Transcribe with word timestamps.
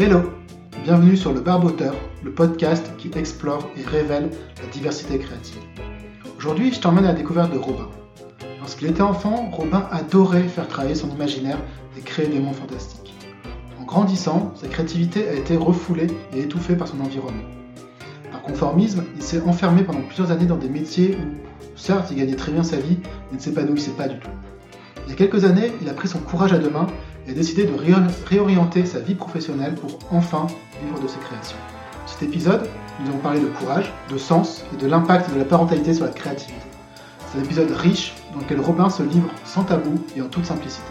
Hello, 0.00 0.30
bienvenue 0.84 1.16
sur 1.16 1.32
le 1.32 1.40
Barboteur, 1.40 1.92
le 2.22 2.30
podcast 2.30 2.88
qui 2.98 3.10
explore 3.18 3.68
et 3.76 3.82
révèle 3.82 4.30
la 4.62 4.68
diversité 4.70 5.18
créative. 5.18 5.58
Aujourd'hui, 6.38 6.72
je 6.72 6.78
t'emmène 6.78 7.04
à 7.04 7.08
la 7.08 7.14
découverte 7.14 7.52
de 7.52 7.58
Robin. 7.58 7.88
Lorsqu'il 8.60 8.86
était 8.86 9.02
enfant, 9.02 9.50
Robin 9.50 9.88
adorait 9.90 10.46
faire 10.46 10.68
travailler 10.68 10.94
son 10.94 11.10
imaginaire 11.10 11.58
et 11.98 12.00
créer 12.00 12.28
des 12.28 12.38
mondes 12.38 12.54
fantastiques. 12.54 13.12
En 13.80 13.84
grandissant, 13.86 14.52
sa 14.54 14.68
créativité 14.68 15.28
a 15.28 15.32
été 15.32 15.56
refoulée 15.56 16.06
et 16.32 16.42
étouffée 16.42 16.76
par 16.76 16.86
son 16.86 17.00
environnement. 17.00 17.48
Par 18.30 18.42
conformisme, 18.42 19.02
il 19.16 19.22
s'est 19.24 19.42
enfermé 19.42 19.82
pendant 19.82 20.02
plusieurs 20.02 20.30
années 20.30 20.46
dans 20.46 20.58
des 20.58 20.68
métiers 20.68 21.16
où, 21.16 21.76
certes, 21.76 22.12
il 22.12 22.18
gagnait 22.18 22.36
très 22.36 22.52
bien 22.52 22.62
sa 22.62 22.76
vie, 22.76 22.98
mais 23.32 23.38
ne 23.38 23.42
s'épanouissait 23.42 23.90
pas 23.90 24.06
du 24.06 24.20
tout. 24.20 24.30
Il 25.08 25.10
y 25.10 25.12
a 25.14 25.16
quelques 25.16 25.44
années, 25.44 25.72
il 25.82 25.88
a 25.88 25.92
pris 25.92 26.06
son 26.06 26.20
courage 26.20 26.52
à 26.52 26.58
deux 26.58 26.70
mains 26.70 26.86
et 27.28 27.32
décidé 27.32 27.64
de 27.64 27.72
réorienter 28.26 28.86
sa 28.86 29.00
vie 29.00 29.14
professionnelle 29.14 29.74
pour 29.74 29.98
enfin 30.10 30.46
vivre 30.82 31.00
de 31.00 31.08
ses 31.08 31.18
créations. 31.18 31.58
Cet 32.06 32.22
épisode, 32.22 32.68
nous 33.00 33.10
allons 33.10 33.18
parler 33.18 33.40
de 33.40 33.46
courage, 33.46 33.92
de 34.10 34.18
sens 34.18 34.64
et 34.72 34.82
de 34.82 34.88
l'impact 34.88 35.32
de 35.32 35.38
la 35.38 35.44
parentalité 35.44 35.92
sur 35.92 36.06
la 36.06 36.10
créativité. 36.10 36.58
C'est 37.30 37.38
un 37.38 37.44
épisode 37.44 37.70
riche 37.70 38.14
dans 38.32 38.40
lequel 38.40 38.60
Robin 38.60 38.88
se 38.88 39.02
livre 39.02 39.28
sans 39.44 39.64
tabou 39.64 40.02
et 40.16 40.22
en 40.22 40.28
toute 40.28 40.46
simplicité. 40.46 40.88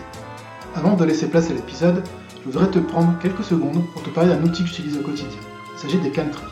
Avant 0.76 0.96
de 0.96 1.04
laisser 1.04 1.28
place 1.28 1.50
à 1.50 1.54
l'épisode, 1.54 2.04
je 2.40 2.52
voudrais 2.52 2.70
te 2.70 2.80
prendre 2.80 3.18
quelques 3.20 3.44
secondes 3.44 3.84
pour 3.94 4.04
te 4.04 4.10
parler 4.10 4.30
d'un 4.30 4.44
outil 4.44 4.62
que 4.64 4.70
j'utilise 4.70 4.98
au 4.98 5.02
quotidien. 5.02 5.40
Il 5.74 5.80
s'agit 5.80 5.98
des 5.98 6.12
Cantry. 6.12 6.44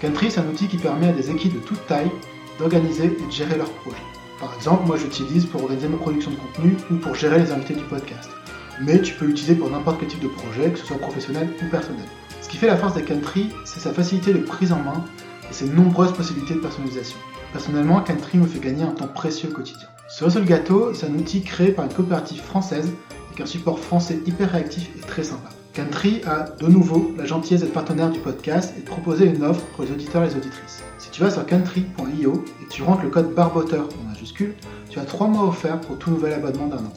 Cantry, 0.00 0.30
c'est 0.30 0.40
un 0.40 0.46
outil 0.46 0.68
qui 0.68 0.76
permet 0.76 1.08
à 1.08 1.12
des 1.12 1.30
équipes 1.30 1.54
de 1.54 1.66
toute 1.66 1.84
taille 1.86 2.10
d'organiser 2.58 3.06
et 3.06 3.26
de 3.26 3.32
gérer 3.32 3.56
leurs 3.56 3.70
projets. 3.70 3.96
Par 4.38 4.54
exemple, 4.54 4.86
moi 4.86 4.96
j'utilise 4.96 5.46
pour 5.46 5.62
organiser 5.62 5.88
ma 5.88 5.96
production 5.96 6.30
de 6.30 6.36
contenu 6.36 6.76
ou 6.90 6.94
pour 6.96 7.14
gérer 7.16 7.40
les 7.40 7.50
invités 7.50 7.74
du 7.74 7.82
podcast. 7.84 8.30
Mais 8.80 9.00
tu 9.00 9.14
peux 9.14 9.26
l'utiliser 9.26 9.54
pour 9.54 9.70
n'importe 9.70 10.00
quel 10.00 10.08
type 10.08 10.22
de 10.22 10.28
projet, 10.28 10.70
que 10.70 10.78
ce 10.78 10.86
soit 10.86 10.98
professionnel 10.98 11.48
ou 11.62 11.70
personnel. 11.70 12.04
Ce 12.42 12.48
qui 12.48 12.56
fait 12.56 12.66
la 12.66 12.76
force 12.76 12.94
des 12.94 13.02
Country, 13.02 13.50
c'est 13.64 13.80
sa 13.80 13.92
facilité 13.92 14.32
de 14.32 14.38
prise 14.38 14.72
en 14.72 14.78
main 14.78 15.04
et 15.48 15.52
ses 15.52 15.66
nombreuses 15.66 16.12
possibilités 16.12 16.54
de 16.54 16.60
personnalisation. 16.60 17.18
Personnellement, 17.52 18.00
Country 18.00 18.38
me 18.38 18.46
fait 18.46 18.58
gagner 18.58 18.82
un 18.82 18.92
temps 18.92 19.08
précieux 19.08 19.48
au 19.48 19.52
quotidien. 19.52 19.88
Ce 20.08 20.38
le 20.38 20.44
gâteau, 20.44 20.92
c'est 20.92 21.06
un 21.06 21.14
outil 21.14 21.42
créé 21.42 21.72
par 21.72 21.84
une 21.84 21.92
coopérative 21.92 22.42
française 22.42 22.92
avec 23.28 23.40
un 23.40 23.46
support 23.46 23.78
français 23.78 24.20
hyper 24.26 24.52
réactif 24.52 24.90
et 24.96 25.00
très 25.00 25.24
sympa. 25.24 25.50
Country 25.72 26.20
a 26.24 26.50
de 26.60 26.66
nouveau 26.68 27.12
la 27.16 27.24
gentillesse 27.24 27.62
d'être 27.62 27.72
partenaire 27.72 28.10
du 28.10 28.20
podcast 28.20 28.74
et 28.76 28.82
de 28.82 28.86
proposer 28.86 29.26
une 29.26 29.42
offre 29.42 29.64
pour 29.74 29.84
les 29.84 29.90
auditeurs 29.90 30.22
et 30.22 30.28
les 30.28 30.36
auditrices. 30.36 30.82
Si 30.98 31.10
tu 31.10 31.20
vas 31.20 31.30
sur 31.30 31.44
country.io 31.44 32.44
et 32.62 32.68
tu 32.68 32.82
rentres 32.82 33.02
le 33.02 33.10
code 33.10 33.34
barboteur 33.34 33.88
en 34.00 34.08
majuscule, 34.08 34.54
tu 34.88 35.00
as 35.00 35.04
3 35.04 35.26
mois 35.26 35.48
offerts 35.48 35.80
pour 35.80 35.98
tout 35.98 36.10
nouvel 36.10 36.34
abonnement 36.34 36.68
d'un 36.68 36.76
an. 36.76 36.92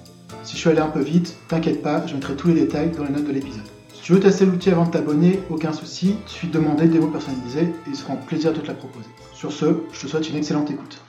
Si 0.48 0.54
je 0.54 0.62
suis 0.62 0.70
allé 0.70 0.80
un 0.80 0.88
peu 0.88 1.02
vite, 1.02 1.36
t'inquiète 1.50 1.82
pas, 1.82 2.08
je 2.08 2.14
mettrai 2.14 2.34
tous 2.38 2.48
les 2.48 2.54
détails 2.54 2.90
dans 2.92 3.04
les 3.04 3.10
notes 3.10 3.26
de 3.26 3.34
l'épisode. 3.34 3.66
Si 3.94 4.02
tu 4.02 4.14
veux 4.14 4.22
tester 4.22 4.46
l'outil 4.46 4.70
avant 4.70 4.86
de 4.86 4.92
t'abonner, 4.92 5.42
aucun 5.50 5.74
souci, 5.74 6.16
il 6.26 6.32
suffit 6.32 6.48
de 6.48 6.54
demander 6.54 6.88
des 6.88 7.00
mots 7.00 7.10
personnalisés 7.10 7.64
et 7.64 7.90
il 7.90 7.96
sera 7.98 8.14
un 8.14 8.16
plaisir 8.16 8.54
de 8.54 8.62
te 8.62 8.68
la 8.68 8.74
proposer. 8.74 9.10
Sur 9.34 9.52
ce, 9.52 9.66
je 9.92 10.00
te 10.00 10.08
souhaite 10.08 10.30
une 10.30 10.38
excellente 10.38 10.72
écoute. 10.72 11.02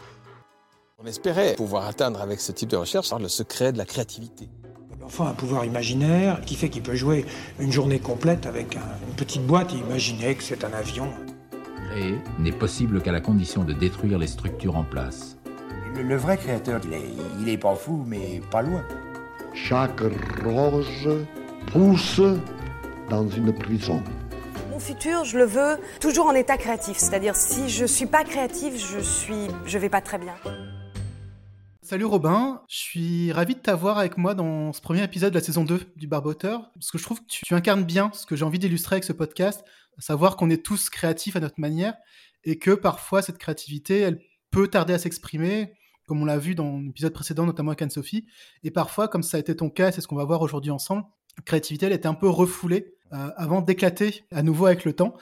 On 0.99 1.07
espérait 1.07 1.55
pouvoir 1.55 1.87
atteindre 1.87 2.21
avec 2.21 2.41
ce 2.41 2.51
type 2.51 2.69
de 2.69 2.77
recherche 2.77 3.13
le 3.17 3.29
secret 3.29 3.73
de 3.73 3.79
la 3.79 3.85
créativité. 3.85 4.49
L'enfant 5.01 5.29
a 5.29 5.31
un 5.31 5.35
pouvoir 5.35 5.65
imaginaire 5.65 6.41
qui 6.41 6.57
fait 6.57 6.69
qu'il 6.69 6.83
peut 6.83 6.97
jouer 6.97 7.25
une 7.61 7.71
journée 7.71 8.01
complète 8.01 8.45
avec 8.45 8.75
une 8.75 9.15
petite 9.15 9.47
boîte 9.47 9.73
et 9.73 9.77
imaginer 9.77 10.35
que 10.35 10.43
c'est 10.43 10.65
un 10.65 10.73
avion. 10.73 11.13
Créer 11.91 12.17
n'est 12.41 12.51
possible 12.51 13.03
qu'à 13.03 13.13
la 13.13 13.21
condition 13.21 13.63
de 13.63 13.73
détruire 13.73 14.19
les 14.19 14.27
structures 14.27 14.77
en 14.77 14.83
place. 14.83 15.37
Le, 15.95 16.17
vrai 16.17 16.37
créateur, 16.37 16.81
il 16.85 16.93
est, 16.93 17.03
il 17.41 17.49
est 17.49 17.57
pas 17.57 17.77
fou, 17.77 18.05
mais 18.05 18.41
pas 18.51 18.63
loin. 18.63 18.85
Chaque 19.65 20.01
rose 20.45 21.27
pousse 21.73 22.23
dans 23.11 23.29
une 23.29 23.53
prison. 23.53 24.03
Mon 24.71 24.79
futur, 24.79 25.25
je 25.25 25.37
le 25.37 25.45
veux 25.45 25.77
toujours 26.01 26.27
en 26.27 26.33
état 26.33 26.57
créatif, 26.57 26.97
c'est-à-dire 26.97 27.37
si 27.37 27.69
je 27.69 27.85
suis 27.85 28.07
pas 28.07 28.25
créatif, 28.25 28.75
je 28.77 28.99
suis, 29.01 29.49
je 29.67 29.77
vais 29.77 29.91
pas 29.91 30.01
très 30.01 30.17
bien. 30.17 30.35
Salut 31.83 32.07
Robin, 32.07 32.63
je 32.69 32.77
suis 32.77 33.33
ravi 33.33 33.57
de 33.57 33.61
t'avoir 33.61 33.99
avec 33.99 34.17
moi 34.17 34.35
dans 34.35 34.73
ce 34.73 34.81
premier 34.81 35.03
épisode 35.03 35.35
de 35.35 35.39
la 35.39 35.45
saison 35.45 35.65
2 35.65 35.93
du 35.97 36.07
Barboteur, 36.07 36.71
parce 36.75 36.91
que 36.91 36.97
je 36.97 37.03
trouve 37.03 37.21
que 37.21 37.27
tu, 37.29 37.55
incarnes 37.55 37.85
bien 37.85 38.11
ce 38.15 38.25
que 38.25 38.37
j'ai 38.37 38.45
envie 38.45 38.59
d'illustrer 38.59 38.95
avec 38.95 39.05
ce 39.05 39.13
podcast, 39.13 39.65
à 39.99 40.01
savoir 40.01 40.37
qu'on 40.37 40.49
est 40.49 40.65
tous 40.65 40.89
créatifs 40.89 41.37
à 41.37 41.41
notre 41.41 41.61
manière, 41.61 41.95
et 42.45 42.59
que 42.59 42.71
parfois 42.71 43.21
cette 43.21 43.39
créativité, 43.39 43.99
elle 43.99 44.21
peut 44.51 44.69
tarder 44.69 44.95
à 44.95 44.99
s'exprimer, 44.99 45.75
comme 46.09 46.23
on 46.23 46.25
l'a 46.25 46.39
vu 46.39 46.55
dans 46.55 46.81
l'épisode 46.81 47.13
précédent, 47.13 47.47
notamment 47.47 47.71
avec 47.71 47.83
Anne-Sophie, 47.83 48.27
et 48.65 48.71
parfois, 48.71 49.07
comme 49.07 49.23
ça 49.23 49.37
a 49.37 49.41
été 49.41 49.55
ton 49.55 49.71
cas, 49.71 49.93
c'est 49.93 50.01
ce 50.01 50.09
qu'on 50.09 50.17
va 50.17 50.25
voir 50.25 50.43
aujourd'hui 50.43 50.71
ensemble, 50.71 51.05
la 51.37 51.43
créativité, 51.45 51.87
elle 51.87 51.93
était 51.93 52.09
un 52.09 52.15
peu 52.15 52.29
refoulée 52.29 52.95
euh, 53.13 53.31
avant 53.37 53.61
d'éclater 53.61 54.25
à 54.33 54.43
nouveau 54.43 54.67
avec 54.67 54.85
le 54.85 54.93
temps. 54.93 55.17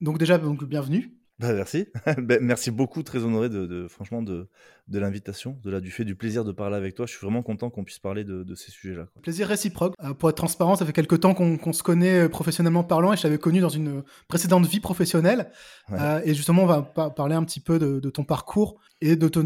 Donc 0.00 0.18
déjà, 0.18 0.38
donc, 0.38 0.64
bienvenue. 0.64 1.18
Bah, 1.38 1.52
merci. 1.52 1.88
Ben, 2.18 2.38
merci 2.42 2.70
beaucoup, 2.70 3.02
très 3.02 3.24
honoré 3.24 3.48
de, 3.48 3.86
franchement 3.88 4.22
de, 4.22 4.48
de 4.88 4.98
l'invitation, 4.98 5.58
de 5.62 5.70
là, 5.70 5.80
du 5.80 5.90
fait 5.90 6.04
du 6.04 6.14
plaisir 6.14 6.44
de 6.44 6.52
parler 6.52 6.76
avec 6.76 6.94
toi. 6.94 7.04
Je 7.06 7.12
suis 7.12 7.20
vraiment 7.20 7.42
content 7.42 7.68
qu'on 7.68 7.84
puisse 7.84 7.98
parler 7.98 8.24
de, 8.24 8.54
ces 8.54 8.70
sujets-là. 8.70 9.06
Plaisir 9.22 9.46
réciproque. 9.46 9.94
Euh, 10.02 10.14
pour 10.14 10.30
être 10.30 10.36
transparent, 10.36 10.76
ça 10.76 10.86
fait 10.86 10.92
quelques 10.92 11.20
temps 11.20 11.34
qu'on 11.34 11.72
se 11.72 11.82
connaît 11.82 12.24
euh, 12.24 12.28
professionnellement 12.28 12.82
parlant 12.82 13.12
et 13.12 13.16
je 13.16 13.22
t'avais 13.22 13.38
connu 13.38 13.60
dans 13.60 13.68
une 13.68 14.02
précédente 14.28 14.66
vie 14.66 14.80
professionnelle. 14.80 15.50
Euh, 15.92 16.20
et 16.24 16.34
justement, 16.34 16.62
on 16.62 16.66
va 16.66 16.82
parler 16.82 17.34
un 17.34 17.44
petit 17.44 17.60
peu 17.60 17.78
de, 17.78 18.10
ton 18.10 18.24
parcours 18.24 18.80
et 19.00 19.16
de, 19.16 19.28
ton, 19.28 19.44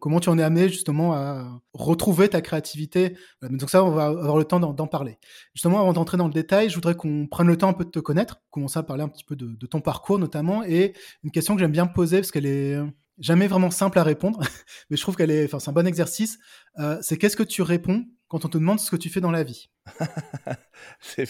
comment 0.00 0.20
tu 0.20 0.28
en 0.28 0.38
es 0.38 0.42
amené 0.42 0.68
justement 0.68 1.14
à 1.14 1.62
retrouver 1.72 2.28
ta 2.28 2.40
créativité. 2.40 3.16
Donc 3.42 3.70
ça, 3.70 3.84
on 3.84 3.90
va 3.90 4.06
avoir 4.06 4.36
le 4.36 4.44
temps 4.44 4.60
d'en 4.60 4.86
parler. 4.86 5.18
Justement, 5.54 5.80
avant 5.80 5.92
d'entrer 5.92 6.16
dans 6.16 6.26
le 6.26 6.32
détail, 6.34 6.68
je 6.68 6.74
voudrais 6.74 6.94
qu'on 6.94 7.26
prenne 7.26 7.46
le 7.46 7.56
temps 7.56 7.68
un 7.68 7.72
peu 7.72 7.84
de 7.84 7.90
te 7.90 8.00
connaître, 8.00 8.42
commencer 8.50 8.78
à 8.78 8.82
parler 8.82 9.04
un 9.04 9.08
petit 9.08 9.24
peu 9.24 9.36
de, 9.36 9.66
ton 9.66 9.80
parcours 9.80 10.18
notamment 10.18 10.64
et 10.64 10.94
une 11.22 11.30
question 11.30 11.54
que 11.54 11.60
j'aime 11.60 11.70
bien 11.70 11.86
poser 11.86 12.18
parce 12.18 12.32
qu'elle 12.32 12.46
est 12.46 12.76
jamais 13.20 13.46
vraiment 13.46 13.70
simple 13.70 13.98
à 13.98 14.02
répondre, 14.02 14.40
mais 14.90 14.96
je 14.96 15.02
trouve 15.02 15.16
qu'elle 15.16 15.30
est, 15.30 15.44
enfin, 15.44 15.58
c'est 15.60 15.70
un 15.70 15.74
bon 15.74 15.86
exercice. 15.86 16.38
Euh, 16.78 16.98
c'est 17.02 17.16
qu'est-ce 17.16 17.36
que 17.36 17.42
tu 17.42 17.62
réponds 17.62 18.06
quand 18.28 18.44
on 18.44 18.48
te 18.48 18.58
demande 18.58 18.80
ce 18.80 18.90
que 18.90 18.96
tu 18.96 19.08
fais 19.10 19.20
dans 19.20 19.30
la 19.30 19.42
vie? 19.44 19.70
C'est 21.00 21.24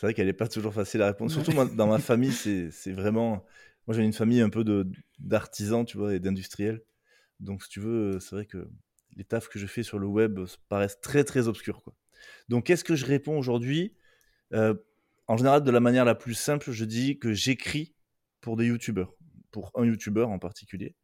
vrai 0.00 0.14
qu'elle 0.14 0.26
n'est 0.26 0.32
pas 0.32 0.48
toujours 0.48 0.72
facile 0.72 1.02
à 1.02 1.06
répondre. 1.06 1.30
Surtout 1.30 1.52
moi, 1.52 1.66
dans 1.66 1.86
ma 1.86 1.98
famille, 2.00 2.32
c'est 2.32 2.92
vraiment. 2.92 3.44
Moi, 3.86 3.96
j'ai 3.96 4.02
une 4.02 4.12
famille 4.12 4.40
un 4.40 4.50
peu 4.50 4.64
d'artisans, 5.18 5.84
tu 5.84 5.96
vois, 5.96 6.14
et 6.14 6.20
d'industriels. 6.20 6.82
Donc, 7.40 7.62
si 7.62 7.68
tu 7.68 7.80
veux, 7.80 8.18
c'est 8.20 8.34
vrai 8.34 8.46
que 8.46 8.68
les 9.16 9.24
tafs 9.24 9.48
que 9.48 9.58
je 9.58 9.66
fais 9.66 9.82
sur 9.82 9.98
le 9.98 10.06
web 10.06 10.38
paraissent 10.68 11.00
très, 11.00 11.24
très 11.24 11.48
obscurs. 11.48 11.82
Quoi. 11.82 11.94
Donc, 12.48 12.66
qu'est-ce 12.66 12.84
que 12.84 12.96
je 12.96 13.06
réponds 13.06 13.38
aujourd'hui? 13.38 13.94
Euh, 14.54 14.74
En 15.28 15.36
général, 15.36 15.62
de 15.62 15.70
la 15.70 15.80
manière 15.80 16.04
la 16.04 16.14
plus 16.14 16.34
simple, 16.34 16.70
je 16.70 16.84
dis 16.84 17.18
que 17.18 17.32
j'écris 17.32 17.94
pour 18.40 18.56
des 18.56 18.66
youtubeurs, 18.66 19.14
pour 19.50 19.72
un 19.74 19.84
youtubeur 19.84 20.30
en 20.30 20.38
particulier. 20.38 20.96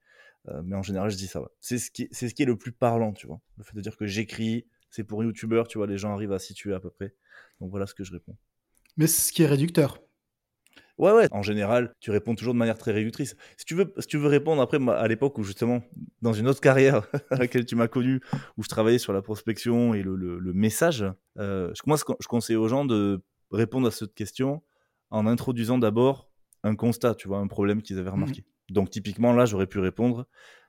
Euh, 0.49 0.63
mais 0.65 0.77
en 0.77 0.83
général, 0.83 1.11
je 1.11 1.17
dis 1.17 1.27
ça. 1.27 1.43
C'est 1.61 1.79
ce, 1.79 1.91
qui, 1.91 2.09
c'est 2.11 2.29
ce 2.29 2.35
qui 2.35 2.43
est 2.43 2.47
le 2.47 2.57
plus 2.57 2.73
parlant, 2.73 3.13
tu 3.13 3.27
vois. 3.27 3.41
Le 3.59 3.65
fait 3.65 3.75
de 3.75 3.81
dire 3.81 3.97
que 3.97 4.07
j'écris, 4.07 4.67
c'est 4.91 5.05
pour 5.05 5.23
youtubeur, 5.23 5.69
tu 5.69 5.79
vois, 5.79 5.87
les 5.87 5.99
gens 5.99 6.13
arrivent 6.13 6.33
à 6.33 6.39
situer 6.39 6.75
à 6.75 6.81
peu 6.81 6.91
près. 6.91 7.15
Donc 7.61 7.71
voilà 7.71 7.87
ce 7.87 7.95
que 7.95 8.05
je 8.05 8.13
réponds. 8.13 8.37
Mais 8.97 9.07
c'est 9.07 9.29
ce 9.29 9.33
qui 9.33 9.43
est 9.43 9.47
réducteur. 9.47 10.01
Ouais, 10.99 11.13
ouais. 11.13 11.29
En 11.33 11.43
général, 11.43 11.95
tu 12.01 12.11
réponds 12.11 12.35
toujours 12.35 12.55
de 12.55 12.59
manière 12.59 12.77
très 12.77 12.93
réductrice. 12.93 13.35
Si 13.57 13.65
tu 13.65 13.75
veux, 13.75 13.93
si 13.99 14.07
tu 14.07 14.19
veux 14.19 14.29
répondre 14.29 14.61
après, 14.61 14.79
à 14.91 15.09
l'époque 15.09 15.39
où 15.39 15.43
justement, 15.43 15.83
dans 16.21 16.33
une 16.33 16.47
autre 16.47 16.61
carrière 16.61 17.09
à 17.31 17.37
laquelle 17.37 17.65
tu 17.65 17.77
m'as 17.77 17.89
connu, 17.89 18.21
où 18.57 18.63
je 18.63 18.69
travaillais 18.69 18.99
sur 18.99 19.13
la 19.13 19.23
prospection 19.23 19.95
et 19.95 20.03
le, 20.03 20.15
le, 20.17 20.53
message, 20.53 21.05
euh, 21.39 21.73
moi, 21.87 21.97
je 21.97 22.27
conseille 22.29 22.57
aux 22.57 22.69
gens 22.69 22.85
de 22.85 23.23
répondre 23.51 23.89
à 23.89 23.91
cette 23.91 24.15
question 24.15 24.63
en 25.11 25.27
introduisant 25.27 25.79
d'abord 25.79 26.31
un 26.63 26.77
constat, 26.77 27.15
tu 27.15 27.27
vois, 27.27 27.39
un 27.39 27.49
problème 27.49 27.83
qu'ils 27.83 27.99
avaient 27.99 28.11
mmh 28.11 28.15
remarqué. 28.15 28.45
Donc 28.73 28.91
typiquement 28.91 29.33
là, 29.33 29.45
j'aurais 29.47 29.67
pu 29.67 29.79
répondre, 29.79 30.27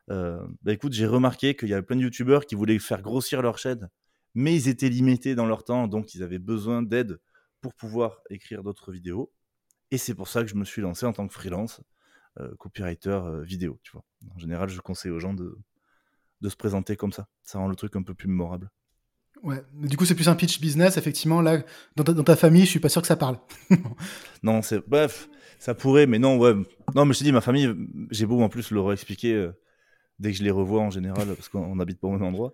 euh, 0.09 0.45
bah 0.61 0.73
écoute, 0.73 0.93
j'ai 0.93 1.05
remarqué 1.05 1.55
qu'il 1.55 1.69
y 1.69 1.73
avait 1.73 1.83
plein 1.83 1.95
de 1.95 2.01
youtubeurs 2.01 2.45
qui 2.45 2.55
voulaient 2.55 2.79
faire 2.79 3.01
grossir 3.01 3.41
leur 3.41 3.57
chaîne, 3.57 3.89
mais 4.35 4.55
ils 4.55 4.67
étaient 4.67 4.89
limités 4.89 5.35
dans 5.35 5.45
leur 5.45 5.63
temps, 5.63 5.87
donc 5.87 6.13
ils 6.13 6.23
avaient 6.23 6.39
besoin 6.39 6.83
d'aide 6.83 7.19
pour 7.61 7.73
pouvoir 7.73 8.21
écrire 8.29 8.63
d'autres 8.63 8.91
vidéos. 8.91 9.31
Et 9.91 9.97
c'est 9.97 10.15
pour 10.15 10.27
ça 10.27 10.41
que 10.41 10.49
je 10.49 10.55
me 10.55 10.65
suis 10.65 10.81
lancé 10.81 11.05
en 11.05 11.13
tant 11.13 11.27
que 11.27 11.33
freelance, 11.33 11.81
euh, 12.39 12.53
copywriter 12.57 13.09
euh, 13.09 13.43
vidéo, 13.43 13.79
tu 13.83 13.91
vois. 13.91 14.03
En 14.35 14.39
général, 14.39 14.69
je 14.69 14.81
conseille 14.81 15.11
aux 15.11 15.19
gens 15.19 15.33
de, 15.33 15.57
de 16.41 16.49
se 16.49 16.55
présenter 16.55 16.95
comme 16.95 17.13
ça. 17.13 17.27
Ça 17.43 17.59
rend 17.59 17.67
le 17.67 17.75
truc 17.75 17.95
un 17.95 18.03
peu 18.03 18.13
plus 18.13 18.27
mémorable. 18.27 18.69
Ouais, 19.43 19.61
du 19.73 19.97
coup, 19.97 20.05
c'est 20.05 20.15
plus 20.15 20.29
un 20.29 20.35
pitch 20.35 20.61
business, 20.61 20.97
effectivement. 20.97 21.41
Là, 21.41 21.61
dans 21.95 22.03
ta, 22.05 22.13
dans 22.13 22.23
ta 22.23 22.37
famille, 22.37 22.63
je 22.63 22.69
suis 22.69 22.79
pas 22.79 22.89
sûr 22.89 23.01
que 23.01 23.07
ça 23.07 23.17
parle. 23.17 23.37
non, 24.43 24.61
c'est. 24.61 24.87
Bref, 24.87 25.29
ça 25.59 25.75
pourrait, 25.75 26.07
mais 26.07 26.17
non, 26.17 26.37
ouais. 26.37 26.53
Non, 26.95 27.05
mais 27.05 27.13
je 27.13 27.19
te 27.19 27.23
dis, 27.25 27.31
ma 27.33 27.41
famille, 27.41 27.73
j'ai 28.09 28.25
beau 28.25 28.41
en 28.41 28.49
plus 28.49 28.71
leur 28.71 28.91
expliquer 28.93 29.33
euh, 29.33 29.51
dès 30.19 30.31
que 30.31 30.37
je 30.37 30.43
les 30.43 30.51
revois 30.51 30.81
en 30.81 30.89
général, 30.89 31.27
parce 31.35 31.49
qu'on 31.49 31.75
n'habite 31.75 31.99
pas 31.99 32.07
au 32.07 32.11
même 32.11 32.23
endroit. 32.23 32.53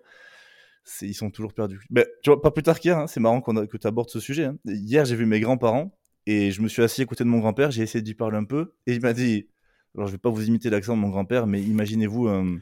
Ils 1.02 1.14
sont 1.14 1.30
toujours 1.30 1.52
perdus. 1.52 1.80
Mais, 1.90 2.06
tu 2.22 2.30
vois, 2.30 2.42
pas 2.42 2.50
plus 2.50 2.64
tard 2.64 2.80
qu'hier, 2.80 2.98
hein, 2.98 3.06
c'est 3.06 3.20
marrant 3.20 3.40
qu'on 3.40 3.66
que 3.66 3.76
tu 3.76 3.86
abordes 3.86 4.10
ce 4.10 4.18
sujet. 4.18 4.46
Hein. 4.46 4.56
Hier, 4.64 5.04
j'ai 5.04 5.14
vu 5.14 5.26
mes 5.26 5.38
grands-parents 5.38 5.96
et 6.26 6.50
je 6.50 6.60
me 6.60 6.68
suis 6.68 6.82
assis 6.82 7.02
à 7.02 7.06
côté 7.06 7.22
de 7.22 7.28
mon 7.28 7.38
grand-père, 7.38 7.70
j'ai 7.70 7.82
essayé 7.82 8.02
d'y 8.02 8.14
parler 8.14 8.36
un 8.36 8.44
peu 8.44 8.74
et 8.86 8.94
il 8.94 9.00
m'a 9.00 9.12
dit 9.12 9.48
alors 9.94 10.06
je 10.06 10.12
vais 10.12 10.18
pas 10.18 10.30
vous 10.30 10.46
imiter 10.46 10.70
l'accent 10.70 10.96
de 10.96 11.00
mon 11.00 11.08
grand-père, 11.08 11.46
mais 11.46 11.60
imaginez-vous 11.60 12.28
un, 12.28 12.58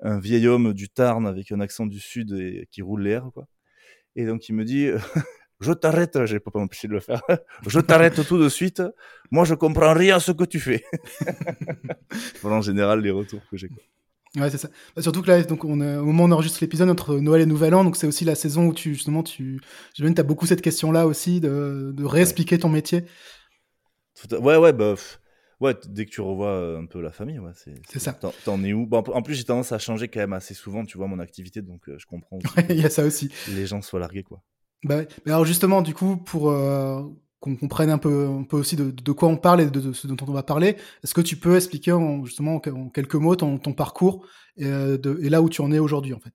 un, 0.00 0.18
vieil 0.18 0.46
homme 0.46 0.74
du 0.74 0.88
Tarn 0.88 1.26
avec 1.26 1.52
un 1.52 1.60
accent 1.60 1.86
du 1.86 2.00
sud 2.00 2.32
et 2.32 2.68
qui 2.70 2.82
roule 2.82 3.02
l'air, 3.02 3.30
quoi. 3.32 3.46
Et 4.16 4.26
donc 4.26 4.48
il 4.48 4.54
me 4.54 4.64
dit 4.64 4.88
je 5.60 5.72
t'arrête, 5.72 6.24
j'ai 6.26 6.40
pas 6.40 6.50
empêché 6.54 6.88
de 6.88 6.92
le 6.92 7.00
faire. 7.00 7.22
je 7.66 7.80
t'arrête 7.80 8.26
tout 8.26 8.38
de 8.38 8.48
suite. 8.48 8.82
Moi, 9.30 9.44
je 9.44 9.54
comprends 9.54 9.94
rien 9.94 10.16
à 10.16 10.20
ce 10.20 10.32
que 10.32 10.44
tu 10.44 10.60
fais. 10.60 10.84
voilà 12.42 12.56
en 12.56 12.62
général 12.62 13.00
les 13.00 13.10
retours 13.10 13.42
que 13.50 13.56
j'ai. 13.56 13.70
Ouais, 14.36 14.50
c'est 14.50 14.58
ça. 14.58 14.68
Bah, 14.94 15.00
surtout 15.00 15.22
que 15.22 15.28
là, 15.28 15.42
donc 15.42 15.64
on 15.64 15.80
au 15.80 16.04
moment 16.04 16.24
où 16.24 16.26
on 16.26 16.32
enregistre 16.32 16.58
l'épisode 16.60 16.90
entre 16.90 17.16
Noël 17.16 17.40
et 17.42 17.46
Nouvel 17.46 17.74
An, 17.74 17.84
donc 17.84 17.96
c'est 17.96 18.06
aussi 18.06 18.24
la 18.24 18.34
saison 18.34 18.66
où 18.66 18.74
tu 18.74 18.94
justement 18.94 19.22
tu, 19.22 19.60
j'imagine, 19.94 20.14
t'as 20.14 20.24
beaucoup 20.24 20.46
cette 20.46 20.60
question-là 20.60 21.06
aussi 21.06 21.40
de, 21.40 21.92
de 21.94 22.04
réexpliquer 22.04 22.58
ton 22.58 22.68
métier. 22.68 23.04
Ouais, 24.32 24.56
ouais, 24.56 24.72
bah, 24.74 24.94
ouais, 25.60 25.74
dès 25.88 26.06
que 26.06 26.10
tu 26.10 26.20
revois 26.20 26.50
euh, 26.50 26.80
un 26.80 26.86
peu 26.86 27.00
la 27.00 27.10
famille, 27.10 27.38
ouais, 27.38 27.52
c'est. 27.54 27.74
C'est 27.88 27.98
ça. 27.98 28.18
T'en 28.44 28.62
es 28.62 28.72
où? 28.72 28.86
Bon, 28.86 28.98
En 28.98 29.22
plus, 29.22 29.34
j'ai 29.34 29.44
tendance 29.44 29.72
à 29.72 29.78
changer 29.78 30.08
quand 30.08 30.20
même 30.20 30.32
assez 30.32 30.54
souvent, 30.54 30.84
tu 30.84 30.98
vois, 30.98 31.06
mon 31.06 31.18
activité, 31.18 31.62
donc 31.62 31.88
euh, 31.88 31.96
je 31.98 32.06
comprends. 32.06 32.38
Il 32.70 32.80
y 32.80 32.84
a 32.84 32.90
ça 32.90 33.04
aussi. 33.04 33.30
Les 33.48 33.66
gens 33.66 33.82
soient 33.82 34.00
largués, 34.00 34.22
quoi. 34.22 34.42
Bah, 34.84 35.02
mais 35.24 35.32
alors 35.32 35.44
justement, 35.44 35.82
du 35.82 35.94
coup, 35.94 36.16
pour 36.16 36.50
euh, 36.50 37.02
qu'on 37.40 37.56
comprenne 37.56 37.90
un 37.90 37.98
peu, 37.98 38.28
un 38.28 38.44
peu 38.44 38.56
aussi 38.56 38.76
de, 38.76 38.90
de, 38.90 39.12
quoi 39.12 39.28
on 39.28 39.36
parle 39.36 39.62
et 39.62 39.66
de, 39.66 39.80
de, 39.80 39.92
ce 39.92 40.06
dont 40.06 40.16
on 40.20 40.32
va 40.32 40.42
parler, 40.42 40.76
est-ce 41.02 41.14
que 41.14 41.20
tu 41.22 41.36
peux 41.36 41.56
expliquer 41.56 41.92
en, 41.92 42.24
justement 42.24 42.56
en 42.56 42.88
quelques 42.90 43.14
mots 43.14 43.36
ton, 43.36 43.58
ton 43.58 43.72
parcours 43.72 44.26
et, 44.56 44.64
de, 44.64 45.18
et, 45.22 45.28
là 45.28 45.42
où 45.42 45.48
tu 45.48 45.62
en 45.62 45.72
es 45.72 45.78
aujourd'hui, 45.78 46.14
en 46.14 46.20
fait? 46.20 46.32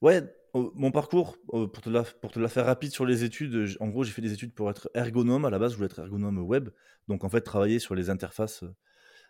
Ouais, 0.00 0.22
mon 0.54 0.92
parcours, 0.92 1.36
pour 1.48 1.80
te, 1.80 1.90
la, 1.90 2.04
pour 2.04 2.30
te 2.30 2.38
la 2.38 2.48
faire 2.48 2.66
rapide 2.66 2.92
sur 2.92 3.04
les 3.04 3.24
études, 3.24 3.76
en 3.80 3.88
gros, 3.88 4.04
j'ai 4.04 4.12
fait 4.12 4.22
des 4.22 4.32
études 4.32 4.54
pour 4.54 4.70
être 4.70 4.88
ergonome. 4.94 5.44
À 5.44 5.50
la 5.50 5.58
base, 5.58 5.72
je 5.72 5.76
voulais 5.76 5.86
être 5.86 5.98
ergonome 5.98 6.38
web, 6.38 6.70
donc 7.08 7.24
en 7.24 7.28
fait, 7.28 7.40
travailler 7.40 7.78
sur 7.78 7.94
les 7.94 8.08
interfaces 8.10 8.64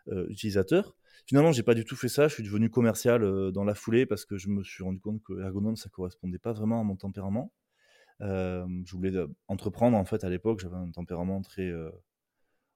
euh, 0.08 0.26
utilisateurs. 0.28 0.94
Finalement, 1.26 1.52
j'ai 1.52 1.62
pas 1.62 1.74
du 1.74 1.84
tout 1.84 1.96
fait 1.96 2.08
ça. 2.08 2.28
Je 2.28 2.34
suis 2.34 2.42
devenu 2.42 2.68
commercial 2.68 3.22
euh, 3.24 3.50
dans 3.50 3.64
la 3.64 3.74
foulée 3.74 4.04
parce 4.04 4.26
que 4.26 4.36
je 4.36 4.48
me 4.48 4.62
suis 4.62 4.84
rendu 4.84 5.00
compte 5.00 5.22
que 5.22 5.40
ergonome, 5.40 5.76
ça 5.76 5.88
correspondait 5.88 6.38
pas 6.38 6.52
vraiment 6.52 6.80
à 6.80 6.84
mon 6.84 6.96
tempérament. 6.96 7.52
Euh, 8.20 8.66
je 8.84 8.92
voulais 8.94 9.12
entreprendre 9.48 9.96
en 9.96 10.04
fait 10.04 10.24
à 10.24 10.28
l'époque. 10.28 10.60
J'avais 10.60 10.76
un 10.76 10.90
tempérament 10.90 11.40
très 11.40 11.72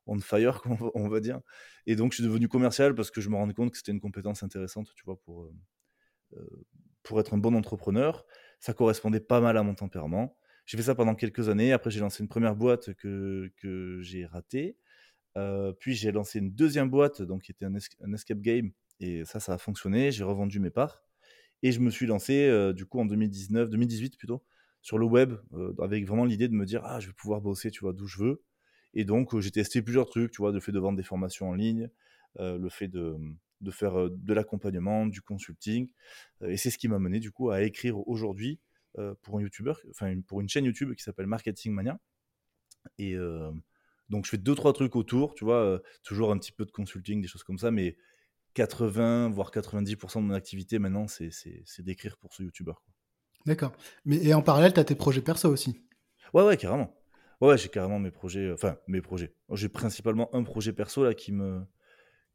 on 0.06 0.18
fire, 0.20 0.62
on 0.94 1.08
va 1.08 1.20
dire. 1.20 1.40
Et 1.86 1.96
donc, 1.96 2.12
je 2.12 2.16
suis 2.16 2.24
devenu 2.24 2.48
commercial 2.48 2.94
parce 2.94 3.10
que 3.10 3.20
je 3.20 3.28
me 3.28 3.36
rendais 3.36 3.52
compte 3.52 3.70
que 3.72 3.76
c'était 3.76 3.92
une 3.92 4.00
compétence 4.00 4.42
intéressante, 4.42 4.90
tu 4.94 5.04
vois, 5.04 5.20
pour 5.20 5.50
pour 7.02 7.20
être 7.20 7.34
un 7.34 7.38
bon 7.38 7.54
entrepreneur. 7.54 8.24
Ça 8.60 8.74
correspondait 8.74 9.20
pas 9.20 9.40
mal 9.40 9.56
à 9.56 9.62
mon 9.62 9.74
tempérament. 9.74 10.36
J'ai 10.66 10.76
fait 10.76 10.84
ça 10.84 10.94
pendant 10.94 11.14
quelques 11.14 11.48
années. 11.48 11.72
Après, 11.72 11.90
j'ai 11.90 12.00
lancé 12.00 12.22
une 12.22 12.28
première 12.28 12.54
boîte 12.54 12.92
que, 12.94 13.50
que 13.56 14.00
j'ai 14.02 14.26
ratée. 14.26 14.76
Euh, 15.36 15.72
puis 15.72 15.94
j'ai 15.94 16.12
lancé 16.12 16.40
une 16.40 16.50
deuxième 16.50 16.90
boîte, 16.90 17.22
donc 17.22 17.42
qui 17.42 17.52
était 17.52 17.64
un, 17.64 17.74
escape 17.74 18.40
game. 18.40 18.72
Et 19.00 19.24
ça, 19.24 19.40
ça 19.40 19.54
a 19.54 19.58
fonctionné. 19.58 20.12
J'ai 20.12 20.24
revendu 20.24 20.60
mes 20.60 20.70
parts. 20.70 21.04
Et 21.62 21.72
je 21.72 21.80
me 21.80 21.90
suis 21.90 22.06
lancé, 22.06 22.48
euh, 22.48 22.72
du 22.72 22.86
coup, 22.86 23.00
en 23.00 23.06
2019, 23.06 23.70
2018 23.70 24.18
plutôt, 24.18 24.44
sur 24.82 24.98
le 24.98 25.06
web, 25.06 25.34
euh, 25.54 25.74
avec 25.82 26.06
vraiment 26.06 26.24
l'idée 26.24 26.48
de 26.48 26.54
me 26.54 26.66
dire, 26.66 26.82
ah, 26.84 27.00
je 27.00 27.08
vais 27.08 27.14
pouvoir 27.14 27.40
bosser, 27.40 27.70
tu 27.70 27.80
vois, 27.80 27.92
d'où 27.92 28.06
je 28.06 28.18
veux. 28.18 28.42
Et 28.94 29.04
donc, 29.04 29.38
j'ai 29.40 29.50
testé 29.50 29.82
plusieurs 29.82 30.06
trucs, 30.06 30.32
tu 30.32 30.42
vois, 30.42 30.52
le 30.52 30.60
fait 30.60 30.72
de 30.72 30.78
vendre 30.78 30.96
des 30.96 31.02
formations 31.02 31.48
en 31.48 31.54
ligne, 31.54 31.90
le 32.38 32.68
fait 32.68 32.88
de, 32.88 33.16
de 33.60 33.70
faire 33.70 34.10
de 34.10 34.34
l'accompagnement, 34.34 35.06
du 35.06 35.22
consulting. 35.22 35.90
et 36.46 36.56
c'est 36.56 36.70
ce 36.70 36.78
qui 36.78 36.88
m'a 36.88 36.98
mené 36.98 37.20
du 37.20 37.30
coup 37.30 37.50
à 37.50 37.62
écrire 37.62 37.98
aujourd'hui 38.08 38.60
pour 39.22 39.38
un 39.38 39.42
YouTuber, 39.42 39.74
enfin 39.90 40.20
pour 40.26 40.40
une 40.40 40.48
chaîne 40.48 40.64
YouTube 40.64 40.94
qui 40.94 41.02
s'appelle 41.02 41.26
Marketing 41.26 41.72
Mania. 41.72 41.98
Et 42.98 43.16
donc 44.08 44.24
je 44.24 44.30
fais 44.30 44.38
deux 44.38 44.54
trois 44.54 44.72
trucs 44.72 44.96
autour, 44.96 45.34
tu 45.34 45.44
vois, 45.44 45.80
toujours 46.02 46.32
un 46.32 46.38
petit 46.38 46.52
peu 46.52 46.64
de 46.64 46.70
consulting, 46.70 47.20
des 47.20 47.28
choses 47.28 47.42
comme 47.42 47.58
ça, 47.58 47.70
mais 47.70 47.96
80 48.54 49.30
voire 49.30 49.50
90% 49.50 50.16
de 50.16 50.26
mon 50.26 50.34
activité 50.34 50.78
maintenant, 50.78 51.06
c'est 51.06 51.30
d'écrire 51.80 52.16
pour 52.16 52.34
ce 52.34 52.42
YouTuber. 52.42 52.72
D'accord. 53.46 53.72
Mais 54.04 54.16
et 54.24 54.34
en 54.34 54.42
parallèle, 54.42 54.72
tu 54.72 54.80
as 54.80 54.84
tes 54.84 54.94
projets 54.94 55.22
perso 55.22 55.48
aussi? 55.48 55.80
Ouais, 56.34 56.44
ouais, 56.44 56.56
carrément. 56.56 56.94
Ouais, 57.40 57.56
j'ai 57.56 57.68
carrément 57.68 57.98
mes 58.00 58.10
projets, 58.10 58.50
enfin 58.52 58.76
mes 58.88 59.00
projets. 59.00 59.32
J'ai 59.52 59.68
principalement 59.68 60.34
un 60.34 60.42
projet 60.42 60.72
perso 60.72 61.04
là 61.04 61.14
qui 61.14 61.30
me, 61.32 61.64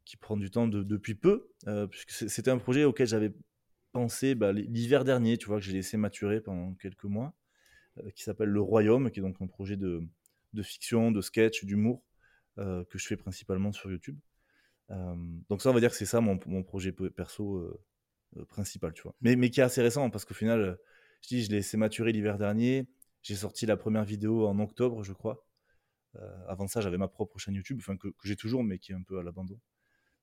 qui 0.04 0.16
prend 0.16 0.36
du 0.36 0.50
temps 0.50 0.68
depuis 0.68 1.14
peu, 1.14 1.50
euh, 1.66 1.86
puisque 1.86 2.10
c'était 2.10 2.50
un 2.50 2.58
projet 2.58 2.84
auquel 2.84 3.06
j'avais 3.06 3.32
pensé 3.92 4.34
bah, 4.34 4.52
l'hiver 4.52 5.04
dernier, 5.04 5.38
tu 5.38 5.46
vois, 5.46 5.58
que 5.58 5.64
j'ai 5.64 5.72
laissé 5.72 5.96
maturer 5.96 6.40
pendant 6.40 6.74
quelques 6.74 7.04
mois, 7.04 7.34
euh, 7.98 8.10
qui 8.10 8.22
s'appelle 8.22 8.48
Le 8.48 8.60
Royaume, 8.60 9.10
qui 9.10 9.20
est 9.20 9.22
donc 9.22 9.36
un 9.40 9.46
projet 9.46 9.76
de, 9.76 10.02
de 10.52 10.62
fiction, 10.62 11.10
de 11.10 11.20
sketch, 11.20 11.64
d'humour, 11.64 12.02
euh, 12.58 12.84
que 12.84 12.98
je 12.98 13.06
fais 13.06 13.16
principalement 13.16 13.72
sur 13.72 13.90
YouTube. 13.90 14.18
donc 15.48 15.62
ça, 15.62 15.70
on 15.70 15.74
va 15.74 15.80
dire 15.80 15.90
que 15.90 15.96
c'est 15.96 16.06
ça 16.06 16.20
mon, 16.20 16.38
mon, 16.46 16.62
projet 16.62 16.92
perso 16.92 17.80
principal, 18.48 18.92
tu 18.92 19.02
vois. 19.02 19.14
Mais, 19.22 19.36
mais 19.36 19.50
qui 19.50 19.60
est 19.60 19.64
assez 19.64 19.82
récent, 19.82 20.10
parce 20.10 20.24
qu'au 20.24 20.34
final, 20.34 20.78
je 21.22 21.28
dis, 21.28 21.44
je 21.44 21.50
l'ai 21.50 21.56
laissé 21.56 21.76
maturer 21.76 22.12
l'hiver 22.12 22.36
dernier, 22.36 22.86
j'ai 23.22 23.36
sorti 23.36 23.64
la 23.64 23.76
première 23.78 24.04
vidéo 24.04 24.46
en 24.46 24.58
octobre, 24.58 25.02
je 25.02 25.12
crois. 25.14 25.46
avant 26.48 26.68
ça, 26.68 26.80
j'avais 26.82 26.98
ma 26.98 27.08
propre 27.08 27.38
chaîne 27.38 27.54
YouTube, 27.54 27.78
enfin 27.80 27.96
que, 27.96 28.08
que 28.08 28.28
j'ai 28.28 28.36
toujours, 28.36 28.62
mais 28.64 28.78
qui 28.78 28.92
est 28.92 28.94
un 28.94 29.02
peu 29.02 29.18
à 29.18 29.22
l'abandon. 29.22 29.58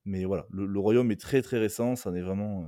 Mais 0.05 0.25
voilà, 0.25 0.45
le, 0.51 0.79
royaume 0.79 1.11
est 1.11 1.19
très 1.19 1.41
très 1.41 1.59
récent, 1.59 1.95
ça 1.95 2.09
en 2.09 2.15
est 2.15 2.21
vraiment 2.21 2.63
euh, 2.63 2.67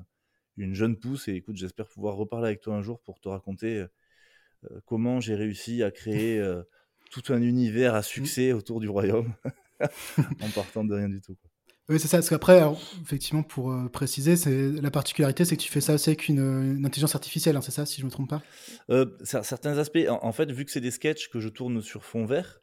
une 0.58 0.76
jeune 0.76 0.98
pousse. 0.98 1.28
Et 1.28 1.34
écoute, 1.34 1.56
j'espère 1.56 1.88
pouvoir 1.88 2.16
reparler 2.16 2.48
avec 2.48 2.62
toi 2.62 2.76
un 2.76 2.82
jour 2.82 3.00
pour 3.00 3.20
te 3.20 3.28
raconter 3.28 3.80
euh, 3.80 3.88
euh, 4.72 4.80
comment 4.86 5.20
j'ai 5.20 5.36
réussi 5.36 5.84
à 5.84 5.92
créer 5.92 6.42
tout 7.12 7.34
un 7.34 7.42
univers 7.42 7.96
à 7.96 8.00
mmh. 8.00 8.04
succès 8.04 8.54
autour 8.54 8.80
du 8.80 8.90
royaume 8.90 9.34
en 9.80 10.50
partant 10.54 10.84
de 10.84 10.94
rien 10.94 11.10
du 11.10 11.22
tout. 11.22 11.36
Oui, 11.90 12.00
c'est 12.00 12.08
ça. 12.08 12.18
Parce 12.18 12.30
qu'après, 12.30 12.62
effectivement, 13.02 13.44
pour 13.44 13.76
préciser, 13.92 14.38
c'est 14.38 14.72
la 14.72 14.90
particularité, 14.90 15.44
c'est 15.44 15.58
que 15.58 15.62
tu 15.62 15.70
fais 15.70 15.82
ça 15.82 15.96
aussi 15.96 16.12
avec 16.12 16.30
une, 16.30 16.86
intelligence 16.86 17.14
artificielle, 17.14 17.58
hein, 17.58 17.62
c'est 17.62 17.72
ça, 17.72 17.86
si 17.86 18.00
je 18.00 18.06
me 18.06 18.12
trompe 18.12 18.30
pas? 18.30 18.42
Certains 19.26 19.78
aspects. 19.78 20.08
En, 20.08 20.32
fait, 20.32 20.50
vu 20.50 20.64
que 20.64 20.72
c'est 20.72 20.80
des 20.80 20.92
sketchs 20.92 21.30
que 21.30 21.42
je 21.42 21.50
tourne 21.50 21.82
sur 21.82 22.06
fond 22.06 22.26
vert, 22.26 22.62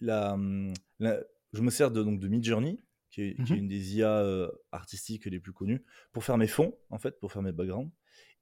la, 0.00 0.34
hum, 0.34 0.72
la, 1.00 1.18
je 1.52 1.62
me 1.62 1.70
sers 1.70 1.90
de, 1.90 2.02
donc 2.02 2.20
de 2.20 2.28
Midjourney, 2.28 2.78
qui 3.10 3.22
est, 3.22 3.34
qui 3.44 3.52
est, 3.52 3.56
mmh 3.56 3.58
une 3.58 3.68
des 3.68 3.96
IA 3.96 4.18
euh, 4.18 4.50
artistiques 4.72 5.26
les 5.26 5.40
plus 5.40 5.52
connues, 5.52 5.82
pour 6.12 6.24
faire 6.24 6.38
mes 6.38 6.46
fonds, 6.46 6.76
en 6.90 6.98
fait, 6.98 7.18
pour 7.20 7.32
faire 7.32 7.42
mes 7.42 7.52
backgrounds. 7.52 7.92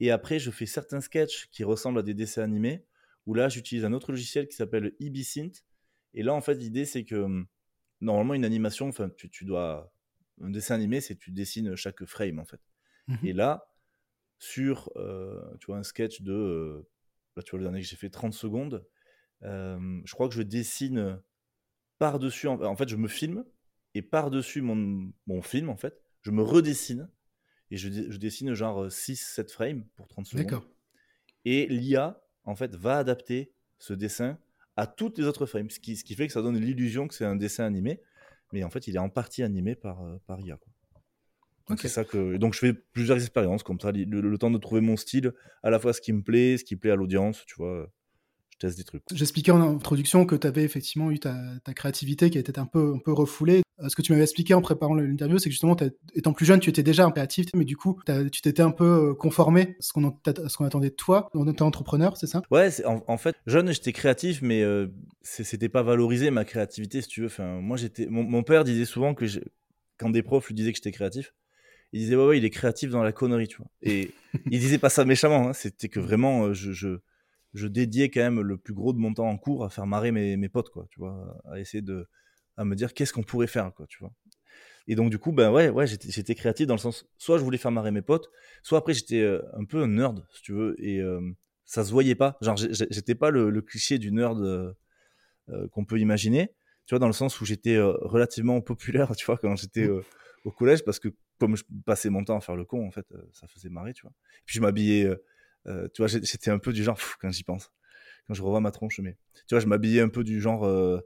Et 0.00 0.10
après, 0.10 0.38
je 0.38 0.50
fais 0.50 0.66
certains 0.66 1.00
sketchs 1.00 1.46
qui 1.50 1.64
ressemblent 1.64 1.98
à 1.98 2.02
des 2.02 2.14
dessins 2.14 2.42
animés, 2.42 2.84
où 3.26 3.34
là, 3.34 3.48
j'utilise 3.48 3.84
un 3.84 3.92
autre 3.92 4.10
logiciel 4.10 4.48
qui 4.48 4.56
s'appelle 4.56 4.94
EBSynth. 5.00 5.64
Et 6.14 6.22
là, 6.22 6.34
en 6.34 6.40
fait, 6.40 6.54
l'idée, 6.54 6.84
c'est 6.84 7.04
que 7.04 7.16
hum, 7.16 7.46
normalement, 8.00 8.34
une 8.34 8.44
animation, 8.44 8.88
enfin, 8.88 9.08
tu, 9.10 9.30
tu, 9.30 9.44
dois. 9.44 9.92
Un 10.42 10.50
dessin 10.50 10.74
animé, 10.74 11.00
c'est 11.00 11.16
tu 11.16 11.30
dessines 11.30 11.74
chaque 11.76 12.04
frame, 12.04 12.38
en 12.38 12.44
fait. 12.44 12.60
Mmh 13.08 13.16
Et 13.24 13.32
là, 13.32 13.72
sur 14.38 14.90
euh, 14.96 15.40
tu 15.60 15.66
vois, 15.66 15.78
un 15.78 15.82
sketch 15.82 16.22
de. 16.22 16.32
Euh, 16.32 16.88
là, 17.36 17.42
tu 17.42 17.50
vois, 17.50 17.58
le 17.58 17.64
dernier 17.64 17.80
que 17.80 17.86
j'ai 17.86 17.96
fait 17.96 18.10
30 18.10 18.34
secondes, 18.34 18.84
je 19.42 20.12
crois 20.12 20.28
que 20.28 20.34
je 20.34 20.42
dessine 20.42 21.20
par-dessus. 21.98 22.48
En, 22.48 22.60
en 22.60 22.76
fait, 22.76 22.88
je 22.88 22.96
me 22.96 23.08
filme 23.08 23.44
et 23.96 24.02
par-dessus 24.02 24.60
mon, 24.60 25.10
mon, 25.26 25.40
film, 25.40 25.70
en 25.70 25.76
fait, 25.76 26.02
je 26.20 26.30
me 26.30 26.42
redessine 26.42 27.08
et 27.70 27.78
je, 27.78 27.88
je 28.10 28.18
dessine 28.18 28.52
genre 28.52 28.88
6-7 28.88 29.40
euh, 29.40 29.48
frames 29.48 29.84
pour 29.96 30.06
30 30.06 30.26
secondes. 30.26 30.44
D'accord. 30.44 30.68
Et 31.46 31.66
l'IA, 31.68 32.22
en 32.44 32.54
fait, 32.54 32.76
va 32.76 32.98
adapter 32.98 33.52
ce 33.78 33.94
dessin 33.94 34.38
à 34.76 34.86
toutes 34.86 35.16
les 35.16 35.24
autres 35.24 35.46
frames, 35.46 35.70
ce 35.70 35.80
qui, 35.80 35.96
ce 35.96 36.04
qui 36.04 36.14
fait 36.14 36.26
que 36.26 36.32
ça 36.34 36.42
donne 36.42 36.58
l'illusion 36.58 37.08
que 37.08 37.14
c'est 37.14 37.24
un 37.24 37.36
dessin 37.36 37.64
animé, 37.64 38.02
mais 38.52 38.64
en 38.64 38.70
fait, 38.70 38.86
il 38.86 38.96
est 38.96 38.98
en 38.98 39.08
partie 39.08 39.42
animé 39.42 39.74
par, 39.74 40.02
euh, 40.02 40.18
par 40.26 40.40
IA. 40.40 40.58
Quoi. 40.58 40.72
Donc, 41.68 41.80
c'est 41.80 41.88
ça 41.88 42.04
que... 42.04 42.36
donc 42.36 42.52
je 42.52 42.58
fais 42.58 42.74
plusieurs 42.74 43.16
expériences 43.16 43.62
comme 43.62 43.80
ça, 43.80 43.92
le, 43.92 44.04
le, 44.04 44.38
temps 44.38 44.50
de 44.50 44.58
trouver 44.58 44.82
mon 44.82 44.98
style, 44.98 45.32
à 45.62 45.70
la 45.70 45.78
fois 45.78 45.94
ce 45.94 46.02
qui 46.02 46.12
me 46.12 46.22
plaît, 46.22 46.58
ce 46.58 46.64
qui 46.64 46.76
plaît 46.76 46.90
à 46.90 46.96
l'audience, 46.96 47.44
tu 47.46 47.54
vois 47.56 47.90
des 48.62 48.84
trucs. 48.84 49.02
J'expliquais 49.12 49.52
en 49.52 49.60
introduction 49.60 50.24
que 50.24 50.34
tu 50.34 50.46
avais 50.46 50.62
effectivement 50.62 51.10
eu 51.10 51.18
ta, 51.18 51.34
créativité 51.74 52.30
qui 52.30 52.38
était 52.38 52.58
un 52.58 52.66
peu, 52.66 52.94
un 52.94 52.98
peu 52.98 53.12
refoulée. 53.12 53.62
Euh, 53.80 53.88
ce 53.88 53.96
que 53.96 54.02
tu 54.02 54.12
m'avais 54.12 54.24
expliqué 54.24 54.54
en 54.54 54.62
préparant 54.62 54.94
l'interview, 54.94 55.38
c'est 55.38 55.50
que 55.50 55.52
justement, 55.52 55.76
étant 56.14 56.32
plus 56.32 56.46
jeune, 56.46 56.60
tu 56.60 56.70
étais 56.70 56.82
déjà 56.82 57.04
impératif, 57.04 57.46
mais 57.54 57.64
du 57.64 57.76
coup, 57.76 58.00
tu 58.32 58.40
t'étais 58.40 58.62
un 58.62 58.70
peu 58.70 59.10
euh, 59.10 59.14
conformé 59.14 59.76
à 59.78 59.82
ce 59.82 59.92
qu'on 60.56 60.64
attendait 60.64 60.90
de 60.90 60.94
toi, 60.94 61.30
en 61.34 61.46
étant 61.46 61.66
entrepreneur, 61.66 62.16
c'est 62.16 62.26
ça? 62.26 62.42
Ouais, 62.50 62.70
en, 62.86 63.02
en, 63.06 63.18
fait, 63.18 63.36
jeune, 63.46 63.70
j'étais 63.72 63.92
créatif, 63.92 64.40
mais 64.40 64.62
euh, 64.62 64.86
c'était 65.22 65.68
pas 65.68 65.82
valorisé 65.82 66.30
ma 66.30 66.44
créativité, 66.44 67.02
si 67.02 67.08
tu 67.08 67.20
veux. 67.20 67.26
Enfin, 67.26 67.60
moi, 67.60 67.76
j'étais. 67.76 68.06
Mon, 68.06 68.42
père 68.42 68.64
disait 68.64 68.84
souvent 68.84 69.14
que 69.14 69.26
quand 69.98 70.10
des 70.10 70.22
profs 70.22 70.48
lui 70.48 70.54
disaient 70.54 70.72
que 70.72 70.78
j'étais 70.78 70.92
créatif, 70.92 71.34
il 71.92 72.00
disait 72.00 72.16
ouais, 72.16 72.26
ouais, 72.26 72.38
il 72.38 72.44
est 72.44 72.50
créatif 72.50 72.90
dans 72.90 73.02
la 73.02 73.12
connerie, 73.12 73.48
tu 73.48 73.58
vois. 73.58 73.66
Et 73.82 74.10
il 74.50 74.58
disait 74.58 74.78
pas 74.78 74.88
ça 74.88 75.04
méchamment, 75.04 75.48
hein, 75.48 75.52
c'était 75.52 75.88
que 75.88 76.00
vraiment, 76.00 76.52
je 76.54 76.72
je 76.72 76.98
dédiais 77.54 78.10
quand 78.10 78.20
même 78.20 78.40
le 78.40 78.56
plus 78.58 78.74
gros 78.74 78.92
de 78.92 78.98
mon 78.98 79.14
temps 79.14 79.28
en 79.28 79.38
cours 79.38 79.64
à 79.64 79.70
faire 79.70 79.86
marrer 79.86 80.12
mes, 80.12 80.36
mes 80.36 80.48
potes, 80.48 80.70
quoi, 80.70 80.86
tu 80.90 81.00
vois, 81.00 81.40
à 81.50 81.58
essayer 81.58 81.82
de, 81.82 82.08
à 82.56 82.64
me 82.64 82.74
dire 82.74 82.94
qu'est-ce 82.94 83.12
qu'on 83.12 83.22
pourrait 83.22 83.46
faire, 83.46 83.72
quoi, 83.74 83.86
tu 83.86 83.98
vois. 83.98 84.12
Et 84.88 84.94
donc, 84.94 85.10
du 85.10 85.18
coup, 85.18 85.32
ben 85.32 85.50
ouais, 85.50 85.68
ouais, 85.68 85.86
j'étais 85.86 86.34
créatif 86.34 86.66
dans 86.66 86.74
le 86.74 86.80
sens, 86.80 87.06
soit 87.18 87.38
je 87.38 87.44
voulais 87.44 87.58
faire 87.58 87.72
marrer 87.72 87.90
mes 87.90 88.02
potes, 88.02 88.30
soit 88.62 88.78
après 88.78 88.94
j'étais 88.94 89.20
euh, 89.20 89.42
un 89.54 89.64
peu 89.64 89.82
un 89.82 89.88
nerd, 89.88 90.24
si 90.32 90.42
tu 90.42 90.52
veux, 90.52 90.76
et 90.78 91.00
euh, 91.00 91.20
ça 91.64 91.84
se 91.84 91.90
voyait 91.90 92.14
pas. 92.14 92.36
Genre, 92.40 92.56
j'étais 92.56 93.16
pas 93.16 93.30
le, 93.30 93.60
cliché 93.62 93.98
du 93.98 94.12
nerd 94.12 94.40
euh, 94.40 95.68
qu'on 95.72 95.84
peut 95.84 95.98
imaginer, 95.98 96.54
tu 96.86 96.94
vois, 96.94 97.00
dans 97.00 97.08
le 97.08 97.12
sens 97.12 97.40
où 97.40 97.44
j'étais 97.44 97.80
relativement 97.80 98.60
populaire, 98.60 99.14
tu 99.16 99.26
vois, 99.26 99.38
quand 99.38 99.56
j'étais 99.56 99.88
mmh. 99.88 100.02
au 100.44 100.50
collège, 100.52 100.84
parce 100.84 101.00
que 101.00 101.08
comme 101.38 101.56
je 101.56 101.64
passais 101.84 102.08
mon 102.08 102.24
temps 102.24 102.36
à 102.36 102.40
faire 102.40 102.56
le 102.56 102.64
con, 102.64 102.86
en 102.86 102.90
fait, 102.92 103.06
ça 103.32 103.48
faisait 103.48 103.68
marrer, 103.68 103.92
tu 103.92 104.02
vois. 104.02 104.12
Et 104.12 104.42
puis 104.46 104.54
je 104.54 104.60
m'habillais 104.60 105.10
euh, 105.68 105.88
tu 105.92 106.02
vois, 106.02 106.08
j'étais 106.08 106.50
un 106.50 106.58
peu 106.58 106.72
du 106.72 106.82
genre, 106.82 106.98
quand 107.20 107.30
j'y 107.30 107.44
pense. 107.44 107.70
quand 108.26 108.34
je 108.34 108.42
revois 108.42 108.60
ma 108.60 108.70
tronche, 108.70 109.00
mais 109.00 109.16
tu 109.48 109.54
vois, 109.54 109.60
je 109.60 109.66
m'habillais 109.66 110.00
un 110.00 110.08
peu 110.08 110.24
du 110.24 110.40
genre 110.40 110.64
euh, 110.64 110.98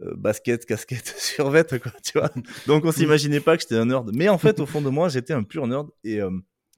euh, 0.00 0.14
basket, 0.16 0.66
casquette, 0.66 1.14
survette, 1.18 1.78
quoi, 1.80 1.92
tu 2.02 2.18
vois. 2.18 2.30
Donc 2.66 2.84
on 2.84 2.92
s'imaginait 2.92 3.40
pas 3.40 3.56
que 3.56 3.62
j'étais 3.62 3.76
un 3.76 3.86
nerd. 3.86 4.10
Mais 4.14 4.28
en 4.28 4.38
fait, 4.38 4.60
au 4.60 4.66
fond 4.66 4.82
de 4.82 4.90
moi, 4.90 5.08
j'étais 5.08 5.32
un 5.32 5.42
pur 5.42 5.66
nerd. 5.66 5.88
Et, 6.04 6.20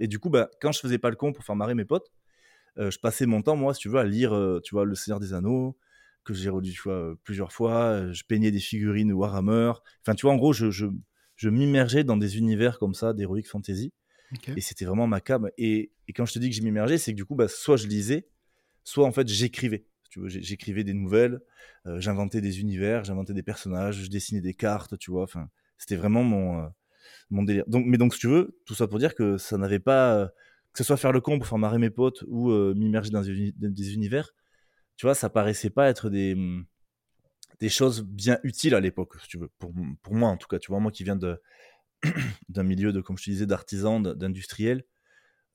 et 0.01 0.07
du 0.09 0.19
coup, 0.19 0.31
bah, 0.31 0.51
quand 0.61 0.73
je 0.73 0.81
faisais 0.81 0.99
pas 0.99 1.11
le 1.11 1.17
con 1.17 1.33
pour 1.33 1.45
faire 1.45 1.57
marrer 1.57 1.75
mes 1.75 1.85
potes, 1.85 2.11
je 2.77 2.99
passais 2.99 3.27
mon 3.27 3.43
temps, 3.43 3.57
moi, 3.57 3.75
si 3.75 3.81
tu 3.81 3.89
veux, 3.89 3.99
à 3.99 4.05
lire, 4.05 4.31
tu 4.65 4.75
vois, 4.75 4.85
Le 4.85 4.95
Seigneur 4.95 5.21
des 5.21 5.35
Anneaux, 5.35 5.79
que 6.25 6.35
j'ai 6.35 6.51
relu, 6.51 6.73
tu 6.73 6.83
vois, 6.83 7.15
plusieurs 7.25 7.53
fois. 7.53 8.13
Je 8.13 8.23
peignais 8.25 8.51
des 8.51 8.61
figurines 8.61 9.13
Warhammer. 9.13 9.73
Enfin, 10.05 10.15
tu 10.15 10.27
vois, 10.27 10.33
en 10.33 10.37
gros, 10.37 10.53
je, 10.53 10.71
je, 10.71 10.87
je 11.37 11.49
m'immergeais 11.49 12.05
dans 12.05 12.17
des 12.17 12.39
univers 12.39 12.79
comme 12.79 12.95
ça, 12.95 13.13
d'heroic 13.13 13.43
fantasy. 13.45 13.93
Et 14.57 14.61
c'était 14.61 14.85
vraiment 14.85 15.07
ma 15.07 15.21
cam. 15.21 15.51
Et, 15.59 15.93
et 16.09 16.13
quand 16.13 16.27
je 16.27 16.33
te 16.33 16.39
dis 16.39 16.51
que 16.51 16.57
je 16.57 16.63
m'immergeais, 16.63 16.99
c'est 16.99 17.13
que 17.13 17.17
du 17.17 17.25
coup, 17.25 17.35
bah, 17.35 17.49
soit 17.49 17.77
je 17.77 17.87
lisais, 17.87 18.29
soit 18.85 19.07
en 19.07 19.13
fait 19.13 19.29
j'écrivais. 19.29 19.85
Tu 20.11 20.21
j'écrivais 20.29 20.85
des 20.85 20.93
nouvelles, 20.93 21.41
euh, 21.87 21.99
j'inventais 21.99 22.43
des 22.43 22.61
univers, 22.61 23.03
j'inventais 23.03 23.33
des 23.33 23.43
personnages, 23.43 24.03
je 24.03 24.11
dessinais 24.11 24.43
des 24.43 24.53
cartes, 24.53 24.99
tu 24.99 25.11
vois. 25.11 25.23
Enfin, 25.23 25.49
c'était 25.79 25.97
vraiment 25.97 26.23
mon, 26.23 26.61
euh, 26.61 26.69
mon 27.31 27.43
délire. 27.43 27.65
Donc, 27.67 27.87
mais 27.87 27.97
donc, 27.97 28.13
si 28.13 28.21
tu 28.21 28.29
veux, 28.29 28.59
tout 28.67 28.75
ça 28.75 28.87
pour 28.87 28.99
dire 28.99 29.15
que 29.15 29.39
ça 29.39 29.57
n'avait 29.57 29.79
pas, 29.79 30.15
euh, 30.17 30.27
que 30.27 30.79
ce 30.79 30.85
soit 30.85 30.99
faire 30.99 31.13
le 31.13 31.23
con 31.23 31.39
pour 31.39 31.49
faire 31.49 31.59
marrer 31.59 31.79
mes 31.79 31.91
potes 31.91 32.25
ou 32.29 32.51
m'immerger 32.75 33.11
dans 33.11 33.23
des, 33.23 33.95
univers, 33.95 34.33
tu 34.97 35.07
vois, 35.07 35.15
ça 35.15 35.31
paraissait 35.31 35.71
pas 35.71 35.89
être 35.89 36.11
des, 36.11 36.35
hum, 36.35 36.67
des 37.61 37.71
choses 37.71 38.03
bien 38.03 38.39
utiles 38.43 38.75
à 38.75 38.81
l'époque, 38.81 39.15
si 39.23 39.29
tu 39.29 39.39
veux. 39.39 39.49
Pour, 39.59 39.73
pour 40.03 40.15
moi, 40.15 40.29
en 40.29 40.37
tout 40.37 40.49
cas, 40.49 40.59
tu 40.59 40.71
vois, 40.71 40.81
moi 40.81 40.93
qui 40.93 41.05
viens 41.05 41.17
de, 41.17 41.41
d'un 42.49 42.63
milieu 42.63 42.93
de, 42.93 43.01
comme 43.01 43.19
je 43.19 43.25
te 43.25 43.31
disais, 43.31 43.47
d'artisans, 43.47 44.03
d'industriels, 44.03 44.85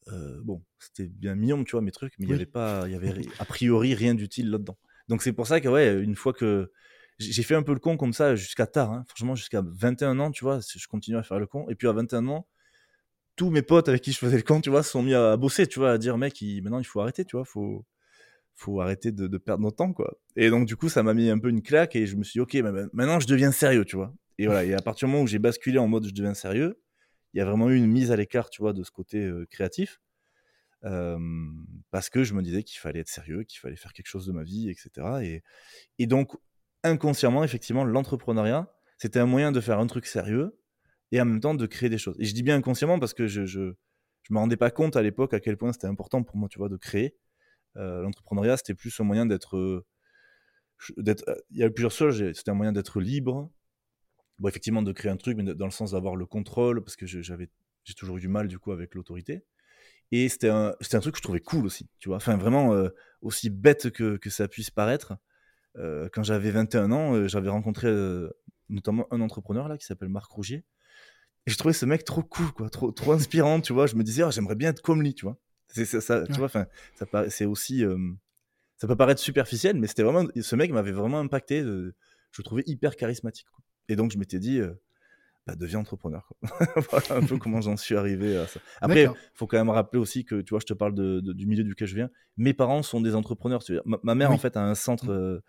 euh, 0.09 0.39
bon, 0.43 0.63
c'était 0.79 1.07
bien 1.07 1.35
mignon, 1.35 1.63
tu 1.63 1.71
vois, 1.71 1.81
mes 1.81 1.91
trucs, 1.91 2.13
mais 2.19 2.25
il 2.27 2.29
y 2.29 2.33
Oui. 2.33 2.37
avait 2.37 2.45
pas, 2.45 2.83
il 2.87 2.93
y 2.93 2.95
avait 2.95 3.27
a 3.39 3.45
priori 3.45 3.93
rien 3.95 4.15
d'utile 4.15 4.49
là-dedans. 4.49 4.77
Donc 5.09 5.21
c'est 5.21 5.33
pour 5.33 5.47
ça 5.47 5.59
que, 5.61 5.67
ouais, 5.69 6.01
une 6.01 6.15
fois 6.15 6.33
que 6.33 6.71
j'ai 7.19 7.43
fait 7.43 7.55
un 7.55 7.63
peu 7.63 7.73
le 7.73 7.79
con 7.79 7.97
comme 7.97 8.13
ça 8.13 8.35
jusqu'à 8.35 8.67
tard, 8.67 8.91
hein, 8.91 9.03
franchement, 9.07 9.35
jusqu'à 9.35 9.63
21 9.65 10.19
ans, 10.19 10.31
tu 10.31 10.43
vois, 10.43 10.59
je 10.61 10.87
continue 10.87 11.17
à 11.17 11.23
faire 11.23 11.39
le 11.39 11.47
con. 11.47 11.67
Et 11.69 11.75
puis 11.75 11.87
à 11.87 11.91
21 11.93 12.27
ans, 12.27 12.47
tous 13.35 13.49
mes 13.51 13.61
potes 13.61 13.89
avec 13.89 14.01
qui 14.01 14.11
je 14.11 14.17
faisais 14.19 14.37
le 14.37 14.43
con, 14.43 14.61
tu 14.61 14.69
vois, 14.69 14.83
se 14.83 14.91
sont 14.91 15.03
mis 15.03 15.13
à 15.13 15.37
bosser, 15.37 15.67
tu 15.67 15.79
vois, 15.79 15.91
à 15.93 15.97
dire, 15.97 16.17
mec, 16.17 16.41
il- 16.41 16.61
maintenant 16.63 16.79
il 16.79 16.85
faut 16.85 17.01
arrêter, 17.01 17.25
tu 17.25 17.35
vois, 17.37 17.45
faut, 17.45 17.85
faut 18.55 18.81
arrêter 18.81 19.11
de, 19.11 19.27
de 19.27 19.37
perdre 19.39 19.63
notre 19.63 19.77
temps, 19.77 19.93
quoi. 19.93 20.17
Et 20.35 20.49
donc, 20.49 20.67
du 20.67 20.75
coup, 20.77 20.89
ça 20.89 21.03
m'a 21.03 21.13
mis 21.13 21.29
un 21.29 21.39
peu 21.39 21.49
une 21.49 21.61
claque 21.63 21.95
et 21.95 22.07
je 22.07 22.15
me 22.17 22.23
suis 22.23 22.33
dit, 22.33 22.41
ok, 22.41 22.61
bah, 22.63 22.71
maintenant 22.93 23.19
je 23.19 23.27
deviens 23.27 23.51
sérieux, 23.51 23.85
tu 23.85 23.95
vois. 23.97 24.13
Et 24.37 24.45
voilà, 24.45 24.63
et 24.63 24.73
à 24.73 24.81
partir 24.81 25.07
du 25.07 25.11
moment 25.11 25.23
où 25.23 25.27
j'ai 25.27 25.39
basculé 25.39 25.79
en 25.79 25.87
mode 25.87 26.05
je 26.05 26.13
deviens 26.13 26.33
sérieux, 26.33 26.81
il 27.33 27.39
y 27.39 27.41
a 27.41 27.45
vraiment 27.45 27.69
eu 27.69 27.77
une 27.77 27.87
mise 27.87 28.11
à 28.11 28.15
l'écart, 28.15 28.49
tu 28.49 28.61
vois, 28.61 28.73
de 28.73 28.83
ce 28.83 28.91
côté 28.91 29.23
euh, 29.23 29.45
créatif. 29.49 29.99
Parce 31.91 32.09
que 32.09 32.23
je 32.23 32.33
me 32.33 32.41
disais 32.41 32.63
qu'il 32.63 32.79
fallait 32.79 32.99
être 32.99 33.09
sérieux, 33.09 33.43
qu'il 33.43 33.59
fallait 33.59 33.75
faire 33.75 33.93
quelque 33.93 34.07
chose 34.07 34.25
de 34.25 34.31
ma 34.31 34.43
vie, 34.43 34.69
etc. 34.69 35.41
Et, 35.97 36.07
donc, 36.07 36.33
inconsciemment, 36.83 37.43
effectivement, 37.43 37.83
l'entrepreneuriat, 37.83 38.71
c'était 38.97 39.19
un 39.19 39.25
moyen 39.25 39.51
de 39.51 39.59
faire 39.59 39.79
un 39.79 39.87
truc 39.87 40.05
sérieux 40.05 40.57
et 41.11 41.19
en 41.21 41.25
même 41.25 41.39
temps 41.39 41.55
de 41.55 41.65
créer 41.65 41.89
des 41.89 41.97
choses. 41.97 42.15
Et 42.19 42.25
je 42.25 42.33
dis 42.33 42.43
bien 42.43 42.55
inconsciemment 42.55 42.99
parce 42.99 43.13
que 43.13 43.27
je 43.27 43.45
je, 43.45 43.73
je 44.23 44.33
me 44.33 44.39
rendais 44.39 44.57
pas 44.57 44.71
compte 44.71 44.95
à 44.95 45.01
l'époque 45.01 45.33
à 45.33 45.39
quel 45.39 45.57
point 45.57 45.73
c'était 45.73 45.87
important 45.87 46.23
pour 46.23 46.37
moi, 46.37 46.49
tu 46.49 46.59
vois, 46.59 46.69
de 46.69 46.77
créer. 46.77 47.17
Euh, 47.77 48.01
L'entrepreneuriat, 48.01 48.57
c'était 48.57 48.73
plus 48.73 48.97
un 48.99 49.03
moyen 49.03 49.25
d'être... 49.25 49.57
euh, 49.57 49.85
d'être 50.97 51.23
il 51.51 51.57
y 51.57 51.63
a 51.63 51.69
plusieurs 51.69 51.91
choses, 51.91 52.17
c'était 52.33 52.51
un 52.51 52.55
moyen 52.55 52.71
d'être 52.71 52.99
libre, 53.01 53.51
bon, 54.39 54.47
effectivement, 54.49 54.81
de 54.81 54.91
créer 54.91 55.11
un 55.11 55.17
truc, 55.17 55.37
mais 55.37 55.43
dans 55.43 55.65
le 55.65 55.71
sens 55.71 55.91
d'avoir 55.91 56.15
le 56.15 56.25
contrôle, 56.25 56.83
parce 56.83 56.95
que 56.95 57.05
j'avais, 57.05 57.49
j'ai 57.83 57.93
toujours 57.93 58.17
eu 58.17 58.21
du 58.21 58.27
mal, 58.27 58.47
du 58.47 58.59
coup, 58.59 58.71
avec 58.71 58.95
l'autorité. 58.95 59.43
Et 60.11 60.29
c'était 60.29 60.49
un, 60.49 60.75
c'était 60.81 60.95
un 60.97 60.99
truc 61.01 61.13
que 61.15 61.19
je 61.19 61.23
trouvais 61.23 61.41
cool 61.41 61.65
aussi, 61.65 61.89
tu 61.99 62.09
vois. 62.09 62.17
Enfin, 62.17 62.37
vraiment, 62.37 62.73
euh, 62.73 62.89
aussi 63.21 63.49
bête 63.49 63.89
que, 63.91 64.17
que 64.17 64.29
ça 64.29 64.47
puisse 64.47 64.69
paraître. 64.71 65.15
euh, 65.77 66.09
quand 66.13 66.23
j'avais 66.23 66.51
21 66.51 66.91
ans, 66.91 67.13
euh, 67.15 67.27
j'avais 67.27 67.49
rencontré 67.49 67.87
notamment 68.69 69.07
un 69.11 69.21
entrepreneur 69.21 69.67
là 69.67 69.77
qui 69.77 69.85
s'appelle 69.85 70.09
Marc 70.09 70.31
Rougier. 70.31 70.63
Et 71.45 71.51
je 71.51 71.57
trouvais 71.57 71.73
ce 71.73 71.85
mec 71.85 72.03
trop 72.03 72.23
cool, 72.23 72.51
quoi, 72.51 72.69
trop, 72.69 72.91
trop 72.91 73.11
inspirant, 73.13 73.61
tu 73.61 73.73
vois. 73.73 73.87
Je 73.87 73.95
me 73.95 74.03
disais, 74.03 74.23
Ah, 74.23 74.31
j'aimerais 74.31 74.55
bien 74.55 74.69
être 74.71 74.81
comme 74.81 75.01
lui, 75.01 75.13
tu 75.13 75.25
vois. 75.25 75.37
C'est 75.69 75.85
ça, 75.85 76.01
ça- 76.01 76.25
tu 76.27 76.33
vois, 76.37 76.45
enfin, 76.45 76.67
ça 76.95 77.29
c'est 77.29 77.45
aussi, 77.45 77.83
ça 78.77 78.87
peut 78.87 78.95
paraître 78.95 79.19
superficiel, 79.21 79.77
mais 79.79 79.87
c'était 79.87 80.03
vraiment, 80.03 80.27
ce 80.39 80.55
mec 80.55 80.71
m'avait 80.71 80.91
vraiment 80.91 81.19
impacté. 81.19 81.61
je 81.61 81.91
le 82.41 82.43
trouvais 82.43 82.63
hyper 82.67 82.95
charismatique. 82.95 83.47
quoi. 83.51 83.63
Et 83.89 83.95
donc, 83.95 84.11
je 84.11 84.17
m'étais 84.17 84.39
dit, 84.39 84.59
euh, 84.59 84.73
bah, 85.45 85.55
deviens 85.55 85.79
entrepreneur. 85.79 86.27
quoi. 86.27 86.37
voilà 86.91 87.15
un 87.21 87.25
peu 87.25 87.37
comment 87.39 87.61
j'en 87.61 87.77
suis 87.77 87.95
arrivé 87.95 88.37
à 88.37 88.47
ça. 88.47 88.59
Après, 88.81 89.03
D'accord. 89.05 89.17
faut 89.33 89.47
quand 89.47 89.57
même 89.57 89.69
rappeler 89.69 89.99
aussi 89.99 90.25
que, 90.25 90.41
tu 90.41 90.49
vois, 90.51 90.59
je 90.59 90.65
te 90.65 90.73
parle 90.73 90.93
de- 90.93 91.19
de- 91.21 91.33
du 91.33 91.45
milieu 91.47 91.63
duquel 91.63 91.87
je 91.87 91.95
viens. 91.95 92.09
Mes 92.37 92.53
parents 92.53 92.83
sont 92.83 93.01
des 93.01 93.15
entrepreneurs. 93.15 93.63
Ma, 93.85 93.97
ma 94.03 94.15
mère, 94.15 94.29
Oui. 94.29 94.35
en 94.35 94.39
fait, 94.39 94.57
a 94.57 94.63
un 94.63 94.75
centre 94.75 95.09
euh, 95.11 95.39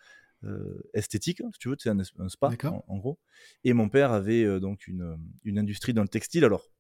euh, 0.45 0.81
esthétique, 0.95 1.43
si 1.53 1.59
tu 1.59 1.69
veux, 1.69 1.77
c'est 1.79 1.91
un, 1.91 1.99
un 1.99 2.29
spa, 2.29 2.51
en, 2.65 2.85
en 2.87 2.99
gros. 2.99 3.19
Et 3.65 3.73
mon 3.73 3.89
père 3.89 4.13
avait 4.13 4.45
euh, 4.45 4.61
donc 4.61 4.87
une, 4.87 5.19
une 5.45 5.59
industrie 5.59 5.95
dans 5.95 6.03
le 6.03 6.09
textile. 6.09 6.45
Alors, 6.45 6.71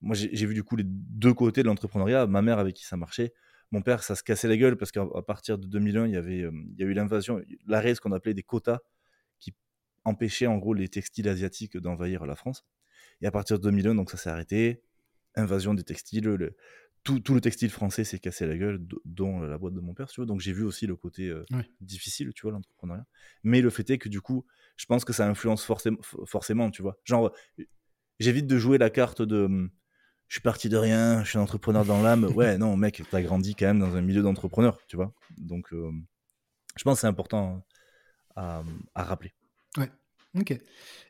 moi, 0.00 0.14
j'ai 0.14 0.46
vu 0.46 0.54
du 0.54 0.62
coup 0.62 0.76
les 0.76 0.84
deux 0.86 1.34
côtés 1.34 1.62
de 1.62 1.66
l'entrepreneuriat. 1.66 2.26
Ma 2.28 2.40
mère, 2.40 2.58
avec 2.60 2.74
qui 2.76 2.84
ça 2.86 2.96
marchait. 2.96 3.34
Mon 3.72 3.82
père, 3.82 4.02
ça 4.02 4.14
se 4.14 4.22
cassait 4.22 4.48
la 4.48 4.56
gueule 4.56 4.76
parce 4.76 4.90
qu'à 4.92 5.04
partir 5.26 5.58
de 5.58 5.66
2001, 5.66 6.06
il 6.06 6.12
y, 6.12 6.16
avait, 6.16 6.40
euh, 6.42 6.50
il 6.72 6.80
y 6.80 6.82
a 6.84 6.86
eu 6.86 6.92
l'invasion, 6.94 7.40
l'arrêt, 7.66 7.94
ce 7.94 8.00
qu'on 8.00 8.12
appelait 8.12 8.32
des 8.34 8.42
quotas, 8.42 8.78
qui 10.04 10.10
empêchaient 10.10 10.46
en 10.46 10.58
gros 10.58 10.74
les 10.74 10.88
textiles 10.88 11.28
asiatiques 11.28 11.76
d'envahir 11.76 12.26
la 12.26 12.36
France. 12.36 12.64
Et 13.20 13.26
à 13.26 13.30
partir 13.30 13.58
de 13.58 13.62
2001, 13.64 13.94
donc 13.94 14.10
ça 14.10 14.16
s'est 14.16 14.30
arrêté. 14.30 14.82
Invasion 15.36 15.74
des 15.74 15.84
textiles. 15.84 16.24
le- 16.24 16.56
tout, 17.02 17.18
tout 17.18 17.32
le 17.34 17.40
textile 17.40 17.70
français 17.70 18.04
s'est 18.04 18.18
cassé 18.18 18.46
la 18.46 18.58
gueule, 18.58 18.78
do- 18.78 19.00
dont 19.06 19.40
la 19.40 19.56
boîte 19.56 19.72
de 19.72 19.80
mon 19.80 19.94
père, 19.94 20.08
tu 20.08 20.20
veux. 20.20 20.26
Donc 20.26 20.40
j'ai 20.40 20.52
vu 20.52 20.64
aussi 20.64 20.86
le 20.86 20.96
côté 20.96 21.28
euh, 21.28 21.46
Ouais. 21.50 21.64
difficile, 21.80 22.32
tu 22.34 22.42
vois, 22.42 22.52
l'entrepreneuriat. 22.52 23.06
Mais 23.42 23.62
le 23.62 23.70
fait 23.70 23.88
est 23.88 23.96
que 23.98 24.10
du 24.10 24.20
coup, 24.20 24.44
je 24.76 24.84
pense 24.84 25.06
que 25.06 25.14
ça 25.14 25.26
influence 25.26 25.64
forcément, 25.64 25.96
forcément, 26.26 26.70
tu 26.70 26.82
vois. 26.82 26.98
Genre, 27.04 27.32
j'évite 28.18 28.46
de 28.46 28.58
jouer 28.58 28.76
la 28.76 28.90
carte 28.90 29.22
de 29.22 29.44
hum, 29.44 29.70
je 30.28 30.34
suis 30.34 30.42
parti 30.42 30.68
de 30.68 30.76
rien, 30.76 31.24
je 31.24 31.30
suis 31.30 31.38
un 31.38 31.42
entrepreneur 31.42 31.84
dans 31.86 32.02
l'âme. 32.02 32.24
Ouais, 32.36 32.58
non, 32.58 32.76
mec, 32.76 33.02
t'as 33.10 33.22
grandi 33.22 33.54
quand 33.54 33.66
même 33.66 33.78
dans 33.80 33.96
un 33.96 34.02
milieu 34.02 34.20
d'entrepreneurs, 34.22 34.78
tu 34.86 34.96
vois. 34.96 35.14
Donc, 35.38 35.72
euh, 35.72 35.90
je 36.76 36.84
pense 36.84 36.96
que 36.98 37.00
c'est 37.00 37.06
important 37.06 37.64
à, 38.36 38.62
à 38.94 39.04
rappeler. 39.04 39.32
Ok. 40.38 40.56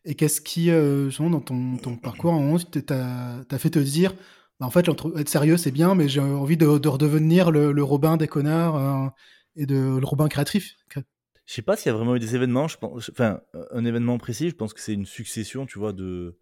Et 0.06 0.14
qu'est-ce 0.14 0.40
qui, 0.40 0.70
euh, 0.70 1.10
dans 1.18 1.40
ton, 1.40 1.76
ton 1.76 1.96
parcours, 1.96 2.32
un 2.32 2.40
moment, 2.40 2.58
t'as 2.58 3.44
t'as 3.44 3.58
fait 3.58 3.70
te 3.70 3.78
dire, 3.78 4.14
bah, 4.58 4.66
en 4.66 4.70
fait, 4.70 4.86
être 4.88 5.28
sérieux, 5.28 5.58
c'est 5.58 5.70
bien, 5.70 5.94
mais 5.94 6.08
j'ai 6.08 6.20
envie 6.20 6.56
de, 6.56 6.78
de 6.78 6.88
redevenir 6.88 7.50
le, 7.50 7.82
Robin 7.82 8.16
des 8.16 8.28
connards 8.28 8.76
euh, 8.76 9.08
et 9.56 9.66
de 9.66 9.98
le 9.98 10.04
Robin 10.06 10.28
créatif. 10.28 10.74
Cré- 10.88 11.04
Je 11.44 11.52
sais 11.52 11.62
pas 11.62 11.76
s'il 11.76 11.90
y 11.90 11.94
a 11.94 11.96
vraiment 11.96 12.16
eu 12.16 12.18
des 12.18 12.34
événements, 12.34 12.66
je 12.66 12.78
pense, 12.78 13.10
enfin, 13.10 13.40
un 13.72 13.84
événement 13.84 14.16
précis, 14.16 14.48
je 14.48 14.54
pense 14.54 14.72
que 14.72 14.80
c'est 14.80 14.94
une 14.94 15.06
succession, 15.06 15.66
tu 15.66 15.78
vois, 15.78 15.92
de, 15.92 16.38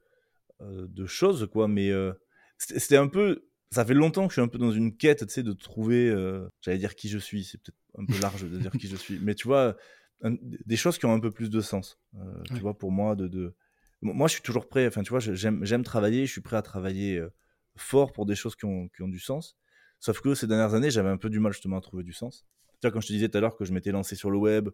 euh, 0.61 0.87
de 0.89 1.07
choses, 1.07 1.49
quoi, 1.53 1.67
mais 1.67 1.91
euh, 1.91 2.13
c'était 2.59 2.97
un 2.97 3.09
peu, 3.09 3.49
ça 3.73 3.85
fait 3.85 3.95
longtemps 3.95 4.29
que 4.29 4.33
je 4.33 4.41
suis 4.41 4.43
un 4.43 4.49
peu 4.49 4.59
dans 4.59 4.71
une 4.71 4.97
quête, 4.97 5.27
tu 5.27 5.33
sais, 5.35 5.43
de 5.43 5.53
trouver, 5.53 6.15
j'allais 6.61 6.79
dire 6.79 6.95
qui 6.95 7.09
je 7.09 7.19
suis, 7.19 7.43
c'est 7.43 7.59
peut-être 7.59 7.79
un 7.99 8.05
peu 8.05 8.21
large 8.21 8.49
de 8.49 8.57
dire 8.59 8.71
qui 8.71 8.87
je 8.87 8.97
suis, 8.97 9.19
mais 9.21 9.35
tu 9.35 9.49
vois, 9.49 9.77
un- 10.23 10.37
des 10.43 10.77
choses 10.77 10.99
qui 10.99 11.07
ont 11.07 11.13
un 11.13 11.21
peu 11.21 11.31
plus 11.31 11.51
de 11.51 11.61
sens, 11.61 11.99
euh, 12.17 12.43
tu 12.49 12.61
vois, 12.61 12.77
pour 12.77 12.91
moi, 12.91 13.15
de, 13.17 13.29
de... 13.29 13.55
Moi, 14.01 14.29
je 14.29 14.35
suis 14.35 14.43
toujours 14.43 14.69
prêt, 14.69 14.87
enfin, 14.87 15.03
tu 15.03 15.11
vois, 15.11 15.21
j'aime 15.21 15.83
travailler, 15.83 16.27
je 16.27 16.33
suis 16.33 16.41
prêt 16.41 16.57
à 16.57 16.63
travailler 16.63 17.19
euh, 17.19 17.33
fort 17.77 18.13
pour 18.13 18.27
des 18.27 18.35
choses 18.37 18.55
qui 18.57 18.65
ont, 18.65 18.89
qui 18.89 19.03
ont 19.03 19.09
du 19.09 19.19
sens, 19.19 19.57
sauf 19.99 20.21
que 20.21 20.35
ces 20.35 20.47
dernières 20.47 20.75
années, 20.75 20.91
j'avais 20.91 21.09
un 21.09 21.17
peu 21.17 21.31
du 21.31 21.41
mal, 21.41 21.53
justement, 21.53 21.79
à 21.79 21.81
trouver 21.81 22.05
du 22.05 22.13
sens. 22.13 22.47
Tu 22.81 22.87
vois, 22.87 22.93
quand 22.93 23.01
je 23.01 23.09
te 23.09 23.13
disais 23.13 23.29
tout 23.29 23.39
à 23.39 23.41
l'heure 23.41 23.57
que 23.57 23.65
je 23.65 23.73
m'étais 23.73 23.91
lancé 23.91 24.15
sur 24.15 24.31
le 24.31 24.39
web, 24.39 24.69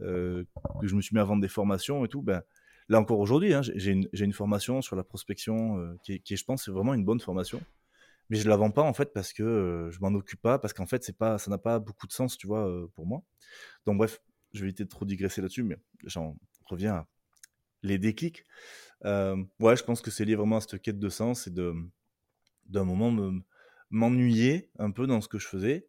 euh, 0.00 0.44
que 0.80 0.86
je 0.86 0.94
me 0.94 1.00
suis 1.00 1.14
mis 1.14 1.20
à 1.20 1.24
vendre 1.24 1.40
des 1.40 1.48
formations 1.48 2.04
et 2.04 2.08
tout, 2.08 2.20
ben, 2.20 2.42
là 2.88 3.00
encore 3.00 3.20
aujourd'hui, 3.20 3.54
hein, 3.54 3.62
j'ai 3.62 3.90
une, 3.90 4.08
une 4.12 4.32
formation 4.34 4.82
sur 4.82 4.96
la 4.96 5.02
prospection 5.02 5.78
euh, 5.78 5.94
qui, 6.02 6.14
est, 6.14 6.18
qui 6.18 6.34
est, 6.34 6.36
je 6.36 6.44
pense, 6.44 6.64
c'est 6.66 6.70
vraiment 6.70 6.92
une 6.92 7.04
bonne 7.04 7.20
formation. 7.20 7.62
Mais 8.28 8.36
je 8.36 8.46
la 8.46 8.56
vends 8.56 8.70
pas 8.70 8.82
en 8.82 8.92
fait 8.92 9.14
parce 9.14 9.32
que 9.32 9.42
euh, 9.42 9.90
je 9.90 10.00
m'en 10.00 10.08
occupe 10.08 10.42
pas, 10.42 10.58
parce 10.58 10.74
qu'en 10.74 10.84
fait, 10.84 11.02
c'est 11.02 11.16
pas, 11.16 11.38
ça 11.38 11.50
n'a 11.50 11.56
pas 11.56 11.78
beaucoup 11.78 12.06
de 12.06 12.12
sens, 12.12 12.36
tu 12.36 12.46
vois, 12.46 12.70
pour 12.94 13.06
moi. 13.06 13.22
Donc 13.86 13.96
bref, 13.96 14.20
je 14.52 14.60
vais 14.60 14.68
éviter 14.68 14.84
de 14.84 14.88
trop 14.88 15.04
digresser 15.04 15.40
là-dessus, 15.40 15.62
mais 15.62 15.76
j'en 16.04 16.36
reviens 16.66 16.94
à 16.94 17.08
les 17.82 17.98
déclics. 17.98 18.44
Euh, 19.04 19.42
ouais, 19.60 19.76
je 19.76 19.84
pense 19.84 20.00
que 20.00 20.10
c'est 20.10 20.24
lié 20.24 20.34
vraiment 20.34 20.56
à 20.56 20.60
cette 20.60 20.80
quête 20.82 20.98
de 20.98 21.08
sens 21.08 21.46
et 21.46 21.50
de 21.50 21.74
d'un 22.66 22.84
moment 22.84 23.10
me- 23.10 23.40
m'ennuyer 23.90 24.70
un 24.78 24.90
peu 24.90 25.06
dans 25.06 25.20
ce 25.20 25.28
que 25.28 25.38
je 25.38 25.46
faisais 25.46 25.88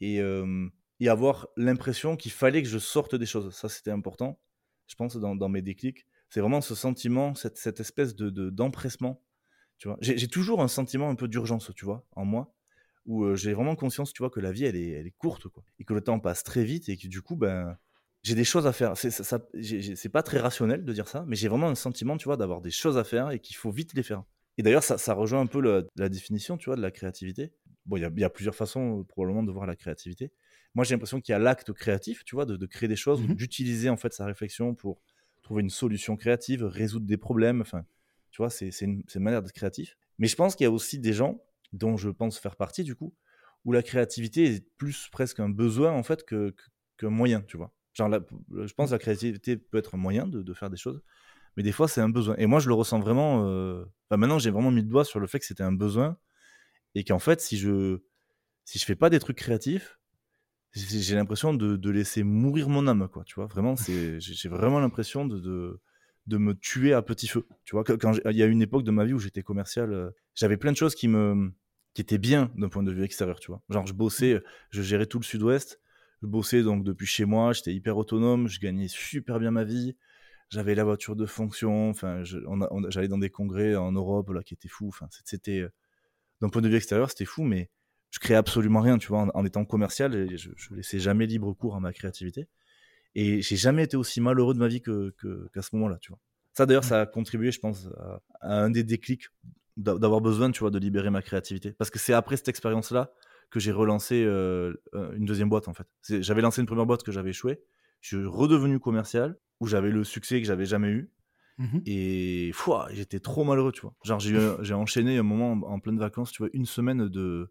et, 0.00 0.20
euh, 0.20 0.68
et 1.00 1.08
avoir 1.08 1.48
l'impression 1.56 2.16
qu'il 2.16 2.32
fallait 2.32 2.62
que 2.62 2.68
je 2.68 2.78
sorte 2.78 3.14
des 3.14 3.26
choses. 3.26 3.54
Ça, 3.54 3.68
c'était 3.68 3.92
important, 3.92 4.40
je 4.88 4.96
pense, 4.96 5.16
dans, 5.16 5.48
mes 5.48 5.62
déclics. 5.62 6.06
C'est 6.30 6.40
vraiment 6.40 6.60
ce 6.60 6.74
sentiment, 6.74 7.34
cette, 7.34 7.80
espèce 7.80 8.16
de 8.16 8.30
de- 8.30 8.50
d'empressement. 8.50 9.22
j'ai 10.00 10.28
toujours 10.28 10.62
un 10.62 10.68
sentiment 10.68 11.10
un 11.10 11.14
peu 11.14 11.28
d'urgence, 11.28 11.70
tu 11.76 11.84
vois, 11.84 12.06
en 12.16 12.24
moi, 12.24 12.52
où 13.06 13.24
euh, 13.24 13.36
j'ai 13.36 13.54
vraiment 13.54 13.76
conscience, 13.76 14.12
tu 14.12 14.22
vois, 14.22 14.30
que 14.30 14.40
la 14.40 14.52
vie, 14.52 14.64
elle 14.64 14.76
est, 14.76 15.14
courte, 15.18 15.46
et 15.78 15.84
que 15.84 15.94
le 15.94 16.00
temps 16.00 16.18
passe 16.18 16.42
très 16.42 16.64
vite, 16.64 16.88
et 16.88 16.96
que 16.96 17.06
du 17.08 17.22
coup, 17.22 17.36
ben, 17.36 17.78
j'ai 18.26 18.34
des 18.34 18.44
choses 18.44 18.66
à 18.66 18.72
faire. 18.72 18.96
C'est 18.96 19.10
ça, 19.12 19.38
c'est 19.94 20.08
pas 20.08 20.22
très 20.24 20.40
rationnel 20.40 20.84
de 20.84 20.92
dire 20.92 21.06
ça, 21.06 21.24
mais 21.28 21.36
j'ai 21.36 21.46
vraiment 21.46 21.68
un 21.68 21.76
sentiment, 21.76 22.16
tu 22.16 22.24
vois, 22.24 22.36
d'avoir 22.36 22.60
des 22.60 22.72
choses 22.72 22.98
à 22.98 23.04
faire 23.04 23.30
et 23.30 23.38
qu'il 23.38 23.54
faut 23.54 23.70
vite 23.70 23.94
les 23.94 24.02
faire. 24.02 24.24
Et 24.58 24.64
d'ailleurs, 24.64 24.82
ça, 24.82 24.98
ça 24.98 25.14
rejoint 25.14 25.40
un 25.40 25.46
peu 25.46 25.60
le- 25.60 25.86
la 25.96 26.08
définition, 26.08 26.56
tu 26.56 26.66
vois, 26.68 26.74
de 26.76 26.82
la 26.82 26.90
créativité. 26.90 27.52
bon, 27.84 27.96
il 27.98 28.00
y 28.02 28.04
a, 28.04 28.10
y 28.16 28.24
a 28.24 28.30
plusieurs 28.30 28.56
façons 28.56 28.98
euh, 29.00 29.04
probablement 29.04 29.44
de 29.44 29.52
voir 29.52 29.64
la 29.64 29.76
créativité. 29.76 30.32
Moi, 30.74 30.84
j'ai 30.84 30.94
l'impression 30.96 31.20
qu'il 31.20 31.32
y 31.32 31.36
a 31.36 31.38
l'acte 31.38 31.72
créatif, 31.72 32.24
tu 32.24 32.34
vois, 32.34 32.44
de, 32.46 32.56
de 32.56 32.66
créer 32.66 32.88
des 32.88 32.96
choses, 32.96 33.20
Mhm. 33.22 33.34
d'utiliser 33.36 33.90
en 33.90 33.96
fait 33.96 34.12
sa 34.12 34.26
réflexion 34.26 34.74
pour 34.74 35.00
trouver 35.42 35.62
une 35.62 35.70
solution 35.70 36.16
créative, 36.16 36.64
résoudre 36.64 37.06
des 37.06 37.16
problèmes. 37.16 37.60
Enfin, 37.60 37.84
tu 38.32 38.38
vois, 38.42 38.50
c'est 38.50 38.70
une, 38.80 39.04
manière 39.20 39.40
d'être 39.40 39.52
créatif. 39.52 39.96
Mais 40.18 40.26
je 40.26 40.34
pense 40.34 40.56
qu'il 40.56 40.64
y 40.64 40.66
a 40.66 40.72
aussi 40.72 40.98
des 40.98 41.12
gens, 41.12 41.40
dont 41.72 41.96
je 41.96 42.08
pense 42.10 42.40
faire 42.40 42.56
partie 42.56 42.82
du 42.82 42.96
coup, 42.96 43.14
où 43.64 43.70
la 43.72 43.84
créativité 43.84 44.46
est 44.46 44.66
plus 44.78 45.08
presque 45.12 45.38
un 45.38 45.48
besoin 45.48 45.92
en 45.92 46.02
fait 46.02 46.24
que, 46.24 46.50
que- 46.50 46.64
qu'un 46.98 47.10
moyen, 47.10 47.42
tu 47.42 47.56
vois. 47.56 47.72
Genre, 47.96 48.10
je 48.52 48.72
pense 48.74 48.90
que 48.90 48.94
la 48.94 48.98
créativité 48.98 49.56
peut 49.56 49.78
être 49.78 49.94
un 49.94 49.98
moyen 49.98 50.26
de, 50.26 50.52
faire 50.52 50.68
des 50.68 50.76
choses, 50.76 51.02
mais 51.56 51.62
des 51.62 51.72
fois 51.72 51.88
c'est 51.88 52.02
un 52.02 52.10
besoin. 52.10 52.36
Et 52.36 52.46
moi, 52.46 52.60
je 52.60 52.68
le 52.68 52.74
ressens 52.74 53.00
vraiment. 53.00 53.48
euh, 53.48 53.84
maintenant, 54.10 54.38
j'ai 54.38 54.50
vraiment 54.50 54.70
mis 54.70 54.82
le 54.82 54.88
doigt 54.88 55.04
sur 55.04 55.18
le 55.18 55.26
fait 55.26 55.38
que 55.38 55.46
c'était 55.46 55.62
un 55.62 55.72
besoin 55.72 56.18
et 56.94 57.04
qu'en 57.04 57.18
fait, 57.18 57.40
si 57.40 57.56
je 57.56 57.98
si 58.64 58.78
je 58.78 58.84
fais 58.84 58.96
pas 58.96 59.08
des 59.10 59.18
trucs 59.18 59.38
créatifs, 59.38 59.98
j'ai 60.72 61.14
l'impression 61.14 61.54
de, 61.54 61.76
de 61.76 61.90
laisser 61.90 62.22
mourir 62.22 62.68
mon 62.68 62.86
âme, 62.86 63.08
quoi. 63.08 63.24
Tu 63.24 63.36
vois, 63.36 63.46
vraiment, 63.46 63.76
j'ai 63.76 64.48
vraiment 64.48 64.78
l'impression 64.78 65.24
de, 65.24 65.80
de 66.26 66.36
me 66.36 66.54
tuer 66.54 66.92
à 66.92 67.00
petit 67.00 67.28
feu. 67.28 67.46
Tu 67.64 67.74
vois, 67.74 67.84
quand 67.84 68.12
il 68.30 68.36
y 68.36 68.42
a 68.42 68.46
une 68.46 68.60
époque 68.60 68.82
de 68.82 68.90
ma 68.90 69.06
vie 69.06 69.14
où 69.14 69.18
j'étais 69.18 69.42
commercial, 69.42 69.92
euh, 69.92 70.10
j'avais 70.34 70.58
plein 70.58 70.72
de 70.72 70.76
choses 70.76 70.94
qui 70.94 71.08
me 71.08 71.52
qui 71.94 72.02
étaient 72.02 72.18
bien 72.18 72.52
d'un 72.56 72.68
point 72.68 72.82
de 72.82 72.92
vue 72.92 73.04
extérieur, 73.04 73.40
tu 73.40 73.50
vois. 73.50 73.62
Genre, 73.70 73.86
je 73.86 73.94
bossais, 73.94 74.42
je 74.68 74.82
gérais 74.82 75.06
tout 75.06 75.18
le 75.18 75.24
Sud-Ouest, 75.24 75.80
je 76.22 76.26
bossais 76.26 76.62
donc 76.62 76.84
depuis 76.84 77.06
chez 77.06 77.24
moi, 77.24 77.52
j'étais 77.52 77.74
hyper 77.74 77.96
autonome, 77.96 78.48
je 78.48 78.60
gagnais 78.60 78.88
super 78.88 79.38
bien 79.38 79.50
ma 79.50 79.64
vie, 79.64 79.96
j'avais 80.50 80.74
la 80.74 80.84
voiture 80.84 81.16
de 81.16 81.26
fonction, 81.26 81.90
enfin, 81.90 82.22
j'allais 82.88 83.08
dans 83.08 83.18
des 83.18 83.30
congrès 83.30 83.74
en 83.76 83.92
Europe 83.92 84.30
là 84.30 84.42
qui 84.42 84.54
étaient 84.54 84.68
fous, 84.68 84.88
enfin, 84.88 85.08
c'était 85.24 85.60
euh, 85.60 85.72
d'un 86.40 86.48
point 86.48 86.62
de 86.62 86.68
vue 86.68 86.76
extérieur, 86.76 87.10
c'était 87.10 87.24
fou, 87.24 87.42
mais 87.44 87.70
je 88.10 88.18
créais 88.18 88.36
absolument 88.36 88.80
rien, 88.80 88.98
tu 88.98 89.08
vois, 89.08 89.20
en, 89.22 89.28
en 89.34 89.44
étant 89.44 89.64
commercial, 89.64 90.14
et 90.14 90.36
je, 90.36 90.50
je 90.56 90.74
laissais 90.74 90.98
jamais 90.98 91.26
libre 91.26 91.52
cours 91.52 91.76
à 91.76 91.80
ma 91.80 91.92
créativité. 91.92 92.48
Et 93.14 93.40
j'ai 93.40 93.56
jamais 93.56 93.84
été 93.84 93.96
aussi 93.96 94.20
malheureux 94.20 94.52
de 94.52 94.58
ma 94.58 94.68
vie 94.68 94.82
que, 94.82 95.14
qu'à 95.54 95.62
ce 95.62 95.74
moment-là, 95.74 95.96
tu 96.00 96.10
vois. 96.10 96.18
Ça, 96.52 96.66
d'ailleurs, 96.66 96.84
ça 96.84 97.00
a 97.00 97.06
contribué, 97.06 97.50
je 97.50 97.58
pense, 97.58 97.88
à, 97.98 98.20
à 98.42 98.62
un 98.62 98.70
des 98.70 98.84
déclics 98.84 99.28
d'a- 99.76 99.96
d'avoir 99.98 100.20
besoin, 100.20 100.50
tu 100.50 100.60
vois, 100.60 100.70
de 100.70 100.78
libérer 100.78 101.08
ma 101.10 101.22
créativité. 101.22 101.72
Parce 101.72 101.90
que 101.90 101.98
c'est 101.98 102.12
après 102.12 102.36
cette 102.36 102.48
expérience-là 102.48 103.12
que 103.50 103.60
j'ai 103.60 103.72
relancé 103.72 104.24
euh, 104.24 104.74
euh, 104.94 105.12
une 105.16 105.24
deuxième 105.24 105.48
boîte, 105.48 105.68
en 105.68 105.74
fait. 105.74 105.86
J'avais 106.08 106.42
lancé 106.42 106.60
une 106.60 106.66
première 106.66 106.86
boîte 106.86 107.02
que 107.02 107.12
j'avais 107.12 107.30
échoué. 107.30 107.60
Je 108.00 108.16
suis 108.16 108.26
redevenu 108.26 108.78
commercial, 108.80 109.38
où 109.60 109.66
j'avais 109.66 109.90
le 109.90 110.04
succès 110.04 110.40
que 110.40 110.46
j'avais 110.46 110.66
jamais 110.66 110.88
eu. 110.88 111.10
Mhm. 111.58 111.82
Et 111.86 112.52
j'étais 112.90 113.20
trop 113.20 113.44
malheureux, 113.44 113.72
tu 113.72 113.80
vois. 113.80 113.94
Genre, 114.04 114.20
j'ai, 114.20 114.30
eu 114.30 114.38
un- 114.38 114.62
j'ai 114.62 114.74
enchaîné 114.74 115.16
un 115.16 115.22
moment 115.22 115.52
en, 115.52 115.62
en 115.62 115.80
pleine 115.80 115.98
vacances, 115.98 116.30
tu 116.32 116.42
vois, 116.42 116.50
une 116.52 116.66
semaine 116.66 117.08
de 117.08 117.50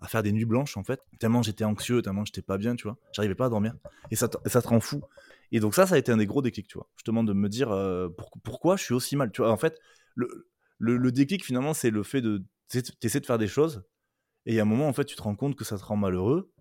à 0.00 0.06
faire 0.06 0.22
des 0.22 0.30
nuits 0.30 0.44
blanches, 0.44 0.76
en 0.76 0.84
fait. 0.84 1.00
Tellement 1.18 1.42
j'étais 1.42 1.64
anxieux, 1.64 2.02
tellement 2.02 2.24
j'étais 2.24 2.42
pas 2.42 2.56
bien, 2.56 2.76
tu 2.76 2.84
vois. 2.84 2.96
J'arrivais 3.12 3.34
pas 3.34 3.46
à 3.46 3.48
dormir. 3.48 3.74
Et 4.12 4.16
ça, 4.16 4.28
ça 4.46 4.62
te 4.62 4.68
rend 4.68 4.78
fou. 4.80 5.00
Et 5.50 5.58
donc, 5.60 5.74
ça, 5.74 5.86
ça 5.86 5.96
a 5.96 5.98
été 5.98 6.12
un 6.12 6.18
des 6.18 6.26
gros 6.26 6.40
déclics, 6.42 6.68
tu 6.68 6.78
vois. 6.78 6.88
Justement, 6.96 7.24
de 7.24 7.32
me 7.32 7.48
dire 7.48 7.72
euh, 7.72 8.08
pour- 8.08 8.30
pourquoi 8.44 8.76
je 8.76 8.84
suis 8.84 8.94
aussi 8.94 9.16
mal, 9.16 9.32
tu 9.32 9.42
vois. 9.42 9.50
En 9.50 9.56
fait, 9.56 9.80
le, 10.14 10.46
le, 10.78 10.96
le 10.98 11.10
déclic, 11.10 11.44
finalement, 11.44 11.74
c'est 11.74 11.90
le 11.90 12.02
fait 12.04 12.20
de. 12.20 12.44
Tu 12.70 12.80
essaies 13.02 13.20
de 13.20 13.26
faire 13.26 13.38
des 13.38 13.48
choses. 13.48 13.82
Et 14.48 14.52
il 14.52 14.56
y 14.56 14.60
a 14.60 14.62
un 14.62 14.66
moment, 14.66 14.88
en 14.88 14.92
fait, 14.92 15.04
tu 15.04 15.14
te 15.14 15.22
rends 15.22 15.36
compte 15.36 15.54
que 15.54 15.64
ça 15.64 15.78
te 15.78 15.84
rend 15.84 15.96
malheureux. 15.96 16.52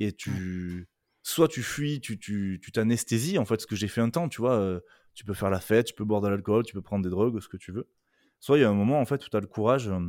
Et 0.00 0.12
tu. 0.12 0.88
Soit 1.22 1.48
tu 1.48 1.62
fuis, 1.62 2.00
tu 2.00 2.18
tu 2.18 2.60
tu 2.62 2.70
t'anesthésies, 2.72 3.38
en 3.38 3.46
fait, 3.46 3.60
ce 3.60 3.66
que 3.66 3.76
j'ai 3.76 3.88
fait 3.88 4.02
un 4.02 4.10
temps, 4.10 4.28
tu 4.28 4.40
vois. 4.42 4.54
euh, 4.60 4.80
tu 5.14 5.24
peux 5.24 5.34
faire 5.34 5.50
la 5.50 5.60
fête, 5.60 5.86
tu 5.86 5.94
peux 5.94 6.04
boire 6.04 6.20
de 6.20 6.28
l'alcool, 6.28 6.64
tu 6.64 6.74
peux 6.74 6.82
prendre 6.82 7.02
des 7.04 7.10
drogues, 7.10 7.40
ce 7.40 7.48
que 7.48 7.56
tu 7.56 7.72
veux. 7.72 7.88
Soit 8.40 8.58
il 8.58 8.62
y 8.62 8.64
a 8.64 8.70
un 8.70 8.74
moment, 8.74 9.00
en 9.00 9.06
fait, 9.06 9.24
où 9.26 9.28
tu 9.30 9.36
as 9.36 9.40
le 9.40 9.46
courage. 9.48 9.88
euh, 9.88 10.00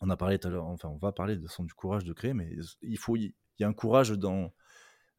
on 0.00 0.10
a 0.10 0.16
parlé 0.16 0.38
tout 0.38 0.48
à 0.48 0.50
l'heure, 0.50 0.66
enfin, 0.66 0.88
on 0.88 0.98
va 0.98 1.12
parler 1.12 1.36
de 1.36 1.46
son 1.48 1.64
du 1.64 1.74
courage 1.74 2.04
de 2.04 2.12
créer, 2.12 2.32
mais 2.34 2.56
il 2.82 2.98
faut, 2.98 3.16
il 3.16 3.34
y 3.58 3.64
a 3.64 3.68
un 3.68 3.72
courage 3.74 4.12
dans 4.12 4.54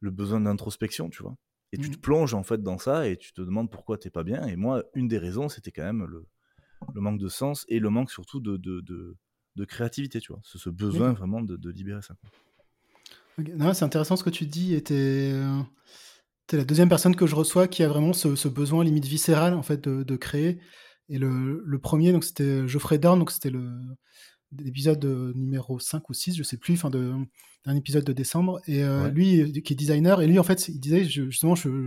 le 0.00 0.10
besoin 0.10 0.40
d'introspection, 0.40 1.08
tu 1.10 1.22
vois. 1.22 1.36
Et 1.72 1.78
tu 1.78 1.90
te 1.90 1.98
plonges 1.98 2.34
en 2.34 2.42
fait 2.42 2.62
dans 2.62 2.78
ça 2.78 3.08
et 3.08 3.16
tu 3.16 3.32
te 3.32 3.40
demandes 3.40 3.70
pourquoi 3.70 3.96
t'es 3.96 4.10
pas 4.10 4.24
bien. 4.24 4.44
Et 4.46 4.56
moi, 4.56 4.84
une 4.94 5.08
des 5.08 5.18
raisons, 5.18 5.48
c'était 5.48 5.72
quand 5.72 5.84
même 5.84 6.04
le, 6.04 6.26
le 6.94 7.00
manque 7.00 7.18
de 7.20 7.28
sens 7.28 7.64
et 7.68 7.78
le 7.78 7.90
manque 7.90 8.10
surtout 8.10 8.40
de, 8.40 8.56
de, 8.56 8.80
de, 8.80 9.16
de 9.56 9.64
créativité, 9.64 10.20
tu 10.20 10.32
vois. 10.32 10.40
Ce, 10.44 10.58
ce 10.58 10.70
besoin 10.70 11.12
vraiment 11.12 11.40
de, 11.42 11.56
de 11.56 11.70
libérer 11.70 12.02
ça. 12.02 12.14
quoi. 12.20 12.30
Ok. 13.38 13.48
Non, 13.56 13.72
c'est 13.74 13.84
intéressant 13.84 14.16
ce 14.16 14.24
que 14.24 14.30
tu 14.30 14.46
dis. 14.46 14.74
Et 14.74 14.82
t'es, 14.82 15.30
euh, 15.32 15.60
t'es 16.46 16.56
la 16.56 16.64
deuxième 16.64 16.88
personne 16.88 17.16
que 17.16 17.26
je 17.26 17.34
reçois 17.34 17.68
qui 17.68 17.82
a 17.82 17.88
vraiment 17.88 18.12
ce, 18.12 18.34
ce 18.36 18.48
besoin 18.48 18.84
limite 18.84 19.04
viscéral 19.06 19.54
en 19.54 19.62
fait 19.62 19.86
de, 19.88 20.02
de 20.02 20.16
créer. 20.16 20.58
Et 21.08 21.18
le, 21.18 21.62
le 21.64 21.78
premier, 21.78 22.12
donc 22.12 22.24
c'était 22.24 22.66
Geoffrey 22.68 22.98
Dorn, 22.98 23.18
donc 23.18 23.30
c'était 23.30 23.50
le 23.50 23.70
l'épisode 24.58 25.02
euh, 25.06 25.32
numéro 25.34 25.78
5 25.78 26.10
ou 26.10 26.12
6, 26.12 26.36
je 26.36 26.42
sais 26.42 26.58
plus, 26.58 26.82
de 26.90 27.14
d'un 27.64 27.74
épisode 27.76 28.04
de 28.04 28.12
décembre. 28.12 28.60
Et 28.66 28.82
euh, 28.84 29.04
Ouais. 29.04 29.10
lui, 29.10 29.62
qui 29.62 29.72
est 29.72 29.76
designer, 29.76 30.20
et 30.20 30.26
lui 30.26 30.38
en 30.38 30.42
fait, 30.42 30.68
il 30.68 30.78
disait 30.80 31.04
je- 31.04 31.30
justement, 31.30 31.54
je, 31.54 31.86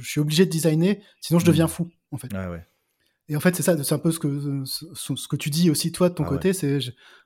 suis 0.00 0.20
obligé 0.20 0.44
de 0.46 0.50
designer, 0.50 1.00
sinon 1.20 1.38
je 1.40 1.44
Mhm. 1.44 1.48
deviens 1.48 1.66
fou 1.68 1.90
en 2.12 2.16
fait. 2.18 2.28
Ah 2.34 2.50
ouais. 2.50 2.64
Et 3.28 3.36
en 3.36 3.40
fait, 3.40 3.56
c'est 3.56 3.62
ça, 3.62 3.82
c'est 3.82 3.94
un 3.94 3.98
peu 3.98 4.10
ce 4.12 4.18
que, 4.18 4.64
ce, 4.66 4.86
ce 5.16 5.28
que 5.28 5.36
tu 5.36 5.50
dis 5.50 5.70
aussi 5.70 5.92
toi 5.92 6.08
de 6.10 6.14
ton 6.14 6.24
Ah 6.24 6.28
côté, 6.28 6.52
c'est 6.52 6.78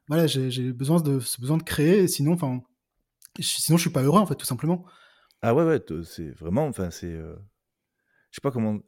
voilà, 0.09 0.27
j'ai 0.27 0.73
besoin 0.73 1.01
de 1.01 1.19
ce 1.21 1.41
besoin 1.41 1.57
de 1.57 1.63
créer, 1.65 2.07
sinon, 2.09 2.33
enfin, 2.33 2.61
je- 3.39 3.45
sinon 3.47 3.79
je 3.79 3.83
suis 3.83 3.91
pas 3.91 4.03
heureux 4.03 4.21
en 4.21 4.27
fait, 4.27 4.37
tout 4.37 4.47
simplement. 4.47 4.85
Ah 5.43 5.55
ouais, 5.55 5.65
ouais, 5.65 5.81
c'est 6.05 6.31
vraiment, 6.31 6.67
enfin, 6.67 6.91
c'est. 6.91 7.13
euh, 7.13 7.35
Je 8.31 8.37
sais 8.37 8.41
pas 8.43 8.51
comment. 8.51 8.79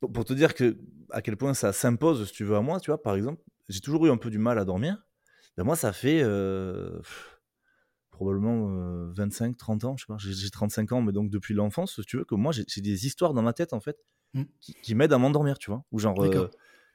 Pour, 0.00 0.12
pour 0.12 0.24
te 0.24 0.32
dire 0.34 0.54
que 0.54 0.78
à 1.10 1.22
quel 1.22 1.36
point 1.36 1.54
ça 1.54 1.72
s'impose, 1.72 2.26
si 2.28 2.32
tu 2.34 2.44
veux, 2.44 2.56
à 2.56 2.60
moi, 2.62 2.80
tu 2.80 2.90
vois, 2.90 3.02
par 3.02 3.16
exemple, 3.16 3.42
j'ai 3.68 3.80
toujours 3.80 4.06
eu 4.06 4.10
un 4.10 4.16
peu 4.18 4.30
du 4.30 4.38
mal 4.38 4.58
à 4.58 4.64
dormir. 4.64 4.98
Ben 5.56 5.64
moi, 5.64 5.76
ça 5.76 5.92
fait 5.92 6.22
euh, 6.22 6.98
pff, 6.98 7.40
probablement 8.10 8.70
euh, 8.70 9.12
25, 9.14 9.56
30 9.56 9.84
ans, 9.84 9.96
je 9.96 10.04
sais 10.04 10.08
pas, 10.12 10.18
j'ai 10.18 10.32
j'ai 10.34 10.50
35 10.50 10.92
ans, 10.92 11.02
mais 11.02 11.12
donc 11.12 11.30
depuis 11.30 11.54
l'enfance, 11.54 11.96
si 11.96 12.02
tu 12.06 12.18
veux, 12.18 12.24
que 12.24 12.34
moi, 12.36 12.52
j'ai 12.52 12.80
des 12.82 13.06
histoires 13.06 13.34
dans 13.34 13.42
ma 13.42 13.52
tête, 13.52 13.72
en 13.72 13.80
fait, 13.80 13.98
Mm. 14.34 14.42
qui, 14.60 14.74
qui 14.74 14.94
m'aident 14.94 15.12
à 15.12 15.18
m'endormir, 15.18 15.58
tu 15.58 15.70
vois. 15.70 15.84
Ou 15.92 15.98
genre, 15.98 16.22
euh, 16.22 16.50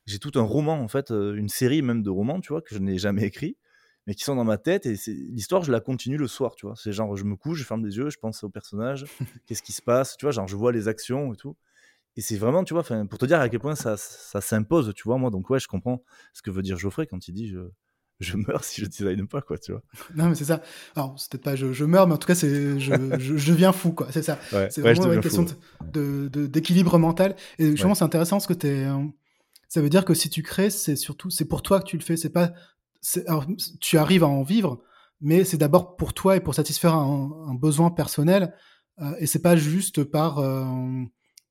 j'ai 0.05 0.19
tout 0.19 0.31
un 0.35 0.43
roman, 0.43 0.79
en 0.79 0.87
fait, 0.87 1.11
euh, 1.11 1.35
une 1.35 1.49
série 1.49 1.81
même 1.81 2.03
de 2.03 2.09
romans, 2.09 2.39
tu 2.41 2.49
vois, 2.49 2.61
que 2.61 2.75
je 2.75 2.79
n'ai 2.79 2.97
jamais 2.97 3.23
écrit, 3.23 3.57
mais 4.05 4.15
qui 4.15 4.23
sont 4.23 4.35
dans 4.35 4.43
ma 4.43 4.57
tête, 4.57 4.85
et 4.85 4.95
l'histoire, 5.07 5.63
je 5.63 5.71
la 5.71 5.79
continue 5.79 6.17
le 6.17 6.27
soir, 6.27 6.55
tu 6.55 6.65
vois. 6.65 6.75
C'est 6.75 6.91
genre, 6.91 7.15
je 7.15 7.23
me 7.23 7.35
couche, 7.35 7.59
je 7.59 7.63
ferme 7.63 7.85
les 7.85 7.97
yeux, 7.97 8.09
je 8.09 8.19
pense 8.19 8.43
au 8.43 8.49
personnage, 8.49 9.05
qu'est-ce 9.47 9.63
qui 9.63 9.73
se 9.73 9.81
passe, 9.81 10.17
tu 10.17 10.25
vois, 10.25 10.31
genre, 10.31 10.47
je 10.47 10.55
vois 10.55 10.71
les 10.71 10.87
actions 10.87 11.33
et 11.33 11.37
tout. 11.37 11.55
Et 12.15 12.21
c'est 12.21 12.37
vraiment, 12.37 12.63
tu 12.63 12.75
vois, 12.75 12.83
pour 12.83 13.17
te 13.17 13.25
dire 13.25 13.39
à 13.39 13.49
quel 13.49 13.59
point 13.59 13.75
ça, 13.75 13.97
ça 13.97 14.39
s'impose, 14.39 14.93
tu 14.95 15.03
vois, 15.03 15.17
moi. 15.17 15.31
Donc, 15.31 15.49
ouais, 15.49 15.59
je 15.59 15.67
comprends 15.67 16.03
ce 16.33 16.43
que 16.43 16.51
veut 16.51 16.61
dire 16.61 16.77
Geoffrey 16.77 17.07
quand 17.07 17.27
il 17.27 17.33
dit 17.33 17.47
je, 17.47 17.57
je 18.19 18.37
meurs 18.37 18.63
si 18.63 18.81
je 18.81 18.85
design 18.87 19.27
pas, 19.27 19.41
quoi, 19.41 19.57
tu 19.57 19.71
vois. 19.73 19.81
Non, 20.15 20.29
mais 20.29 20.35
c'est 20.35 20.45
ça. 20.45 20.61
Alors, 20.95 21.15
c'est 21.19 21.31
peut-être 21.31 21.43
pas 21.43 21.55
je, 21.55 21.73
je 21.73 21.85
meurs, 21.85 22.07
mais 22.07 22.13
en 22.13 22.17
tout 22.17 22.27
cas, 22.27 22.35
c'est 22.35 22.79
je, 22.79 22.93
je, 23.19 23.37
je 23.37 23.51
deviens 23.51 23.71
fou, 23.71 23.91
quoi. 23.93 24.07
C'est 24.11 24.23
ça. 24.23 24.39
Ouais, 24.53 24.69
C'est 24.71 24.81
ouais, 24.81 24.93
vraiment 24.93 25.13
une 25.13 25.21
question 25.21 25.45
fou, 25.45 25.55
de- 25.91 26.29
de- 26.31 26.47
d'équilibre 26.47 26.97
mental. 26.99 27.35
Et 27.59 27.71
justement, 27.71 27.89
Ouais. 27.91 27.95
c'est 27.95 28.03
intéressant 28.05 28.37
parce 28.37 28.47
que 28.47 28.53
t'es, 28.53 28.85
euh, 28.85 29.03
ça 29.67 29.81
veut 29.81 29.89
dire 29.89 30.05
que 30.05 30.13
si 30.13 30.29
tu 30.29 30.43
crées, 30.43 30.69
c'est 30.69 30.95
surtout, 30.95 31.29
c'est 31.29 31.45
pour 31.45 31.61
toi 31.63 31.79
que 31.79 31.85
tu 31.85 31.97
le 31.97 32.03
fais. 32.03 32.15
C'est 32.17 32.29
pas, 32.29 32.53
alors, 33.27 33.45
tu 33.81 33.97
arrives 33.97 34.23
à 34.23 34.27
en 34.27 34.43
vivre, 34.43 34.81
mais 35.19 35.43
c'est 35.43 35.57
d'abord 35.57 35.95
pour 35.97 36.13
toi 36.13 36.35
et 36.37 36.39
pour 36.39 36.55
satisfaire 36.55 36.93
un, 36.95 37.31
un 37.49 37.55
besoin 37.55 37.91
personnel. 37.91 38.53
euh, 39.01 39.15
et 39.19 39.25
c'est 39.25 39.41
pas 39.41 39.55
juste 39.55 40.03
par, 40.03 40.37
euh, 40.39 40.65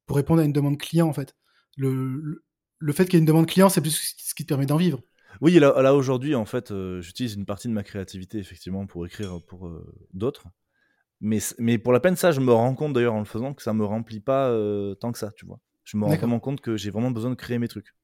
pour 0.07 0.17
répondre 0.17 0.41
à 0.41 0.45
une 0.45 0.53
demande 0.53 0.79
client, 0.79 1.09
en 1.09 1.13
fait. 1.13 1.35
Le, 1.77 1.93
le, 1.95 2.45
le 2.79 2.93
fait 2.93 3.05
qu'il 3.07 3.15
y 3.15 3.17
ait 3.17 3.21
une 3.21 3.27
demande 3.27 3.47
client, 3.47 3.69
c'est 3.69 3.81
plus 3.81 4.15
ce 4.17 4.35
qui 4.35 4.45
te 4.45 4.49
permet 4.49 4.67
d'en 4.67 4.77
vivre. 4.77 5.01
Oui, 5.41 5.59
là, 5.59 5.81
là 5.83 5.95
aujourd'hui, 5.95 6.35
en 6.35 6.45
fait, 6.45 6.71
euh, 6.71 7.01
j'utilise 7.01 7.35
une 7.35 7.47
partie 7.47 7.69
de 7.69 7.73
ma 7.73 7.83
créativité, 7.83 8.39
effectivement, 8.39 8.87
pour 8.87 9.07
écrire 9.07 9.41
pour 9.47 9.67
euh, 9.67 9.85
d'autres. 10.13 10.45
Mais, 11.21 11.39
mais 11.59 11.79
pour 11.79 11.93
la 11.93 12.01
peine, 12.01 12.17
ça, 12.17 12.33
je 12.33 12.41
me 12.41 12.53
rends 12.53 12.75
compte 12.75 12.93
d'ailleurs 12.93 13.15
en 13.15 13.21
le 13.21 13.25
faisant 13.25 13.55
que 13.55 13.63
ça 13.63 13.73
me 13.73 13.85
remplit 13.85 14.21
pas 14.21 14.49
euh, 14.49 14.95
tant 14.95 15.13
que 15.13 15.19
ça, 15.19 15.33
tu 15.37 15.47
vois. 15.47 15.61
Je 15.85 15.97
me 15.97 16.05
rends 16.05 16.15
vraiment 16.17 16.41
compte 16.41 16.61
que 16.61 16.77
j'ai 16.77 16.91
vraiment 16.91 17.11
besoin 17.11 17.31
de 17.31 17.37
créer 17.37 17.59
mes 17.59 17.69
trucs. 17.69 17.95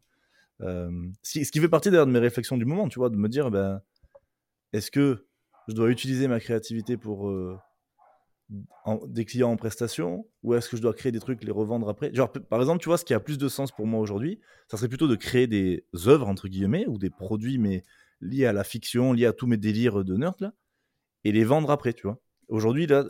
Ce, 0.61 1.33
qui, 1.33 1.45
ce 1.45 1.53
qui 1.53 1.61
fait 1.61 1.69
partie 1.69 1.91
d'ailleurs 1.91 2.07
de 2.07 2.13
mes 2.13 2.19
réflexions 2.19 2.57
du 2.57 2.65
moment, 2.65 2.89
tu 2.89 2.99
vois, 2.99 3.11
de 3.11 3.17
me 3.17 3.29
dire, 3.29 3.51
ben, 3.51 3.81
est-ce 4.73 4.91
que 4.91 5.29
je 5.69 5.75
dois 5.75 5.91
utiliser 5.91 6.27
ma 6.27 6.41
créativité 6.41 6.97
pour 6.97 7.31
des 9.07 9.25
clients 9.25 9.51
en 9.51 9.57
prestation 9.57 10.27
ou 10.43 10.55
est-ce 10.55 10.69
que 10.69 10.77
je 10.77 10.83
dois 10.83 10.95
créer 10.95 11.13
des 11.13 11.21
trucs, 11.21 11.45
les 11.45 11.53
revendre 11.53 11.89
après? 11.89 12.13
Genre, 12.15 12.33
par 12.33 12.61
exemple, 12.61 12.81
tu 12.81 12.89
vois, 12.89 12.97
ce 12.97 13.05
qui 13.05 13.15
a 13.15 13.21
plus 13.21 13.39
de 13.39 13.49
sens 13.49 13.73
pour 13.73 13.87
moi 13.87 14.01
aujourd'hui, 14.01 14.41
ça 14.69 14.77
serait 14.77 14.89
plutôt 14.89 15.09
de 15.09 15.17
créer 15.17 15.47
des 15.47 15.85
œuvres, 16.07 16.29
entre 16.29 16.49
guillemets, 16.49 16.87
ou 16.87 16.99
des 16.99 17.11
produits, 17.11 17.59
mais 17.59 17.85
liés 18.21 18.47
à 18.47 18.53
la 18.53 18.65
fiction, 18.65 19.13
liés 19.13 19.27
à 19.27 19.33
tous 19.33 19.47
mes 19.47 19.59
délires 19.59 20.05
de 20.05 20.17
nerd, 20.17 20.41
là, 20.41 20.53
et 21.25 21.33
les 21.33 21.45
vendre 21.45 21.71
après, 21.71 21.93
tu 21.93 22.07
vois. 22.07 22.19
Aujourd'hui, 22.49 22.87
là, 22.87 23.05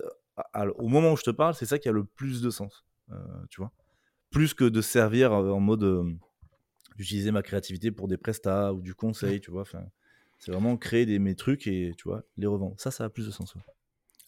au 0.77 0.88
moment 0.88 1.12
où 1.12 1.16
je 1.16 1.22
te 1.22 1.31
parle, 1.31 1.55
c'est 1.55 1.66
ça 1.66 1.79
qui 1.79 1.88
a 1.88 1.92
le 1.92 2.05
plus 2.05 2.42
de 2.42 2.51
sens, 2.51 2.85
euh, 3.11 3.16
tu 3.51 3.61
vois. 3.61 3.72
Plus 4.31 4.55
que 4.55 4.64
de 4.64 4.81
servir 4.81 5.33
euh, 5.33 5.51
en 5.51 5.61
mode 5.61 5.85
euh, 5.85 6.05
d'utiliser 6.96 7.31
ma 7.31 7.42
créativité 7.42 7.90
pour 7.90 8.09
des 8.09 8.16
prestats 8.16 8.72
ou 8.74 8.81
du 8.81 8.94
conseil, 8.94 9.40
tu 9.40 9.51
vois. 9.51 9.64
C'est 10.38 10.53
vraiment 10.53 10.77
créer 10.77 11.07
des, 11.07 11.18
mes 11.18 11.35
trucs 11.35 11.66
et, 11.66 11.94
tu 11.96 12.09
vois, 12.09 12.24
les 12.37 12.46
revendre. 12.46 12.74
Ça, 12.79 12.90
ça 12.90 13.05
a 13.05 13.09
plus 13.09 13.27
de 13.27 13.31
sens. 13.31 13.55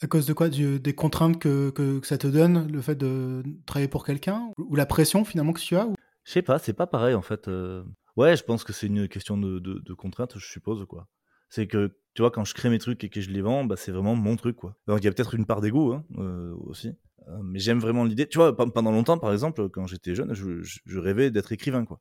À 0.03 0.07
cause 0.07 0.27
de 0.27 0.33
quoi 0.33 0.49
Des 0.49 0.95
contraintes 0.95 1.39
que, 1.39 1.71
que, 1.71 2.01
ça 2.05 2.17
te 2.19 2.27
donne, 2.27 2.71
le 2.73 2.81
fait 2.81 2.95
de 2.95 3.43
travailler 3.67 3.89
pour 3.89 4.05
quelqu'un 4.05 4.51
Ou 4.57 4.75
la 4.77 4.87
pression 4.87 5.25
finalement 5.25 5.53
que 5.53 5.61
tu 5.61 5.77
as 5.77 5.87
ou- 5.87 5.95
Je 6.25 6.33
sais 6.33 6.43
pas, 6.43 6.59
c'est 6.59 6.73
pas 6.73 6.87
pareil 6.87 7.15
en 7.15 7.23
fait. 7.23 7.49
euh. 7.49 7.85
Ouais, 8.17 8.37
je 8.37 8.43
pense 8.43 8.65
que 8.65 8.73
c'est 8.73 8.87
une 8.87 9.09
question 9.09 9.37
de, 9.37 9.59
de, 9.59 9.79
de 9.79 9.95
contrainte, 9.95 10.39
je 10.39 10.47
suppose 10.47 10.85
quoi. 10.87 11.07
C'est 11.49 11.67
que 11.67 11.97
tu 12.15 12.23
vois, 12.23 12.31
quand 12.31 12.45
je 12.45 12.55
crée 12.55 12.71
mes 12.71 12.79
trucs 12.79 13.03
et 13.05 13.09
que 13.09 13.21
je 13.21 13.31
les 13.31 13.41
vends, 13.43 13.65
bah, 13.65 13.77
c'est 13.77 13.93
vraiment 13.93 14.17
mon 14.17 14.37
truc, 14.37 14.57
quoi. 14.57 14.77
Alors, 14.87 14.99
il 14.99 15.05
y 15.05 15.09
a 15.09 15.13
peut-être 15.13 15.35
une 15.35 15.47
part 15.47 15.61
d'ego 15.61 15.93
hein, 15.93 16.05
euh, 16.19 16.55
aussi. 16.65 16.89
Euh, 17.29 17.39
mais 17.43 17.59
j'aime 17.61 17.79
vraiment 17.79 18.05
l'idée. 18.05 18.27
Tu 18.27 18.39
vois, 18.39 18.57
pe- 18.57 18.71
pendant 18.71 18.91
longtemps, 18.91 19.19
par 19.19 19.33
exemple, 19.33 19.69
quand 19.69 19.87
j'étais 19.87 20.15
jeune, 20.15 20.33
je, 20.35 20.61
je- 20.63 20.81
je 20.85 20.99
rêvais 20.99 21.31
d'être 21.31 21.53
écrivain, 21.53 21.85
quoi. 21.85 22.01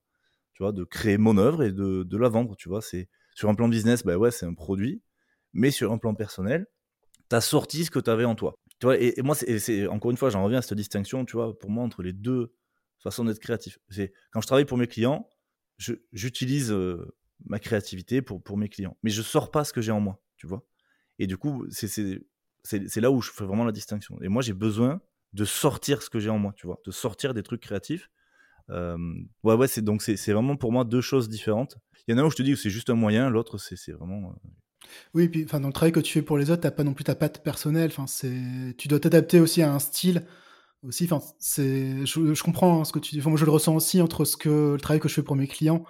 Tu 0.54 0.64
vois, 0.64 0.72
de 0.72 0.84
créer 0.84 1.18
mon 1.18 1.38
œuvre 1.38 1.64
et 1.64 1.72
de, 1.72 2.04
de 2.04 2.18
la 2.18 2.30
vendre, 2.30 2.56
tu 2.56 2.70
vois. 2.70 2.82
C'est 2.82 3.08
sur 3.36 3.50
un 3.50 3.56
plan 3.56 3.68
business, 3.68 4.04
bah 4.04 4.18
ouais, 4.18 4.32
c'est 4.32 4.46
un 4.46 4.54
produit, 4.54 5.02
mais 5.54 5.70
sur 5.72 5.92
un 5.92 5.98
plan 6.00 6.14
personnel, 6.16 6.66
t'as 7.30 7.42
sorti 7.42 7.86
ce 7.86 7.92
que 7.92 8.00
t'avais 8.00 8.26
en 8.26 8.36
toi. 8.36 8.56
Tu 8.80 8.86
vois, 8.86 8.98
et, 9.00 9.14
moi, 9.24 9.36
c'est- 9.36 9.88
encore 9.88 10.12
une 10.12 10.18
fois, 10.18 10.30
j'en 10.30 10.44
reviens 10.44 10.60
à 10.60 10.62
cette 10.62 10.78
distinction, 10.78 11.26
tu 11.26 11.34
vois, 11.34 11.58
pour 11.58 11.70
moi, 11.70 11.84
entre 11.84 12.02
les 12.04 12.14
deux 12.14 12.54
façons 13.00 13.26
d'être 13.26 13.40
créatif. 13.40 13.80
C'est 13.90 14.14
quand 14.32 14.42
je 14.42 14.48
travaille 14.48 14.66
pour 14.66 14.78
mes 14.78 14.88
clients, 14.88 15.30
j'utilise 16.12 16.72
euh, 16.72 17.06
ma 17.46 17.60
créativité 17.60 18.22
pour, 18.22 18.42
pour 18.44 18.58
mes 18.58 18.70
clients, 18.70 18.98
mais 19.04 19.10
je 19.12 19.22
sors 19.22 19.52
pas 19.52 19.64
ce 19.64 19.74
que 19.74 19.82
j'ai 19.82 19.92
en 19.92 20.00
moi, 20.02 20.22
tu 20.38 20.48
vois. 20.48 20.66
Et 21.20 21.28
du 21.28 21.38
coup, 21.38 21.66
c'est- 21.70 22.22
là 23.02 23.12
où 23.12 23.22
je 23.22 23.32
fais 23.32 23.46
vraiment 23.46 23.66
la 23.66 23.72
distinction. 23.72 24.18
Et 24.22 24.28
moi, 24.28 24.42
j'ai 24.42 24.54
besoin 24.54 25.02
de 25.34 25.46
sortir 25.46 26.02
ce 26.02 26.10
que 26.10 26.20
j'ai 26.20 26.30
en 26.30 26.40
moi, 26.40 26.54
tu 26.56 26.68
vois, 26.68 26.80
de 26.86 26.92
sortir 26.92 27.34
des 27.34 27.44
trucs 27.44 27.62
créatifs. 27.62 28.10
Euh, 28.70 28.98
ouais, 29.44 29.56
ouais, 29.56 29.68
c'est 29.68 29.82
donc 29.82 30.02
c'est 30.02 30.34
vraiment 30.34 30.56
pour 30.56 30.72
moi 30.72 30.84
deux 30.86 31.02
choses 31.02 31.30
différentes. 31.30 31.78
Il 32.08 32.12
y 32.12 32.16
en 32.16 32.18
a 32.20 32.22
un 32.24 32.26
où 32.26 32.32
je 32.32 32.36
te 32.36 32.44
dis 32.44 32.52
que 32.52 32.58
c'est 32.58 32.70
juste 32.70 32.90
un 32.90 32.96
moyen, 32.96 33.30
l'autre 33.30 33.58
c'est 33.58 33.76
c'est 33.76 33.92
vraiment. 33.94 34.36
Oui, 35.14 35.30
puis 35.30 35.44
enfin, 35.46 35.60
dans 35.60 35.68
le 35.68 35.74
travail 35.74 35.92
que 35.92 36.00
tu 36.00 36.14
fais 36.14 36.22
pour 36.22 36.38
les 36.38 36.52
autres, 36.52 36.62
t'as 36.62 36.72
pas 36.72 36.84
non 36.84 36.94
plus 36.94 37.04
ta 37.04 37.16
patte 37.16 37.44
personnelle. 37.44 37.90
Enfin, 37.92 38.08
c'est, 38.08 38.76
tu 38.78 38.88
dois 38.88 39.00
t'adapter 39.00 39.40
aussi 39.40 39.62
à 39.62 39.74
un 39.74 39.80
style. 39.80 40.26
Aussi, 40.84 41.06
enfin, 41.12 41.20
c'est, 41.40 42.06
je, 42.06 42.44
comprends 42.44 42.82
hein, 42.82 42.86
ce 42.86 42.94
que 42.94 43.00
tu 43.00 43.16
dis. 43.16 43.28
Moi, 43.28 43.38
je 43.38 43.46
le 43.46 43.52
ressens 43.52 43.76
aussi 43.76 44.02
entre 44.02 44.26
ce 44.26 44.38
que 44.38 44.74
le 44.74 44.80
travail 44.80 45.00
que 45.00 45.10
je 45.10 45.16
fais 45.16 45.24
pour 45.24 45.36
mes 45.36 45.48
clients, 45.48 45.84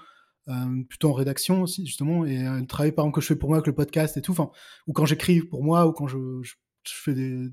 euh, 0.48 0.84
plutôt 0.88 1.10
en 1.10 1.14
rédaction 1.14 1.62
aussi 1.62 1.86
justement, 1.86 2.26
et 2.26 2.48
euh, 2.48 2.60
le 2.60 2.66
travail 2.66 2.92
par 2.92 3.06
exemple 3.06 3.16
que 3.16 3.22
je 3.22 3.28
fais 3.28 3.36
pour 3.36 3.50
moi 3.50 3.58
avec 3.58 3.68
le 3.68 3.76
podcast 3.76 4.18
et 4.18 4.22
tout. 4.22 4.32
Enfin, 4.32 4.50
ou 4.88 4.94
quand 4.94 5.06
j'écris 5.06 5.42
pour 5.42 5.64
moi, 5.64 5.86
ou 5.86 5.94
quand 5.94 6.08
je, 6.08 6.18
je, 6.42 6.54
fais 6.86 7.14
des, 7.14 7.50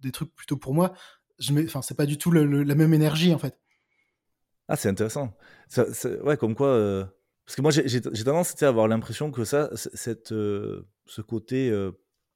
des 0.00 0.12
trucs 0.12 0.34
plutôt 0.34 0.56
pour 0.56 0.74
moi. 0.74 0.94
Je 1.38 1.52
mets, 1.52 1.64
enfin, 1.64 1.82
c'est 1.82 1.96
pas 1.96 2.06
du 2.06 2.18
tout 2.18 2.30
la 2.30 2.74
même 2.74 2.94
énergie 2.94 3.34
en 3.34 3.38
fait. 3.38 3.58
Ah, 4.68 4.76
c'est 4.76 4.88
intéressant. 4.88 5.34
Ouais, 6.22 6.36
comme 6.36 6.54
quoi. 6.54 6.68
euh, 6.68 7.04
Parce 7.50 7.56
que 7.56 7.62
moi, 7.62 7.72
j'ai 7.72 8.00
tendance 8.24 8.62
à 8.62 8.68
avoir 8.68 8.86
l'impression 8.86 9.32
que 9.32 9.42
ça, 9.44 9.70
cette, 9.74 10.30
euh, 10.30 10.86
ce 11.06 11.20
côté 11.20 11.68
euh, 11.68 11.90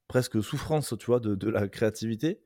presque 0.09 0.42
souffrance, 0.42 0.92
tu 0.98 1.07
vois, 1.07 1.20
de, 1.20 1.37
de 1.37 1.48
la 1.48 1.68
créativité, 1.68 2.40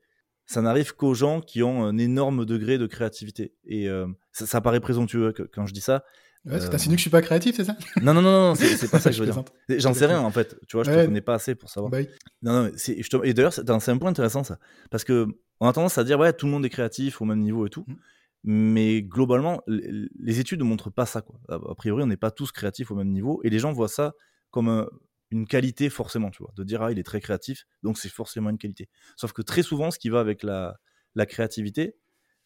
ça 0.45 0.61
n'arrive 0.61 0.93
qu'aux 0.93 1.15
gens 1.15 1.41
qui 1.41 1.63
ont 1.63 1.83
un 1.83 1.97
énorme 1.97 2.45
degré 2.45 2.77
de 2.77 2.85
créativité. 2.85 3.55
Et 3.65 3.89
euh, 3.89 4.05
ça, 4.33 4.45
ça 4.45 4.61
paraît 4.61 4.79
présomptueux 4.81 5.31
que- 5.31 5.41
quand 5.41 5.65
je 5.65 5.73
dis 5.73 5.81
ça. 5.81 6.03
Ouais, 6.45 6.51
parce 6.51 6.65
que 6.67 6.71
t'insinues 6.71 6.93
que 6.93 6.99
je 6.99 7.01
suis 7.01 7.09
pas 7.09 7.23
créatif, 7.23 7.55
c'est 7.55 7.63
ça? 7.65 7.75
Non, 8.03 8.13
non, 8.13 8.21
non, 8.21 8.31
non, 8.49 8.53
c'est 8.55 8.91
pas 8.91 8.99
ça 8.99 9.09
que 9.09 9.15
je 9.17 9.23
veux 9.23 9.31
dire. 9.31 9.43
J'en 9.69 9.95
sais 9.95 10.05
rien 10.05 10.19
en 10.21 10.29
fait. 10.29 10.55
Tu 10.67 10.77
vois, 10.77 10.83
je 10.83 10.91
te 10.91 10.95
Ouais. 10.95 11.05
connais 11.05 11.21
pas 11.21 11.33
assez 11.33 11.55
pour 11.55 11.71
savoir. 11.71 11.89
Bah. 11.91 11.97
Non, 12.43 12.65
non, 12.65 12.69
te- 12.69 13.25
et 13.25 13.33
d'ailleurs, 13.33 13.51
c'est 13.53 13.65
c'est 13.79 13.91
un 13.91 13.97
point 13.97 14.11
intéressant 14.11 14.43
ça. 14.43 14.59
Parce 14.91 15.03
que 15.03 15.25
on 15.59 15.67
a 15.67 15.73
tendance 15.73 15.97
à 15.97 16.03
dire, 16.03 16.19
ouais, 16.19 16.33
tout 16.33 16.45
le 16.45 16.51
monde 16.51 16.63
est 16.65 16.69
créatif 16.69 17.19
au 17.19 17.25
même 17.25 17.39
niveau 17.41 17.65
et 17.65 17.71
tout. 17.71 17.83
Mm. 17.87 17.95
Mais 18.43 19.01
globalement, 19.01 19.61
les 19.67 20.39
études 20.39 20.59
ne 20.59 20.63
montrent 20.65 20.89
pas 20.89 21.05
ça. 21.05 21.21
Quoi. 21.21 21.39
A 21.49 21.75
priori, 21.75 22.03
on 22.03 22.07
n'est 22.07 22.17
pas 22.17 22.31
tous 22.31 22.51
créatifs 22.51 22.89
au 22.91 22.95
même 22.95 23.09
niveau. 23.11 23.41
Et 23.43 23.49
les 23.49 23.59
gens 23.59 23.73
voient 23.73 23.89
ça 23.89 24.13
comme 24.51 24.69
un- 24.69 24.87
une 25.31 25.45
qualité 25.45 25.89
forcément, 25.89 26.31
tu 26.31 26.41
vois. 26.41 26.51
De 26.55 26.63
dire, 26.63 26.81
ah, 26.81 26.91
il 26.91 26.97
est 26.99 27.03
très 27.03 27.19
créatif, 27.21 27.65
donc 27.83 27.97
c'est 27.97 28.09
forcément 28.09 28.49
une 28.49 28.57
qualité. 28.57 28.89
Sauf 29.17 29.33
que 29.33 29.41
très 29.41 29.61
souvent, 29.61 29.91
ce 29.91 29.99
qui 29.99 30.09
va 30.09 30.21
avec 30.21 30.41
la, 30.43 30.77
la 31.15 31.25
créativité, 31.25 31.95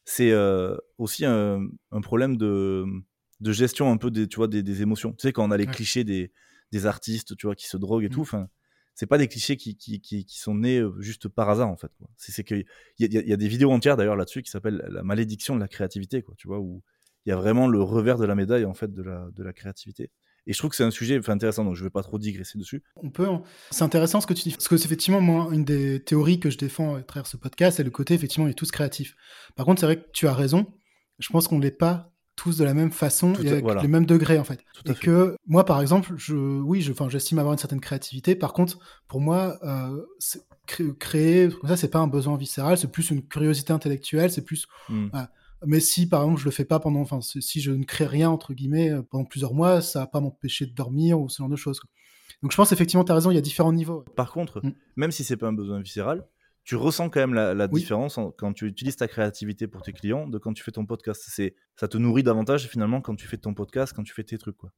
c'est 0.04 0.32
euh, 0.32 0.76
aussi 0.98 1.26
un, 1.26 1.62
un 1.92 2.02
problème 2.02 2.36
de, 2.38 2.84
de 3.40 3.52
gestion 3.54 3.90
un 3.92 3.98
peu 3.98 4.12
des, 4.12 4.28
tu 4.28 4.38
vois, 4.38 4.48
des, 4.50 4.64
des 4.64 4.82
émotions. 4.82 5.12
Tu 5.14 5.22
sais, 5.28 5.32
quand 5.32 5.46
on 5.48 5.52
a 5.52 5.58
les 5.58 5.66
Ouais. 5.68 5.72
clichés 5.74 6.04
des, 6.04 6.34
des 6.72 6.86
artistes, 6.88 7.38
tu 7.38 7.46
vois, 7.46 7.56
qui 7.56 7.68
se 7.68 7.78
droguent 7.78 8.04
et 8.04 8.10
Mm. 8.10 8.14
tout, 8.14 8.22
enfin, 8.22 8.48
c'est 8.96 9.08
pas 9.08 9.18
des 9.18 9.28
clichés 9.28 9.58
qui, 9.58 9.76
qui, 9.76 10.00
qui, 10.00 10.26
sont 10.40 10.56
nés 10.56 10.80
euh, 10.80 10.94
juste 11.00 11.28
par 11.28 11.50
hasard, 11.50 11.70
en 11.70 11.78
fait. 11.78 11.92
C'est 12.18 12.44
que 12.44 12.56
il 13.00 13.14
y, 13.14 13.34
a- 13.34 13.38
des 13.38 13.48
vidéos 13.48 13.72
entières 13.72 13.98
d'ailleurs 13.98 14.16
là-dessus 14.16 14.44
qui 14.44 14.52
s'appellent 14.52 14.84
La 14.90 15.04
malédiction 15.04 15.56
de 15.56 15.60
la 15.60 15.68
créativité, 15.68 16.22
quoi, 16.22 16.36
tu 16.38 16.48
vois, 16.48 16.60
où 16.60 16.84
il 17.26 17.30
y 17.30 17.32
a 17.32 17.36
vraiment 17.36 17.68
le 17.68 17.82
revers 17.82 18.18
de 18.18 18.26
la 18.26 18.36
médaille, 18.36 18.66
en 18.66 18.74
fait, 18.74 18.94
de 18.94 19.02
la, 19.02 19.28
de 19.34 19.44
la 19.44 19.54
créativité. 19.54 20.12
Et 20.46 20.54
je 20.54 20.58
trouve 20.58 20.72
que 20.72 20.76
c'est 20.76 20.84
un 20.84 20.92
sujet 20.92 21.20
intéressant, 21.30 21.64
donc 21.64 21.76
je 21.76 21.84
vais 21.84 21.90
pas 21.90 22.04
trop 22.04 22.20
digresser 22.20 22.58
dessus. 22.60 22.84
On 22.98 23.10
peut. 23.10 23.28
C'est 23.72 23.84
intéressant 23.84 24.20
ce 24.20 24.28
que 24.28 24.34
tu 24.34 24.44
dis. 24.44 24.52
Parce 24.52 24.68
que 24.68 24.76
c'est 24.76 24.86
effectivement, 24.86 25.22
moi, 25.22 25.48
une 25.54 25.64
des 25.64 26.04
théories 26.04 26.40
que 26.40 26.50
je 26.50 26.58
défends 26.58 26.96
à 26.96 27.02
travers 27.02 27.28
ce 27.28 27.38
podcast, 27.38 27.78
c'est 27.78 27.84
le 27.84 27.92
côté, 27.92 28.14
effectivement, 28.14 28.46
on 28.46 28.50
est 28.50 28.54
tous 28.54 28.72
créatifs. 28.72 29.16
Par 29.56 29.66
contre, 29.66 29.80
c'est 29.80 29.86
vrai 29.86 30.02
que 30.02 30.10
tu 30.12 30.28
as 30.28 30.34
raison. 30.34 30.68
Je 31.20 31.30
pense 31.30 31.48
qu'on 31.48 31.60
n'est 31.60 31.72
pas 31.72 32.13
tous 32.36 32.58
de 32.58 32.64
la 32.64 32.74
même 32.74 32.92
façon 32.92 33.34
Tout 33.34 33.44
et 33.46 33.50
avec 33.50 33.64
voilà. 33.64 33.82
les 33.82 33.88
mêmes 33.88 34.06
degrés, 34.06 34.40
en 34.40 34.44
fait. 34.44 34.64
Tout 34.74 34.90
et 34.92 34.94
fait. 34.96 35.06
que 35.06 35.36
moi, 35.48 35.66
par 35.66 35.82
exemple, 35.82 36.14
je, 36.18 36.36
oui, 36.36 36.82
je, 36.82 36.92
j'estime 37.10 37.40
avoir 37.40 37.54
une 37.54 37.60
certaine 37.60 37.80
créativité. 37.82 38.36
Par 38.36 38.54
contre, 38.54 38.80
pour 39.08 39.22
moi, 39.22 39.58
euh, 39.64 40.02
créer, 41.00 41.50
comme 41.50 41.70
ça, 41.70 41.78
c'est 41.78 41.90
pas 41.90 42.00
un 42.00 42.08
besoin 42.08 42.38
viscéral, 42.38 42.78
c'est 42.78 42.92
plus 42.92 43.10
une 43.12 43.22
curiosité 43.28 43.74
intellectuelle, 43.74 44.32
c'est 44.32 44.44
plus 44.44 44.66
Mm. 44.90 45.08
voilà. 45.12 45.30
Mais 45.66 45.80
si, 45.80 46.08
par 46.10 46.24
exemple, 46.24 46.40
je 46.42 46.46
le 46.46 46.52
fais 46.52 46.66
pas 46.66 46.80
pendant, 46.80 47.00
enfin, 47.00 47.20
si 47.22 47.62
je 47.62 47.72
ne 47.72 47.86
crée 47.86 48.06
rien, 48.06 48.30
entre 48.30 48.54
guillemets, 48.54 48.90
euh, 48.92 49.02
pendant 49.02 49.24
plusieurs 49.24 49.54
mois, 49.54 49.82
ça 49.82 50.00
va 50.00 50.08
pas 50.08 50.20
m'empêcher 50.20 50.66
de 50.66 50.74
dormir 50.74 51.22
ou 51.22 51.30
ce 51.30 51.38
genre 51.38 51.48
de 51.50 51.56
choses. 51.56 51.80
quoi. 51.80 51.90
Donc 52.42 52.52
je 52.52 52.58
pense 52.58 52.74
effectivement, 52.74 53.06
tu 53.06 53.12
as 53.14 53.16
raison, 53.16 53.32
il 53.32 53.36
y 53.36 53.38
a 53.38 53.42
différents 53.42 53.72
niveaux. 53.72 54.04
Par 54.18 54.32
contre, 54.34 54.60
Mm. 54.62 54.74
même 54.98 55.12
si 55.12 55.24
c'est 55.24 55.38
pas 55.38 55.48
un 55.48 55.54
besoin 55.54 55.80
viscéral, 55.80 56.26
tu 56.64 56.76
ressens 56.76 57.10
quand 57.10 57.20
même 57.20 57.34
la, 57.34 57.54
la 57.54 57.68
Oui. 57.72 57.82
différence 57.82 58.18
en- 58.18 58.32
quand 58.32 58.54
tu 58.54 58.66
utilises 58.68 58.96
ta 58.96 59.08
créativité 59.08 59.68
pour 59.68 59.82
tes 59.82 59.94
clients 59.94 60.28
de 60.28 60.38
quand 60.38 60.54
tu 60.54 60.64
fais 60.64 60.72
ton 60.72 60.86
podcast. 60.86 61.24
C'est, 61.28 61.56
ça 61.76 61.88
te 61.88 61.98
nourrit 61.98 62.24
davantage 62.24 62.68
finalement 62.68 63.02
quand 63.02 63.16
tu 63.16 63.28
fais 63.28 63.38
ton 63.38 63.54
podcast, 63.54 63.94
quand 63.96 64.04
tu 64.04 64.14
fais 64.14 64.24
tes 64.24 64.38
trucs. 64.38 64.58
Quoi. 64.58 64.72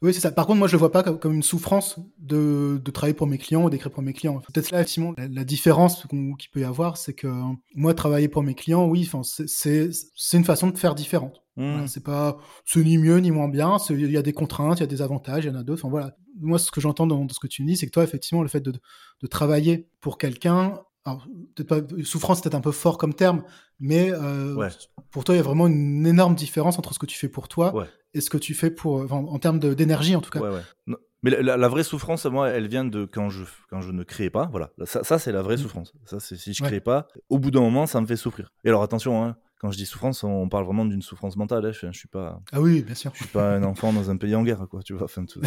Oui, 0.00 0.14
c'est 0.14 0.20
ça. 0.20 0.30
Par 0.30 0.46
contre, 0.46 0.58
moi, 0.60 0.68
je 0.68 0.72
le 0.72 0.78
vois 0.78 0.92
pas 0.92 1.02
comme, 1.02 1.34
une 1.34 1.42
souffrance 1.42 1.98
de, 2.18 2.80
de 2.82 2.90
travailler 2.90 3.14
pour 3.14 3.26
mes 3.26 3.36
clients 3.36 3.64
ou 3.64 3.70
d'écrire 3.70 3.90
pour 3.90 4.02
mes 4.02 4.12
clients. 4.12 4.40
Peut-être 4.52 4.70
là, 4.70 4.78
effectivement, 4.80 5.12
la, 5.18 5.26
la 5.28 5.44
différence 5.44 6.06
qu'il 6.06 6.50
peut 6.52 6.60
y 6.60 6.64
avoir, 6.64 6.96
c'est 6.96 7.14
que 7.14 7.28
moi, 7.74 7.92
travailler 7.92 8.28
pour 8.28 8.42
mes 8.44 8.54
clients, 8.54 8.86
oui, 8.86 9.08
c'est- 9.22 9.90
une 10.34 10.44
façon 10.44 10.68
de 10.70 10.78
faire 10.78 10.94
différente. 10.94 11.42
Mm. 11.56 11.70
Voilà, 11.72 11.86
c'est 11.88 12.02
pas, 12.04 12.38
c'est 12.64 12.82
ni 12.84 12.96
mieux 12.96 13.18
ni 13.18 13.30
moins 13.30 13.48
bien. 13.48 13.76
Il 13.90 14.10
y 14.10 14.16
a 14.16 14.22
des 14.22 14.32
contraintes, 14.32 14.78
il 14.78 14.82
y 14.82 14.84
a 14.84 14.88
des 14.88 15.02
avantages, 15.02 15.44
il 15.44 15.48
y 15.48 15.50
en 15.50 15.56
a 15.58 15.62
d'autres. 15.64 15.84
Enfin 15.84 15.90
voilà. 15.90 16.16
Moi, 16.38 16.58
ce 16.58 16.70
que 16.70 16.80
j'entends 16.80 17.06
dans, 17.06 17.24
dans 17.24 17.34
ce 17.34 17.40
que 17.40 17.46
tu 17.46 17.62
me 17.62 17.66
dis, 17.68 17.76
c'est 17.76 17.86
que 17.86 17.92
toi, 17.92 18.04
effectivement, 18.04 18.42
le 18.42 18.48
fait 18.48 18.60
de, 18.60 18.72
de 18.72 19.26
travailler 19.26 19.88
pour 20.00 20.16
quelqu'un, 20.18 20.80
alors, 21.06 21.26
peut-être 21.54 21.68
pas, 21.68 22.04
souffrance, 22.04 22.38
c'est 22.38 22.42
peut-être 22.44 22.54
un 22.56 22.60
peu 22.60 22.72
fort 22.72 22.98
comme 22.98 23.14
terme, 23.14 23.42
mais 23.80 24.10
euh, 24.12 24.54
Ouais. 24.54 24.68
pour 25.10 25.24
toi, 25.24 25.34
il 25.34 25.38
y 25.38 25.40
a 25.40 25.44
vraiment 25.44 25.66
une 25.66 26.06
énorme 26.06 26.34
différence 26.34 26.78
entre 26.78 26.92
ce 26.92 26.98
que 26.98 27.06
tu 27.06 27.18
fais 27.18 27.28
pour 27.28 27.48
toi 27.48 27.74
Ouais. 27.74 27.86
et 28.14 28.20
ce 28.20 28.28
que 28.30 28.38
tu 28.38 28.54
fais 28.54 28.70
pour, 28.70 28.96
enfin, 29.02 29.16
en 29.16 29.38
termes 29.38 29.58
d'énergie, 29.58 30.16
en 30.16 30.20
tout 30.20 30.30
cas. 30.30 30.40
Ouais, 30.40 30.50
ouais. 30.50 30.62
Non, 30.86 30.96
Mais 31.22 31.30
la, 31.30 31.42
la- 31.42 31.56
la 31.56 31.68
vraie 31.68 31.82
souffrance, 31.84 32.24
moi, 32.26 32.50
elle 32.50 32.68
vient 32.68 32.84
de 32.84 33.04
quand 33.04 33.30
je, 33.30 33.44
quand 33.70 33.80
je 33.80 33.90
ne 33.90 34.04
crée 34.04 34.30
pas. 34.30 34.48
Voilà, 34.50 34.70
ça, 34.84 35.02
ça, 35.02 35.18
c'est 35.18 35.32
la 35.32 35.42
vraie 35.42 35.56
Mm. 35.56 35.60
souffrance. 35.60 35.92
Ça, 36.04 36.20
c'est 36.20 36.36
si 36.36 36.52
je 36.52 36.62
crée 36.62 36.80
pas, 36.80 37.08
au 37.30 37.38
bout 37.38 37.50
d'un 37.50 37.60
moment, 37.62 37.86
ça 37.86 38.00
me 38.00 38.06
fait 38.06 38.16
souffrir. 38.16 38.52
Et 38.64 38.68
alors 38.68 38.82
attention, 38.82 39.24
hein, 39.24 39.36
quand 39.58 39.70
je 39.72 39.76
dis 39.78 39.86
souffrance, 39.86 40.22
on 40.22 40.48
parle 40.50 40.66
vraiment 40.66 40.84
d'une 40.84 41.00
souffrance 41.02 41.36
mentale. 41.36 41.64
hein. 41.66 41.72
Je, 41.72 41.86
je 41.90 41.98
suis 41.98 42.06
pas, 42.08 42.40
Ah 42.52 42.60
oui, 42.60 42.82
bien 42.82 42.94
sûr. 42.94 43.10
je 43.14 43.22
suis 43.24 43.32
pas 43.32 43.54
un 43.54 43.62
enfant 43.64 43.92
dans 43.92 44.10
un 44.10 44.16
pays 44.18 44.34
en 44.36 44.44
guerre, 44.44 44.66
quoi. 44.70 44.82
Tu 44.82 44.92
vois. 44.92 45.04
Enfin, 45.04 45.24
tout- 45.24 45.40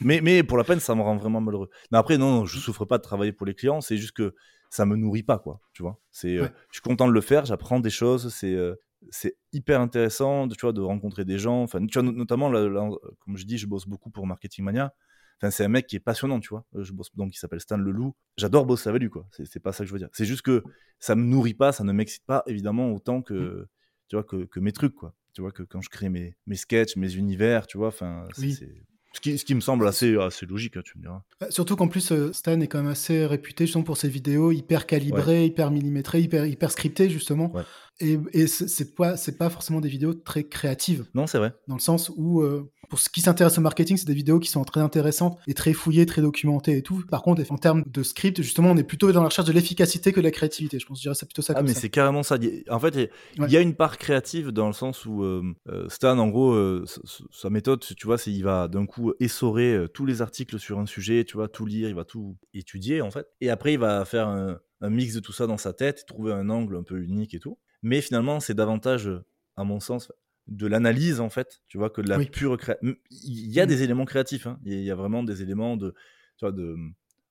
mais, 0.00 0.20
mais 0.22 0.42
pour 0.44 0.56
la 0.56 0.64
peine, 0.64 0.80
ça 0.80 0.94
me 0.94 1.02
rend 1.02 1.16
vraiment 1.16 1.40
malheureux. 1.40 1.68
Mais 1.90 1.98
après, 1.98 2.16
non, 2.18 2.30
non, 2.30 2.44
je 2.46 2.58
souffre 2.58 2.84
pas 2.84 2.96
de 2.98 3.02
travailler 3.02 3.32
pour 3.32 3.44
les 3.46 3.54
clients. 3.54 3.80
C'est 3.80 3.96
juste 3.96 4.12
que 4.16 4.34
ça 4.76 4.86
me 4.86 4.96
nourrit 4.96 5.22
pas, 5.22 5.38
quoi. 5.38 5.60
Tu 5.72 5.82
vois. 5.82 6.00
C'est, 6.10 6.36
euh, 6.36 6.42
Ouais. 6.42 6.52
je 6.70 6.74
suis 6.76 6.82
content 6.82 7.08
de 7.08 7.12
le 7.12 7.20
faire. 7.20 7.44
J'apprends 7.44 7.80
des 7.80 7.90
choses. 7.90 8.32
C'est, 8.34 8.54
euh, 8.54 8.74
c'est 9.10 9.36
hyper 9.52 9.80
intéressant, 9.80 10.46
de, 10.46 10.54
tu 10.54 10.60
vois, 10.62 10.72
de 10.72 10.80
rencontrer 10.80 11.24
des 11.24 11.38
gens. 11.38 11.62
Enfin, 11.62 11.84
tu 11.86 11.98
vois, 11.98 12.02
no- 12.02 12.12
notamment, 12.12 12.48
là, 12.50 12.68
là, 12.68 12.88
comme 13.20 13.36
je 13.36 13.44
dis, 13.44 13.58
je 13.58 13.66
bosse 13.66 13.86
beaucoup 13.86 14.10
pour 14.10 14.26
Marketing 14.26 14.64
Mania. 14.64 14.94
Enfin, 15.38 15.50
c'est 15.50 15.64
un 15.64 15.68
mec 15.68 15.86
qui 15.86 15.96
est 15.96 16.00
passionnant, 16.00 16.40
tu 16.40 16.48
vois. 16.48 16.64
Euh, 16.74 16.82
Je 16.82 16.92
bosse 16.92 17.14
donc, 17.14 17.34
il 17.34 17.38
s'appelle 17.38 17.60
Stan 17.60 17.76
Leloup. 17.76 18.14
J'adore 18.38 18.64
bosser 18.66 18.88
avec 18.88 19.02
lui, 19.02 19.10
quoi. 19.10 19.26
C'est, 19.32 19.60
pas 19.60 19.72
ça 19.72 19.84
que 19.84 19.88
je 19.88 19.92
veux 19.92 19.98
dire. 19.98 20.08
C'est 20.12 20.24
juste 20.24 20.42
que 20.42 20.62
ça 20.98 21.14
me 21.14 21.22
nourrit 21.24 21.52
pas, 21.54 21.72
ça 21.72 21.84
ne 21.84 21.92
m'excite 21.92 22.24
pas, 22.24 22.42
évidemment, 22.46 22.90
autant 22.92 23.20
que, 23.22 23.66
tu 24.08 24.16
vois, 24.16 24.24
que, 24.24 24.44
que 24.46 24.60
mes 24.60 24.72
trucs, 24.72 24.94
quoi. 24.94 25.14
Tu 25.34 25.42
vois, 25.42 25.52
que 25.52 25.62
quand 25.62 25.82
je 25.82 25.90
crée 25.90 26.08
mes, 26.08 26.34
mes 26.46 26.56
sketchs, 26.56 26.96
mes 26.96 27.14
univers, 27.16 27.66
tu 27.66 27.76
vois, 27.76 27.88
enfin, 27.88 28.26
Oui. 28.38 28.54
c'est- 28.54 28.82
Ce, 29.16 29.20
qui, 29.20 29.38
ce 29.38 29.46
qui 29.46 29.54
me 29.54 29.60
semble 29.60 29.88
assez, 29.88 30.14
assez 30.18 30.44
logique, 30.44 30.76
hein, 30.76 30.82
tu 30.84 30.98
me 30.98 31.02
diras. 31.02 31.22
Euh, 31.42 31.46
Surtout 31.48 31.74
qu'en 31.74 31.88
plus, 31.88 32.12
euh, 32.12 32.34
Stan 32.34 32.60
est 32.60 32.66
quand 32.66 32.82
même 32.82 32.90
assez 32.90 33.24
réputé 33.24 33.64
justement 33.64 33.82
pour 33.82 33.96
ses 33.96 34.10
vidéos 34.10 34.52
hyper 34.52 34.84
calibrées, 34.86 35.46
hyper 35.46 35.70
millimétrées, 35.70 36.20
hyper, 36.20 36.44
hyper 36.44 36.70
scriptées 36.70 37.08
justement. 37.08 37.50
Ouais. 37.54 37.62
Et, 38.00 38.18
et 38.34 38.46
c'est 38.46 38.94
pas, 38.94 39.14
pas 39.38 39.48
forcément 39.48 39.80
des 39.80 39.88
vidéos 39.88 40.12
très 40.12 40.44
créatives, 40.44 41.06
Non, 41.14 41.26
c'est 41.26 41.38
vrai. 41.38 41.54
dans 41.66 41.76
le 41.76 41.80
sens 41.80 42.12
où, 42.14 42.42
euh, 42.42 42.70
pour 42.88 42.98
ce 43.00 43.08
qui 43.08 43.20
s'intéresse 43.20 43.58
au 43.58 43.60
marketing, 43.60 43.96
c'est 43.96 44.06
des 44.06 44.14
vidéos 44.14 44.38
qui 44.38 44.48
sont 44.50 44.64
très 44.64 44.80
intéressantes 44.80 45.38
et 45.46 45.54
très 45.54 45.72
fouillées, 45.72 46.06
très 46.06 46.22
documentées 46.22 46.76
et 46.76 46.82
tout. 46.82 47.02
Par 47.10 47.22
contre, 47.22 47.42
en 47.50 47.58
termes 47.58 47.84
de 47.86 48.02
script, 48.02 48.40
justement, 48.42 48.70
on 48.70 48.76
est 48.76 48.84
plutôt 48.84 49.10
dans 49.12 49.20
la 49.22 49.26
recherche 49.28 49.48
de 49.48 49.52
l'efficacité 49.52 50.12
que 50.12 50.20
de 50.20 50.24
la 50.24 50.30
créativité. 50.30 50.78
Je 50.78 50.86
pense 50.86 51.02
que 51.02 51.12
c'est 51.14 51.26
plutôt 51.26 51.42
ça 51.42 51.52
Ah, 51.54 51.60
comme 51.60 51.66
mais 51.66 51.74
c'est 51.74 51.90
carrément 51.90 52.22
ça. 52.22 52.36
En 52.70 52.78
fait, 52.80 52.88
il 52.94 53.00
y 53.00 53.04
a- 53.04 53.42
Ouais. 53.42 53.48
il 53.48 53.52
y 53.52 53.56
a 53.56 53.60
une 53.60 53.74
part 53.74 53.98
créative 53.98 54.50
dans 54.50 54.66
le 54.66 54.72
sens 54.72 55.04
où 55.06 55.22
euh, 55.22 55.42
euh, 55.68 55.88
Stan, 55.88 56.18
en 56.18 56.28
gros, 56.28 56.52
euh, 56.52 56.84
sa 57.30 57.50
méthode, 57.50 57.80
tu 57.96 58.06
vois, 58.06 58.18
c'est 58.18 58.32
il 58.32 58.42
va 58.42 58.68
d'un 58.68 58.86
coup 58.86 59.12
essorer 59.20 59.86
tous 59.94 60.06
les 60.06 60.22
articles 60.22 60.58
sur 60.58 60.78
un 60.78 60.86
sujet, 60.86 61.24
tu 61.24 61.36
vois, 61.36 61.48
tout 61.48 61.66
lire, 61.66 61.88
il 61.88 61.94
va 61.94 62.04
tout 62.04 62.36
étudier, 62.54 63.00
en 63.02 63.10
fait. 63.10 63.26
Et 63.40 63.50
après, 63.50 63.72
il 63.74 63.78
va 63.78 64.04
faire 64.04 64.28
un, 64.28 64.58
un 64.80 64.90
mix 64.90 65.14
de 65.14 65.20
tout 65.20 65.32
ça 65.32 65.46
dans 65.46 65.56
sa 65.58 65.72
tête, 65.72 66.04
trouver 66.06 66.32
un 66.32 66.48
angle 66.50 66.76
un 66.76 66.82
peu 66.82 67.00
unique 67.02 67.34
et 67.34 67.38
tout. 67.40 67.58
Mais 67.82 68.00
finalement, 68.00 68.40
c'est 68.40 68.54
davantage, 68.54 69.10
à 69.56 69.64
mon 69.64 69.80
sens, 69.80 70.10
de 70.46 70.66
l'analyse, 70.66 71.20
en 71.20 71.30
fait, 71.30 71.60
tu 71.66 71.78
vois, 71.78 71.90
que 71.90 72.00
de 72.00 72.08
la 72.08 72.18
Oui. 72.18 72.26
pure 72.26 72.56
création. 72.56 72.94
Il 73.10 73.52
y 73.52 73.60
a 73.60 73.64
Mm. 73.64 73.68
des 73.68 73.82
éléments 73.82 74.04
créatifs, 74.04 74.46
hein. 74.46 74.58
il 74.64 74.82
y 74.82 74.90
a- 74.90 74.94
vraiment 74.94 75.22
des 75.22 75.42
éléments 75.42 75.76
de, 75.76 75.90
tu 76.36 76.44
vois, 76.44 76.52
de 76.52 76.76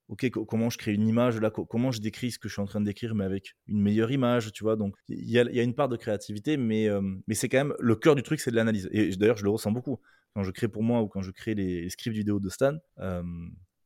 ok, 0.08 0.30
comment 0.30 0.70
je 0.70 0.78
crée 0.78 0.94
une 0.94 1.08
image 1.08 1.40
là, 1.40 1.50
comment 1.50 1.92
je 1.92 2.00
décris 2.00 2.32
ce 2.32 2.38
que 2.38 2.48
je 2.48 2.54
suis 2.54 2.62
en 2.62 2.68
train 2.68 2.80
de 2.80 2.86
décrire, 2.86 3.16
mais 3.16 3.26
avec 3.26 3.56
une 3.68 3.82
meilleure 3.82 4.12
image, 4.12 4.52
tu 4.52 4.64
vois. 4.64 4.76
Donc, 4.76 4.96
il 5.08 5.30
y 5.30 5.40
a, 5.40 5.64
une 5.64 5.74
part 5.74 5.90
de 5.90 5.98
créativité, 5.98 6.58
mais, 6.58 6.88
mais 7.28 7.34
c'est 7.34 7.50
quand 7.50 7.58
même 7.58 7.74
le 7.80 7.96
cœur 7.96 8.16
du 8.16 8.22
truc, 8.22 8.40
c'est 8.40 8.52
de 8.52 8.56
l'analyse. 8.56 8.88
Et 8.92 9.16
d'ailleurs, 9.16 9.38
je 9.38 9.44
le 9.44 9.50
ressens 9.50 9.72
beaucoup 9.72 10.00
quand 10.36 10.44
je 10.44 10.52
crée 10.52 10.68
pour 10.68 10.84
moi 10.84 11.02
ou 11.02 11.08
quand 11.08 11.22
je 11.22 11.32
crée 11.32 11.56
les, 11.56 11.90
scripts 11.90 12.16
vidéo 12.16 12.40
de 12.40 12.50
Stan. 12.50 12.78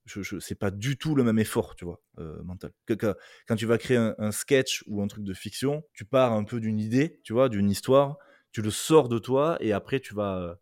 je, 0.05 0.21
je 0.21 0.39
c'est 0.39 0.55
pas 0.55 0.71
du 0.71 0.97
tout 0.97 1.15
le 1.15 1.23
même 1.23 1.39
effort, 1.39 1.75
tu 1.75 1.85
vois, 1.85 2.01
mental. 2.43 2.71
Que, 2.85 3.15
quand 3.47 3.55
tu 3.55 3.65
vas 3.65 3.77
créer 3.77 3.97
un, 3.97 4.31
sketch 4.31 4.83
ou 4.87 5.01
un 5.01 5.07
truc 5.07 5.23
de 5.23 5.33
fiction, 5.33 5.83
tu 5.93 6.03
pars 6.03 6.33
un 6.33 6.43
peu 6.43 6.59
d'une 6.59 6.79
idée, 6.79 7.21
tu 7.23 7.31
vois, 7.31 7.47
d'une 7.47 7.69
histoire, 7.69 8.17
tu 8.51 8.61
le 8.61 8.71
sors 8.71 9.09
de 9.09 9.19
toi 9.19 9.57
et 9.59 9.73
après 9.73 9.99
tu 9.99 10.13
vas 10.13 10.59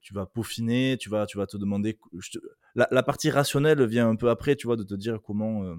tu 0.00 0.14
vas 0.14 0.26
peaufiner, 0.26 0.96
tu 0.96 1.08
vas, 1.08 1.26
tu 1.26 1.38
vas 1.38 1.46
te 1.46 1.56
demander. 1.56 1.98
la, 2.76 3.02
partie 3.02 3.30
rationnelle 3.30 3.84
vient 3.84 4.08
un 4.08 4.14
peu 4.14 4.30
après, 4.30 4.54
tu 4.54 4.68
vois, 4.68 4.76
de 4.76 4.84
te 4.84 4.94
dire 4.94 5.20
comment, 5.20 5.76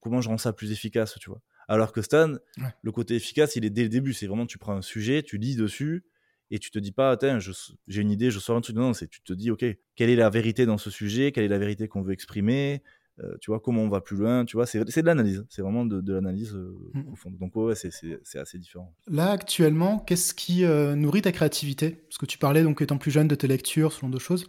comment 0.00 0.20
je 0.20 0.28
rends 0.28 0.38
ça 0.38 0.52
plus 0.52 0.72
efficace, 0.72 1.16
tu 1.20 1.30
vois. 1.30 1.40
Alors 1.68 1.92
que 1.92 2.02
Stan, 2.02 2.34
le 2.82 2.92
côté 2.92 3.14
efficace, 3.14 3.54
il 3.56 3.64
est 3.64 3.70
dès 3.70 3.82
le 3.82 3.90
début. 3.90 4.12
C'est 4.12 4.26
vraiment, 4.26 4.46
tu 4.46 4.58
prends 4.58 4.74
un 4.74 4.82
sujet, 4.82 5.22
tu 5.22 5.38
lis 5.38 5.54
dessus, 5.54 6.04
et 6.50 6.58
tu 6.58 6.70
te 6.70 6.78
dis 6.78 6.92
pas, 6.92 7.10
attends, 7.10 7.38
j'ai 7.86 8.00
une 8.00 8.10
idée, 8.10 8.30
je 8.30 8.38
sors 8.38 8.56
un 8.56 8.60
truc. 8.60 8.74
Non, 8.74 8.94
c'est 8.94 9.06
tu 9.06 9.20
te 9.20 9.32
dis, 9.34 9.50
ok, 9.50 9.64
quelle 9.94 10.10
est 10.10 10.16
la 10.16 10.30
vérité 10.30 10.64
dans 10.64 10.78
ce 10.78 10.90
sujet, 10.90 11.30
quelle 11.30 11.44
est 11.44 11.48
la 11.48 11.58
vérité 11.58 11.86
qu'on 11.88 12.02
veut 12.02 12.12
exprimer, 12.12 12.82
euh, 13.20 13.36
tu 13.40 13.50
vois, 13.50 13.60
comment 13.60 13.82
on 13.82 13.88
va 13.88 14.00
plus 14.00 14.16
loin, 14.16 14.44
tu 14.44 14.56
vois, 14.56 14.66
c'est 14.66 14.78
de 14.84 15.06
l'analyse, 15.06 15.44
c'est 15.48 15.62
vraiment 15.62 15.84
de, 15.84 16.12
l'analyse 16.12 16.54
euh, 16.54 16.76
mmh. 16.94 17.12
au 17.12 17.16
fond. 17.16 17.30
Donc 17.30 17.56
ouais, 17.56 17.74
c'est 17.74 18.38
assez 18.38 18.58
différent. 18.58 18.94
Là, 19.08 19.30
actuellement, 19.30 19.98
qu'est-ce 19.98 20.34
qui 20.34 20.64
euh, 20.64 20.94
nourrit 20.94 21.22
ta 21.22 21.32
créativité? 21.32 21.90
Parce 21.90 22.18
que 22.18 22.26
tu 22.26 22.38
parlais, 22.38 22.62
donc, 22.62 22.80
étant 22.80 22.98
plus 22.98 23.10
jeune, 23.10 23.28
de 23.28 23.34
tes 23.34 23.48
lectures, 23.48 23.92
ce 23.92 24.00
genre 24.00 24.10
de 24.10 24.18
choses. 24.18 24.48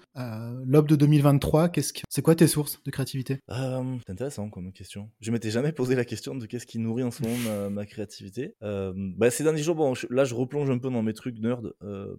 L'aube 0.65 0.87
de 0.87 0.95
2023, 0.95 1.69
qu'est-ce 1.69 1.93
que... 1.93 2.01
c'est 2.09 2.21
quoi 2.21 2.35
tes 2.35 2.47
sources 2.47 2.81
de 2.83 2.91
créativité? 2.91 3.39
C'est 3.49 4.11
intéressant 4.11 4.49
comme 4.49 4.71
question. 4.71 5.09
Je 5.21 5.31
m'étais 5.31 5.49
jamais 5.49 5.71
posé 5.71 5.95
la 5.95 6.05
question 6.05 6.35
de 6.35 6.45
qu'est-ce 6.45 6.65
qui 6.65 6.79
nourrit 6.79 7.03
en 7.03 7.11
ce 7.11 7.23
moment 7.23 7.69
ma, 7.69 7.85
créativité. 7.85 8.55
bah, 8.61 9.31
ces 9.31 9.43
derniers 9.43 9.63
jours, 9.63 9.75
bon, 9.75 9.93
là, 10.09 10.25
je 10.25 10.35
replonge 10.35 10.69
un 10.69 10.77
peu 10.77 10.89
dans 10.89 11.01
mes 11.01 11.13
trucs 11.13 11.39
nerd, 11.39 11.73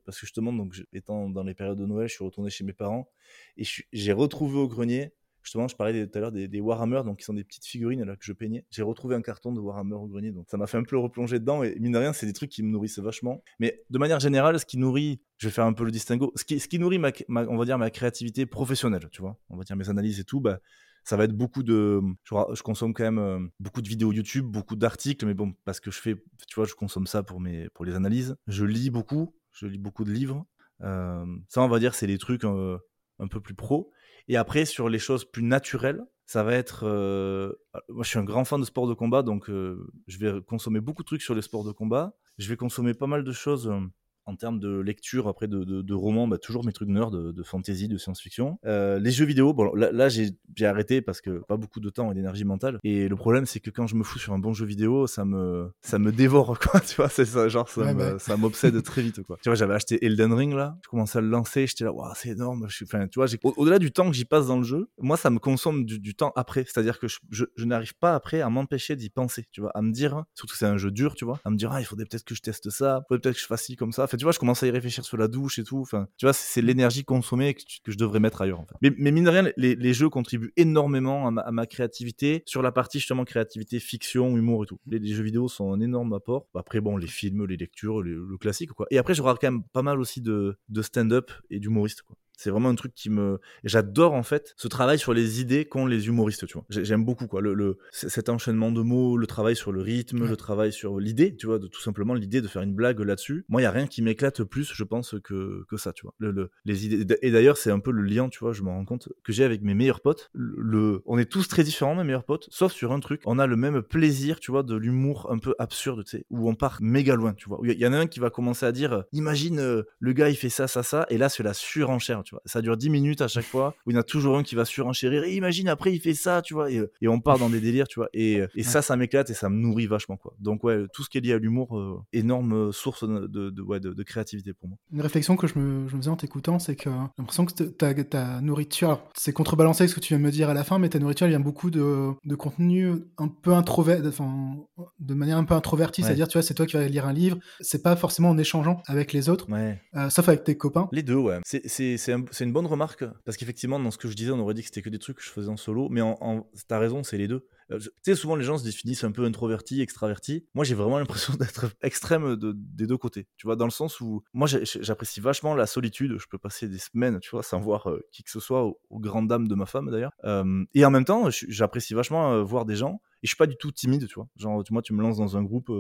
parce 0.05 0.19
que 0.19 0.27
justement, 0.27 0.53
donc, 0.53 0.75
étant 0.93 1.29
dans 1.29 1.43
les 1.43 1.55
périodes 1.55 1.79
de 1.79 1.87
Noël, 1.87 2.09
je 2.09 2.15
suis 2.15 2.25
retourné 2.25 2.51
chez 2.51 2.65
mes 2.65 2.73
parents, 2.73 3.09
et 3.57 3.65
j'ai 3.93 4.13
retrouvé 4.13 4.59
au 4.59 4.69
grenier 4.69 5.13
Justement, 5.43 5.69
je 5.69 5.77
parlais 5.77 6.07
tout 6.07 6.19
à 6.19 6.21
l'heure 6.21 6.33
des, 6.33 6.61
Warhammer, 6.61 7.03
donc 7.05 7.19
qui 7.19 7.25
sont 7.25 7.35
des 7.35 7.45
petites 7.45 7.65
figurines 7.65 8.05
là 8.05 8.17
que 8.17 8.25
je 8.25 8.33
peignais. 8.33 8.65
J'ai 8.71 8.83
retrouvé 8.83 9.15
un 9.15 9.23
carton 9.23 9.53
de 9.53 9.61
Warhammer 9.61 9.95
au 9.95 10.07
grenier, 10.07 10.33
donc 10.33 10.47
ça 10.51 10.57
m'a 10.57 10.67
fait 10.67 10.77
un 10.77 10.85
peu 10.85 10.99
replonger 10.99 11.39
dedans. 11.39 11.63
Et 11.63 11.77
mine 11.79 11.93
de 11.93 11.99
rien, 11.99 12.13
c'est 12.13 12.27
des 12.27 12.33
trucs 12.33 12.51
qui 12.51 12.63
me 12.63 12.71
nourrissent 12.71 12.99
vachement. 12.99 13.43
Mais 13.59 13.83
de 13.91 13.99
manière 13.99 14.21
générale, 14.21 14.59
ce 14.59 14.67
qui 14.67 14.79
nourrit, 14.79 15.21
je 15.39 15.49
vais 15.49 15.53
faire 15.53 15.65
un 15.65 15.73
peu 15.73 15.85
le 15.85 15.91
distinguo, 15.91 16.33
ce 16.37 16.45
qui, 16.45 16.61
ce 16.61 16.69
qui 16.69 16.79
nourrit 16.79 16.99
ma, 16.99 17.13
on 17.29 17.57
va 17.57 17.65
dire 17.65 17.79
ma 17.79 17.91
créativité 17.91 18.47
professionnelle, 18.47 19.09
tu 19.11 19.23
vois, 19.23 19.39
on 19.49 19.57
va 19.57 19.65
dire 19.65 19.77
mes 19.77 19.89
analyses 19.89 20.21
et 20.21 20.25
tout, 20.25 20.41
bah 20.41 20.61
ça 21.05 21.17
va 21.17 21.25
être 21.25 21.37
beaucoup 21.37 21.63
de 21.63 22.01
je, 22.25 22.63
consomme 22.63 22.95
quand 22.95 23.05
même 23.05 23.19
euh, 23.19 23.39
beaucoup 23.59 23.83
de 23.83 23.89
vidéos 23.89 24.13
YouTube 24.13 24.47
beaucoup 24.47 24.77
d'articles 24.77 25.27
mais 25.27 25.35
bon 25.35 25.55
parce 25.65 25.81
que 25.81 25.91
je 25.91 25.99
fais 25.99 26.15
tu 26.47 26.55
vois 26.55 26.67
je 26.67 26.75
consomme 26.75 27.07
ça 27.07 27.23
pour 27.23 27.41
mes 27.41 27.69
pour 27.71 27.85
les 27.85 27.95
analyses 27.95 28.37
je 28.47 28.65
lis 28.65 28.91
beaucoup 28.91 29.35
je 29.53 29.67
lis 29.67 29.79
beaucoup 29.79 30.05
de 30.05 30.13
livres 30.13 30.45
euh, 30.83 31.25
ça 31.49 31.63
on 31.63 31.69
va 31.69 31.79
dire 31.79 31.95
c'est 31.95 32.07
les 32.07 32.19
trucs 32.19 32.45
euh, 32.45 32.79
un 33.19 33.29
peu 33.29 33.41
plus 33.41 33.55
pro 33.55 33.91
et 34.31 34.37
après, 34.37 34.65
sur 34.65 34.89
les 34.89 35.01
choses 35.01 35.25
plus 35.25 35.43
naturelles, 35.43 36.05
ça 36.25 36.45
va 36.45 36.55
être. 36.55 36.85
Euh, 36.85 37.53
moi, 37.89 38.05
je 38.05 38.11
suis 38.11 38.19
un 38.21 38.23
grand 38.23 38.45
fan 38.45 38.61
de 38.61 38.65
sport 38.65 38.87
de 38.87 38.95
combat, 38.95 39.25
donc 39.25 39.51
euh, 39.51 39.91
je 40.07 40.19
vais 40.19 40.41
consommer 40.41 40.81
beaucoup 40.81 41.03
de 41.03 41.07
trucs 41.07 41.23
sur 41.23 41.35
les 41.35 41.43
sports 41.43 41.65
de 41.65 41.73
combat. 41.73 42.17
Je 42.39 42.49
vais 42.49 42.57
consommer 42.57 42.95
pas 42.95 43.09
mal 43.09 43.25
de 43.25 43.33
choses 43.33 43.67
euh, 43.67 43.81
en 44.27 44.37
termes 44.37 44.61
de 44.61 44.79
lecture, 44.79 45.29
après 45.29 45.49
de, 45.49 45.65
de, 45.65 45.95
romans, 45.95 46.29
bah, 46.29 46.39
toujours 46.39 46.65
mes 46.65 46.73
trucs 46.73 46.89
nerds 46.89 47.11
de, 47.11 47.33
de 47.33 47.43
fantasy, 47.43 47.89
de 47.89 47.99
science-fiction. 47.99 48.59
Euh, 48.67 48.99
les 48.99 49.11
jeux 49.11 49.25
vidéo, 49.25 49.53
bon, 49.53 49.73
là, 49.75 50.09
j'ai 50.09 50.33
arrêté 50.63 51.03
parce 51.03 51.21
que 51.21 51.43
pas 51.49 51.57
beaucoup 51.57 51.81
de 51.81 51.91
temps 51.91 52.11
et 52.13 52.15
d'énergie 52.15 52.45
mentale. 52.45 52.79
Et 52.85 53.09
le 53.09 53.17
problème, 53.17 53.47
c'est 53.47 53.61
que 53.61 53.71
quand 53.71 53.87
je 53.87 53.97
me 53.97 54.05
fous 54.05 54.19
sur 54.19 54.33
un 54.33 54.39
bon 54.39 54.53
jeu 54.53 54.67
vidéo, 54.67 55.07
ça 55.07 55.25
me, 55.25 55.71
ça 55.81 55.99
me 55.99 56.13
dévore, 56.13 56.59
quoi. 56.59 56.81
Tu 56.91 56.97
vois, 56.97 57.09
c'est 57.09 57.25
ça, 57.25 57.49
genre, 57.49 57.69
ça 57.69 58.37
m'obsède 58.37 58.83
très 58.83 59.03
vite, 59.03 59.23
quoi. 59.23 59.39
Tu 59.43 59.49
vois, 59.49 59.55
j'avais 59.55 59.75
acheté 59.75 60.05
Elden 60.05 60.33
Ring, 60.33 60.55
là. 60.55 60.77
Je 60.83 60.89
commençais 60.89 61.19
à 61.19 61.21
le 61.21 61.29
lancer, 61.29 61.67
j'étais 61.67 61.85
là, 61.85 61.93
waouh, 61.93 62.13
c'est 62.15 62.31
énorme. 62.31 62.67
Je 62.69 62.77
suis, 62.77 62.85
enfin, 62.85 63.07
tu 63.09 63.19
vois, 63.19 63.27
au-delà 63.57 63.79
du 63.79 63.93
temps 63.93 64.09
que 64.11 64.17
j'y 64.17 64.25
passe 64.25 64.47
dans 64.47 64.59
le 64.59 64.65
jeu, 64.65 64.89
moi, 64.99 65.17
ça 65.17 65.31
me 65.31 65.39
consomme 65.39 65.85
du, 65.85 66.15
temps 66.15 66.33
après. 66.37 66.65
C'est-à-dire 66.65 66.99
que 66.99 67.09
je, 67.09 67.19
je, 67.31 67.65
n'arrive 67.65 67.95
pas 67.97 68.15
après 68.15 68.41
à 68.41 68.51
m'empêcher 68.51 68.97
d'y 68.97 69.11
penser, 69.11 69.47
tu 69.53 69.61
vois, 69.61 69.71
à 69.75 69.83
me 69.83 69.93
dire, 69.93 70.25
surtout 70.35 70.53
que 70.53 70.59
c'est 70.59 70.67
un 70.67 70.77
jeu 70.77 70.91
dur, 70.91 71.15
tu 71.15 71.25
vois, 71.25 71.41
à 71.45 71.51
me 71.51 71.57
dire, 71.57 71.71
ah, 71.73 71.81
il 71.81 71.85
faudrait 71.85 72.05
peut-être 72.05 72.25
que 72.25 72.35
je 72.35 72.43
teste 72.43 72.71
ça, 72.71 73.03
peut-être 73.09 73.35
que 73.35 73.41
je 73.41 73.47
fasse 73.47 73.65
ci 73.65 73.77
comme 73.77 73.93
ça. 73.93 74.07
Enfin, 74.11 74.17
tu 74.17 74.25
vois, 74.25 74.33
je 74.33 74.41
commence 74.41 74.61
à 74.65 74.67
y 74.67 74.71
réfléchir 74.73 75.05
sur 75.05 75.17
la 75.17 75.29
douche 75.29 75.61
et 75.61 75.63
tout. 75.65 75.79
Enfin, 75.79 76.09
tu 76.17 76.27
vois, 76.27 76.33
c'est 76.33 76.63
l'énergie 76.63 77.05
consommée 77.05 77.55
que, 77.55 77.93
je 77.93 77.97
devrais 77.97 78.19
mettre 78.19 78.43
ailleurs. 78.43 78.65
Mais, 78.83 78.91
mine 78.91 79.23
de 79.23 79.31
rien, 79.31 79.53
les, 79.57 79.95
jeux 79.95 80.09
contribuent 80.09 80.53
énormément 80.57 81.29
à 81.29 81.53
ma, 81.53 81.67
créativité 81.67 82.43
sur 82.45 82.61
la 82.61 82.73
partie 82.73 82.99
justement 82.99 83.25
créativité, 83.25 83.79
fiction, 83.79 84.37
humour 84.37 84.65
et 84.65 84.67
tout. 84.67 84.81
Les, 84.87 85.15
jeux 85.15 85.23
vidéo 85.23 85.47
sont 85.47 85.73
un 85.73 85.79
énorme 85.79 86.13
apport. 86.13 86.49
Après, 86.57 86.81
bon, 86.81 86.97
les 86.97 87.07
films, 87.07 87.47
les 87.47 87.57
lectures, 87.57 88.03
le 88.03 88.37
classique 88.39 88.73
quoi. 88.73 88.87
Et 88.91 88.99
après, 88.99 89.15
je 89.15 89.23
quand 89.23 89.39
même 89.43 89.63
pas 89.73 89.83
mal 89.83 90.01
aussi 90.01 90.21
de, 90.21 90.59
de 90.69 90.83
stand-up 90.83 91.31
et 91.49 91.61
d'humoriste 91.61 92.03
quoi. 92.03 92.17
C'est 92.41 92.51
vraiment 92.51 92.71
un 92.71 92.75
truc 92.75 92.95
qui 92.95 93.11
me. 93.11 93.39
J'adore 93.65 94.15
en 94.15 94.23
fait 94.23 94.55
ce 94.57 94.67
travail 94.67 94.99
sur 94.99 95.13
les 95.13 95.43
idées 95.43 95.67
qu'ont 95.67 95.85
les 95.85 96.07
humoristes, 96.07 96.47
tu 96.47 96.55
vois. 96.55 96.65
J'aime 96.71 97.05
beaucoup 97.05 97.27
quoi. 97.27 97.43
Le, 97.43 97.77
cet 97.93 98.31
enchaînement 98.31 98.73
de 98.73 98.81
mots, 98.81 99.19
le 99.19 99.27
travail 99.27 99.57
sur 99.57 99.73
le 99.73 99.83
rythme, 99.83 100.27
le 100.27 100.37
travail 100.37 100.73
sur 100.73 100.99
l'idée, 100.99 101.37
tu 101.37 101.47
vois, 101.47 101.59
de 101.59 101.67
tout 101.67 101.83
simplement 101.83 102.15
l'idée 102.15 102.41
de 102.41 102.49
faire 102.49 102.63
une 102.63 102.75
blague 102.75 103.01
là-dessus. 103.01 103.45
Moi, 103.49 103.61
il 103.61 103.65
y 103.65 103.67
a 103.67 103.71
rien 103.71 103.87
qui 103.87 104.01
m'éclate 104.01 104.43
plus, 104.45 104.73
je 104.73 104.85
pense, 104.85 105.17
que, 105.23 105.65
que 105.69 105.77
ça, 105.77 105.93
tu 105.93 106.03
vois. 106.03 106.15
Le, 106.19 106.51
les 106.65 106.87
idées. 106.87 107.19
Et 107.21 107.31
d'ailleurs, 107.31 107.59
c'est 107.59 107.71
un 107.71 107.79
peu 107.79 107.91
le 107.91 108.03
lien, 108.03 108.29
tu 108.29 108.39
vois, 108.39 108.53
je 108.53 108.63
me 108.63 108.69
rends 108.69 108.85
compte 108.85 109.09
que 109.23 109.33
j'ai 109.33 109.45
avec 109.45 109.63
mes 109.63 109.75
meilleurs 109.75 110.01
potes. 110.01 110.31
Le, 110.33 111.03
on 111.05 111.19
est 111.19 111.31
tous 111.31 111.47
très 111.47 111.63
différents, 111.63 111.95
mes 111.95 112.05
meilleurs 112.05 112.25
potes, 112.25 112.49
sauf 112.51 112.73
sur 112.73 112.93
un 112.93 113.01
truc. 113.01 113.21
On 113.27 113.39
a 113.39 113.47
le 113.47 113.57
même 113.57 113.83
plaisir, 113.83 114.41
tu 114.41 114.51
vois, 114.51 114.63
de 114.63 114.77
l'humour 114.77 115.29
un 115.31 115.39
peu 115.39 115.55
absurde, 115.59 116.05
tu 116.05 116.19
sais, 116.19 116.25
où 116.31 116.49
on 116.49 116.55
part 116.55 116.79
méga 116.81 117.15
loin, 117.15 117.35
tu 117.35 117.49
vois. 117.49 117.61
Il 117.65 117.79
y 117.79 117.87
en 117.87 117.93
a 117.93 117.99
un 117.99 118.07
qui 118.07 118.21
va 118.21 118.31
commencer 118.31 118.65
à 118.65 118.73
dire, 118.73 119.05
imagine 119.13 119.59
euh, 119.59 119.83
le 119.99 120.13
gars 120.13 120.29
il 120.29 120.37
fait 120.37 120.49
ça, 120.49 120.67
ça, 120.69 120.83
ça, 120.83 121.07
et 121.11 121.19
là 121.19 121.29
c'est 121.29 121.43
la 121.43 121.55
surenchère, 121.55 122.23
ça 122.45 122.63
dure 122.63 122.77
10 122.77 122.91
minutes 122.91 123.21
à 123.21 123.29
chaque 123.29 123.45
fois, 123.45 123.75
où 123.87 123.91
il 123.91 123.95
y 123.95 123.97
en 123.97 124.01
a 124.01 124.05
toujours 124.05 124.37
un 124.37 124.43
qui 124.43 124.55
va 124.55 124.65
surenchérir. 124.65 125.25
Et 125.25 125.35
imagine, 125.35 125.69
après, 125.69 125.93
il 125.93 126.01
fait 126.01 126.15
ça, 126.15 126.43
tu 126.43 126.55
vois. 126.55 126.71
Et, 126.71 126.81
et 127.01 127.09
on 127.09 127.21
part 127.21 127.39
dans 127.39 127.51
des 127.51 127.61
délires, 127.61 127.89
tu 127.89 128.01
vois. 128.01 128.09
Et, 128.13 128.43
et 128.55 128.63
ça, 128.63 128.83
ça 128.83 128.97
m'éclate 128.97 129.31
et 129.31 129.35
ça 129.35 129.49
me 129.49 129.57
nourrit 129.57 129.87
vachement, 129.87 130.17
quoi. 130.17 130.35
Donc, 130.39 130.65
ouais, 130.65 130.85
tout 130.93 131.03
ce 131.03 131.11
qui 131.11 131.19
est 131.19 131.21
lié 131.21 131.33
à 131.33 131.39
l'humour, 131.39 131.79
euh, 131.79 131.99
énorme 132.13 132.73
source 132.73 133.05
de, 133.05 133.27
de, 133.27 133.63
ouais, 133.63 133.81
de, 133.81 134.03
créativité 134.03 134.53
pour 134.53 134.69
moi. 134.69 134.79
Une 134.93 135.03
réflexion 135.03 135.37
que 135.37 135.47
je 135.47 135.59
me, 135.59 135.89
je 135.89 135.95
me 135.95 136.01
faisais 136.01 136.11
en 136.11 136.17
t'écoutant, 136.17 136.59
c'est 136.59 136.75
que 136.75 136.91
j'ai 136.91 137.19
l'impression 137.19 137.45
que 137.45 137.63
ta, 137.63 137.95
ta 138.05 138.41
nourriture, 138.41 139.03
c'est 139.15 139.33
contrebalancé 139.33 139.83
avec 139.83 139.91
ce 139.91 139.95
que 139.95 140.01
tu 140.01 140.15
viens 140.15 140.19
de 140.19 140.25
me 140.25 140.31
dire 140.31 140.49
à 140.49 140.55
la 140.55 140.65
fin, 140.65 140.79
mais 140.79 140.89
ta 140.89 140.99
nourriture, 140.99 141.27
elle 141.27 141.33
vient 141.33 141.41
beaucoup 141.41 141.71
de, 141.71 142.11
de 142.25 142.35
contenu 142.35 142.93
un 143.19 143.29
peu 143.29 143.53
introverti, 143.53 144.09
enfin, 144.09 144.57
de 144.99 145.15
manière 145.15 145.37
un 145.37 145.45
peu 145.45 145.55
introvertie. 145.55 146.03
C'est-à-dire, 146.03 146.29
tu 146.29 146.39
vois, 146.39 146.43
c'est 146.43 146.55
toi 146.55 146.67
qui 146.67 146.77
vas 146.77 146.87
lire 146.87 147.07
un 147.07 147.13
livre, 147.13 147.39
c'est 147.61 147.83
pas 147.83 147.97
forcément 147.97 148.31
en 148.31 148.39
échangeant 148.39 148.83
avec 148.87 149.13
les 149.13 149.29
autres, 149.29 149.47
euh, 149.53 150.11
sauf 150.11 150.29
avec 150.29 150.45
tes 150.45 150.57
copains. 150.57 150.89
Les 150.93 151.03
deux, 151.03 151.17
ouais. 151.17 151.39
C'est 151.45 152.13
un, 152.13 152.20
une 152.41 152.53
bonne 152.53 152.67
remarque 152.67 153.05
parce 153.25 153.37
qu'effectivement, 153.37 153.79
dans 153.79 153.91
ce 153.91 153.99
que 153.99 154.09
je 154.09 154.15
disais, 154.15 154.31
on 154.31 154.39
aurait 154.39 154.55
dit 154.55 154.63
que 154.63 154.69
c'était 154.69 154.83
que 154.83 154.89
des 154.91 154.99
trucs 154.99 155.19
que 155.19 155.23
je 155.23 155.31
faisais 155.31 155.49
en 155.49 155.57
solo, 155.57 155.89
mais 155.89 156.01
en, 156.01 156.17
en 156.21 156.47
t'as 156.69 156.79
raison, 156.79 157.03
c'est 157.03 157.19
les 157.19 157.29
deux. 157.29 157.47
Euh, 157.71 157.79
tu 157.79 157.91
sais, 158.03 158.15
souvent 158.15 158.37
les 158.37 158.45
gens 158.45 158.59
se 158.59 158.65
définissent 158.65 159.05
un 159.05 159.13
peu 159.13 159.25
introvertis, 159.25 159.81
extravertis. 159.81 160.47
Moi, 160.55 160.65
j'ai 160.65 160.75
vraiment 160.75 160.99
l'impression 160.99 161.35
d'être 161.35 161.67
extrême 161.83 162.37
des 162.37 162.87
deux 162.87 162.99
côtés. 162.99 163.29
Tu 163.37 163.47
vois, 163.47 163.57
dans 163.57 163.65
le 163.65 163.71
sens 163.71 164.01
où 164.01 164.23
moi, 164.33 164.49
j'apprécie 164.49 165.21
vachement 165.21 165.55
la 165.55 165.67
solitude. 165.67 166.17
Je 166.19 166.27
peux 166.29 166.39
passer 166.39 166.69
des 166.69 166.79
semaines, 166.79 167.21
tu 167.21 167.31
vois, 167.31 167.43
sans 167.43 167.61
voir 167.61 167.89
euh, 167.89 168.01
qui 168.13 168.23
que 168.23 168.31
ce 168.31 168.41
soit, 168.41 168.65
aux, 168.65 168.79
grandes 169.01 169.29
dames 169.29 169.49
de 169.49 169.55
ma 169.55 169.67
femme 169.67 169.91
d'ailleurs. 169.91 170.13
Euh, 170.25 170.65
et 170.75 170.85
en 170.85 170.91
même 170.91 171.05
temps, 171.05 171.29
j'apprécie 171.31 171.95
vachement 171.95 172.43
voir 172.43 172.65
des 172.65 172.77
gens. 172.77 173.01
Et 173.23 173.27
je 173.27 173.29
suis 173.29 173.37
pas 173.37 173.47
du 173.47 173.57
tout 173.57 173.71
timide, 173.71 174.07
tu 174.07 174.15
vois. 174.15 174.29
Genre, 174.37 174.65
tu, 174.65 174.73
moi, 174.73 174.83
tu 174.83 174.93
me 174.93 175.03
lances 175.03 175.19
dans 175.19 175.37
un 175.37 175.43
groupe 175.43 175.71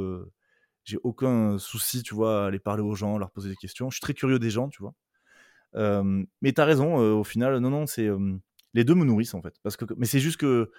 j'ai 0.84 0.98
aucun 1.02 1.58
souci, 1.58 2.02
tu 2.02 2.14
vois, 2.14 2.44
à 2.44 2.46
aller 2.46 2.58
parler 2.58 2.82
aux 2.82 2.94
gens, 2.94 3.18
leur 3.18 3.30
poser 3.30 3.50
des 3.50 3.56
questions. 3.56 3.90
Je 3.90 3.96
suis 3.96 4.00
très 4.00 4.14
curieux 4.14 4.38
des 4.38 4.50
gens, 4.50 4.68
tu 4.68 4.82
vois. 4.82 4.94
Mais 5.74 6.52
t'as 6.52 6.64
raison, 6.64 6.96
au 6.96 7.24
final, 7.24 7.58
non, 7.58 7.70
non, 7.70 7.86
c'est 7.86 8.08
les 8.74 8.84
deux 8.84 8.94
me 8.94 9.04
nourrissent 9.04 9.34
en 9.34 9.42
fait. 9.42 9.54
Parce 9.62 9.76
que, 9.76 9.84
mais 9.96 10.06
c'est 10.06 10.20
juste 10.20 10.38
que 10.38 10.70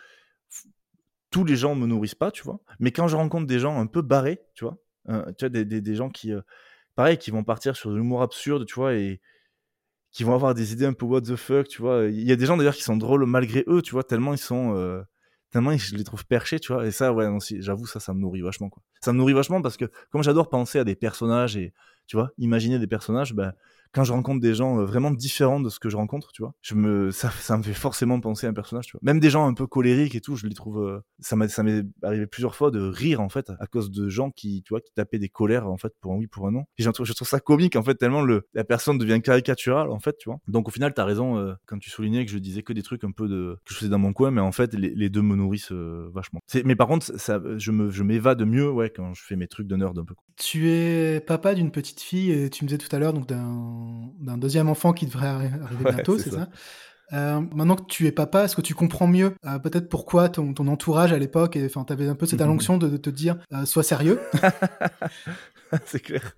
tous 1.29 1.43
les 1.45 1.55
gens 1.55 1.75
me 1.75 1.87
nourrissent 1.87 2.15
pas, 2.15 2.31
tu 2.31 2.43
vois. 2.43 2.59
Mais 2.79 2.91
quand 2.91 3.07
je 3.07 3.15
rencontre 3.15 3.47
des 3.47 3.59
gens 3.59 3.79
un 3.79 3.87
peu 3.87 4.01
barrés, 4.01 4.41
tu 4.53 4.65
vois, 4.65 4.77
tu 5.07 5.45
vois, 5.45 5.49
des, 5.49 5.65
des, 5.65 5.81
des 5.81 5.95
gens 5.95 6.09
qui, 6.09 6.31
pareil, 6.95 7.17
qui 7.17 7.31
vont 7.31 7.43
partir 7.43 7.75
sur 7.75 7.91
de 7.91 7.95
l'humour 7.95 8.21
absurde, 8.21 8.65
tu 8.65 8.75
vois, 8.75 8.93
et 8.95 9.21
qui 10.11 10.25
vont 10.25 10.33
avoir 10.33 10.53
des 10.53 10.73
idées 10.73 10.85
un 10.85 10.93
peu 10.93 11.05
what 11.05 11.21
the 11.21 11.37
fuck, 11.37 11.67
tu 11.69 11.81
vois. 11.81 12.05
Il 12.05 12.23
y 12.23 12.33
a 12.33 12.35
des 12.35 12.45
gens 12.45 12.57
d'ailleurs 12.57 12.75
qui 12.75 12.83
sont 12.83 12.97
drôles 12.97 13.25
malgré 13.25 13.63
eux, 13.67 13.81
tu 13.81 13.91
vois, 13.91 14.03
tellement 14.03 14.33
ils 14.33 14.37
sont, 14.37 15.03
tellement 15.51 15.75
je 15.77 15.95
les 15.95 16.03
trouve 16.03 16.25
perchés, 16.25 16.59
tu 16.59 16.73
vois. 16.73 16.85
Et 16.85 16.91
ça, 16.91 17.13
ouais, 17.13 17.27
j'avoue, 17.59 17.85
ça, 17.85 17.99
ça 17.99 18.13
me 18.13 18.19
nourrit 18.19 18.41
vachement, 18.41 18.69
quoi. 18.69 18.83
Ça 19.01 19.13
me 19.13 19.17
nourrit 19.17 19.33
vachement 19.33 19.61
parce 19.61 19.77
que 19.77 19.85
comme 20.11 20.23
j'adore 20.23 20.49
penser 20.49 20.79
à 20.79 20.83
des 20.83 20.95
personnages 20.95 21.55
et, 21.55 21.73
tu 22.07 22.17
vois, 22.17 22.31
imaginer 22.37 22.77
des 22.77 22.87
personnages, 22.87 23.33
ben 23.33 23.53
quand 23.93 24.03
je 24.03 24.13
rencontre 24.13 24.41
des 24.41 24.53
gens 24.53 24.79
euh, 24.79 24.85
vraiment 24.85 25.11
différents 25.11 25.59
de 25.59 25.69
ce 25.69 25.79
que 25.79 25.89
je 25.89 25.97
rencontre, 25.97 26.31
tu 26.31 26.41
vois, 26.41 26.53
je 26.61 26.75
me, 26.75 27.11
ça, 27.11 27.29
ça 27.29 27.57
me 27.57 27.63
fait 27.63 27.73
forcément 27.73 28.19
penser 28.19 28.47
à 28.47 28.49
un 28.49 28.53
personnage, 28.53 28.85
tu 28.87 28.91
vois. 28.93 29.01
Même 29.03 29.19
des 29.19 29.29
gens 29.29 29.47
un 29.47 29.53
peu 29.53 29.67
colériques 29.67 30.15
et 30.15 30.21
tout, 30.21 30.35
je 30.35 30.47
les 30.47 30.53
trouve, 30.53 30.81
euh, 30.81 30.99
ça 31.19 31.35
m'est, 31.35 31.49
arrivé 32.03 32.27
plusieurs 32.27 32.55
fois 32.55 32.71
de 32.71 32.81
rire, 32.81 33.21
en 33.21 33.29
fait, 33.29 33.51
à 33.59 33.67
cause 33.67 33.91
de 33.91 34.09
gens 34.09 34.31
qui, 34.31 34.63
tu 34.63 34.69
vois, 34.69 34.81
qui 34.81 34.91
tapaient 34.93 35.19
des 35.19 35.29
colères, 35.29 35.67
en 35.67 35.77
fait, 35.77 35.93
pour 35.99 36.13
un 36.13 36.17
oui, 36.17 36.27
pour 36.27 36.47
un 36.47 36.51
non. 36.51 36.63
Et 36.77 36.83
je 36.83 36.89
trouve, 36.89 37.05
je 37.05 37.13
trouve 37.13 37.27
ça 37.27 37.39
comique, 37.39 37.75
en 37.75 37.83
fait, 37.83 37.95
tellement 37.95 38.21
le, 38.21 38.47
la 38.53 38.63
personne 38.63 38.97
devient 38.97 39.21
caricaturale, 39.21 39.89
en 39.91 39.99
fait, 39.99 40.17
tu 40.17 40.29
vois. 40.29 40.39
Donc, 40.47 40.67
au 40.67 40.71
final, 40.71 40.93
t'as 40.93 41.05
raison, 41.05 41.37
euh, 41.37 41.53
quand 41.65 41.79
tu 41.79 41.89
soulignais 41.89 42.25
que 42.25 42.31
je 42.31 42.37
disais 42.37 42.63
que 42.63 42.73
des 42.73 42.83
trucs 42.83 43.03
un 43.03 43.11
peu 43.11 43.27
de, 43.27 43.57
que 43.65 43.73
je 43.73 43.79
faisais 43.79 43.89
dans 43.89 43.99
mon 43.99 44.13
coin, 44.13 44.31
mais 44.31 44.41
en 44.41 44.51
fait, 44.51 44.73
les, 44.73 45.09
deux 45.09 45.21
me 45.21 45.35
nourrissent 45.35 45.71
euh, 45.71 46.09
vachement. 46.13 46.39
Mais 46.65 46.75
par 46.75 46.87
contre, 46.87 47.17
ça, 47.17 47.41
je 47.57 47.71
me, 47.71 47.89
je 47.89 48.03
m'évade 48.03 48.41
mieux, 48.43 48.69
ouais, 48.69 48.89
quand 48.89 49.13
je 49.13 49.23
fais 49.23 49.35
mes 49.35 49.47
trucs 49.47 49.67
de 49.67 49.75
nerd 49.75 49.97
un 49.97 50.05
peu. 50.05 50.15
Tu 50.37 50.69
es 50.69 51.19
papa 51.19 51.53
d'une 51.53 51.71
petite 51.71 51.99
fille 51.99 52.31
et 52.31 52.49
tu 52.49 52.63
me 52.63 52.69
disais 52.69 52.77
tout 52.77 52.93
à 52.95 52.99
l'heure 52.99 53.13
donc 53.13 53.27
d'un 53.27 53.80
d'un 54.19 54.37
deuxième 54.37 54.69
enfant 54.69 54.93
qui 54.93 55.05
devrait 55.05 55.27
arri- 55.27 55.61
arriver 55.63 55.85
Ouais, 55.85 55.93
bientôt, 55.93 56.17
c'est 56.17 56.29
ça. 56.31 56.35
ça, 56.37 56.49
Euh, 57.13 57.41
Maintenant 57.53 57.75
que 57.75 57.85
tu 57.87 58.07
es 58.07 58.11
papa, 58.13 58.45
est-ce 58.45 58.55
que 58.55 58.61
tu 58.61 58.73
comprends 58.73 59.07
mieux 59.07 59.35
euh, 59.45 59.59
peut-être 59.59 59.89
pourquoi 59.89 60.29
ton, 60.29 60.53
ton 60.53 60.67
entourage 60.67 61.11
à 61.11 61.17
l'époque, 61.19 61.57
enfin, 61.65 61.83
t'avais 61.83 62.07
un 62.07 62.15
peu 62.15 62.25
cette 62.25 62.39
Mhm. 62.39 62.45
injonction 62.47 62.77
de, 62.77 62.87
de 62.87 62.95
te 62.97 63.09
dire 63.09 63.37
euh, 63.53 63.65
sois 63.65 63.83
sérieux? 63.83 64.19
c'est 65.85 65.99
clair. 65.99 66.35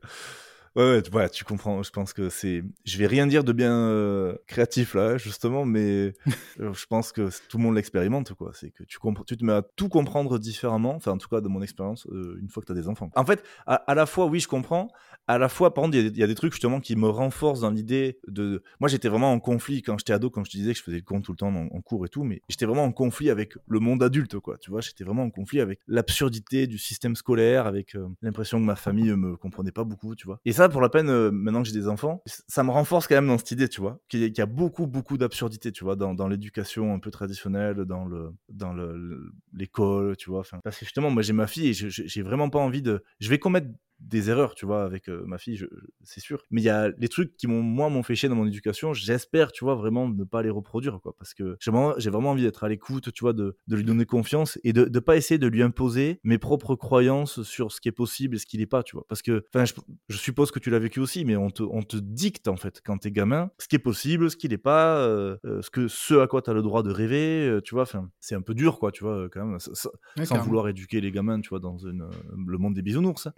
Ouais, 0.75 0.83
ouais, 0.83 1.01
tu- 1.03 1.11
ouais, 1.11 1.29
tu 1.29 1.43
comprends. 1.43 1.83
Je 1.83 1.91
pense 1.91 2.13
que 2.13 2.29
c'est. 2.29 2.63
Je 2.83 2.97
vais 2.97 3.05
rien 3.05 3.27
dire 3.27 3.43
de 3.43 3.53
bien 3.53 3.71
euh, 3.71 4.35
créatif 4.47 4.95
là, 4.95 5.17
justement, 5.17 5.65
mais 5.65 6.13
euh, 6.59 6.73
je 6.73 6.85
pense 6.87 7.11
que 7.11 7.29
tout 7.47 7.57
le 7.57 7.63
monde 7.63 7.75
l'expérimente, 7.75 8.33
quoi. 8.33 8.51
C'est 8.55 8.71
que 8.71 8.83
tu 8.83 8.97
comprends, 8.97 9.23
tu 9.23 9.37
te 9.37 9.45
mets 9.45 9.53
à 9.53 9.61
tout 9.75 9.87
comprendre 9.87 10.39
différemment. 10.39 10.95
Enfin, 10.95 11.11
en 11.11 11.17
tout 11.19 11.27
cas, 11.29 11.41
de 11.41 11.47
mon 11.47 11.61
expérience, 11.61 12.07
euh, 12.07 12.37
une 12.41 12.49
fois 12.49 12.61
que 12.61 12.65
tu 12.67 12.71
as 12.71 12.75
des 12.75 12.87
enfants. 12.87 13.11
En 13.15 13.23
fait, 13.25 13.43
à, 13.67 13.75
à 13.75 13.93
la 13.93 14.07
fois, 14.07 14.25
oui, 14.25 14.39
je 14.39 14.47
comprends. 14.47 14.87
À 15.27 15.37
la 15.37 15.47
fois, 15.47 15.73
par 15.73 15.83
contre, 15.83 15.95
il 15.95 16.03
y, 16.03 16.07
a 16.07 16.09
des- 16.09 16.15
il 16.17 16.19
y 16.19 16.23
a 16.23 16.27
des 16.27 16.35
trucs 16.35 16.51
justement 16.53 16.79
qui 16.81 16.95
me 16.95 17.07
renforcent 17.07 17.61
dans 17.61 17.69
l'idée 17.69 18.17
de. 18.27 18.63
Moi, 18.79 18.89
j'étais 18.89 19.09
vraiment 19.09 19.31
en 19.31 19.39
conflit 19.39 19.83
quand 19.83 19.97
j'étais 19.99 20.13
ado, 20.13 20.31
quand 20.31 20.43
je 20.43 20.49
te 20.51 20.57
disais 20.57 20.73
que 20.73 20.79
je 20.79 20.83
faisais 20.83 20.97
le 20.97 21.03
con 21.03 21.21
tout 21.21 21.31
le 21.33 21.37
temps 21.37 21.53
en, 21.55 21.67
en 21.67 21.81
cours 21.81 22.03
et 22.05 22.09
tout, 22.09 22.23
mais 22.23 22.41
j'étais 22.49 22.65
vraiment 22.65 22.83
en 22.83 22.91
conflit 22.91 23.29
avec 23.29 23.53
le 23.67 23.79
monde 23.79 24.01
adulte, 24.01 24.39
quoi. 24.39 24.57
Tu 24.57 24.71
vois, 24.71 24.81
j'étais 24.81 25.03
vraiment 25.03 25.23
en 25.23 25.29
conflit 25.29 25.61
avec 25.61 25.79
l'absurdité 25.87 26.65
du 26.67 26.77
système 26.79 27.15
scolaire, 27.15 27.67
avec 27.67 27.95
euh, 27.95 28.07
l'impression 28.21 28.59
que 28.59 28.65
ma 28.65 28.75
famille 28.75 29.11
me 29.15 29.37
comprenait 29.37 29.71
pas 29.71 29.83
beaucoup, 29.83 30.15
tu 30.15 30.25
vois. 30.25 30.39
Et 30.45 30.51
ça, 30.51 30.62
pour 30.69 30.81
la 30.81 30.89
peine, 30.89 31.09
euh, 31.09 31.31
maintenant 31.31 31.61
que 31.63 31.67
j'ai 31.69 31.73
des 31.73 31.87
enfants, 31.87 32.21
ça 32.25 32.63
me 32.63 32.71
renforce 32.71 33.07
quand 33.07 33.15
même 33.15 33.27
dans 33.27 33.37
cette 33.37 33.51
idée, 33.51 33.69
tu 33.69 33.81
vois, 33.81 33.99
qu'il 34.09 34.21
y, 34.21 34.41
a- 34.41 34.45
beaucoup, 34.45 34.87
beaucoup 34.87 35.17
d'absurdité, 35.17 35.71
tu 35.71 35.83
vois, 35.83 35.95
dans, 35.95 36.27
l'éducation 36.27 36.93
un 36.93 36.99
peu 36.99 37.11
traditionnelle, 37.11 37.85
dans 37.85 38.05
le, 38.05 38.31
dans 38.49 38.73
le, 38.73 38.97
le- 38.97 39.31
l'école, 39.53 40.15
tu 40.17 40.29
vois. 40.29 40.43
Parce 40.63 40.77
que 40.77 40.85
justement, 40.85 41.09
moi, 41.09 41.21
j'ai 41.23 41.33
ma 41.33 41.47
fille 41.47 41.69
et 41.69 41.73
j'ai 41.73 42.21
vraiment 42.21 42.49
pas 42.49 42.59
envie 42.59 42.81
de. 42.81 43.03
Je 43.19 43.29
vais 43.29 43.39
commettre 43.39 43.67
des 43.99 44.29
erreurs, 44.29 44.53
tu 44.55 44.65
vois, 44.65 44.83
avec 44.83 45.09
euh, 45.09 45.23
ma 45.25 45.37
fille, 45.37 45.55
je- 45.55 45.65
je- 45.65 45.87
c'est 46.03 46.19
sûr. 46.19 46.43
Mais 46.51 46.61
il 46.61 46.65
y 46.65 46.69
a 46.69 46.89
les 46.97 47.07
trucs 47.07 47.35
qui 47.37 47.47
m'ont, 47.47 47.61
moi, 47.61 47.89
m'ont 47.89 48.03
fait 48.03 48.15
chier 48.15 48.27
dans 48.29 48.35
mon 48.35 48.45
éducation. 48.45 48.93
J'espère, 48.93 49.51
tu 49.51 49.63
vois, 49.63 49.75
vraiment 49.75 50.09
ne 50.09 50.23
pas 50.23 50.41
les 50.41 50.49
reproduire, 50.49 50.99
quoi, 51.01 51.15
parce 51.17 51.33
que 51.33 51.55
j'ai 51.59 51.71
vraiment, 51.71 51.93
j'ai 51.97 52.09
vraiment 52.09 52.31
envie 52.31 52.43
d'être 52.43 52.63
à 52.63 52.69
l'écoute, 52.69 53.11
tu 53.13 53.23
vois, 53.23 53.33
de, 53.33 53.55
de 53.67 53.75
lui 53.75 53.83
donner 53.83 54.05
confiance 54.05 54.59
et 54.63 54.73
de, 54.73 54.85
de 54.85 54.99
pas 54.99 55.15
essayer 55.17 55.37
de 55.37 55.47
lui 55.47 55.61
imposer 55.63 56.19
mes 56.23 56.37
propres 56.37 56.75
croyances 56.75 57.43
sur 57.43 57.71
ce 57.71 57.79
qui 57.81 57.87
est 57.89 57.93
possible 57.93 58.35
et 58.35 58.39
ce 58.39 58.45
qui 58.45 58.57
n'est 58.57 58.65
pas, 58.65 58.83
tu 58.83 58.95
vois. 58.95 59.05
Parce 59.07 59.21
que, 59.21 59.45
enfin, 59.53 59.65
je, 59.65 59.73
je 60.09 60.17
suppose 60.17 60.51
que 60.51 60.59
tu 60.59 60.69
l'as 60.69 60.79
vécu 60.79 60.99
aussi, 60.99 61.23
mais 61.25 61.35
on 61.35 61.49
te, 61.49 61.63
on 61.63 61.81
te 61.83 61.97
dicte, 61.97 62.47
en 62.47 62.57
fait, 62.57 62.81
quand 62.85 62.97
t'es 62.97 63.11
gamin, 63.11 63.51
ce 63.57 63.67
qui 63.67 63.75
est 63.75 63.79
possible, 63.79 64.29
ce 64.29 64.35
qui 64.37 64.49
n'est 64.49 64.57
pas, 64.57 64.97
euh, 64.97 65.37
ce 65.61 65.69
que, 65.69 65.87
ce 65.87 66.15
à 66.15 66.27
quoi 66.27 66.41
t'as 66.41 66.53
le 66.53 66.61
droit 66.61 66.83
de 66.83 66.91
rêver, 66.91 67.47
euh, 67.47 67.61
tu 67.61 67.73
vois. 67.75 67.83
Enfin, 67.83 68.09
c'est 68.19 68.35
un 68.35 68.41
peu 68.41 68.53
dur, 68.53 68.79
quoi, 68.79 68.91
tu 68.91 69.03
vois, 69.03 69.29
quand 69.29 69.45
même, 69.45 69.59
ça- 69.59 69.73
ça- 69.73 69.89
Ouais, 70.17 70.25
sans 70.25 70.35
vouloir 70.43 70.67
éduquer 70.67 71.01
les 71.01 71.11
gamins, 71.11 71.39
tu 71.39 71.49
vois, 71.49 71.59
dans 71.59 71.77
une, 71.77 72.05
le 72.47 72.57
monde 72.57 72.73
des 72.73 72.81
bisounours. 72.81 73.27
hein. 73.27 73.33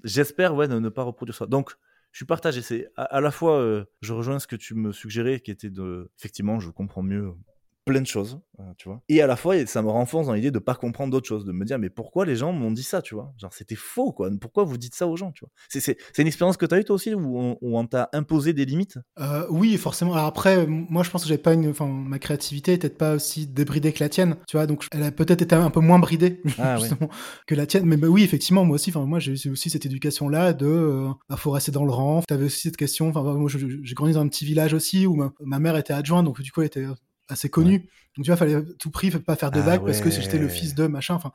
Ouais, 0.53 0.67
de 0.67 0.79
ne 0.79 0.89
pas 0.89 1.03
reproduire 1.03 1.35
ça. 1.35 1.45
Donc, 1.45 1.71
je 2.11 2.19
suis 2.19 2.25
partagé. 2.25 2.61
C'est 2.61 2.87
à, 2.95 3.03
à 3.03 3.21
la 3.21 3.31
fois, 3.31 3.57
euh, 3.59 3.85
je 4.01 4.13
rejoins 4.13 4.39
ce 4.39 4.47
que 4.47 4.55
tu 4.55 4.75
me 4.75 4.91
suggérais, 4.91 5.39
qui 5.39 5.51
était 5.51 5.69
de, 5.69 6.11
effectivement, 6.17 6.59
je 6.59 6.69
comprends 6.69 7.03
mieux 7.03 7.33
plein 7.85 8.01
de 8.01 8.07
choses, 8.07 8.39
euh, 8.59 8.63
tu 8.77 8.89
vois. 8.89 9.01
Et 9.09 9.21
à 9.21 9.27
la 9.27 9.35
fois, 9.35 9.63
ça 9.67 9.81
me 9.83 9.89
renforce 9.89 10.25
dans 10.27 10.33
l'idée 10.33 10.49
de 10.51 10.57
pas 10.59 10.73
comprendre 10.73 11.11
d'autres 11.11 11.27
choses, 11.27 11.45
de 11.45 11.51
me 11.51 11.63
dire, 11.65 11.77
mais 11.77 11.89
pourquoi 11.91 12.25
les 12.25 12.35
gens 12.35 12.51
m'ont 12.51 12.71
dit 12.71 12.81
ça, 12.83 13.01
tu 13.03 13.13
vois? 13.13 13.31
Genre, 13.37 13.53
c'était 13.53 13.75
faux, 13.75 14.11
quoi. 14.11 14.29
Pourquoi 14.41 14.63
vous 14.63 14.77
dites 14.77 14.95
ça 14.95 15.07
aux 15.07 15.15
gens, 15.15 15.31
tu 15.31 15.41
vois? 15.45 15.51
C'est 15.69 15.79
c'est- 15.79 15.97
c'est 16.11 16.23
une 16.23 16.27
expérience 16.27 16.57
que 16.57 16.65
tu 16.65 16.73
as 16.73 16.79
eue, 16.79 16.83
toi 16.83 16.95
aussi, 16.95 17.13
où 17.13 17.39
on, 17.39 17.57
où 17.61 17.77
on 17.77 17.85
t'a 17.85 18.09
imposé 18.13 18.53
des 18.53 18.65
limites? 18.65 18.97
Euh, 19.19 19.45
oui, 19.51 19.77
forcément. 19.77 20.13
Alors 20.13 20.25
après, 20.25 20.65
moi, 20.65 21.03
je 21.03 21.11
pense 21.11 21.21
que 21.23 21.29
j'avais 21.29 21.41
pas 21.41 21.53
une, 21.53 21.69
enfin, 21.69 21.85
ma 21.87 22.17
créativité 22.19 22.73
était 22.73 22.89
peut-être 22.89 22.97
pas 22.97 23.13
aussi 23.15 23.45
débridée 23.47 23.93
que 23.93 24.03
la 24.03 24.09
tienne, 24.09 24.35
tu 24.47 24.57
vois. 24.57 24.65
Donc, 24.67 24.85
elle 24.91 25.03
a 25.03 25.11
peut-être 25.11 25.41
été 25.43 25.55
un 25.55 25.69
peu 25.69 25.79
moins 25.79 25.99
bridée 25.99 26.41
Ah, 26.59 26.77
justement 26.77 27.09
que 27.45 27.53
la 27.55 27.67
tienne. 27.67 27.85
Mais 27.85 27.97
bah, 27.97 28.07
oui, 28.07 28.23
effectivement, 28.23 28.65
moi 28.65 28.75
aussi. 28.75 28.89
Enfin, 28.89 29.05
moi, 29.05 29.19
j'ai 29.19 29.33
eu 29.33 29.51
aussi 29.51 29.69
cette 29.69 29.85
éducation-là 29.85 30.53
de, 30.53 30.65
euh, 30.65 31.09
bah, 31.29 31.37
faut 31.37 31.51
rester 31.51 31.71
dans 31.71 31.85
le 31.85 31.91
rang. 31.91 32.21
T'avais 32.27 32.45
aussi 32.45 32.61
cette 32.61 32.77
question. 32.77 33.09
Enfin, 33.09 33.21
moi, 33.21 33.49
j'ai 33.49 33.93
grandi 33.93 34.13
dans 34.13 34.21
un 34.21 34.27
petit 34.27 34.45
village 34.45 34.73
aussi 34.73 35.05
où 35.05 35.15
ma, 35.15 35.31
ma 35.41 35.59
mère 35.59 35.77
était 35.77 35.93
adjointe, 35.93 36.25
donc 36.25 36.41
du 36.41 36.51
coup, 36.51 36.61
elle 36.61 36.67
était 36.67 36.85
assez 37.29 37.49
connue. 37.49 37.89
Donc 38.15 38.23
tu 38.25 38.31
vois, 38.31 38.37
fallait 38.37 38.55
à 38.55 38.61
tout 38.79 38.91
prix 38.91 39.11
pas 39.11 39.35
faire 39.35 39.51
de 39.51 39.59
Ah 39.59 39.63
vagues 39.63 39.85
parce 39.85 39.99
que 40.01 40.09
j'étais 40.09 40.37
le 40.37 40.47
fils 40.47 40.73
de 40.75 40.87
machin. 40.87 41.15
Enfin, 41.15 41.31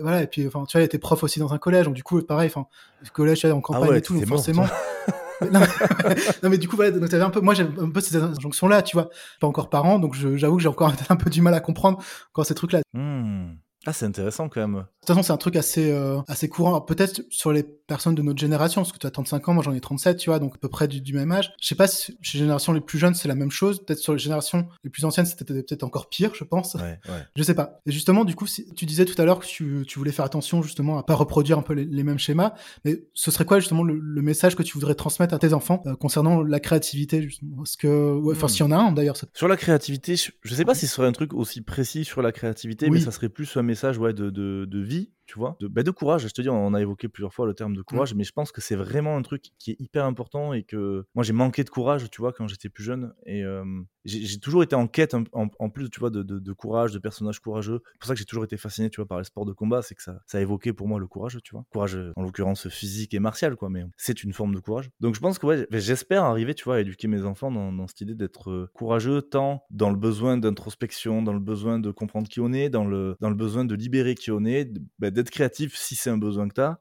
voilà. 0.00 0.22
Et 0.22 0.26
puis, 0.26 0.46
enfin, 0.46 0.64
tu 0.66 0.72
vois, 0.72 0.80
elle 0.80 0.86
était 0.86 0.98
prof 0.98 1.22
aussi 1.22 1.38
dans 1.38 1.52
un 1.52 1.58
collège, 1.58 1.84
donc 1.86 1.94
du 1.94 2.02
coup, 2.02 2.20
pareil. 2.22 2.46
Enfin, 2.48 2.66
le 3.02 3.08
collège, 3.10 3.40
tu 3.40 3.46
vois, 3.46 3.56
en 3.56 3.60
campagne 3.60 3.82
Ah 3.84 3.90
ouais, 3.90 3.98
et 3.98 4.02
tout, 4.02 4.14
donc 4.14 4.26
mort, 4.26 4.38
forcément. 4.38 4.66
non, 5.52 5.60
mais- 5.60 6.14
non, 6.42 6.48
mais 6.50 6.58
du 6.58 6.68
coup, 6.68 6.76
voilà, 6.76 6.90
donc 6.92 7.08
t'avais 7.10 7.24
un 7.24 7.30
peu, 7.30 7.40
moi, 7.40 7.52
j'ai 7.54 7.64
un 7.64 7.90
peu 7.90 8.00
ces 8.00 8.16
injonctions-là, 8.16 8.82
tu 8.82 8.96
vois. 8.96 9.10
Pas 9.40 9.46
encore 9.46 9.68
parent, 9.68 9.98
donc 9.98 10.14
j'avoue 10.14 10.56
que 10.56 10.62
j'ai 10.62 10.68
encore 10.68 10.92
un 11.10 11.16
peu 11.16 11.28
du 11.28 11.42
mal 11.42 11.52
à 11.54 11.60
comprendre 11.60 12.02
quand 12.32 12.44
ces 12.44 12.54
trucs-là. 12.54 12.80
Hmm. 12.94 13.56
Ah, 13.86 13.92
c'est 13.92 14.06
intéressant 14.06 14.48
quand 14.48 14.60
même. 14.60 14.74
De 14.74 14.80
toute 14.80 15.08
façon, 15.08 15.22
c'est 15.24 15.32
un 15.32 15.36
truc 15.36 15.56
assez, 15.56 15.90
euh, 15.90 16.20
assez 16.28 16.48
courant. 16.48 16.80
Peut-être 16.80 17.22
sur 17.30 17.52
les 17.52 17.64
personnes 17.64 18.14
de 18.14 18.22
notre 18.22 18.38
génération, 18.38 18.82
parce 18.82 18.92
que 18.92 18.98
tu 18.98 19.06
as 19.06 19.10
35 19.10 19.48
ans, 19.48 19.54
moi 19.54 19.64
j'en 19.64 19.72
ai 19.74 19.80
37, 19.80 20.16
tu 20.18 20.30
vois, 20.30 20.38
donc 20.38 20.54
à 20.54 20.58
peu 20.58 20.68
près 20.68 20.86
du, 20.86 21.00
du 21.00 21.12
même 21.12 21.32
âge. 21.32 21.52
Je 21.60 21.66
sais 21.66 21.74
pas 21.74 21.88
si 21.88 22.16
chez 22.22 22.38
les 22.38 22.44
générations 22.44 22.72
les 22.72 22.80
plus 22.80 22.98
jeunes, 23.00 23.14
c'est 23.14 23.26
la 23.26 23.34
même 23.34 23.50
chose. 23.50 23.84
Peut-être 23.84 23.98
sur 23.98 24.12
les 24.12 24.20
générations 24.20 24.68
les 24.84 24.90
plus 24.90 25.04
anciennes, 25.04 25.26
c'était 25.26 25.44
peut-être 25.44 25.82
encore 25.82 26.08
pire, 26.08 26.32
je 26.36 26.44
pense. 26.44 26.74
Ouais, 26.74 26.82
ouais. 26.82 26.98
Je 27.36 27.42
sais 27.42 27.54
pas. 27.54 27.80
Et 27.86 27.90
justement, 27.90 28.24
du 28.24 28.36
coup, 28.36 28.46
si, 28.46 28.72
tu 28.74 28.86
disais 28.86 29.04
tout 29.04 29.20
à 29.20 29.24
l'heure 29.24 29.40
que 29.40 29.46
tu, 29.46 29.84
tu 29.88 29.98
voulais 29.98 30.12
faire 30.12 30.24
attention 30.24 30.62
justement 30.62 30.98
à 30.98 31.02
pas 31.02 31.14
reproduire 31.14 31.58
un 31.58 31.62
peu 31.62 31.72
les, 31.74 31.84
les 31.84 32.02
mêmes 32.04 32.18
schémas. 32.20 32.54
Mais 32.84 33.02
ce 33.14 33.32
serait 33.32 33.44
quoi 33.44 33.58
justement 33.58 33.82
le, 33.82 33.98
le 33.98 34.22
message 34.22 34.54
que 34.54 34.62
tu 34.62 34.74
voudrais 34.74 34.94
transmettre 34.94 35.34
à 35.34 35.38
tes 35.40 35.52
enfants 35.54 35.82
euh, 35.86 35.96
concernant 35.96 36.42
la 36.42 36.60
créativité 36.60 37.20
justement? 37.22 37.62
Est-ce 37.64 37.76
que, 37.76 38.14
ouais, 38.14 38.36
enfin, 38.36 38.46
Hmm. 38.46 38.48
s'il 38.50 38.60
y 38.60 38.62
en 38.62 38.70
a 38.70 38.76
un 38.76 38.92
d'ailleurs, 38.92 39.16
ça- 39.16 39.26
Sur 39.34 39.48
la 39.48 39.56
créativité, 39.56 40.14
je, 40.14 40.30
je 40.42 40.54
sais 40.54 40.64
pas 40.64 40.74
si 40.76 40.86
ce 40.86 40.94
serait 40.94 41.08
un 41.08 41.12
truc 41.12 41.34
aussi 41.34 41.60
précis 41.62 42.04
sur 42.04 42.22
la 42.22 42.30
créativité, 42.30 42.86
Oui. 42.86 42.92
mais 42.92 43.00
ça 43.04 43.10
serait 43.10 43.28
plus 43.28 43.56
un 43.56 43.62
message 43.72 43.96
ouais, 43.96 44.12
de, 44.12 44.28
de, 44.28 44.66
de 44.66 44.78
vie, 44.80 45.14
tu 45.32 45.38
vois, 45.38 45.56
de, 45.60 45.66
bah, 45.66 45.82
de 45.82 45.90
courage. 45.90 46.28
Je 46.28 46.28
te 46.28 46.42
dis, 46.42 46.50
on 46.50 46.74
a 46.74 46.80
évoqué 46.82 47.08
plusieurs 47.08 47.32
fois 47.32 47.46
le 47.46 47.54
terme 47.54 47.74
de 47.74 47.80
courage, 47.80 48.14
mais 48.14 48.22
je 48.22 48.32
pense 48.32 48.52
que 48.52 48.60
c'est 48.60 48.76
vraiment 48.76 49.16
un 49.16 49.22
truc 49.22 49.52
qui 49.58 49.70
est 49.70 49.80
hyper 49.80 50.04
important 50.04 50.52
et 50.52 50.62
que 50.62 51.06
moi 51.14 51.24
j'ai 51.24 51.32
manqué 51.32 51.64
de 51.64 51.70
courage, 51.70 52.10
tu 52.10 52.20
vois, 52.20 52.34
quand 52.34 52.46
j'étais 52.48 52.68
plus 52.68 52.84
jeune. 52.84 53.14
Et 53.24 53.42
euh, 53.42 53.64
j'ai 54.04 54.38
toujours 54.38 54.62
été 54.62 54.74
en 54.74 54.86
quête, 54.88 55.14
en, 55.14 55.70
plus, 55.70 55.88
tu 55.88 56.00
vois, 56.00 56.10
de, 56.10 56.22
de, 56.22 56.38
de 56.38 56.52
courage, 56.52 56.92
de 56.92 56.98
personnages 56.98 57.40
courageux. 57.40 57.80
C'est 57.92 57.98
pour 57.98 58.08
ça 58.08 58.14
que 58.14 58.18
j'ai 58.18 58.24
toujours 58.26 58.44
été 58.44 58.56
fasciné, 58.58 58.90
tu 58.90 58.96
vois, 58.96 59.06
par 59.06 59.18
les 59.18 59.24
sports 59.24 59.46
de 59.46 59.52
combat, 59.52 59.80
c'est 59.80 59.94
que 59.94 60.02
ça, 60.02 60.20
ça 60.26 60.38
a 60.38 60.40
évoqué 60.40 60.72
pour 60.72 60.86
moi 60.86 60.98
le 60.98 61.06
courage, 61.06 61.38
tu 61.42 61.52
vois. 61.54 61.64
Courage, 61.72 61.96
euh, 61.96 62.12
en 62.16 62.22
l'occurrence, 62.22 62.68
physique 62.68 63.14
et 63.14 63.20
martial, 63.20 63.56
quoi, 63.56 63.70
mais 63.70 63.84
c'est 63.96 64.22
une 64.22 64.32
forme 64.32 64.54
de 64.54 64.60
courage. 64.60 64.90
Donc 65.00 65.14
je 65.14 65.20
pense 65.20 65.38
que, 65.38 65.46
ouais, 65.46 65.66
j'espère 65.70 66.24
arriver, 66.24 66.54
tu 66.54 66.64
vois, 66.64 66.76
à 66.76 66.80
éduquer 66.80 67.08
mes 67.08 67.24
enfants 67.24 67.50
dans, 67.50 67.72
dans 67.72 67.86
cette 67.86 68.00
idée 68.02 68.14
d'être 68.14 68.50
euh, 68.50 68.70
courageux, 68.74 69.22
tant 69.22 69.64
dans 69.70 69.90
le 69.90 69.96
besoin 69.96 70.36
d'introspection, 70.36 71.22
dans 71.22 71.32
le 71.32 71.40
besoin 71.40 71.78
de 71.78 71.90
comprendre 71.90 72.28
qui 72.28 72.40
on 72.40 72.52
est, 72.52 72.68
dans 72.68 72.84
le, 72.84 73.16
dans 73.20 73.30
le 73.30 73.36
besoin 73.36 73.64
de 73.64 73.74
libérer 73.74 74.14
qui 74.14 74.30
on 74.30 74.44
est, 74.44 74.68
bah, 74.98 75.10
d'être 75.22 75.30
créatif 75.30 75.76
si 75.76 75.94
c'est 75.96 76.10
un 76.10 76.18
besoin 76.18 76.48
que 76.48 76.54
tu 76.54 76.60
as. 76.60 76.78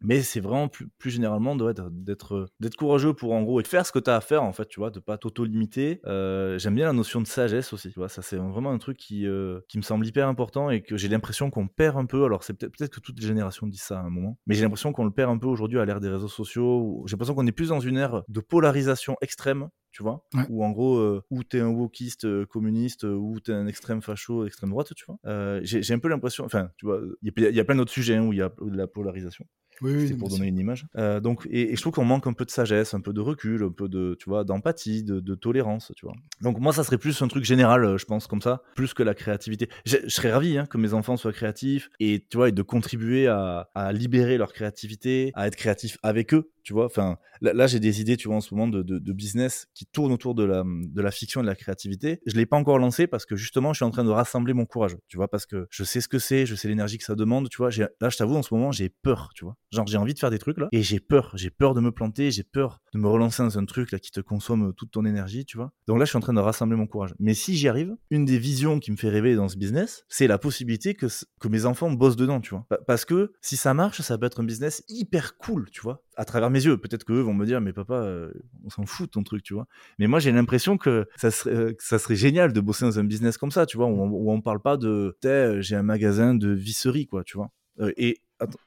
mais 0.00 0.20
c'est 0.22 0.40
vraiment 0.40 0.68
plus, 0.68 0.88
généralement 1.06 1.56
d'être 1.56 2.48
d'être 2.60 2.76
courageux 2.76 3.14
pour 3.14 3.32
en 3.32 3.42
gros 3.42 3.60
et 3.60 3.62
de 3.62 3.68
faire 3.68 3.84
ce 3.84 3.92
que 3.92 3.98
tu 3.98 4.10
as 4.10 4.16
à 4.16 4.20
faire 4.20 4.42
en 4.44 4.52
fait 4.52 4.66
tu 4.68 4.78
vois 4.80 4.90
de 4.90 5.00
pas 5.00 5.18
t'auto-limiter 5.18 6.00
Euh, 6.06 6.58
j'aime 6.58 6.76
bien 6.76 6.86
la 6.86 6.92
notion 6.92 7.20
de 7.20 7.26
sagesse 7.26 7.72
aussi 7.72 7.90
tu 7.90 7.98
vois 7.98 8.08
ça 8.08 8.22
c'est 8.22 8.36
vraiment 8.36 8.70
un 8.70 8.78
truc 8.78 8.96
qui, 8.96 9.26
euh, 9.26 9.60
qui 9.68 9.78
me 9.78 9.82
semble 9.82 10.06
hyper 10.06 10.28
important 10.28 10.70
et 10.70 10.82
que 10.82 10.96
j'ai 10.96 11.08
l'impression 11.08 11.50
qu'on 11.50 11.66
perd 11.66 11.96
un 11.96 12.06
peu 12.06 12.24
alors 12.24 12.44
c'est 12.44 12.54
peut-être 12.54 12.90
que 12.94 13.00
toutes 13.00 13.18
les 13.20 13.26
générations 13.26 13.66
disent 13.66 13.82
ça 13.82 13.98
à 13.98 14.02
un 14.02 14.10
moment 14.10 14.38
mais 14.46 14.54
j'ai 14.54 14.62
l'impression 14.62 14.92
qu'on 14.92 15.04
le 15.04 15.10
perd 15.10 15.30
un 15.30 15.38
peu 15.38 15.46
aujourd'hui 15.48 15.78
à 15.80 15.84
l'ère 15.84 16.00
des 16.00 16.08
réseaux 16.08 16.28
sociaux 16.28 17.02
j'ai 17.06 17.12
l'impression 17.12 17.34
qu'on 17.34 17.46
est 17.46 17.52
plus 17.52 17.68
dans 17.70 17.80
une 17.80 17.96
ère 17.96 18.22
de 18.28 18.40
polarisation 18.40 19.16
extrême 19.20 19.68
tu 19.92 20.02
vois? 20.02 20.24
Ouais. 20.34 20.44
où 20.48 20.64
en 20.64 20.70
gros 20.70 20.98
euh, 20.98 21.22
ou 21.30 21.42
t'es 21.44 21.60
un 21.60 21.68
wokiste 21.68 22.24
euh, 22.24 22.46
communiste 22.46 23.04
euh, 23.04 23.14
ou 23.14 23.40
t'es 23.40 23.52
un 23.52 23.66
extrême 23.66 24.02
facho 24.02 24.46
extrême 24.46 24.70
droite 24.70 24.92
tu 24.94 25.04
vois? 25.06 25.18
Euh, 25.26 25.60
j'ai 25.62 25.92
un 25.94 25.98
peu 25.98 26.08
l'impression 26.08 26.44
enfin 26.44 26.70
tu 26.76 26.86
vois 26.86 27.00
il 27.22 27.32
y, 27.36 27.44
a- 27.46 27.50
il 27.50 27.56
y 27.56 27.60
a 27.60 27.64
plein 27.64 27.76
d'autres 27.76 27.92
sujets 27.92 28.16
hein, 28.16 28.24
où 28.26 28.32
il 28.32 28.38
y 28.38 28.42
a 28.42 28.50
de 28.60 28.76
la 28.76 28.86
polarisation 28.86 29.44
Oui, 29.82 29.92
oui, 29.96 30.08
c'est 30.08 30.16
pour 30.16 30.28
donner 30.28 30.46
une 30.48 30.58
image. 30.58 30.84
Euh, 30.96 31.20
donc, 31.20 31.46
et, 31.50 31.72
et 31.72 31.76
je 31.76 31.80
trouve 31.80 31.94
qu'on 31.94 32.04
manque 32.04 32.26
un 32.26 32.34
peu 32.34 32.44
de 32.44 32.50
sagesse, 32.50 32.92
un 32.92 33.00
peu 33.00 33.14
de 33.14 33.20
recul, 33.22 33.62
un 33.62 33.70
peu 33.72 33.88
de, 33.88 34.14
tu 34.20 34.28
vois, 34.28 34.44
d'empathie, 34.44 35.02
de, 35.04 35.20
de 35.20 35.34
tolérance, 35.34 35.90
tu 35.96 36.04
vois? 36.04 36.14
Donc 36.42 36.58
moi, 36.60 36.74
ça 36.74 36.84
serait 36.84 36.98
plus 36.98 37.20
un 37.22 37.28
truc 37.28 37.44
général, 37.44 37.96
je 37.96 38.04
pense, 38.04 38.26
comme 38.26 38.42
ça, 38.42 38.62
plus 38.74 38.92
que 38.92 39.02
la 39.02 39.14
créativité. 39.14 39.70
Je, 39.86 39.96
je 40.04 40.08
serais 40.10 40.32
ravi 40.32 40.58
hein, 40.58 40.66
que 40.66 40.76
mes 40.76 40.92
enfants 40.92 41.16
soient 41.16 41.32
créatifs 41.32 41.88
et, 41.98 42.26
tu 42.30 42.36
vois, 42.36 42.50
et 42.50 42.52
de 42.52 42.60
contribuer 42.62 43.26
à, 43.26 43.70
à 43.74 43.92
libérer 43.94 44.36
leur 44.36 44.52
créativité, 44.52 45.30
à 45.34 45.46
être 45.46 45.56
créatif 45.56 45.96
avec 46.02 46.34
eux, 46.34 46.50
tu 46.62 46.72
vois. 46.72 46.86
Enfin, 46.86 47.18
là, 47.40 47.66
j'ai 47.66 47.80
des 47.80 48.00
idées, 48.00 48.16
tu 48.16 48.28
vois, 48.28 48.36
en 48.36 48.40
ce 48.40 48.54
moment 48.54 48.68
de, 48.68 48.82
de, 48.82 49.12
business 49.12 49.66
qui 49.74 49.86
tournent 49.86 50.12
autour 50.12 50.34
de 50.34 50.44
la, 50.44 50.62
de 50.64 51.02
la 51.02 51.10
fiction 51.10 51.40
et 51.40 51.44
de 51.44 51.48
la 51.48 51.56
créativité. 51.56 52.20
Je 52.26 52.36
l'ai 52.36 52.46
pas 52.46 52.56
encore 52.56 52.78
lancé 52.78 53.06
parce 53.06 53.26
que 53.26 53.36
justement, 53.36 53.72
je 53.72 53.78
suis 53.78 53.84
en 53.84 53.90
train 53.90 54.04
de 54.04 54.10
rassembler 54.10 54.52
mon 54.52 54.66
courage, 54.66 54.96
tu 55.08 55.16
vois, 55.16 55.28
parce 55.28 55.46
que 55.46 55.66
je 55.70 55.84
sais 55.84 56.00
ce 56.00 56.08
que 56.08 56.18
c'est, 56.18 56.46
je 56.46 56.54
sais 56.54 56.68
l'énergie 56.68 56.98
que 56.98 57.04
ça 57.04 57.14
demande, 57.14 57.48
tu 57.48 57.58
vois. 57.58 57.70
Là, 58.00 58.08
je 58.08 58.16
t'avoue, 58.16 58.36
en 58.36 58.42
ce 58.42 58.54
moment, 58.54 58.72
j'ai 58.72 58.88
peur, 58.88 59.30
tu 59.34 59.44
vois. 59.44 59.56
Genre, 59.72 59.86
j'ai 59.86 59.98
envie 59.98 60.14
de 60.14 60.18
faire 60.18 60.30
des 60.30 60.38
trucs 60.38 60.58
là, 60.58 60.68
et 60.72 60.82
j'ai 60.82 61.00
peur. 61.00 61.32
J'ai 61.34 61.50
peur 61.50 61.74
de 61.74 61.80
me 61.80 61.92
planter, 61.92 62.30
j'ai 62.30 62.44
peur 62.44 62.80
de 62.92 62.98
me 62.98 63.08
relancer 63.08 63.42
dans 63.42 63.58
un 63.58 63.64
truc 63.64 63.92
là 63.92 63.98
qui 63.98 64.10
te 64.10 64.20
consomme 64.20 64.72
toute 64.76 64.90
ton 64.90 65.04
énergie, 65.04 65.44
tu 65.44 65.56
vois. 65.56 65.72
Donc 65.86 65.98
là, 65.98 66.04
je 66.04 66.10
suis 66.10 66.18
en 66.18 66.20
train 66.20 66.32
de 66.32 66.40
rassembler 66.40 66.76
mon 66.76 66.86
courage. 66.86 67.14
Mais 67.18 67.34
si 67.34 67.56
j'y 67.56 67.68
arrive, 67.68 67.94
une 68.10 68.24
des 68.24 68.38
visions 68.38 68.78
qui 68.78 68.90
me 68.90 68.96
fait 68.96 69.08
rêver 69.08 69.34
dans 69.34 69.48
ce 69.48 69.56
business, 69.56 70.04
c'est 70.08 70.26
la 70.26 70.38
possibilité 70.38 70.94
que, 70.94 71.06
que 71.40 71.48
mes 71.48 71.66
enfants 71.66 71.90
bossent 71.90 72.16
dedans, 72.16 72.40
tu 72.40 72.50
vois. 72.50 72.66
Parce 72.86 73.04
que 73.04 73.32
si 73.40 73.56
ça 73.56 73.74
marche, 73.74 74.00
ça 74.00 74.18
peut 74.18 74.26
être 74.26 74.40
un 74.40 74.44
business 74.44 74.82
hyper 74.88 75.36
cool, 75.36 75.70
tu 75.70 75.80
vois, 75.80 76.04
à 76.16 76.24
travers 76.24 76.49
mes 76.50 76.64
yeux. 76.64 76.76
Peut-être 76.76 77.04
qu'eux 77.04 77.20
vont 77.20 77.34
me 77.34 77.46
dire, 77.46 77.60
mais 77.60 77.72
papa, 77.72 77.94
euh, 77.94 78.32
on 78.64 78.70
s'en 78.70 78.86
fout 78.86 79.06
de 79.06 79.10
ton 79.10 79.22
truc, 79.22 79.42
tu 79.42 79.54
vois. 79.54 79.66
Mais 79.98 80.06
moi, 80.06 80.18
j'ai 80.18 80.32
l'impression 80.32 80.76
que 80.76 81.06
ça 81.16 81.30
serait, 81.30 81.54
euh, 81.54 81.72
ça 81.78 81.98
serait 81.98 82.16
génial 82.16 82.52
de 82.52 82.60
bosser 82.60 82.84
dans 82.84 82.98
un 82.98 83.04
business 83.04 83.38
comme 83.38 83.50
ça, 83.50 83.66
tu 83.66 83.76
vois, 83.76 83.86
où 83.86 84.00
on, 84.00 84.08
où 84.08 84.30
on 84.30 84.40
parle 84.40 84.60
pas 84.60 84.76
de, 84.76 85.16
j'ai 85.60 85.76
un 85.76 85.82
magasin 85.82 86.34
de 86.34 86.50
visserie, 86.50 87.06
quoi, 87.06 87.24
tu 87.24 87.36
vois. 87.36 87.50
Euh, 87.80 87.92
et 87.96 88.20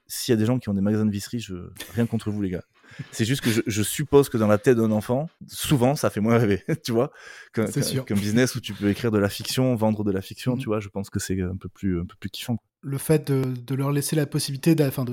s'il 0.06 0.32
y 0.32 0.36
a 0.36 0.38
des 0.38 0.46
gens 0.46 0.58
qui 0.58 0.68
ont 0.68 0.74
des 0.74 0.80
magasins 0.80 1.06
de 1.06 1.10
visserie, 1.10 1.40
je... 1.40 1.54
rien 1.94 2.06
contre 2.06 2.30
vous, 2.30 2.40
les 2.42 2.50
gars. 2.50 2.64
C'est 3.10 3.24
juste 3.24 3.42
que 3.42 3.50
je, 3.50 3.60
je, 3.66 3.82
suppose 3.82 4.28
que 4.28 4.36
dans 4.36 4.46
la 4.46 4.58
tête 4.58 4.76
d'un 4.76 4.92
enfant, 4.92 5.28
souvent, 5.48 5.96
ça 5.96 6.10
fait 6.10 6.20
moins 6.20 6.38
rêver, 6.38 6.62
tu 6.84 6.92
vois, 6.92 7.10
qu'un 7.52 7.66
business 8.14 8.54
où 8.54 8.60
tu 8.60 8.72
peux 8.72 8.88
écrire 8.88 9.10
de 9.10 9.18
la 9.18 9.28
fiction, 9.28 9.74
vendre 9.74 10.04
de 10.04 10.12
la 10.12 10.20
fiction, 10.20 10.54
mmh. 10.54 10.58
tu 10.58 10.66
vois. 10.66 10.80
Je 10.80 10.88
pense 10.88 11.10
que 11.10 11.18
c'est 11.18 11.40
un 11.40 11.56
peu 11.56 11.68
plus, 11.68 12.00
un 12.00 12.04
peu 12.04 12.14
plus 12.18 12.30
kiffant. 12.30 12.56
Le 12.82 12.98
fait 12.98 13.30
de, 13.32 13.42
de 13.42 13.74
leur 13.74 13.90
laisser 13.90 14.14
la 14.14 14.26
possibilité 14.26 14.74
de, 14.74 14.84
de, 14.84 15.12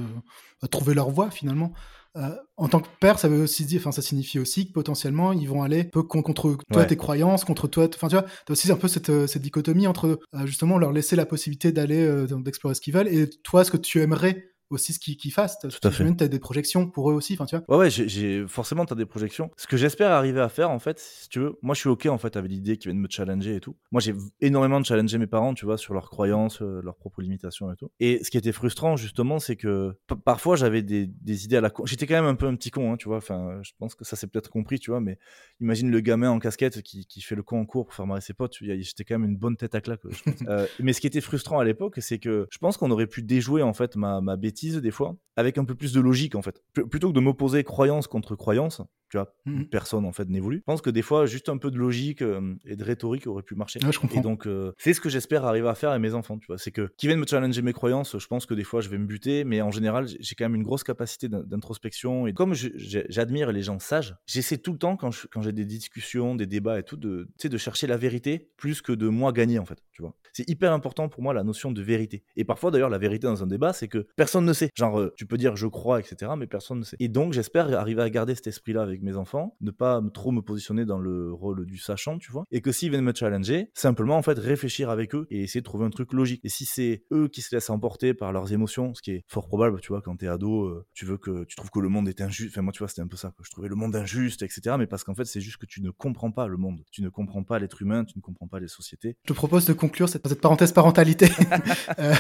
de 0.62 0.68
trouver 0.68 0.94
leur 0.94 1.10
voie, 1.10 1.32
finalement, 1.32 1.74
euh, 2.18 2.36
en 2.58 2.68
tant 2.68 2.82
que 2.82 2.88
père, 3.00 3.20
ça 3.20 3.30
veut 3.30 3.42
aussi 3.44 3.66
dire, 3.66 3.80
enfin, 3.80 3.92
ça 3.92 4.02
signifie 4.02 4.38
aussi 4.38 4.68
que 4.68 4.74
potentiellement 4.74 5.32
ils 5.32 5.48
vont 5.48 5.64
aller 5.64 5.86
peu 5.86 6.04
contre 6.04 6.58
toi 6.72 6.86
tes 6.86 6.98
croyances, 6.98 7.46
contre 7.46 7.68
toi, 7.68 7.88
enfin, 7.94 8.10
tu 8.10 8.16
vois, 8.16 8.26
t'as 8.46 8.52
aussi 8.52 8.70
un 8.72 8.76
peu 8.76 8.90
cette, 8.90 9.10
euh, 9.10 9.28
cette 9.28 9.42
dichotomie 9.42 9.88
entre 9.88 10.20
euh, 10.36 10.46
justement 10.46 10.78
leur 10.78 10.92
laisser 10.92 11.16
la 11.16 11.26
possibilité 11.26 11.72
d'aller 11.72 12.26
d'explorer 12.28 12.76
ce 12.76 12.82
qu'ils 12.82 12.94
veulent 12.94 13.08
et 13.08 13.30
toi 13.44 13.64
ce 13.64 13.72
que 13.72 13.78
tu 13.78 14.02
aimerais 14.02 14.51
aussi 14.72 14.94
ce 14.94 15.00
qu'ils 15.00 15.32
fassent. 15.32 15.60
Tout 15.60 15.70
à 15.84 15.92
fait. 15.92 16.16
Tu 16.16 16.24
as 16.24 16.28
des 16.28 16.40
projections 16.40 16.90
pour 16.90 17.12
eux 17.12 17.14
aussi, 17.14 17.34
enfin 17.34 17.46
tu 17.46 17.56
vois. 17.56 17.78
Ouais, 17.78 17.86
ouais, 17.86 17.90
j'ai 17.90 18.46
forcément 18.48 18.86
tu 18.86 18.94
as 18.94 18.96
des 18.96 19.06
projections. 19.06 19.52
Ce 19.58 19.68
que 19.68 19.78
j'espère 19.78 20.12
arriver 20.12 20.42
à 20.42 20.50
faire 20.50 20.70
en 20.70 20.80
fait, 20.80 21.00
si 21.00 21.30
tu 21.30 21.40
veux, 21.40 21.58
moi 21.62 21.76
je 21.76 21.82
suis 21.82 21.90
OK 21.90 22.06
en 22.08 22.18
fait 22.18 22.36
avec 22.36 22.50
l'idée 22.52 22.78
qu'ils 22.78 22.92
viennent 22.92 23.02
me 23.02 23.10
challenger 23.10 23.56
et 23.56 23.60
tout. 23.60 23.76
Moi 23.92 24.02
j'ai 24.02 24.16
énormément 24.40 24.80
de 24.80 24.86
challenger 24.86 25.18
mes 25.18 25.28
parents, 25.28 25.54
tu 25.54 25.66
vois, 25.66 25.78
sur 25.78 25.94
leurs 25.94 26.10
croyances, 26.10 26.62
euh, 26.62 26.82
leurs 26.84 26.96
propres 26.96 27.22
limitations 27.22 27.72
et 27.72 27.76
tout. 27.76 27.90
Et 28.00 28.24
ce 28.24 28.32
qui 28.32 28.38
était 28.38 28.52
frustrant 28.52 28.96
justement, 28.96 29.40
c'est 29.40 29.56
que 29.56 29.94
parfois 30.26 30.56
j'avais 30.56 30.82
des, 30.82 31.08
des, 31.08 31.46
idées 31.46 31.58
à 31.58 31.62
la 31.62 31.70
con. 31.70 31.86
J'étais 31.86 32.08
quand 32.08 32.16
même 32.16 32.26
un 32.26 32.36
peu 32.36 32.48
un 32.48 32.56
petit 32.56 32.72
con, 32.72 32.94
hein, 32.94 32.98
tu 32.98 33.08
vois. 33.08 33.18
Enfin, 33.18 33.60
je 33.62 33.72
pense 33.78 33.96
que 33.96 34.06
ça 34.06 34.16
s'est 34.16 34.28
peut-être 34.28 34.50
compris, 34.50 34.80
tu 34.80 34.92
vois, 34.92 35.02
mais 35.02 35.18
imagine 35.60 35.92
le 35.92 36.00
gamin 36.00 36.30
en 36.30 36.40
casquette 36.40 36.82
qui, 36.82 37.06
qui 37.06 37.22
fait 37.22 37.36
le 37.36 37.44
con 37.44 37.62
en 37.62 37.66
cours 37.66 37.86
pour 37.86 37.96
faire 37.96 38.08
marrer 38.08 38.22
ses 38.22 38.34
potes. 38.34 38.56
J'étais 38.60 39.04
quand 39.04 39.20
même 39.20 39.30
une 39.30 39.38
bonne 39.38 39.58
tête 39.58 39.76
à 39.76 39.82
claque. 39.82 40.02
euh, 40.48 40.68
mais 40.80 40.94
ce 40.94 41.02
qui 41.02 41.08
était 41.08 41.22
frustrant 41.22 41.60
à 41.60 41.64
l'époque, 41.64 41.96
c'est 42.00 42.20
que 42.20 42.48
je 42.50 42.58
pense 42.58 42.78
qu'on 42.78 42.92
aurait 42.92 43.08
pu 43.08 43.22
déjouer 43.22 43.62
en 43.62 43.74
fait 43.74 43.96
ma, 43.96 44.22
ma 44.22 44.38
bêtise 44.38 44.61
des 44.70 44.92
fois 44.92 45.16
avec 45.36 45.58
un 45.58 45.66
peu 45.66 45.76
plus 45.76 45.94
de 45.94 46.00
logique 46.00 46.36
en 46.36 46.42
fait. 46.42 46.64
plutôt 46.74 47.10
que 47.10 47.16
de 47.16 47.20
m'opposer 47.20 47.64
croyance 47.64 48.08
contre 48.08 48.36
croyance, 48.36 48.82
tu 49.10 49.18
vois, 49.18 49.34
mmh. 49.46 49.66
personne 49.66 50.06
en 50.06 50.14
fait 50.14 50.30
n'évolue. 50.30 50.58
Je 50.60 50.64
pense 50.64 50.82
que 50.82 50.90
des 50.90 51.02
fois, 51.02 51.26
juste 51.26 51.50
un 51.50 51.58
peu 51.58 51.70
de 51.70 51.78
logique 51.78 52.22
euh, 52.22 52.56
et 52.66 52.78
de 52.78 52.84
rhétorique 52.84 53.28
aurait 53.28 53.44
pu 53.44 53.56
marcher. 53.56 53.80
je 53.82 54.00
comprends. 54.00 54.20
Et 54.20 54.24
donc, 54.24 54.48
euh, 54.48 54.72
c'est 54.78 54.94
ce 54.94 55.02
que 55.02 55.10
j'espère 55.10 55.46
arriver 55.46 55.68
à 55.68 55.76
faire 55.76 55.90
avec 55.90 56.02
mes 56.02 56.14
enfants, 56.14 56.38
tu 56.38 56.48
vois. 56.48 56.58
C'est 56.58 56.72
que 56.72 56.90
qui 56.98 57.08
viennent 57.08 57.20
me 57.20 57.28
challenger 57.28 57.62
mes 57.62 57.74
croyances, 57.74 58.18
je 58.18 58.28
pense 58.28 58.46
que 58.46 58.54
des 58.54 58.64
fois, 58.64 58.80
je 58.80 58.90
vais 58.90 58.98
me 58.98 59.06
buter, 59.06 59.44
mais 59.44 59.62
en 59.62 59.72
général, 59.72 60.08
j'ai 60.08 60.36
quand 60.36 60.46
même 60.46 60.56
une 60.56 60.64
grosse 60.64 60.84
capacité 60.84 61.28
d'introspection. 61.28 62.28
Et 62.28 62.34
comme 62.34 62.54
j'admire 62.54 63.52
les 63.52 63.64
gens 63.64 63.80
sages, 63.80 64.16
j'essaie 64.26 64.58
tout 64.58 64.72
le 64.72 64.78
temps, 64.78 64.96
quand 64.96 65.12
j'ai 65.42 65.52
des 65.52 65.66
discussions, 65.66 66.36
des 66.36 66.48
débats 66.48 66.80
et 66.80 66.84
tout, 66.84 66.98
de, 66.98 67.28
de 67.44 67.58
chercher 67.58 67.88
la 67.88 67.98
vérité 67.98 68.52
plus 68.56 68.82
que 68.82 68.94
de 68.94 69.10
moi 69.10 69.34
gagner, 69.34 69.60
en 69.60 69.66
fait, 69.66 69.84
tu 69.92 70.02
vois. 70.02 70.16
C'est 70.34 70.50
hyper 70.50 70.72
important 70.72 71.10
pour 71.10 71.22
moi 71.22 71.34
la 71.34 71.44
notion 71.44 71.72
de 71.72 71.82
vérité. 71.82 72.24
Et 72.38 72.46
parfois, 72.46 72.72
d'ailleurs, 72.72 72.90
la 72.90 72.98
vérité 72.98 73.28
dans 73.28 73.44
un 73.44 73.48
débat, 73.48 73.74
c'est 73.74 73.90
que 73.90 74.08
personne 74.16 74.46
ne 74.46 74.51
sait. 74.54 74.70
Genre, 74.76 75.00
euh, 75.00 75.14
tu 75.18 75.26
peux 75.26 75.38
dire 75.38 75.56
je 75.56 75.68
crois, 75.68 76.00
etc., 76.00 76.32
mais 76.38 76.48
personne 76.48 76.80
ne 76.80 76.84
sait. 76.84 76.98
Et 77.00 77.08
donc, 77.08 77.34
j'espère 77.34 77.72
arriver 77.78 78.02
à 78.02 78.10
garder 78.10 78.36
cet 78.36 78.48
esprit-là 78.48 78.82
avec 78.82 79.02
mes 79.02 79.16
enfants, 79.16 79.56
ne 79.62 79.72
pas 79.72 80.02
trop 80.14 80.32
me 80.32 80.42
positionner 80.42 80.86
dans 80.86 81.00
le 81.00 81.32
rôle 81.32 81.66
du 81.66 81.78
sachant, 81.78 82.18
tu 82.18 82.32
vois, 82.32 82.46
et 82.52 82.62
que 82.62 82.72
s'ils 82.72 82.90
viennent 82.90 83.04
me 83.04 83.14
challenger, 83.14 83.70
simplement 83.74 84.18
en 84.18 84.22
fait 84.22 84.38
réfléchir 84.38 84.90
avec 84.90 85.16
eux 85.16 85.28
et 85.30 85.44
essayer 85.44 85.62
de 85.62 85.66
trouver 85.66 85.86
un 85.86 85.90
truc 85.90 86.14
logique. 86.14 86.42
Et 86.44 86.50
si 86.50 86.66
c'est 86.66 87.04
eux 87.12 87.28
qui 87.28 87.42
se 87.42 87.56
laissent 87.56 87.70
emporter 87.70 88.14
par 88.14 88.32
leurs 88.32 88.54
émotions, 88.54 88.94
ce 88.94 89.02
qui 89.02 89.12
est 89.12 89.24
fort 89.28 89.48
probable, 89.48 89.80
tu 89.82 89.90
vois, 89.90 90.02
quand 90.02 90.16
t'es 90.18 90.28
ado, 90.28 90.66
euh, 90.66 90.86
tu 90.94 91.06
veux 91.06 91.18
que 91.18 91.44
tu 91.46 91.56
trouves 91.56 91.70
que 91.70 91.80
le 91.80 91.90
monde 91.90 92.08
est 92.08 92.22
injuste. 92.22 92.54
Enfin 92.54 92.62
moi, 92.62 92.74
tu 92.74 92.80
vois, 92.80 92.88
c'était 92.88 93.02
un 93.02 93.08
peu 93.08 93.18
ça. 93.18 93.30
Que 93.38 93.44
je 93.44 93.52
trouvais 93.52 93.70
le 93.70 93.76
monde 93.76 93.96
injuste, 93.96 94.42
etc. 94.42 94.76
Mais 94.78 94.88
parce 94.88 95.04
qu'en 95.04 95.16
fait, 95.16 95.26
c'est 95.26 95.42
juste 95.42 95.58
que 95.58 95.66
tu 95.66 95.82
ne 95.82 95.90
comprends 95.90 96.32
pas 96.32 96.48
le 96.48 96.58
monde, 96.58 96.84
tu 96.92 97.02
ne 97.02 97.10
comprends 97.10 97.44
pas 97.44 97.60
l'être 97.60 97.82
humain, 97.82 98.06
tu 98.06 98.18
ne 98.18 98.22
comprends 98.22 98.48
pas 98.48 98.60
les 98.60 98.68
sociétés. 98.68 99.18
Je 99.24 99.28
te 99.30 99.34
propose 99.34 99.66
de 99.66 99.74
conclure 99.74 100.10
cette, 100.10 100.42
parenthèse 100.42 100.72
parentalité 100.72 101.30
euh, 102.00 102.14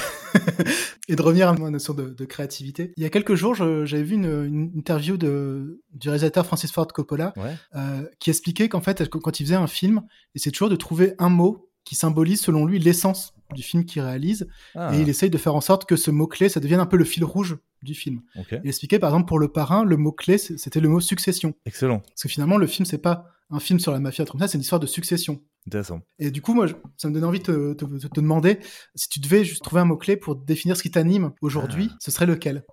et 1.08 1.16
de 1.16 1.22
revenir 1.22 1.50
à 1.50 1.54
ma 1.54 1.70
notion 1.70 1.94
de 1.94 2.21
créativité. 2.26 2.94
Il 2.98 3.04
y 3.04 3.06
a 3.06 3.10
quelques 3.10 3.36
jours, 3.36 3.56
j'avais 3.56 4.04
vu 4.04 4.16
une, 4.16 4.46
une, 4.46 4.72
interview 4.76 5.18
de, 5.18 5.82
du 5.94 6.10
réalisateur 6.10 6.46
Francis 6.46 6.72
Ford 6.72 6.88
Coppola 6.88 7.34
euh, 7.76 8.04
qui 8.20 8.30
expliquait 8.30 8.70
qu'en 8.70 8.82
fait, 8.82 9.08
quand 9.10 9.40
il 9.40 9.46
faisait 9.46 9.56
un 9.56 9.68
film, 9.68 10.02
c'est 10.36 10.52
toujours 10.52 10.70
de 10.70 10.76
trouver 10.76 11.14
un 11.20 11.30
mot 11.30 11.70
qui 11.84 11.96
symbolise 11.96 12.42
selon 12.42 12.66
lui 12.66 12.80
l'essence 12.80 13.34
du 13.54 13.64
film 13.64 13.86
qu'il 13.86 14.02
réalise 14.02 14.48
ah. 14.76 14.96
et 14.96 15.02
il 15.02 15.10
essaye 15.10 15.30
de 15.30 15.38
faire 15.38 15.56
en 15.56 15.62
sorte 15.62 15.86
que 15.86 15.96
ce 15.96 16.12
mot-clé, 16.12 16.48
ça 16.48 16.60
devienne 16.60 16.80
un 16.80 16.86
peu 16.86 16.98
le 16.98 17.04
fil 17.04 17.24
rouge 17.24 17.58
du 17.82 17.96
film. 17.96 18.22
Il 18.36 18.68
expliquait 18.70 19.00
par 19.00 19.10
exemple 19.10 19.28
pour 19.28 19.40
Le 19.40 19.48
Parrain, 19.48 19.84
le 19.84 19.98
mot-clé, 19.98 20.38
c'était 20.38 20.80
le 20.80 20.90
mot 20.90 21.00
succession. 21.00 21.54
Excellent. 21.66 22.00
Parce 22.00 22.24
que 22.24 22.30
finalement, 22.30 22.58
le 22.58 22.68
film, 22.68 22.86
c'est 22.86 23.00
pas 23.00 23.26
un 23.50 23.60
film 23.60 23.80
sur 23.80 23.92
la 23.92 24.00
mafia 24.00 24.26
comme 24.26 24.40
ça, 24.40 24.48
c'est 24.48 24.58
une 24.58 24.62
histoire 24.62 24.80
de 24.80 24.88
succession. 24.88 25.42
Intéressant. 25.68 26.01
Et 26.20 26.32
du 26.32 26.41
coup, 26.41 26.53
moi, 26.53 26.66
ça 26.97 27.07
me 27.07 27.14
donne 27.14 27.24
envie 27.24 27.39
de 27.39 27.74
te, 27.74 27.86
te, 27.86 28.20
demander 28.20 28.59
si 28.95 29.09
tu 29.09 29.20
devais 29.20 29.43
juste 29.45 29.64
trouver 29.64 29.82
un 29.82 29.86
mot-clé 29.86 30.18
pour 30.18 30.36
définir 30.36 30.76
ce 30.76 30.82
qui 30.84 30.91
t'anime 30.91 31.34
aujourd'hui, 31.41 31.89
Ah. 31.91 31.97
ce 31.99 32.12
serait 32.12 32.26
lequel? 32.26 32.64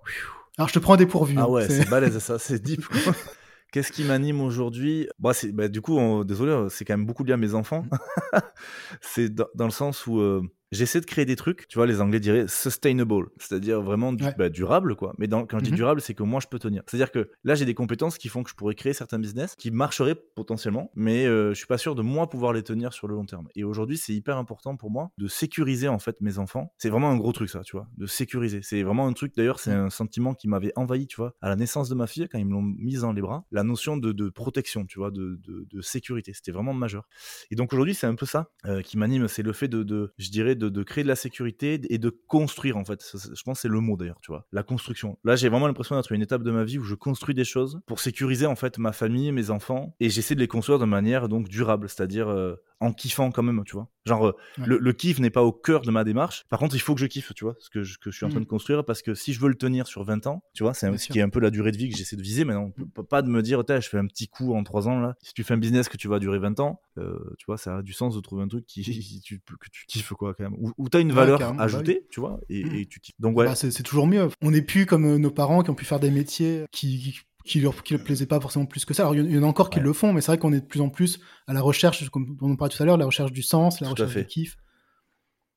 Alors, 0.57 0.67
je 0.69 0.73
te 0.73 0.79
prends 0.79 0.93
à 0.93 0.97
dépourvu. 0.97 1.35
Ah 1.37 1.43
hein, 1.43 1.47
ouais, 1.47 1.67
c'est 1.69 1.87
balèze 1.89 2.17
ça, 2.19 2.39
c'est 2.39 2.59
deep. 2.61 2.83
quoi. 2.85 2.97
Qu'est-ce 3.71 3.91
qui 3.91 4.03
m'anime 4.03 4.41
aujourd'hui? 4.41 5.07
Bah, 5.19 5.33
bah, 5.53 5.67
Du 5.67 5.81
coup, 5.81 5.97
on- 5.99 6.23
désolé, 6.23 6.67
c'est 6.71 6.83
quand 6.85 6.97
même 6.97 7.05
beaucoup 7.05 7.23
lié 7.23 7.33
à 7.33 7.37
mes 7.37 7.53
enfants. 7.53 7.85
c'est 9.01 9.29
dans, 9.29 9.45
dans 9.53 9.65
le 9.65 9.71
sens 9.71 10.07
où 10.07 10.19
euh, 10.19 10.41
j'essaie 10.71 11.01
de 11.01 11.05
créer 11.05 11.25
des 11.25 11.35
trucs, 11.35 11.67
tu 11.67 11.77
vois, 11.77 11.87
les 11.87 12.01
Anglais 12.01 12.19
diraient 12.19 12.47
sustainable, 12.47 13.27
c'est-à-dire 13.37 13.81
vraiment 13.81 14.13
du- 14.13 14.23
Ouais. 14.23 14.35
bah, 14.37 14.49
durable, 14.49 14.95
quoi. 14.95 15.13
Mais 15.17 15.27
dans, 15.27 15.45
quand 15.45 15.59
je 15.59 15.63
dis 15.65 15.71
Mhm. 15.71 15.77
durable, 15.77 16.01
c'est 16.01 16.13
que 16.13 16.23
moi, 16.23 16.39
je 16.39 16.47
peux 16.47 16.59
tenir. 16.59 16.83
C'est-à-dire 16.87 17.11
que 17.11 17.31
là, 17.43 17.55
j'ai 17.55 17.65
des 17.65 17.73
compétences 17.73 18.17
qui 18.17 18.27
font 18.29 18.43
que 18.43 18.49
je 18.49 18.55
pourrais 18.55 18.75
créer 18.75 18.93
certains 18.93 19.19
business 19.19 19.55
qui 19.57 19.71
marcheraient 19.71 20.15
potentiellement, 20.35 20.91
mais 20.95 21.25
euh, 21.25 21.49
je 21.49 21.57
suis 21.57 21.67
pas 21.67 21.77
sûr 21.77 21.95
de 21.95 22.01
moi 22.01 22.29
pouvoir 22.29 22.53
les 22.53 22.63
tenir 22.63 22.93
sur 22.93 23.07
le 23.07 23.15
long 23.15 23.25
terme. 23.25 23.47
Et 23.55 23.63
aujourd'hui, 23.63 23.97
c'est 23.97 24.13
hyper 24.13 24.37
important 24.37 24.75
pour 24.77 24.91
moi 24.91 25.11
de 25.17 25.27
sécuriser 25.27 25.87
en 25.87 25.99
fait 25.99 26.19
mes 26.21 26.37
enfants. 26.37 26.73
C'est 26.77 26.89
vraiment 26.89 27.09
un 27.09 27.17
gros 27.17 27.31
truc, 27.31 27.49
ça, 27.49 27.61
tu 27.61 27.75
vois, 27.75 27.87
de 27.97 28.05
sécuriser. 28.05 28.61
C'est 28.61 28.83
vraiment 28.83 29.07
un 29.07 29.13
truc. 29.13 29.35
D'ailleurs, 29.35 29.59
c'est 29.59 29.71
un 29.71 29.89
sentiment 29.89 30.33
qui 30.33 30.47
m'avait 30.47 30.71
envahi, 30.75 31.07
tu 31.07 31.17
vois, 31.17 31.35
à 31.41 31.49
la 31.49 31.55
naissance 31.55 31.89
de 31.89 31.95
ma 31.95 32.07
fille 32.07 32.27
quand 32.31 32.37
ils 32.37 32.45
me 32.45 32.51
l'ont 32.53 32.61
mise 32.61 33.01
dans 33.01 33.13
les 33.13 33.21
bras. 33.21 33.45
La 33.51 33.63
notion 33.63 33.97
de, 33.97 34.11
de 34.11 34.29
protection, 34.29 34.85
tu 34.85 34.99
vois, 34.99 35.11
de, 35.11 35.39
de, 35.43 35.65
de 35.69 35.81
sécurité, 35.81 36.33
c'était 36.33 36.51
vraiment 36.51 36.73
majeur. 36.73 37.07
Et 37.51 37.55
donc 37.55 37.73
aujourd'hui, 37.73 37.95
c'est 37.95 38.07
un 38.07 38.15
peu 38.15 38.25
ça 38.25 38.51
euh, 38.65 38.81
qui 38.81 38.97
m'anime, 38.97 39.27
c'est 39.27 39.43
le 39.43 39.53
fait 39.53 39.67
de, 39.67 39.83
de 39.83 40.13
je 40.17 40.29
dirais, 40.29 40.55
de, 40.59 40.83
créer 40.83 41.03
de 41.03 41.09
la 41.09 41.15
sécurité 41.15 41.81
et 41.89 41.97
de 41.97 42.09
construire 42.09 42.77
en 42.77 42.85
fait. 42.85 43.03
Je 43.13 43.41
pense 43.43 43.61
c'est 43.61 43.67
le 43.67 43.79
mot 43.79 43.97
d'ailleurs, 43.97 44.19
tu 44.21 44.31
vois, 44.31 44.45
la 44.51 44.63
construction. 44.63 45.17
Là, 45.23 45.35
j'ai 45.35 45.49
vraiment 45.49 45.67
l'impression 45.67 45.95
d'être 45.95 46.11
une 46.11 46.21
étape 46.21 46.43
de 46.43 46.51
ma 46.51 46.63
vie 46.63 46.77
où 46.77 46.83
je 46.83 46.95
construis 46.95 47.35
des 47.35 47.43
choses 47.43 47.81
pour 47.85 47.99
sécuriser 47.99 48.45
en 48.45 48.55
fait 48.55 48.77
ma 48.77 48.91
famille, 48.91 49.31
mes 49.31 49.49
enfants, 49.49 49.95
et 49.99 50.09
j'essaie 50.09 50.35
de 50.35 50.39
les 50.39 50.47
construire 50.47 50.79
de 50.79 50.85
manière 50.85 51.27
donc 51.27 51.47
durable, 51.47 51.89
c'est-à-dire 51.89 52.29
euh, 52.29 52.55
en 52.81 52.93
kiffant 52.93 53.31
quand 53.31 53.43
même, 53.43 53.63
tu 53.65 53.73
vois. 53.73 53.89
Genre, 54.05 54.27
euh, 54.27 54.31
Ouais. 54.57 54.65
le, 54.67 54.77
le 54.77 54.93
kiff 54.93 55.19
n'est 55.19 55.29
pas 55.29 55.43
au 55.43 55.51
cœur 55.51 55.81
de 55.81 55.91
ma 55.91 56.03
démarche. 56.03 56.45
Par 56.49 56.59
contre, 56.59 56.75
il 56.75 56.79
faut 56.79 56.95
que 56.95 57.01
je 57.01 57.05
kiffe, 57.05 57.33
tu 57.35 57.43
vois, 57.43 57.55
ce 57.59 57.69
que 57.69 57.83
je, 57.83 57.97
que 57.97 58.09
je 58.11 58.15
suis 58.17 58.25
en 58.25 58.29
train 58.29 58.39
Mhm. 58.39 58.45
de 58.45 58.49
construire, 58.49 58.85
parce 58.85 59.01
que 59.01 59.13
si 59.13 59.33
je 59.33 59.39
veux 59.39 59.49
le 59.49 59.55
tenir 59.55 59.85
sur 59.87 60.03
20 60.03 60.25
ans, 60.27 60.43
tu 60.53 60.63
vois, 60.63 60.73
c'est 60.73 60.87
un- 60.87 60.97
ce 60.97 61.07
qui 61.09 61.19
est 61.19 61.21
un 61.21 61.29
peu 61.29 61.39
la 61.41 61.49
durée 61.51 61.71
de 61.71 61.77
vie 61.77 61.89
que 61.89 61.97
j'essaie 61.97 62.15
de 62.15 62.21
viser 62.21 62.45
maintenant. 62.45 62.71
P- 62.71 63.03
Pas 63.09 63.21
de 63.21 63.29
me 63.29 63.41
dire, 63.41 63.63
je 63.67 63.87
fais 63.89 63.97
un 63.97 64.07
petit 64.07 64.27
coup 64.29 64.53
en 64.53 64.63
3 64.63 64.87
ans 64.87 64.99
là. 64.99 65.15
Si 65.21 65.33
tu 65.33 65.43
fais 65.43 65.53
un 65.53 65.57
business 65.57 65.89
que 65.89 65.97
tu 65.97 66.07
vas 66.07 66.19
durer 66.19 66.39
20 66.39 66.59
ans, 66.59 66.79
euh, 66.97 67.19
tu 67.37 67.45
vois, 67.47 67.57
ça 67.57 67.77
a 67.77 67.81
du 67.81 67.93
sens 67.93 68.15
de 68.15 68.21
trouver 68.21 68.43
un 68.43 68.47
truc 68.47 68.65
qui, 68.65 68.81
tu, 69.23 69.39
que 69.39 69.69
tu 69.71 69.85
kiffes, 69.87 70.13
quoi, 70.13 70.33
quand 70.33 70.43
même. 70.43 70.55
Où, 70.57 70.71
où 70.77 70.89
t'as 70.89 71.01
une 71.01 71.09
Ouais, 71.09 71.15
valeur 71.15 71.39
bah 71.39 71.55
ajoutée, 71.59 72.07
tu 72.09 72.19
vois, 72.19 72.39
et, 72.49 72.63
Mhm. 72.63 72.75
et 72.75 72.85
tu 72.85 72.99
kiffes. 73.01 73.15
Donc, 73.19 73.37
ouais. 73.37 73.45
Bah, 73.45 73.55
c'est 73.55 73.83
toujours 73.83 74.07
mieux. 74.07 74.29
On 74.41 74.51
n'est 74.51 74.61
plus 74.61 74.85
comme 74.85 75.05
euh, 75.05 75.17
nos 75.17 75.31
parents 75.31 75.61
qui 75.63 75.69
ont 75.69 75.75
pu 75.75 75.85
faire 75.85 75.99
des 75.99 76.11
métiers 76.11 76.65
qui, 76.71 76.99
qui, 76.99 77.19
qui 77.45 77.59
leur, 77.61 77.83
qui 77.83 77.93
leur 77.95 78.03
plaisaient 78.03 78.25
pas 78.25 78.39
forcément 78.39 78.65
plus 78.65 78.85
que 78.85 78.93
ça. 78.93 79.03
Alors, 79.03 79.15
il 79.15 79.31
y 79.31 79.37
en- 79.37 79.43
a 79.43 79.45
encore 79.45 79.69
qui 79.69 79.79
Ouais. 79.79 79.83
le 79.85 79.93
font, 79.93 80.13
mais 80.13 80.21
c'est 80.21 80.27
vrai 80.31 80.37
qu'on 80.37 80.53
est 80.53 80.59
de 80.61 80.65
plus 80.65 80.81
en 80.81 80.89
plus 80.89 81.19
à 81.47 81.53
la 81.53 81.61
recherche, 81.61 82.07
comme 82.09 82.37
on 82.41 82.51
en 82.51 82.55
parlait 82.55 82.73
tout 82.75 82.81
à 82.83 82.85
l'heure, 82.85 82.97
la 82.97 83.05
recherche 83.05 83.31
du 83.31 83.41
sens, 83.43 83.79
la 83.81 83.87
Tout 83.87 83.93
recherche 83.93 84.15
du 84.15 84.25
kiff. 84.25 84.57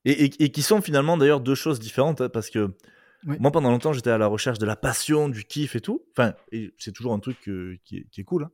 Et, 0.05 0.25
et- 0.25 0.45
et 0.45 0.51
qui 0.51 0.63
sont 0.63 0.81
finalement 0.81 1.17
d'ailleurs 1.17 1.41
deux 1.41 1.55
choses 1.55 1.79
différentes, 1.79 2.21
hein, 2.21 2.29
parce 2.29 2.51
que 2.51 2.75
Oui. 3.27 3.37
moi 3.39 3.53
pendant 3.53 3.71
longtemps 3.71 3.93
j'étais 3.93 4.11
à 4.11 4.19
la 4.19 4.27
recherche 4.27 4.59
de 4.59 4.67
la 4.67 4.75
passion, 4.75 5.29
du 5.29 5.45
kiff 5.45 5.77
et 5.77 5.81
tout. 5.81 6.03
Enfin, 6.17 6.35
c'est 6.79 6.93
toujours 6.93 7.13
un 7.13 7.21
truc 7.21 7.37
euh, 7.49 7.79
qui, 7.85 7.99
est, 7.99 8.07
qui 8.11 8.21
est 8.21 8.25
cool. 8.25 8.45
hein. 8.45 8.51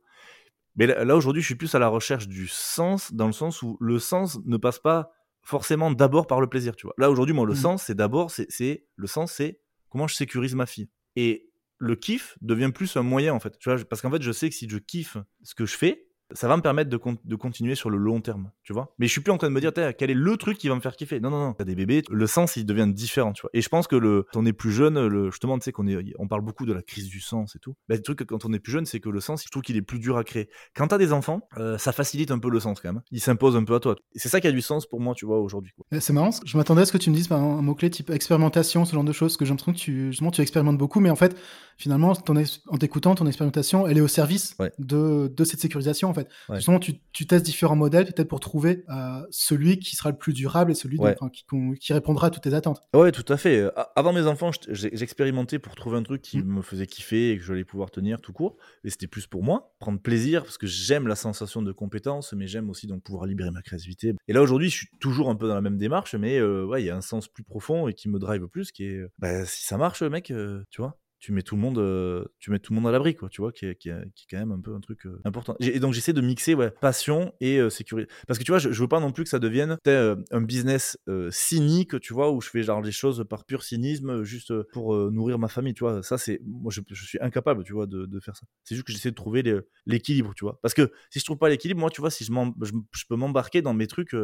Mais 0.75 0.85
là, 0.85 1.03
là, 1.03 1.15
aujourd'hui 1.15 1.41
je 1.41 1.47
suis 1.47 1.55
plus 1.55 1.73
à 1.75 1.79
la 1.79 1.87
recherche 1.87 2.27
du 2.27 2.47
sens, 2.47 3.11
dans 3.13 3.25
le 3.25 3.33
sens 3.33 3.63
où 3.63 3.77
le 3.81 3.97
sens 3.99 4.39
ne 4.45 4.57
passe 4.57 4.77
pas 4.79 5.11
forcément 5.41 5.89
d'abord 5.91 6.27
par 6.27 6.39
le 6.39 6.47
plaisir, 6.47 6.75
tu 6.75 6.85
vois. 6.85 6.93
Là 6.99 7.09
aujourd'hui 7.09 7.33
moi 7.33 7.45
le 7.45 7.53
Mhm. 7.53 7.59
sens 7.59 7.83
c'est 7.83 7.95
d'abord, 7.95 8.29
c'est 8.29 8.85
le 8.95 9.07
sens 9.07 9.31
c'est 9.33 9.59
comment 9.89 10.07
je 10.07 10.13
sécurise 10.15 10.53
ma 10.53 10.67
fille. 10.67 10.89
Et 11.15 11.48
le 11.79 11.95
kiff 11.95 12.37
devient 12.41 12.71
plus 12.73 12.95
un 12.97 13.03
moyen 13.03 13.33
en 13.33 13.39
fait, 13.39 13.57
tu 13.57 13.69
vois, 13.69 13.79
parce 13.85 14.01
qu'en 14.01 14.11
fait 14.11 14.21
je 14.21 14.31
sais 14.31 14.49
que 14.49 14.55
si 14.55 14.69
je 14.69 14.77
kiffe 14.77 15.17
ce 15.43 15.55
que 15.55 15.65
je 15.65 15.75
fais, 15.75 16.05
ça 16.33 16.47
va 16.47 16.57
me 16.57 16.61
permettre 16.61 16.89
de, 16.89 16.97
con- 16.97 17.17
de 17.23 17.35
continuer 17.35 17.75
sur 17.75 17.89
le 17.89 17.97
long 17.97 18.21
terme, 18.21 18.51
tu 18.63 18.73
vois. 18.73 18.93
Mais 18.99 19.07
je 19.07 19.11
suis 19.11 19.21
plus 19.21 19.31
en 19.31 19.37
train 19.37 19.49
de 19.49 19.53
me 19.53 19.59
dire, 19.59 19.71
quel 19.97 20.11
est 20.11 20.13
le 20.13 20.37
truc 20.37 20.57
qui 20.57 20.69
va 20.69 20.75
me 20.75 20.79
faire 20.79 20.95
kiffer? 20.95 21.19
Non, 21.19 21.29
non, 21.29 21.39
non. 21.39 21.53
T'as 21.53 21.63
des 21.63 21.75
bébés, 21.75 22.03
le 22.09 22.27
sens, 22.27 22.55
il 22.55 22.65
devient 22.65 22.87
différent, 22.87 23.33
tu 23.33 23.41
vois. 23.41 23.49
Et 23.53 23.61
je 23.61 23.69
pense 23.69 23.87
que 23.87 23.95
le, 23.95 24.25
quand 24.31 24.39
on 24.41 24.45
est 24.45 24.53
plus 24.53 24.71
jeune, 24.71 25.07
le, 25.07 25.31
justement, 25.31 25.57
tu 25.57 25.63
sais 25.63 25.71
qu'on 25.71 25.87
est, 25.87 26.13
on 26.19 26.27
parle 26.27 26.43
beaucoup 26.43 26.65
de 26.65 26.73
la 26.73 26.81
crise 26.81 27.07
du 27.07 27.19
sens 27.19 27.55
et 27.55 27.59
tout. 27.59 27.75
Bah, 27.87 27.95
le 27.95 28.01
truc, 28.01 28.23
quand 28.25 28.45
on 28.45 28.53
est 28.53 28.59
plus 28.59 28.71
jeune, 28.71 28.85
c'est 28.85 28.99
que 28.99 29.09
le 29.09 29.19
sens, 29.19 29.43
je 29.43 29.49
trouve 29.49 29.63
qu'il 29.63 29.75
est 29.75 29.81
plus 29.81 29.99
dur 29.99 30.17
à 30.17 30.23
créer. 30.23 30.49
Quand 30.75 30.87
t'as 30.87 30.97
des 30.97 31.13
enfants, 31.13 31.41
euh, 31.57 31.77
ça 31.77 31.91
facilite 31.91 32.31
un 32.31 32.39
peu 32.39 32.49
le 32.51 32.59
sens 32.59 32.79
quand 32.79 32.93
même. 32.93 33.01
Il 33.11 33.21
s'impose 33.21 33.55
un 33.55 33.63
peu 33.63 33.75
à 33.75 33.79
toi. 33.79 33.95
C'est 34.15 34.29
ça 34.29 34.39
qui 34.39 34.47
a 34.47 34.51
du 34.51 34.61
sens 34.61 34.85
pour 34.85 34.99
moi, 34.99 35.15
tu 35.15 35.25
vois, 35.25 35.39
aujourd'hui. 35.39 35.73
Eh, 35.91 35.99
C'est 35.99 36.13
marrant, 36.13 36.29
je 36.45 36.57
m'attendais 36.57 36.81
à 36.83 36.85
ce 36.85 36.91
que 36.91 36.99
tu 36.99 37.09
me 37.09 37.15
dises 37.15 37.31
un 37.31 37.61
mot-clé 37.61 37.89
type 37.89 38.11
expérimentation, 38.11 38.85
ce 38.85 38.93
genre 38.93 39.03
de 39.03 39.13
choses, 39.13 39.35
que 39.35 39.45
j'ai 39.45 39.55
que 39.55 39.71
tu, 39.71 40.07
justement, 40.11 40.31
tu 40.31 40.41
expérimentes 40.41 40.77
beaucoup, 40.77 40.99
mais 40.99 41.09
en 41.09 41.15
fait, 41.15 41.35
finalement, 41.79 42.13
ton 42.13 42.35
en 42.67 42.77
t'écoutant, 42.77 43.15
ton 43.15 43.25
expérimentation, 43.25 43.87
elle 43.87 43.97
est 43.97 44.01
au 44.01 44.07
service 44.07 44.55
Ouais. 44.59 44.71
de, 44.77 45.31
de 45.35 45.43
cette 45.45 45.59
sécurisation, 45.61 46.09
en 46.09 46.13
fait. 46.13 46.27
Ouais. 46.49 46.57
Justement, 46.57 46.77
tu, 46.79 46.99
tu 47.13 47.25
testes 47.25 47.45
différents 47.45 47.75
modèles, 47.77 48.05
peut-être 48.05 48.27
pour 48.27 48.39
trouver 48.41 48.83
euh, 48.89 49.21
celui 49.31 49.79
qui 49.79 49.95
sera 49.95 50.11
le 50.11 50.17
plus 50.17 50.33
durable 50.33 50.71
et 50.71 50.75
celui 50.75 50.97
de- 50.97 51.03
Ouais. 51.03 51.15
enfin, 51.19 51.29
qui, 51.29 51.45
qui 51.79 51.93
répondra 51.93 52.27
à 52.27 52.29
toutes 52.29 52.43
tes 52.43 52.53
attentes. 52.53 52.81
Ouais, 52.93 53.11
tout 53.11 53.25
à 53.31 53.37
fait. 53.37 53.63
A- 53.75 53.91
Avant 53.95 54.13
mes 54.13 54.27
enfants, 54.27 54.51
je- 54.51 54.89
j'expérimentais 54.91 55.57
pour 55.57 55.73
trouver 55.75 55.97
un 55.97 56.03
truc 56.03 56.21
qui 56.21 56.39
Mm. 56.39 56.55
me 56.57 56.61
faisait 56.61 56.85
kiffer 56.85 57.31
et 57.31 57.37
que 57.37 57.43
j'allais 57.43 57.63
pouvoir 57.63 57.89
tenir 57.91 58.19
tout 58.21 58.33
court. 58.33 58.57
Et 58.83 58.89
c'était 58.89 59.07
plus 59.07 59.25
pour 59.27 59.41
moi, 59.43 59.73
prendre 59.79 59.99
plaisir, 59.99 60.43
parce 60.43 60.57
que 60.57 60.67
j'aime 60.67 61.07
la 61.07 61.15
sensation 61.15 61.61
de 61.61 61.71
compétence, 61.71 62.33
mais 62.33 62.47
j'aime 62.47 62.69
aussi 62.69 62.85
donc 62.87 63.03
pouvoir 63.03 63.25
libérer 63.25 63.51
ma 63.51 63.61
créativité. 63.61 64.13
Et 64.27 64.33
là, 64.33 64.41
aujourd'hui, 64.41 64.69
je 64.69 64.75
suis 64.75 64.87
toujours 64.99 65.29
un 65.29 65.35
peu 65.35 65.47
dans 65.47 65.55
la 65.55 65.61
même 65.61 65.77
démarche, 65.77 66.13
mais 66.15 66.37
euh, 66.39 66.65
ouais, 66.65 66.83
il 66.83 66.85
y 66.85 66.89
a 66.89 66.95
un 66.97 67.01
sens 67.01 67.27
plus 67.29 67.43
profond 67.43 67.87
et 67.87 67.93
qui 67.93 68.09
me 68.09 68.19
drive 68.19 68.47
plus, 68.47 68.71
qui 68.73 68.83
est, 68.85 68.97
euh, 68.97 69.11
bah, 69.17 69.45
si 69.45 69.63
ça 69.65 69.77
marche, 69.77 70.01
mec, 70.03 70.31
euh, 70.31 70.63
tu 70.69 70.81
vois 70.81 70.97
tu 71.19 71.33
mets 71.33 71.41
tout 71.41 71.55
le 71.55 71.61
monde 71.61 71.77
euh, 71.77 72.23
tu 72.39 72.49
mets 72.49 72.59
tout 72.59 72.73
le 72.73 72.79
monde 72.79 72.87
à 72.87 72.91
l'abri 72.91 73.13
quoi 73.13 73.27
tu 73.29 73.41
vois 73.41 73.51
qui 73.51 73.65
est, 73.65 73.75
qui, 73.75 73.89
qui 74.15 74.27
quand 74.27 74.37
même 74.37 74.51
un 74.51 74.61
peu 74.61 74.73
un 74.73 74.79
truc 74.79 75.05
euh, 75.05 75.19
important. 75.25 75.55
Et 75.59 75.79
donc 75.79 75.93
j'essaie 75.93 76.13
de 76.13 76.21
mixer 76.21 76.55
ouais, 76.55 76.71
passion 76.71 77.33
et 77.41 77.57
euh, 77.57 77.69
sécurité. 77.69 78.11
Parce 78.27 78.39
que 78.39 78.43
tu 78.43 78.51
vois 78.51 78.59
je, 78.59 78.69
veux 78.69 78.87
pas 78.87 79.01
non 79.01 79.11
plus 79.11 79.25
que 79.25 79.29
ça 79.29 79.39
devienne 79.39 79.77
un 79.85 80.41
business 80.41 80.97
cynique 81.29 81.99
tu 81.99 82.13
vois 82.13 82.31
où 82.31 82.41
je 82.41 82.49
fais 82.49 82.63
genre 82.63 82.81
des 82.81 82.91
choses 82.91 83.25
par 83.29 83.45
pur 83.45 83.63
cynisme 83.63 84.23
juste 84.23 84.53
pour 84.71 84.95
nourrir 85.11 85.39
ma 85.39 85.49
famille 85.49 85.73
tu 85.73 85.83
vois. 85.83 86.01
Ça 86.03 86.17
c'est 86.17 86.39
moi 86.45 86.71
je, 86.71 86.81
suis 86.93 87.19
incapable 87.21 87.63
tu 87.63 87.73
vois 87.73 87.85
de, 87.85 88.05
de 88.05 88.19
faire 88.19 88.35
ça. 88.35 88.45
C'est 88.63 88.75
juste 88.75 88.87
que 88.87 88.93
j'essaie 88.93 89.11
de 89.11 89.15
trouver 89.15 89.41
les- 89.41 89.59
l'équilibre 89.85 90.33
tu 90.35 90.45
vois. 90.45 90.59
Parce 90.61 90.73
que 90.73 90.91
si 91.09 91.19
je 91.19 91.25
trouve 91.25 91.37
pas 91.37 91.49
l'équilibre 91.49 91.81
moi 91.81 91.89
tu 91.89 92.01
vois 92.01 92.11
si 92.11 92.23
je, 92.23 92.31
je, 92.61 92.71
je 92.91 93.03
peux 93.07 93.15
m'embarquer 93.15 93.61
dans 93.61 93.73
mes 93.73 93.87
trucs 93.87 94.15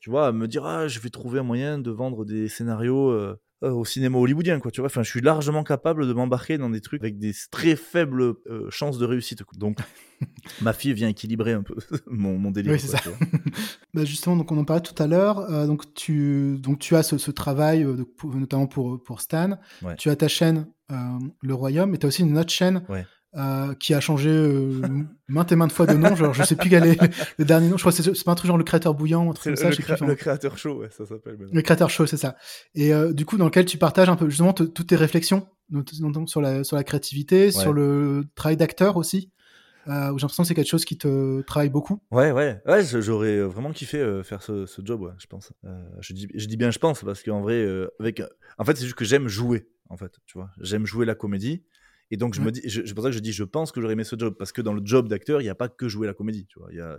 tu 0.00 0.10
vois 0.10 0.28
à 0.28 0.32
me 0.32 0.48
dire 0.48 0.64
ah 0.64 0.88
je 0.88 1.00
vais 1.00 1.10
trouver 1.10 1.40
un 1.40 1.44
moyen 1.44 1.78
de 1.78 1.90
vendre 1.90 2.24
des 2.24 2.48
scénarios 2.48 3.36
euh, 3.64 3.70
au 3.72 3.84
cinéma 3.84 4.18
hollywoodien 4.18 4.60
quoi 4.60 4.70
tu 4.70 4.80
vois 4.80 4.86
enfin 4.86 5.02
je 5.02 5.10
suis 5.10 5.20
largement 5.20 5.64
capable 5.64 6.06
de 6.06 6.12
m'embarquer 6.12 6.58
dans 6.58 6.70
des 6.70 6.80
trucs 6.80 7.02
avec 7.02 7.18
des 7.18 7.32
très 7.50 7.74
faibles 7.76 8.22
euh, 8.22 8.66
chances 8.70 8.98
de 8.98 9.04
réussite 9.04 9.42
quoi. 9.44 9.58
donc 9.58 9.78
ma 10.62 10.72
fille 10.72 10.92
vient 10.92 11.08
équilibrer 11.08 11.52
un 11.54 11.62
peu 11.62 11.74
mon, 12.06 12.38
mon 12.38 12.50
délire 12.50 12.72
Oui, 12.72 12.78
quoi, 12.80 12.98
ça. 12.98 13.10
Bah, 13.94 14.04
justement, 14.04 14.36
donc 14.36 14.52
on 14.52 14.58
en 14.58 14.64
parlait 14.64 14.82
tout 14.82 15.00
à 15.02 15.06
l'heure. 15.06 15.38
euh, 15.50 15.66
donc 15.66 15.92
tu, 15.94 16.56
donc 16.58 16.78
tu 16.78 16.94
as 16.94 17.02
ce, 17.02 17.18
ce 17.18 17.30
travail, 17.30 17.82
de- 17.84 18.02
pour- 18.04 18.34
notamment 18.34 18.66
pour 18.66 19.02
pour 19.02 19.20
Stan. 19.20 19.58
Ouais. 19.82 19.96
Tu 19.96 20.08
as 20.10 20.16
ta 20.16 20.28
chaîne 20.28 20.66
Le 21.42 21.54
Royaume, 21.54 21.94
et 21.94 21.98
tu 21.98 22.06
as 22.06 22.08
aussi 22.08 22.22
une 22.22 22.36
autre 22.38 22.50
chaîne 22.52 22.84
Ouais. 22.88 23.04
Euh, 23.36 23.74
qui 23.74 23.92
a 23.92 24.00
changé 24.00 24.30
euh, 24.30 24.80
maintes 25.28 25.52
et 25.52 25.56
maintes 25.56 25.72
fois 25.72 25.86
de 25.86 25.94
nom. 25.94 26.14
Genre, 26.16 26.32
je 26.32 26.42
sais 26.42 26.56
plus 26.56 26.70
quel 26.70 26.86
est 26.86 26.98
le 27.38 27.44
dernier 27.44 27.68
nom. 27.68 27.76
Je 27.76 27.82
crois 27.82 27.92
que 27.92 28.02
c'est 28.02 28.24
pas 28.24 28.32
un 28.32 28.34
truc 28.34 28.48
genre 28.48 28.56
le 28.56 28.64
créateur 28.64 28.94
bouillant, 28.94 29.30
un 29.30 29.34
truc 29.34 29.54
comme 29.54 29.56
ça. 29.56 29.68
le, 29.70 29.76
cré- 29.76 29.96
plus, 29.96 30.16
créateur 30.16 30.56
show 30.56 30.80
ouais, 30.80 30.88
ça 30.90 31.04
s'appelle. 31.04 31.36
Le 31.52 31.62
créateur 31.62 31.90
show, 31.90 32.06
c'est 32.06 32.16
ça. 32.16 32.36
Et 32.74 32.92
euh, 32.94 33.12
du 33.12 33.26
coup, 33.26 33.36
dans 33.36 33.44
lequel 33.44 33.66
tu 33.66 33.76
partages 33.78 34.08
un 34.08 34.16
peu 34.16 34.28
justement 34.30 34.52
toutes 34.54 34.86
tes 34.86 34.96
réflexions, 34.96 35.46
notamment 35.70 36.26
sur 36.26 36.40
la, 36.40 36.64
sur 36.64 36.76
la 36.76 36.84
créativité, 36.84 37.50
sur 37.50 37.72
le 37.72 38.24
travail 38.34 38.56
d'acteur 38.56 38.96
aussi. 38.96 39.30
Où 39.86 39.90
j'ai 39.90 40.22
l'impression 40.22 40.42
que 40.42 40.48
c'est 40.48 40.54
quelque 40.54 40.68
chose 40.68 40.84
qui 40.84 40.98
te 40.98 41.40
travaille 41.42 41.70
beaucoup. 41.70 42.02
Ouais, 42.10 42.30
ouais, 42.30 42.60
ouais, 42.66 42.84
j'aurais 42.84 43.40
vraiment 43.40 43.72
kiffé 43.72 44.20
faire 44.22 44.42
ce, 44.42 44.66
ce 44.66 44.82
job, 44.84 45.00
ouais, 45.00 45.12
je 45.18 45.26
pense. 45.26 45.50
Je, 46.00 46.12
dis, 46.12 46.28
je 46.34 46.44
dis 46.46 46.58
bien 46.58 46.70
je 46.70 46.78
pense, 46.78 47.02
parce 47.02 47.22
qu'en 47.22 47.40
vrai, 47.40 47.66
avec, 47.98 48.22
en 48.58 48.64
fait, 48.66 48.76
c'est 48.76 48.84
juste 48.84 48.96
que 48.96 49.06
j'aime 49.06 49.28
jouer, 49.28 49.66
en 49.88 49.96
fait, 49.96 50.12
tu 50.26 50.36
vois. 50.36 50.50
J'aime 50.60 50.84
jouer 50.84 51.06
la 51.06 51.14
comédie. 51.14 51.62
Et 52.10 52.16
donc, 52.16 52.34
je 52.34 52.40
me 52.40 52.46
Ouais. 52.46 52.52
dis, 52.52 52.62
c'est 52.70 52.94
pour 52.94 53.04
ça 53.04 53.10
que 53.10 53.14
je 53.14 53.20
dis, 53.20 53.32
je 53.32 53.44
pense 53.44 53.72
que 53.72 53.80
j'aurais 53.80 53.92
aimé 53.92 54.04
ce 54.04 54.16
job, 54.18 54.34
parce 54.38 54.52
que 54.52 54.62
dans 54.62 54.72
le 54.72 54.80
job 54.84 55.08
d'acteur, 55.08 55.40
il 55.40 55.44
n'y 55.44 55.50
a 55.50 55.54
pas 55.54 55.68
que 55.68 55.88
jouer 55.88 56.06
la 56.06 56.14
comédie, 56.14 56.46
tu 56.46 56.58
vois. 56.58 56.68
Il 56.72 56.78
y 56.78 56.80
a, 56.80 56.98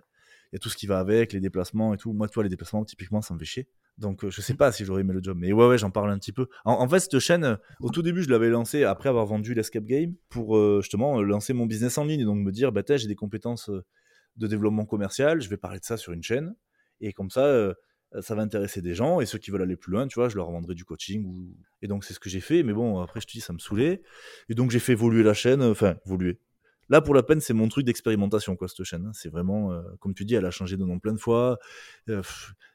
il 0.52 0.56
y 0.56 0.58
a 0.58 0.60
tout 0.60 0.70
ce 0.70 0.78
qui 0.78 0.88
va 0.88 1.00
avec, 1.00 1.34
les 1.34 1.40
déplacements 1.40 1.94
et 1.94 1.98
tout. 1.98 2.14
Moi, 2.14 2.28
tu 2.28 2.36
vois, 2.36 2.44
les 2.44 2.50
déplacements, 2.50 2.84
typiquement, 2.86 3.22
ça 3.22 3.34
me 3.34 3.40
fait 3.40 3.46
chier. 3.46 3.70
Donc, 3.98 4.24
euh, 4.24 4.30
je 4.30 4.42
sais 4.42 4.54
pas 4.54 4.72
si 4.72 4.86
j'aurais 4.86 5.02
aimé 5.02 5.14
le 5.14 5.22
job. 5.22 5.38
Mais 5.40 5.52
ouais, 5.52 5.68
ouais, 5.68 5.78
j'en 5.78 5.92
parle 5.92 6.12
un 6.12 6.18
petit 6.18 6.32
peu. 6.32 6.48
En, 6.64 6.74
en 6.74 6.88
fait, 6.88 7.00
cette 7.00 7.20
chaîne, 7.20 7.44
euh, 7.44 7.56
au 7.82 7.90
tout 7.90 8.02
début, 8.02 8.24
je 8.24 8.30
l'avais 8.30 8.50
lancée 8.50 8.84
après 8.84 9.10
avoir 9.10 9.26
vendu 9.26 9.54
l'Escape 9.54 9.84
Game 9.84 10.14
pour 10.30 10.58
euh, 10.58 10.80
justement 10.82 11.20
euh, 11.20 11.24
lancer 11.24 11.54
mon 11.54 11.66
business 11.66 11.98
en 11.98 12.06
ligne. 12.06 12.22
Et 12.22 12.26
donc, 12.26 12.38
me 12.38 12.52
dire, 12.52 12.72
bah, 12.72 12.82
j'ai 12.88 13.08
des 13.08 13.16
compétences 13.16 13.70
de 14.38 14.48
développement 14.48 14.86
commercial, 14.86 15.42
je 15.42 15.50
vais 15.50 15.58
parler 15.58 15.80
de 15.80 15.86
ça 15.86 15.98
sur 15.98 16.14
une 16.14 16.24
chaîne. 16.24 16.56
Et 17.02 17.14
comme 17.14 17.30
ça, 17.30 17.74
ça 18.22 18.36
va 18.36 18.42
intéresser 18.42 18.82
des 18.82 18.96
gens. 18.96 19.22
Et 19.22 19.26
ceux 19.26 19.38
qui 19.38 19.52
veulent 19.52 19.62
aller 19.62 19.76
plus 19.76 19.92
loin, 19.92 20.08
tu 20.08 20.16
vois, 20.16 20.30
je 20.30 20.36
leur 20.36 20.50
vendrai 20.52 20.76
du 20.76 20.86
coaching. 20.86 21.54
Et 21.82 21.88
donc, 21.88 22.04
c'est 22.04 22.14
ce 22.14 22.20
que 22.20 22.30
j'ai 22.30 22.40
fait. 22.40 22.64
Mais 22.64 22.74
bon, 22.74 23.00
après, 23.00 23.22
je 23.22 23.28
te 23.28 23.32
dis, 23.32 23.42
ça 23.42 23.54
me 23.54 23.60
saoulait. 23.60 24.02
Et 24.50 24.56
donc, 24.56 24.72
j'ai 24.72 24.80
fait 24.80 24.94
évoluer 24.94 25.24
la 25.24 25.34
chaîne. 25.34 25.62
euh, 25.62 25.72
Enfin, 25.72 25.96
évoluer. 26.06 26.40
Là, 26.90 27.02
pour 27.02 27.14
la 27.14 27.22
peine, 27.22 27.40
c'est 27.40 27.54
mon 27.54 27.68
truc 27.68 27.86
d'expérimentation, 27.86 28.56
quoi, 28.56 28.68
cette 28.68 28.84
chaîne. 28.84 29.06
hein. 29.06 29.12
C'est 29.14 29.30
vraiment, 29.30 29.72
euh, 29.72 29.82
comme 30.00 30.16
tu 30.16 30.26
dis, 30.26 30.34
elle 30.34 30.46
a 30.46 30.52
changé 30.52 30.76
de 30.76 30.84
nom 30.84 30.98
plein 31.00 31.14
de 31.14 31.20
fois. 31.20 31.60
Euh, 32.10 32.24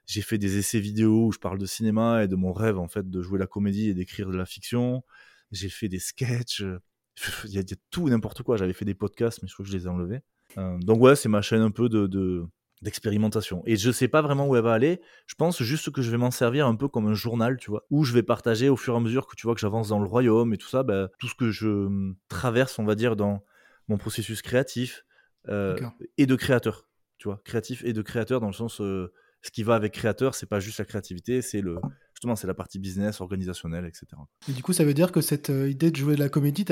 j'ai 0.07 0.23
fait 0.23 0.39
des 0.39 0.57
essais 0.57 0.79
vidéo 0.79 1.27
où 1.27 1.33
je 1.33 1.39
parle 1.41 1.59
de 1.59 1.67
cinéma 1.67 2.23
et 2.23 2.29
de 2.29 2.37
mon 2.37 2.53
rêve, 2.53 2.79
en 2.79 2.87
fait, 2.87 3.11
de 3.11 3.23
jouer 3.23 3.41
la 3.41 3.49
comédie 3.49 3.89
et 3.91 3.95
d'écrire 3.95 4.31
de 4.31 4.37
la 4.37 4.47
fiction. 4.47 5.03
J'ai 5.51 5.69
fait 5.69 5.89
des 5.89 5.99
sketchs. 5.99 6.63
euh, 6.63 6.79
Il 7.47 7.51
y, 7.51 7.59
a 7.59 7.65
tout 7.91 8.09
n'importe 8.09 8.45
quoi. 8.45 8.57
J'avais 8.57 8.73
fait 8.73 8.85
des 8.85 8.95
podcasts, 8.95 9.43
mais 9.43 9.49
je 9.49 9.55
crois 9.55 9.65
que 9.65 9.71
je 9.73 9.77
les 9.77 9.87
ai 9.87 9.89
enlevés. 9.89 10.21
Euh, 10.59 10.79
donc, 10.79 11.01
ouais, 11.01 11.17
c'est 11.17 11.29
ma 11.29 11.43
chaîne 11.43 11.63
un 11.63 11.73
peu 11.73 11.89
de 11.89 12.47
d'expérimentation. 12.83 13.63
Et 13.67 13.77
je 13.77 13.91
sais 13.91 14.09
pas 14.09 14.23
vraiment 14.23 14.47
où 14.47 14.57
elle 14.57 14.63
va 14.63 14.73
aller. 14.73 15.01
Je 15.27 15.35
pense 15.35 15.63
juste 15.63 15.91
que 15.91 16.03
je 16.03 16.11
vais 16.11 16.17
m'en 16.17 16.31
servir 16.31 16.67
un 16.67 16.75
peu 16.75 16.89
comme 16.89 17.07
un 17.07 17.15
journal 17.15 17.57
tu 17.57 17.71
vois 17.71 17.85
où 17.91 18.05
je 18.05 18.13
vais 18.13 18.23
partager 18.23 18.69
au 18.69 18.77
fur 18.77 18.95
et 18.95 18.97
à 18.97 19.01
mesure 19.01 19.27
que 19.27 19.37
tu 19.37 19.47
vois 19.47 19.55
que 19.55 19.61
j'avance 19.61 19.89
dans 19.89 19.99
le 19.99 20.07
royaume 20.07 20.53
et 20.55 20.59
tout 20.59 20.69
ça 20.69 20.83
bah, 20.83 21.09
tout 21.19 21.29
ce 21.29 21.35
que 21.35 21.51
je 21.51 21.69
hum, 21.69 22.17
traverse 22.29 22.79
on 22.79 22.85
va 22.85 22.95
dire 22.95 23.17
dans 23.17 23.45
mon 23.89 23.97
processus 23.97 24.43
créatif 24.43 25.05
euh, 25.49 25.77
et 26.19 26.27
de 26.27 26.37
créateur 26.37 26.89
tu 27.19 27.29
vois 27.29 27.41
créatif 27.45 27.83
et 27.85 27.93
de 27.93 28.03
créateur 28.03 28.41
dans 28.41 28.49
le 28.49 28.53
sens 28.53 28.81
euh, 28.81 29.13
ce 29.43 29.51
qui 29.51 29.63
va 29.63 29.75
avec 29.75 29.93
créateur 29.93 30.35
c'est 30.35 30.47
pas 30.49 30.61
juste 30.61 30.79
la 30.79 30.85
créativité 30.85 31.43
c'est 31.43 31.61
le 31.61 31.77
justement 32.15 32.37
c'est 32.37 32.47
la 32.47 32.55
partie 32.55 32.79
business 32.79 33.21
organisationnelle 33.21 33.85
etc 33.87 34.07
Et 34.49 34.53
du 34.53 34.63
coup, 34.63 34.73
ça 34.73 34.85
veut 34.85 34.95
dire 34.95 35.13
que 35.13 35.21
cette 35.21 35.51
euh, 35.51 35.69
idée 35.69 35.91
de 35.91 35.97
jouer 35.97 36.15
de 36.15 36.21
la 36.21 36.29
comédie, 36.29 36.65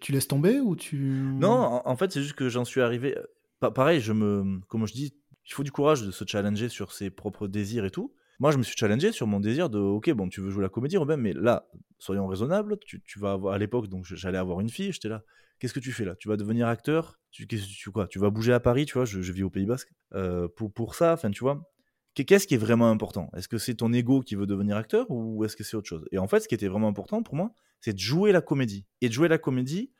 tu 0.00 0.12
laisses 0.12 0.28
tomber 0.28 0.60
ou 0.60 0.76
tu... 0.76 0.96
Non, 0.96 1.50
en, 1.50 1.82
en 1.84 1.96
fait, 1.96 2.12
c'est 2.12 2.22
juste 2.22 2.34
que 2.34 2.48
j'en 2.48 2.64
suis 2.64 2.80
arrivé. 2.80 3.16
Pa- 3.60 3.70
pareil, 3.70 4.00
je 4.00 4.12
me, 4.12 4.60
comme 4.68 4.86
je 4.86 4.92
dis, 4.92 5.14
il 5.46 5.52
faut 5.52 5.62
du 5.62 5.72
courage 5.72 6.02
de 6.02 6.10
se 6.10 6.24
challenger 6.26 6.68
sur 6.68 6.92
ses 6.92 7.10
propres 7.10 7.48
désirs 7.48 7.84
et 7.84 7.90
tout. 7.90 8.12
Moi, 8.40 8.52
je 8.52 8.58
me 8.58 8.62
suis 8.62 8.76
challengé 8.76 9.10
sur 9.10 9.26
mon 9.26 9.40
désir 9.40 9.68
de, 9.68 9.78
ok, 9.78 10.10
bon, 10.12 10.28
tu 10.28 10.40
veux 10.40 10.50
jouer 10.50 10.62
la 10.62 10.68
comédie, 10.68 10.96
Robin, 10.96 11.16
mais 11.16 11.32
là, 11.32 11.68
soyons 11.98 12.26
raisonnables. 12.28 12.78
Tu, 12.86 13.02
tu 13.02 13.18
vas 13.18 13.36
à 13.50 13.58
l'époque, 13.58 13.88
donc 13.88 14.04
j'allais 14.04 14.38
avoir 14.38 14.60
une 14.60 14.68
fille, 14.70 14.92
j'étais 14.92 15.08
là. 15.08 15.24
Qu'est-ce 15.58 15.74
que 15.74 15.80
tu 15.80 15.90
fais 15.90 16.04
là? 16.04 16.14
Tu 16.14 16.28
vas 16.28 16.36
devenir 16.36 16.68
acteur? 16.68 17.18
Tu, 17.32 17.48
tu, 17.48 17.90
quoi? 17.90 18.06
Tu 18.06 18.20
vas 18.20 18.30
bouger 18.30 18.52
à 18.52 18.60
Paris, 18.60 18.86
tu 18.86 18.94
vois? 18.94 19.04
Je, 19.04 19.18
vis 19.18 19.42
au 19.42 19.50
Pays 19.50 19.66
Basque. 19.66 19.90
Euh, 20.14 20.46
pour, 20.48 20.72
pour 20.72 20.94
ça, 20.94 21.12
enfin, 21.14 21.30
tu 21.32 21.40
vois. 21.40 21.68
qu'est- 22.14 22.24
Qu'est-ce 22.24 22.46
qui 22.46 22.54
est 22.54 22.58
vraiment 22.58 22.90
important? 22.90 23.28
Est-ce 23.36 23.48
que 23.48 23.58
c'est 23.58 23.74
ton 23.74 23.92
ego 23.92 24.20
qui 24.22 24.36
veut 24.36 24.46
devenir 24.46 24.76
acteur 24.76 25.06
ou 25.10 25.44
est-ce 25.44 25.56
que 25.56 25.64
c'est 25.64 25.76
autre 25.76 25.88
chose? 25.88 26.04
Et 26.12 26.18
en 26.18 26.28
fait, 26.28 26.38
ce 26.40 26.46
qui 26.48 26.54
était 26.54 26.68
vraiment 26.68 26.86
important 26.88 27.24
pour 27.24 27.34
moi, 27.34 27.52
c'est 27.80 27.92
de 27.92 27.98
jouer 27.98 28.30
la 28.30 28.40
comédie. 28.40 28.86
Et 29.00 29.08
de 29.08 29.12
jouer 29.12 29.26
la 29.28 29.38
comédie 29.38 29.90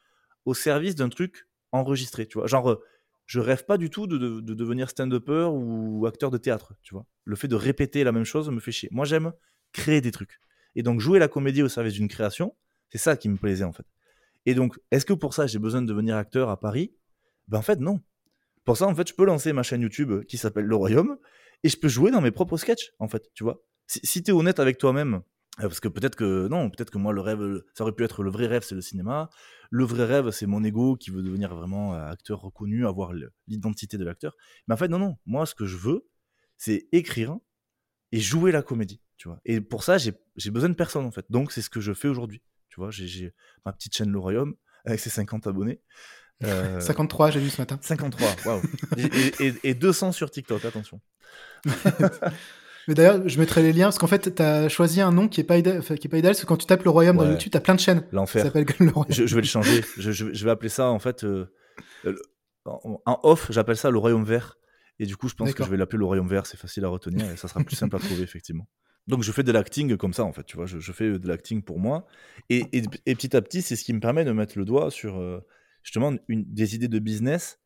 au 0.45 0.55
service 0.55 0.95
d'un 0.95 1.09
truc 1.09 1.49
enregistré, 1.73 2.27
tu 2.27 2.39
vois? 2.39 2.47
Genre, 2.47 2.71
euh, 2.71 2.85
je 3.29 3.41
rêve 3.41 3.65
pas 3.67 3.77
du 3.77 3.91
tout 3.91 4.07
de, 4.07 4.17
de- 4.17 4.41
de 4.41 4.55
devenir 4.55 4.89
stand-upper 4.89 5.51
ou 5.53 6.07
acteur 6.07 6.31
de 6.31 6.39
théâtre, 6.39 6.73
tu 6.83 6.95
vois. 6.95 7.07
Le 7.25 7.37
fait 7.37 7.47
de 7.47 7.55
répéter 7.55 8.03
la 8.03 8.11
même 8.11 8.25
chose 8.25 8.49
me 8.51 8.59
fait 8.59 8.73
chier. 8.73 8.89
Moi, 8.91 9.05
j'aime 9.05 9.33
créer 9.73 10.01
des 10.01 10.11
trucs. 10.11 10.41
Et 10.75 10.83
donc, 10.83 10.99
jouer 11.01 11.19
la 11.19 11.29
comédie 11.29 11.63
au 11.63 11.69
service 11.69 11.93
d'une 11.93 12.09
création, 12.09 12.57
c'est 12.89 12.99
ça 12.99 13.19
qui 13.19 13.29
me 13.29 13.37
plaisait, 13.37 13.65
en 13.65 13.73
fait. 13.73 13.85
Et 14.47 14.55
donc, 14.55 14.79
est-ce 14.91 15.05
que 15.05 15.13
pour 15.13 15.35
ça, 15.35 15.47
j'ai 15.47 15.59
besoin 15.59 15.83
de 15.83 15.87
devenir 15.87 16.17
acteur 16.17 16.49
à 16.49 16.59
Paris? 16.59 16.95
Ben, 17.49 17.59
en 17.59 17.63
fait, 17.63 17.81
non. 17.81 18.01
Pour 18.65 18.79
ça, 18.79 18.87
en 18.87 18.95
fait, 18.95 19.07
je 19.07 19.15
peux 19.15 19.27
lancer 19.27 19.53
ma 19.53 19.63
chaîne 19.63 19.83
YouTube 19.83 20.25
qui 20.25 20.39
s'appelle 20.39 20.65
Le 20.65 20.75
Royaume 20.77 21.19
et 21.65 21.69
je 21.69 21.77
peux 21.77 21.89
jouer 21.89 22.11
dans 22.11 22.23
mes 22.23 22.31
propres 22.31 22.57
sketchs, 22.57 22.93
en 22.99 23.09
fait, 23.09 23.31
tu 23.35 23.45
vois. 23.45 23.63
Si, 23.87 24.01
si 24.05 24.23
tu 24.23 24.31
es 24.31 24.35
honnête 24.35 24.59
avec 24.59 24.79
toi-même, 24.79 25.21
parce 25.59 25.81
que 25.81 25.89
peut-être 25.89 26.17
que 26.17 26.49
non, 26.49 26.71
peut-être 26.71 26.91
que 26.91 26.99
moi 26.99 27.13
le 27.13 27.21
rêve, 27.21 27.63
ça 27.75 27.85
aurait 27.85 27.93
pu 27.93 28.05
être 28.05 28.23
le 28.23 28.31
vrai 28.31 28.47
rêve, 28.47 28.63
c'est 28.63 28.75
le 28.75 28.81
cinéma. 28.81 29.29
Le 29.71 29.85
vrai 29.85 30.05
rêve, 30.05 30.31
c'est 30.31 30.47
mon 30.47 30.63
ego 30.65 30.97
qui 30.97 31.11
veut 31.11 31.23
devenir 31.23 31.55
vraiment 31.55 31.95
euh, 31.95 32.07
acteur 32.11 32.41
reconnu, 32.41 32.87
avoir 32.87 33.13
l'identité 33.47 33.99
de 33.99 34.05
l'acteur. 34.05 34.37
Mais 34.67 34.75
en 34.75 34.77
fait, 34.77 34.89
non, 34.89 34.99
non. 34.99 35.17
Moi, 35.27 35.45
ce 35.47 35.55
que 35.55 35.67
je 35.67 35.77
veux, 35.77 36.07
c'est 36.57 36.89
écrire 36.93 37.37
et 38.13 38.21
jouer 38.21 38.53
la 38.53 38.63
comédie, 38.63 39.03
tu 39.17 39.29
vois. 39.29 39.41
Et 39.45 39.61
pour 39.61 39.85
ça, 39.85 39.99
j'ai 39.99 40.15
besoin 40.51 40.69
de 40.71 40.75
personne, 40.75 41.05
en 41.05 41.11
fait. 41.11 41.27
Donc, 41.29 41.53
c'est 41.53 41.61
ce 41.63 41.69
que 41.71 41.81
je 41.81 41.93
fais 41.93 42.09
aujourd'hui. 42.09 42.43
Tu 42.71 42.81
vois, 42.81 42.91
j'ai- 42.91 43.07
j'ai 43.07 43.35
ma 43.67 43.73
petite 43.73 43.95
chaîne 43.95 44.11
Le 44.11 44.19
Royaume 44.19 44.55
avec 44.85 45.01
ses 45.01 45.11
50 45.11 45.47
abonnés. 45.47 45.83
Euh, 46.45 46.79
53, 46.81 47.31
j'ai 47.33 47.41
vu 47.41 47.51
ce 47.51 47.61
matin. 47.61 47.79
53, 47.83 48.29
waouh. 48.47 48.63
Et, 48.97 49.47
et- 49.47 49.55
et 49.71 49.75
200 49.75 50.13
sur 50.13 50.31
TikTok, 50.31 50.65
attention. 50.65 51.01
Mais 52.89 52.95
d'ailleurs, 52.95 53.29
je 53.29 53.39
mettrai 53.39 53.63
les 53.63 53.73
liens 53.73 53.87
parce 53.87 53.99
qu'en 53.99 54.07
fait, 54.09 54.35
tu 54.35 54.43
as 54.43 54.69
choisi 54.69 55.01
un 55.01 55.13
nom 55.13 55.29
qui 55.29 55.41
est 55.41 55.45
pas 55.45 55.59
idéal, 55.59 55.79
enfin, 55.79 55.95
qui 55.97 56.07
est 56.07 56.11
pas 56.11 56.19
idéal, 56.19 56.33
parce 56.33 56.41
que 56.41 56.47
quand 56.47 56.57
tu 56.57 56.67
tapes 56.67 56.83
le 56.85 56.91
royaume 56.91 57.17
dans. 57.19 57.31
YouTube, 57.31 57.53
tu 57.53 57.57
as 57.57 57.61
plein 57.61 57.75
de 57.75 57.81
chaînes 57.81 58.05
L'enfer. 58.13 58.43
s'appellent 58.45 58.67
le 58.81 58.91
royaume. 58.91 59.13
je, 59.13 59.27
je 59.27 59.35
vais 59.37 59.41
le 59.43 59.47
changer. 59.47 59.83
Je, 59.99 60.11
je- 60.11 60.33
je 60.33 60.45
vais 60.45 60.51
appeler 60.51 60.69
ça 60.71 60.89
en 60.89 60.99
fait. 60.99 61.23
euh, 61.25 61.53
euh, 62.07 62.17
en 62.65 63.21
off, 63.23 63.47
j'appelle 63.51 63.77
ça 63.77 63.91
le 63.91 63.99
royaume 63.99 64.25
vert. 64.25 64.57
Et 64.99 65.07
du 65.07 65.17
coup, 65.17 65.29
je 65.29 65.35
pense 65.35 65.55
que 65.55 65.63
je 65.65 65.71
vais 65.71 65.77
l'appeler 65.77 65.99
le 65.99 66.05
royaume 66.07 66.29
vert, 66.29 66.45
c'est 66.47 66.57
facile 66.57 66.85
à 66.85 66.89
retenir 66.89 67.31
et 67.31 67.37
ça 67.37 67.47
sera 67.47 67.63
plus 67.63 67.77
simple 67.77 67.95
à 67.95 67.99
trouver, 68.01 68.23
effectivement. 68.25 68.67
Donc, 69.07 69.23
je 69.23 69.33
fais 69.33 69.43
de 69.43 69.53
l'acting 69.53 69.97
comme 69.97 70.13
ça, 70.13 70.25
en 70.25 70.33
fait, 70.33 70.45
tu 70.45 70.57
vois, 70.57 70.67
je, 70.67 70.81
je 70.81 70.93
fais 70.93 71.19
de 71.19 71.29
l'acting 71.29 71.63
pour 71.63 71.79
moi. 71.79 72.07
Et, 72.51 72.65
et- 72.73 72.83
et 73.07 73.15
petit 73.15 73.35
à 73.37 73.41
petit, 73.43 73.63
c'est 73.63 73.77
ce 73.77 73.85
qui 73.85 73.93
me 73.93 74.01
permet 74.01 74.25
de 74.25 74.33
mettre 74.33 74.59
le 74.59 74.65
doigt 74.65 74.91
sur, 74.91 75.19
euh, 75.21 75.41
justement, 75.83 76.13
une, 76.29 76.45
des 76.53 76.75
idées 76.75 76.89
de 76.89 76.99
business 76.99 77.59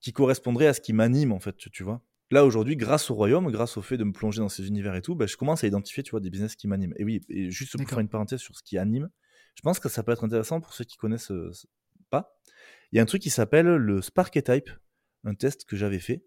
qui 0.00 0.12
correspondraient 0.12 0.68
à 0.68 0.72
ce 0.74 0.80
qui 0.80 0.92
m'anime, 0.92 1.32
en 1.32 1.40
fait, 1.40 1.56
tu, 1.56 1.70
tu 1.70 1.82
vois. 1.82 2.00
Là, 2.30 2.44
aujourd'hui, 2.44 2.76
grâce 2.76 3.10
au 3.10 3.14
royaume, 3.14 3.50
grâce 3.50 3.76
au 3.76 3.82
fait 3.82 3.96
de 3.96 4.04
me 4.04 4.12
plonger 4.12 4.40
dans 4.40 4.48
ces 4.48 4.66
univers 4.66 4.94
et 4.94 5.02
tout, 5.02 5.14
bah, 5.14 5.26
je 5.26 5.36
commence 5.36 5.62
à 5.62 5.66
identifier, 5.66 6.02
tu 6.02 6.10
vois, 6.12 6.20
des 6.20 6.30
business 6.30 6.56
qui 6.56 6.66
m'animent. 6.66 6.94
Et 6.96 7.04
oui, 7.04 7.20
et 7.28 7.50
juste 7.50 7.76
pour 7.76 7.88
faire 7.88 8.00
une 8.00 8.08
parenthèse 8.08 8.40
sur 8.40 8.56
ce 8.56 8.62
qui 8.62 8.78
anime, 8.78 9.10
je 9.54 9.62
pense 9.62 9.78
que 9.78 9.88
ça 9.88 10.02
peut 10.02 10.12
être 10.12 10.24
intéressant 10.24 10.60
pour 10.60 10.72
ceux 10.72 10.84
qui 10.84 10.96
connaissent 10.96 11.30
euh, 11.30 11.52
pas. 12.10 12.36
Il 12.92 12.96
y 12.96 12.98
a 12.98 13.02
un 13.02 13.06
truc 13.06 13.22
qui 13.22 13.30
s'appelle 13.30 13.66
le 13.66 14.02
Sparketype, 14.02 14.70
un 15.24 15.34
test 15.34 15.64
que 15.64 15.76
j'avais 15.76 16.00
fait. 16.00 16.24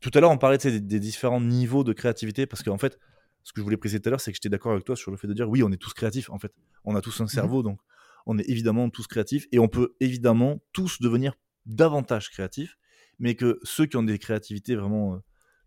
Tout- 0.00 0.10
à 0.14 0.20
l'heure, 0.20 0.30
on 0.30 0.38
parlait 0.38 0.58
des, 0.58 0.80
des 0.80 0.98
différents 1.00 1.40
niveaux 1.40 1.84
de 1.84 1.92
créativité 1.92 2.46
parce 2.46 2.62
qu'en 2.62 2.78
fait, 2.78 2.98
ce 3.42 3.52
que 3.52 3.60
je 3.60 3.64
voulais 3.64 3.76
préciser 3.76 4.00
tout 4.00 4.08
à 4.08 4.10
l'heure, 4.10 4.20
c'est 4.20 4.32
que 4.32 4.36
j'étais 4.36 4.48
d'accord 4.48 4.72
avec 4.72 4.84
toi 4.84 4.96
sur 4.96 5.10
le 5.10 5.18
fait 5.18 5.26
de 5.26 5.34
dire 5.34 5.48
oui, 5.48 5.62
on 5.62 5.70
est 5.70 5.76
tous 5.76 5.92
créatifs 5.92 6.30
en 6.30 6.38
fait. 6.38 6.52
On 6.84 6.96
a 6.96 7.02
tous 7.02 7.20
un 7.20 7.26
cerveau, 7.26 7.62
donc 7.62 7.78
on 8.26 8.38
est 8.38 8.48
évidemment 8.48 8.88
tous 8.88 9.06
créatifs 9.06 9.46
et 9.52 9.58
on 9.58 9.68
peut 9.68 9.94
évidemment 10.00 10.62
tous 10.72 11.00
devenir 11.00 11.34
davantage 11.66 12.30
créatifs, 12.30 12.78
mais 13.18 13.34
que 13.34 13.60
ceux 13.62 13.84
qui 13.86 13.96
ont 13.98 14.02
des 14.02 14.18
créativités 14.18 14.74
vraiment 14.74 15.14
euh, 15.14 15.18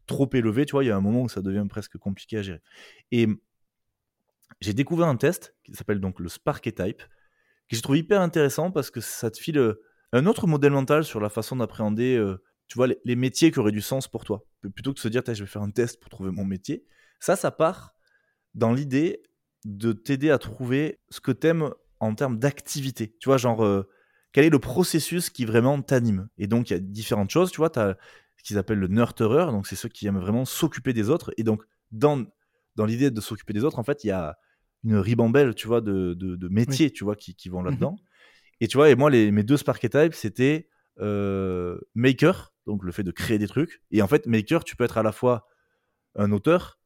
trop 0.08 0.30
élevées, 0.34 0.66
tu 0.66 0.72
vois, 0.72 0.84
il 0.84 0.88
y 0.88 0.92
a 0.92 0.96
un 0.96 1.02
moment 1.02 1.22
où 1.22 1.30
ça 1.30 1.42
devient 1.42 1.66
presque 1.70 1.98
compliqué 1.98 2.38
à 2.38 2.42
gérer. 2.42 2.62
Et 3.12 3.28
j'ai 4.62 4.74
découvert 4.74 5.08
un 5.08 5.18
test 5.18 5.56
qui 5.64 5.74
s'appelle 5.74 6.00
donc 6.00 6.20
le 6.20 6.30
Sparketype, 6.30 7.00
que 7.00 7.76
j'ai 7.76 7.82
trouvé 7.82 8.00
hyper 8.00 8.22
intéressant 8.22 8.72
parce 8.72 8.90
que 8.90 9.02
ça 9.02 9.30
te 9.30 9.38
file 9.38 9.58
euh, 9.58 9.84
un 10.14 10.26
autre 10.26 10.48
modèle 10.48 10.72
mental 10.72 11.04
sur 11.04 11.20
la 11.20 11.30
façon 11.30 11.58
d'appréhender, 11.58 12.16
euh, 12.16 12.42
tu 12.68 12.76
vois, 12.76 12.88
les, 12.88 13.16
métiers 13.16 13.52
qui 13.52 13.60
auraient 13.60 13.72
du 13.72 13.82
sens 13.82 14.08
pour 14.08 14.24
toi. 14.24 14.46
Plutôt 14.74 14.92
que 14.92 14.96
de 14.96 15.00
se 15.00 15.08
dire, 15.08 15.22
je 15.26 15.44
vais 15.44 15.50
faire 15.50 15.62
un 15.62 15.72
test 15.72 16.00
pour 16.00 16.10
trouver 16.10 16.32
mon 16.32 16.46
métier. 16.46 16.86
Ça, 17.20 17.36
ça 17.36 17.52
part 17.52 17.94
dans 18.56 18.74
l'idée 18.74 19.22
de 19.66 19.92
t'aider 19.92 20.32
à 20.32 20.38
trouver 20.38 21.00
ce 21.10 21.20
que 21.20 21.32
t'aimes 21.32 21.72
en 22.00 22.16
termes 22.16 22.40
d'activité. 22.40 23.16
Tu 23.20 23.30
vois, 23.30 23.38
genre, 23.38 23.64
euh, 23.64 23.90
quel 24.32 24.46
est 24.46 24.50
le 24.50 24.60
processus 24.60 25.30
qui 25.30 25.46
vraiment 25.46 25.82
t'anime? 25.82 26.30
Et 26.38 26.48
donc, 26.48 26.70
il 26.70 26.74
y 26.74 26.76
a 26.76 26.80
différentes 26.80 27.30
choses. 27.30 27.52
Tu 27.52 27.58
vois, 27.58 27.70
tu 27.70 27.80
as 27.80 27.98
qu'ils 28.48 28.58
appellent 28.58 28.80
le 28.80 28.88
nurturer, 28.88 29.46
donc 29.52 29.68
c'est 29.68 29.76
ceux 29.76 29.90
qui 29.90 30.08
aiment 30.08 30.20
vraiment 30.20 30.46
s'occuper 30.46 30.94
des 30.94 31.10
autres. 31.10 31.32
Et 31.38 31.44
donc, 31.44 31.64
dans, 31.92 32.26
dans 32.76 32.86
l'idée 32.86 33.12
de 33.12 33.22
s'occuper 33.22 33.54
des 33.54 33.64
autres, 33.64 33.80
en 33.80 33.84
fait, 33.84 34.04
il 34.04 34.08
y 34.08 34.12
a 34.12 34.38
une 34.84 34.96
ribambelle, 34.96 35.54
tu 35.54 35.68
vois, 35.68 35.82
de, 35.82 36.14
de, 36.14 36.36
de 36.36 36.48
métiers, 36.48 36.92
tu 36.92 37.04
vois, 37.04 37.16
qui, 37.16 37.36
qui 37.36 37.50
vont 37.50 37.62
là-dedans. 37.62 37.98
Et 38.60 38.68
tu 38.68 38.78
vois, 38.78 38.90
et 38.90 38.96
moi, 38.96 39.10
les, 39.10 39.32
mes 39.32 39.44
deux 39.44 39.58
Sparketypes, 39.58 40.14
c'était 40.14 40.70
euh, 41.00 41.78
maker, 41.94 42.54
donc 42.66 42.84
le 42.84 42.92
fait 42.92 43.04
de 43.04 43.12
créer 43.12 43.38
des 43.38 43.48
trucs. 43.48 43.84
Et 43.92 44.02
en 44.02 44.08
fait, 44.08 44.26
maker, 44.26 44.64
tu 44.64 44.76
peux 44.76 44.84
être 44.84 44.98
à 44.98 45.04
la 45.04 45.12
fois 45.12 45.48
un 46.16 46.32
auteur, 46.32 46.80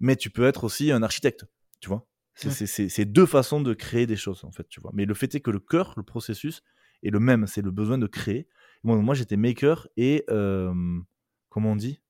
mais 0.00 0.16
tu 0.16 0.30
peux 0.30 0.44
être 0.44 0.64
aussi 0.64 0.90
un 0.92 1.02
architecte, 1.02 1.46
tu 1.80 1.88
vois. 1.88 2.06
C'est 2.34 2.48
Ouais. 2.48 2.54
c'est- 2.54 2.66
c'est- 2.66 2.88
c'est 2.88 3.04
deux 3.04 3.26
façons 3.26 3.60
de 3.60 3.72
créer 3.74 4.06
des 4.06 4.16
choses, 4.16 4.44
en 4.44 4.50
fait, 4.50 4.68
tu 4.68 4.80
vois. 4.80 4.90
Mais 4.94 5.04
le 5.06 5.14
fait 5.14 5.34
est 5.34 5.40
que 5.40 5.50
le 5.52 5.60
cœur, 5.60 5.94
le 5.96 6.02
processus, 6.02 6.62
est 7.02 7.10
le 7.10 7.20
même, 7.20 7.46
c'est 7.46 7.62
le 7.62 7.70
besoin 7.70 7.98
de 7.98 8.06
créer. 8.08 8.48
Moi, 8.84 8.96
moi 8.96 9.14
j'étais 9.14 9.36
maker 9.36 9.88
et, 9.96 10.24
euh, 10.30 10.72
comment 11.48 11.72
on 11.72 11.76
dit? 11.76 12.00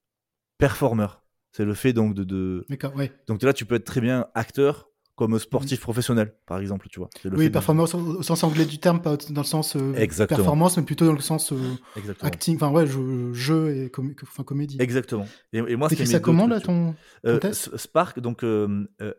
Performer. 0.57 1.07
C'est 1.51 1.65
le 1.65 1.73
fait 1.73 1.93
donc 1.93 2.13
de... 2.13 2.23
de... 2.23 2.65
D'accord, 2.69 2.95
ouais. 2.95 3.11
Donc 3.27 3.41
là, 3.43 3.53
tu 3.53 3.65
peux 3.65 3.75
être 3.75 3.85
très 3.85 4.01
bien 4.01 4.27
acteur 4.35 4.89
comme 5.15 5.39
sportif 5.39 5.79
professionnel, 5.79 6.35
par 6.45 6.59
exemple, 6.59 6.89
tu 6.89 6.99
vois. 6.99 7.09
C'est 7.21 7.29
le 7.29 7.37
Oui, 7.37 7.45
de- 7.45 7.49
performance 7.49 7.95
au, 7.95 8.21
sens 8.21 8.43
anglais 8.43 8.65
du 8.65 8.77
terme, 8.79 9.01
pas 9.01 9.15
dans 9.15 9.41
le 9.41 9.47
sens 9.47 9.77
euh, 9.77 9.93
performance, 10.27 10.75
mais 10.77 10.83
plutôt 10.83 11.05
dans 11.05 11.13
le 11.13 11.21
sens 11.21 11.53
euh, 11.53 11.57
acting, 12.21 12.57
enfin 12.57 12.69
ouais, 12.71 12.85
jeu, 12.85 13.31
jeu 13.33 13.77
et 13.77 13.89
com- 13.89 14.13
enfin, 14.23 14.43
comédie. 14.43 14.77
Exactement. 14.81 15.25
Et, 15.53 15.59
et 15.59 15.75
moi, 15.77 15.87
c'était 15.87 16.05
ça 16.05 16.13
mes 16.13 16.19
deux 16.19 16.21
comment 16.21 16.49
trucs, 16.49 16.51
là 16.51 16.59
tu 16.59 16.65
vois. 16.65 16.75
ton, 16.75 16.93
ton 17.23 17.29
Euh, 17.29 17.39
test 17.39 17.69
S- 17.73 17.81
Spark, 17.83 18.19
donc 18.19 18.43
euh, 18.43 18.85
euh, 19.01 19.13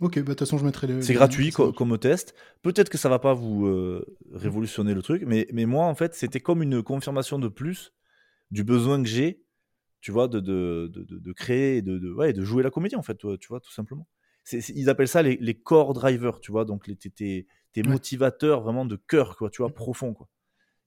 Ok, 0.00 0.16
bah 0.16 0.20
de 0.22 0.26
toute 0.30 0.40
façon 0.40 0.58
je 0.58 0.64
mettrai 0.64 0.86
le. 0.86 0.98
E. 0.98 1.02
C'est 1.02 1.14
gratuit 1.14 1.50
co- 1.50 1.72
comme 1.72 1.98
test. 1.98 2.34
Peut-être 2.62 2.88
que 2.88 2.98
ça 2.98 3.08
va 3.08 3.18
pas 3.18 3.34
vous 3.34 3.66
euh, 3.66 4.04
révolutionner 4.32 4.94
le 4.94 5.02
truc, 5.02 5.22
mais, 5.26 5.46
mais 5.52 5.64
moi, 5.66 5.86
en 5.86 5.94
fait, 5.94 6.14
c'était 6.14 6.40
comme 6.40 6.62
une 6.62 6.82
confirmation 6.82 7.38
de 7.38 7.48
plus 7.48 7.92
du 8.50 8.64
besoin 8.64 9.02
que 9.02 9.08
j'ai, 9.08 9.42
tu 10.00 10.12
vois, 10.12 10.28
de, 10.28 10.40
de, 10.40 10.90
de, 10.92 11.18
de- 11.18 11.32
créer, 11.32 11.78
et 11.78 11.82
de, 11.82 11.98
de, 11.98 12.12
ouais, 12.12 12.32
de 12.32 12.42
jouer 12.44 12.62
la 12.62 12.70
comédie, 12.70 12.96
en 12.96 13.02
fait, 13.02 13.16
tu 13.38 13.48
vois, 13.48 13.60
tout 13.60 13.72
simplement. 13.72 14.08
Ils 14.52 14.90
appellent 14.90 15.08
ça 15.08 15.22
les, 15.22 15.36
les 15.40 15.54
core 15.54 15.94
drivers, 15.94 16.40
tu 16.40 16.52
vois, 16.52 16.64
donc 16.64 16.86
les, 16.88 16.96
tes, 16.96 17.46
Ouais. 17.76 17.82
motivateurs 17.84 18.62
vraiment 18.62 18.84
de 18.86 18.96
cœur, 18.96 19.36
quoi, 19.36 19.50
tu 19.50 19.62
vois, 19.62 19.72
profond, 19.74 20.14
quoi. 20.14 20.28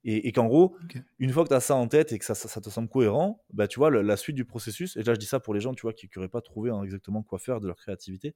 Et, 0.04 0.28
et 0.28 0.32
qu'en 0.32 0.46
gros, 0.46 0.78
une 1.18 1.32
fois 1.32 1.44
que 1.44 1.50
tu 1.50 1.56
as 1.56 1.60
ça 1.60 1.76
en 1.76 1.88
tête 1.88 2.14
et 2.14 2.20
que 2.20 2.26
ça, 2.26 2.36
ça, 2.36 2.48
ça 2.48 2.62
te 2.62 2.70
semble 2.70 2.90
cohérent, 2.90 3.44
bah, 3.54 3.68
tu 3.68 3.80
vois, 3.80 3.90
la 3.90 4.18
suite 4.18 4.36
du 4.36 4.46
processus, 4.46 4.96
et 4.98 5.04
là 5.04 5.14
je 5.16 5.20
dis 5.20 5.26
ça 5.26 5.40
pour 5.40 5.54
les 5.56 5.62
gens, 5.62 5.74
tu 5.74 5.82
vois, 5.82 5.94
qui 5.94 6.08
n'auraient 6.16 6.30
pas 6.30 6.42
trouvé 6.42 6.70
hein, 6.70 6.84
exactement 6.84 7.24
quoi 7.24 7.40
faire 7.40 7.60
de 7.60 7.68
leur 7.68 7.76
créativité, 7.78 8.36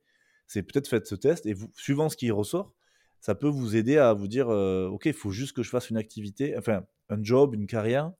c'est 0.49 0.63
peut-être 0.63 0.89
faites 0.89 1.07
ce 1.07 1.15
test 1.15 1.45
et 1.45 1.53
vous, 1.53 1.71
suivant 1.77 2.09
ce 2.09 2.17
qui 2.17 2.31
ressort, 2.31 2.73
ça 3.21 3.35
peut 3.35 3.47
vous 3.47 3.77
aider 3.77 3.97
à 3.97 4.13
vous 4.13 4.27
dire, 4.27 4.49
euh, 4.49 4.87
ok, 4.89 5.05
il 5.05 5.13
faut 5.13 5.31
juste 5.31 5.55
que 5.55 5.63
je 5.63 5.69
fasse 5.69 5.89
une 5.89 5.97
activité, 5.97 6.57
enfin, 6.57 6.83
un 7.09 7.23
job, 7.23 7.55
une 7.55 7.67
carrière 7.67 8.11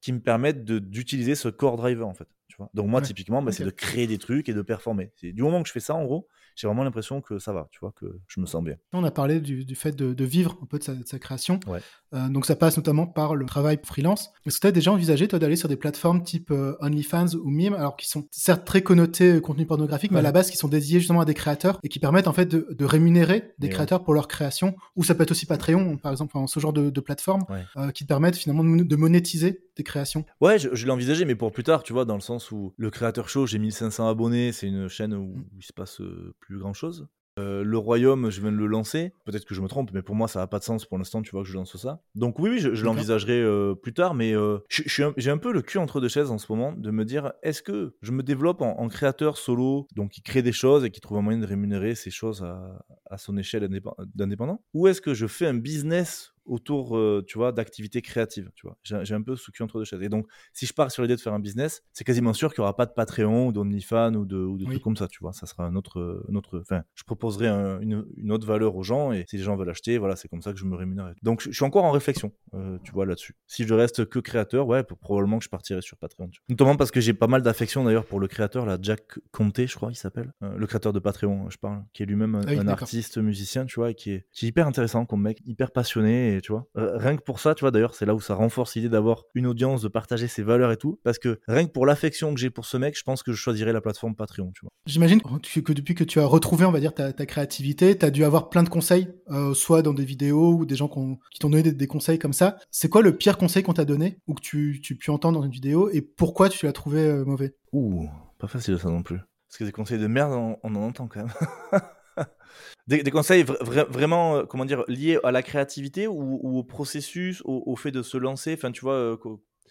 qui 0.00 0.12
me 0.12 0.20
permettent 0.20 0.64
de- 0.64 0.78
d'utiliser 0.78 1.34
ce 1.34 1.48
core 1.48 1.76
driver, 1.76 2.08
en 2.08 2.14
fait. 2.14 2.28
Tu 2.48 2.56
vois 2.56 2.70
Donc 2.74 2.88
moi, 2.88 3.00
Ouais, 3.00 3.06
typiquement, 3.06 3.42
bah, 3.42 3.52
c'est 3.52 3.64
de 3.64 3.70
créer 3.70 4.06
des 4.06 4.18
trucs 4.18 4.48
et 4.48 4.54
de 4.54 4.62
performer. 4.62 5.12
C'est 5.16 5.32
Du 5.32 5.42
moment 5.42 5.62
que 5.62 5.68
je 5.68 5.72
fais 5.72 5.80
ça, 5.80 5.94
en 5.94 6.04
gros, 6.04 6.26
j'ai 6.56 6.66
vraiment 6.66 6.84
l'impression 6.84 7.20
que 7.20 7.38
ça 7.38 7.52
va, 7.52 7.68
tu 7.70 7.78
vois, 7.80 7.92
que 7.92 8.18
je 8.26 8.40
me 8.40 8.46
sens 8.46 8.64
bien. 8.64 8.76
On 8.92 9.04
a 9.04 9.10
parlé 9.10 9.40
du, 9.40 9.64
du 9.64 9.74
fait 9.76 9.92
de, 9.92 10.14
de 10.14 10.24
vivre 10.24 10.58
un 10.62 10.66
peu 10.66 10.78
de 10.78 10.84
sa, 10.84 10.94
de 10.94 11.06
sa 11.06 11.18
création. 11.18 11.60
Ouais. 11.66 11.80
Euh, 12.12 12.28
donc 12.28 12.44
ça 12.46 12.56
passe 12.56 12.76
notamment 12.76 13.06
par 13.06 13.34
le 13.36 13.44
travail 13.46 13.78
freelance. 13.84 14.30
Est-ce 14.44 14.56
que 14.56 14.62
tu 14.62 14.66
as 14.66 14.72
déjà 14.72 14.90
envisagé, 14.92 15.28
toi, 15.28 15.38
d'aller 15.38 15.56
sur 15.56 15.68
des 15.68 15.76
plateformes 15.76 16.22
type 16.22 16.50
euh, 16.50 16.74
OnlyFans 16.80 17.34
ou 17.36 17.50
Mime, 17.50 17.74
alors 17.74 17.96
qui 17.96 18.08
sont 18.08 18.26
certes 18.32 18.64
très 18.64 18.82
connotés 18.82 19.34
euh, 19.34 19.40
contenu 19.40 19.64
pornographique, 19.66 20.10
mais 20.10 20.18
à 20.18 20.22
la 20.22 20.32
base 20.32 20.50
qui 20.50 20.56
sont 20.56 20.68
dédiés 20.68 20.98
justement 20.98 21.20
à 21.20 21.24
des 21.24 21.34
créateurs 21.34 21.78
et 21.82 21.88
qui 21.88 21.98
permettent 22.00 22.26
en 22.28 22.32
fait 22.32 22.46
de, 22.46 22.66
de 22.70 22.84
rémunérer 22.84 23.52
des 23.58 23.66
Et 23.66 23.70
ouais. 23.70 23.74
créateurs 23.74 24.02
pour 24.02 24.14
leur 24.14 24.26
création, 24.28 24.74
ou 24.96 25.04
ça 25.04 25.14
peut 25.14 25.22
être 25.22 25.30
aussi 25.30 25.46
Patreon, 25.46 25.96
par 25.98 26.10
exemple, 26.12 26.36
ce 26.46 26.60
genre 26.60 26.72
de, 26.72 26.90
de 26.90 27.00
plateforme, 27.00 27.44
Ouais. 27.48 27.64
euh, 27.76 27.90
qui 27.90 28.04
te 28.04 28.08
permettent 28.08 28.36
finalement 28.36 28.64
de, 28.64 28.82
de 28.82 28.96
monétiser 28.96 29.64
tes 29.74 29.82
créations? 29.84 30.24
Ouais, 30.40 30.58
je, 30.58 30.68
je 30.74 30.84
l'ai 30.86 30.92
envisagé, 30.92 31.24
mais 31.24 31.34
pour 31.36 31.52
plus 31.52 31.62
tard, 31.64 31.82
tu 31.82 31.92
vois, 31.92 32.04
dans 32.04 32.14
le 32.16 32.20
sens 32.20 32.50
où 32.50 32.74
le 32.76 32.90
Créateur 32.90 33.28
Show, 33.28 33.46
j'ai 33.46 33.58
1500 33.58 34.08
abonnés, 34.08 34.52
c'est 34.52 34.66
une 34.66 34.88
chaîne 34.88 35.14
où, 35.14 35.20
Mm. 35.26 35.40
où 35.40 35.58
il 35.58 35.64
se 35.64 35.72
passe 35.72 36.00
plus 36.40 36.58
grand 36.58 36.72
chose. 36.72 37.06
Euh, 37.40 37.64
le 37.64 37.78
Royaume, 37.78 38.30
je 38.30 38.40
viens 38.40 38.52
de 38.52 38.56
le 38.56 38.66
lancer. 38.66 39.12
Peut-être 39.24 39.44
que 39.44 39.54
je 39.54 39.60
me 39.60 39.68
trompe, 39.68 39.90
mais 39.92 40.02
pour 40.02 40.14
moi, 40.14 40.28
ça 40.28 40.40
n'a 40.40 40.46
pas 40.46 40.58
de 40.58 40.64
sens 40.64 40.84
pour 40.84 40.98
l'instant, 40.98 41.22
tu 41.22 41.30
vois, 41.30 41.42
que 41.42 41.48
je 41.48 41.54
lance 41.54 41.76
ça. 41.76 42.00
Donc, 42.14 42.38
oui, 42.38 42.50
oui, 42.50 42.58
je, 42.60 42.84
l'envisagerai 42.84 43.40
euh, 43.40 43.74
plus 43.74 43.92
tard, 43.94 44.14
mais 44.14 44.34
euh, 44.34 44.58
un- 44.58 45.14
j'ai 45.16 45.30
un, 45.30 45.38
peu 45.38 45.52
le 45.52 45.62
cul 45.62 45.78
entre 45.78 46.00
deux 46.00 46.08
chaises 46.08 46.30
en 46.30 46.38
ce 46.38 46.50
moment 46.50 46.72
de 46.72 46.90
me 46.90 47.04
dire 47.04 47.32
est-ce 47.42 47.62
que 47.62 47.94
je 48.02 48.12
me 48.12 48.22
développe 48.22 48.60
en, 48.62 48.78
en 48.78 48.88
créateur 48.88 49.38
solo, 49.38 49.86
donc 49.96 50.10
qui 50.10 50.22
crée 50.22 50.42
des 50.42 50.52
choses 50.52 50.84
et 50.84 50.90
qui 50.90 51.00
trouve 51.00 51.18
un 51.18 51.22
moyen 51.22 51.38
de 51.38 51.46
rémunérer 51.46 51.94
ces 51.94 52.10
choses 52.10 52.42
à, 52.42 52.84
à 53.10 53.16
son 53.18 53.36
échelle 53.36 53.64
indépen- 53.64 53.94
d'indépendant? 54.14 54.62
Ou 54.74 54.88
est-ce 54.88 55.00
que 55.00 55.14
je 55.14 55.26
fais 55.26 55.46
un 55.46 55.54
business 55.54 56.32
autour, 56.50 56.96
euh, 56.96 57.24
tu 57.26 57.38
vois, 57.38 57.52
d'activités 57.52 58.02
créatives, 58.02 58.50
tu 58.54 58.66
vois 58.66 58.76
J'ai 58.82 59.14
un 59.14 59.22
peu 59.22 59.36
ce 59.36 59.50
cul 59.50 59.62
entre 59.62 59.78
deux 59.78 59.84
chaises. 59.84 60.02
Et 60.02 60.08
donc, 60.08 60.26
si 60.52 60.66
je 60.66 60.72
pars 60.74 60.90
sur 60.90 61.02
l'idée 61.02 61.16
de 61.16 61.20
faire 61.20 61.32
un 61.32 61.38
business, 61.40 61.82
c'est 61.92 62.04
quasiment 62.04 62.32
sûr 62.32 62.52
qu'il 62.52 62.60
n'y 62.62 62.64
aura 62.64 62.76
pas 62.76 62.86
de 62.86 62.92
Patreon 62.92 63.46
ou 63.48 63.52
d'OnlyFans 63.52 64.14
ou 64.14 64.24
de, 64.26 64.36
ou 64.36 64.58
de 64.58 64.64
Oui. 64.64 64.70
trucs 64.72 64.82
comme 64.82 64.96
ça, 64.96 65.08
tu 65.08 65.20
vois. 65.20 65.32
Ça 65.32 65.46
sera 65.46 65.64
un 65.64 65.76
autre, 65.76 66.24
un 66.30 66.34
autre. 66.34 66.58
Enfin, 66.60 66.82
je 66.94 67.04
proposerai 67.04 67.46
un- 67.48 67.80
une, 67.80 68.04
une 68.16 68.32
autre 68.32 68.46
valeur 68.46 68.76
aux 68.76 68.82
gens 68.82 69.12
et 69.12 69.24
si 69.28 69.36
les 69.36 69.42
gens 69.42 69.56
veulent 69.56 69.70
acheter, 69.70 69.96
voilà, 69.98 70.16
c'est 70.16 70.28
comme 70.28 70.42
ça 70.42 70.52
que 70.52 70.58
je 70.58 70.64
me 70.64 70.74
rémunérerai. 70.76 71.12
Donc, 71.22 71.40
je, 71.40 71.50
je 71.50 71.54
suis 71.56 71.64
encore 71.64 71.84
en 71.84 71.90
réflexion, 71.92 72.32
euh, 72.54 72.78
tu 72.84 72.92
vois, 72.92 73.06
là-dessus. 73.06 73.36
Si 73.46 73.66
je 73.66 73.72
reste 73.74 74.04
que 74.06 74.18
créateur, 74.18 74.66
ouais, 74.66 74.82
probablement 74.82 75.38
que 75.38 75.44
je 75.44 75.48
partirai 75.50 75.80
sur 75.82 75.96
Patreon. 75.96 76.28
tu 76.28 76.40
vois. 76.40 76.46
Notamment 76.48 76.76
parce 76.76 76.90
que 76.90 77.00
j'ai 77.00 77.14
pas 77.14 77.26
mal 77.28 77.42
d'affection 77.42 77.84
d'ailleurs 77.84 78.06
pour 78.06 78.20
le 78.20 78.26
créateur, 78.28 78.66
là, 78.66 78.76
Jack 78.82 79.18
Conte, 79.32 79.66
je 79.66 79.74
crois, 79.76 79.90
il 79.92 79.96
s'appelle. 79.96 80.32
Euh, 80.42 80.56
le 80.56 80.66
créateur 80.66 80.92
de 80.92 80.98
Patreon, 80.98 81.48
je 81.50 81.58
parle, 81.58 81.84
qui 81.92 82.02
est 82.02 82.06
lui-même 82.06 82.34
un, 82.34 82.40
Ah 82.46 82.50
oui, 82.50 82.58
un 82.58 82.64
d'accord. 82.64 82.82
artiste, 82.82 83.18
musicien, 83.18 83.66
tu 83.66 83.76
vois, 83.76 83.90
et 83.90 83.94
qui 83.94 84.10
est, 84.12 84.26
qui 84.32 84.46
est 84.46 84.48
hyper 84.48 84.66
intéressant 84.66 85.06
comme 85.06 85.22
mec, 85.22 85.40
hyper 85.46 85.70
passionné, 85.70 86.36
et 86.36 86.39
tu 86.40 86.52
vois. 86.52 86.66
Euh, 86.76 86.96
rien 86.96 87.16
que 87.16 87.22
pour 87.22 87.40
ça, 87.40 87.54
tu 87.54 87.60
vois, 87.60 87.70
d'ailleurs, 87.70 87.94
c'est 87.94 88.06
là 88.06 88.14
où 88.14 88.20
ça 88.20 88.34
renforce 88.34 88.74
l'idée 88.74 88.88
d'avoir 88.88 89.24
une 89.34 89.46
audience, 89.46 89.82
de 89.82 89.88
partager 89.88 90.28
ses 90.28 90.42
valeurs 90.42 90.72
et 90.72 90.76
tout. 90.76 90.98
Parce 91.04 91.18
que 91.18 91.40
rien 91.48 91.66
que 91.66 91.72
pour 91.72 91.86
l'affection 91.86 92.34
que 92.34 92.40
j'ai 92.40 92.50
pour 92.50 92.64
ce 92.64 92.76
mec, 92.76 92.96
je 92.96 93.02
pense 93.02 93.22
que 93.22 93.32
je 93.32 93.36
choisirais 93.36 93.72
la 93.72 93.80
plateforme 93.80 94.14
Patreon, 94.14 94.52
tu 94.54 94.60
vois. 94.62 94.70
J'imagine 94.86 95.20
que, 95.20 95.72
depuis 95.72 95.94
que 95.94 96.04
tu 96.04 96.20
as 96.20 96.26
retrouvé, 96.26 96.64
on 96.64 96.72
va 96.72 96.80
dire, 96.80 96.94
ta, 96.94 97.12
ta 97.12 97.26
créativité, 97.26 97.96
tu 97.96 98.04
as 98.04 98.10
dû 98.10 98.24
avoir 98.24 98.48
plein 98.48 98.62
de 98.62 98.68
conseils, 98.68 99.08
euh, 99.30 99.54
soit 99.54 99.82
dans 99.82 99.94
des 99.94 100.04
vidéos 100.04 100.54
ou 100.54 100.66
des 100.66 100.76
gens 100.76 100.88
qui 100.88 101.38
t'ont 101.38 101.50
donné 101.50 101.62
des, 101.62 101.72
des 101.72 101.86
conseils 101.86 102.18
comme 102.18 102.32
ça. 102.32 102.56
C'est 102.70 102.88
quoi 102.88 103.02
le 103.02 103.16
pire 103.16 103.38
conseil 103.38 103.62
qu'on 103.62 103.74
t'a 103.74 103.84
donné 103.84 104.18
ou 104.26 104.34
que 104.34 104.40
tu, 104.40 104.80
tu 104.82 104.96
pu 104.96 105.10
entendre 105.10 105.38
dans 105.38 105.44
une 105.44 105.52
vidéo 105.52 105.90
et 105.92 106.00
pourquoi 106.02 106.48
tu 106.48 106.66
l'as 106.66 106.72
trouvé 106.72 107.00
euh, 107.00 107.24
mauvais? 107.24 107.54
Ouh, 107.72 108.08
pas 108.38 108.48
facile 108.48 108.78
ça 108.78 108.88
non 108.88 109.02
plus. 109.02 109.18
Parce 109.48 109.58
que 109.58 109.64
des 109.64 109.72
conseils 109.72 109.98
de 109.98 110.06
merde, 110.06 110.32
on, 110.32 110.56
on 110.62 110.74
en 110.76 110.82
entend 110.82 111.08
quand 111.08 111.20
même. 111.20 111.32
des, 112.86 113.02
des 113.02 113.10
conseils 113.10 113.44
vra- 113.44 113.62
vra- 113.62 113.88
vraiment, 113.90 114.36
euh, 114.36 114.44
comment 114.44 114.64
dire, 114.64 114.84
liés 114.88 115.18
à 115.24 115.30
la 115.30 115.42
créativité 115.42 116.06
ou, 116.06 116.40
ou 116.42 116.58
au 116.58 116.64
processus, 116.64 117.42
au, 117.44 117.62
au 117.66 117.76
fait 117.76 117.90
de 117.90 118.02
se 118.02 118.16
lancer, 118.16 118.54
enfin, 118.54 118.72
tu 118.72 118.80
vois, 118.82 118.94
euh, 118.94 119.16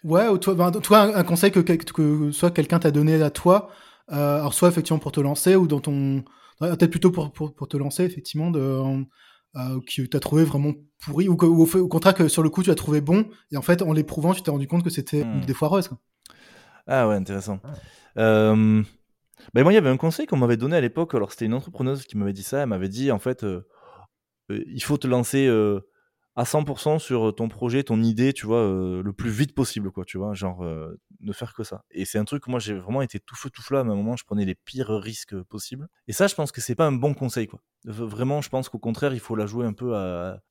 Ouais, 0.04 0.28
ou 0.28 0.38
toi, 0.38 0.56
ben, 0.56 0.72
toi 0.72 1.18
un, 1.18 1.24
conseil 1.24 1.52
que, 1.52 1.60
que, 1.60 2.32
soit 2.32 2.52
quelqu'un 2.52 2.80
t'a 2.80 2.92
donné 2.92 3.22
à 3.22 3.30
toi, 3.30 3.70
euh, 4.12 4.40
alors 4.40 4.54
soit 4.54 4.70
effectivement 4.70 5.00
pour 5.00 5.12
te 5.12 5.20
lancer 5.20 5.56
ou 5.56 5.68
dans 5.68 5.82
ton. 5.82 6.24
Peut-être 6.60 6.88
plutôt 6.92 7.12
pour, 7.12 7.32
pour, 7.32 7.54
pour 7.54 7.68
te 7.68 7.78
lancer, 7.78 8.04
effectivement, 8.04 8.52
de, 8.52 8.60
euh, 8.60 9.80
que 9.82 9.86
tu 9.86 10.10
as 10.14 10.20
trouvé 10.20 10.44
vraiment 10.44 10.74
pourri 11.04 11.28
ou, 11.28 11.36
que, 11.36 11.46
ou 11.46 11.64
au, 11.64 11.88
contraire 11.88 12.14
que 12.14 12.28
sur 12.28 12.44
le 12.44 12.50
coup 12.50 12.62
tu 12.62 12.70
as 12.70 12.76
trouvé 12.76 13.02
bon 13.02 13.26
et 13.52 13.58
en 13.58 13.62
fait 13.62 13.82
en 13.82 13.94
l'éprouvant 13.94 14.34
tu 14.34 14.42
t'es 14.42 14.52
rendu 14.52 14.68
compte 14.68 14.84
que 14.84 14.90
c'était 14.90 15.24
Hmm. 15.24 15.42
des 15.42 15.54
foireuses. 15.54 15.88
Quoi. 15.88 15.98
Ah 16.88 17.08
ouais, 17.08 17.16
intéressant. 17.16 17.60
Euh, 18.18 18.84
ben 19.54 19.64
moi, 19.64 19.72
il 19.72 19.76
y 19.76 19.78
avait 19.78 19.90
un 19.90 19.98
conseil 19.98 20.26
qu'on 20.26 20.38
m'avait 20.38 20.58
donné 20.58 20.78
à 20.78 20.82
l'époque. 20.82 21.16
Alors, 21.16 21.32
c'était 21.32 21.46
une 21.46 21.54
entrepreneuse 21.54 22.06
qui 22.06 22.18
m'avait 22.18 22.34
dit 22.34 22.44
ça. 22.44 22.62
Elle 22.62 22.70
m'avait 22.70 22.90
dit, 22.90 23.12
en 23.12 23.20
fait, 23.20 23.44
euh, 23.44 23.68
euh, 24.52 24.64
il 24.68 24.84
faut 24.84 24.98
te 24.98 25.08
lancer 25.08 25.48
euh, 25.48 25.80
à 26.40 26.44
100% 26.46 27.00
sur 27.00 27.36
ton 27.36 27.50
projet, 27.50 27.84
ton 27.84 28.02
idée, 28.02 28.32
tu 28.32 28.46
vois, 28.46 28.60
euh, 28.60 29.04
le 29.04 29.12
plus 29.12 29.30
vite 29.30 29.54
possible, 29.54 29.92
quoi, 29.92 30.06
tu 30.06 30.18
vois, 30.18 30.34
genre, 30.34 30.64
euh, 30.64 30.98
ne 31.20 31.34
faire 31.34 31.54
que 31.54 31.64
ça. 31.64 31.84
Et 31.92 32.06
c'est 32.06 32.18
un 32.18 32.24
truc 32.24 32.48
moi, 32.48 32.60
j'ai 32.60 32.76
vraiment 32.76 33.02
été 33.02 33.20
tout 33.20 33.36
feu, 33.36 33.50
tout 33.50 33.62
flamme. 33.62 33.90
À 33.90 33.94
un 33.94 33.96
moment, 33.96 34.16
je 34.16 34.24
prenais 34.24 34.46
les 34.46 34.56
pires 34.56 34.90
risques 34.90 35.36
possibles. 35.44 35.90
Et 36.08 36.14
ça, 36.14 36.28
je 36.28 36.36
pense 36.36 36.54
que 36.54 36.62
c'est 36.62 36.76
pas 36.76 36.86
un 36.88 36.94
bon 36.94 37.14
conseil, 37.14 37.48
quoi. 37.48 37.60
Vraiment, 37.86 38.42
je 38.42 38.50
pense 38.50 38.68
qu'au 38.68 38.78
contraire, 38.78 39.14
il 39.14 39.22
faut 39.22 39.36
la 39.38 39.46
jouer 39.46 39.66
un 39.66 39.72
peu 39.72 39.94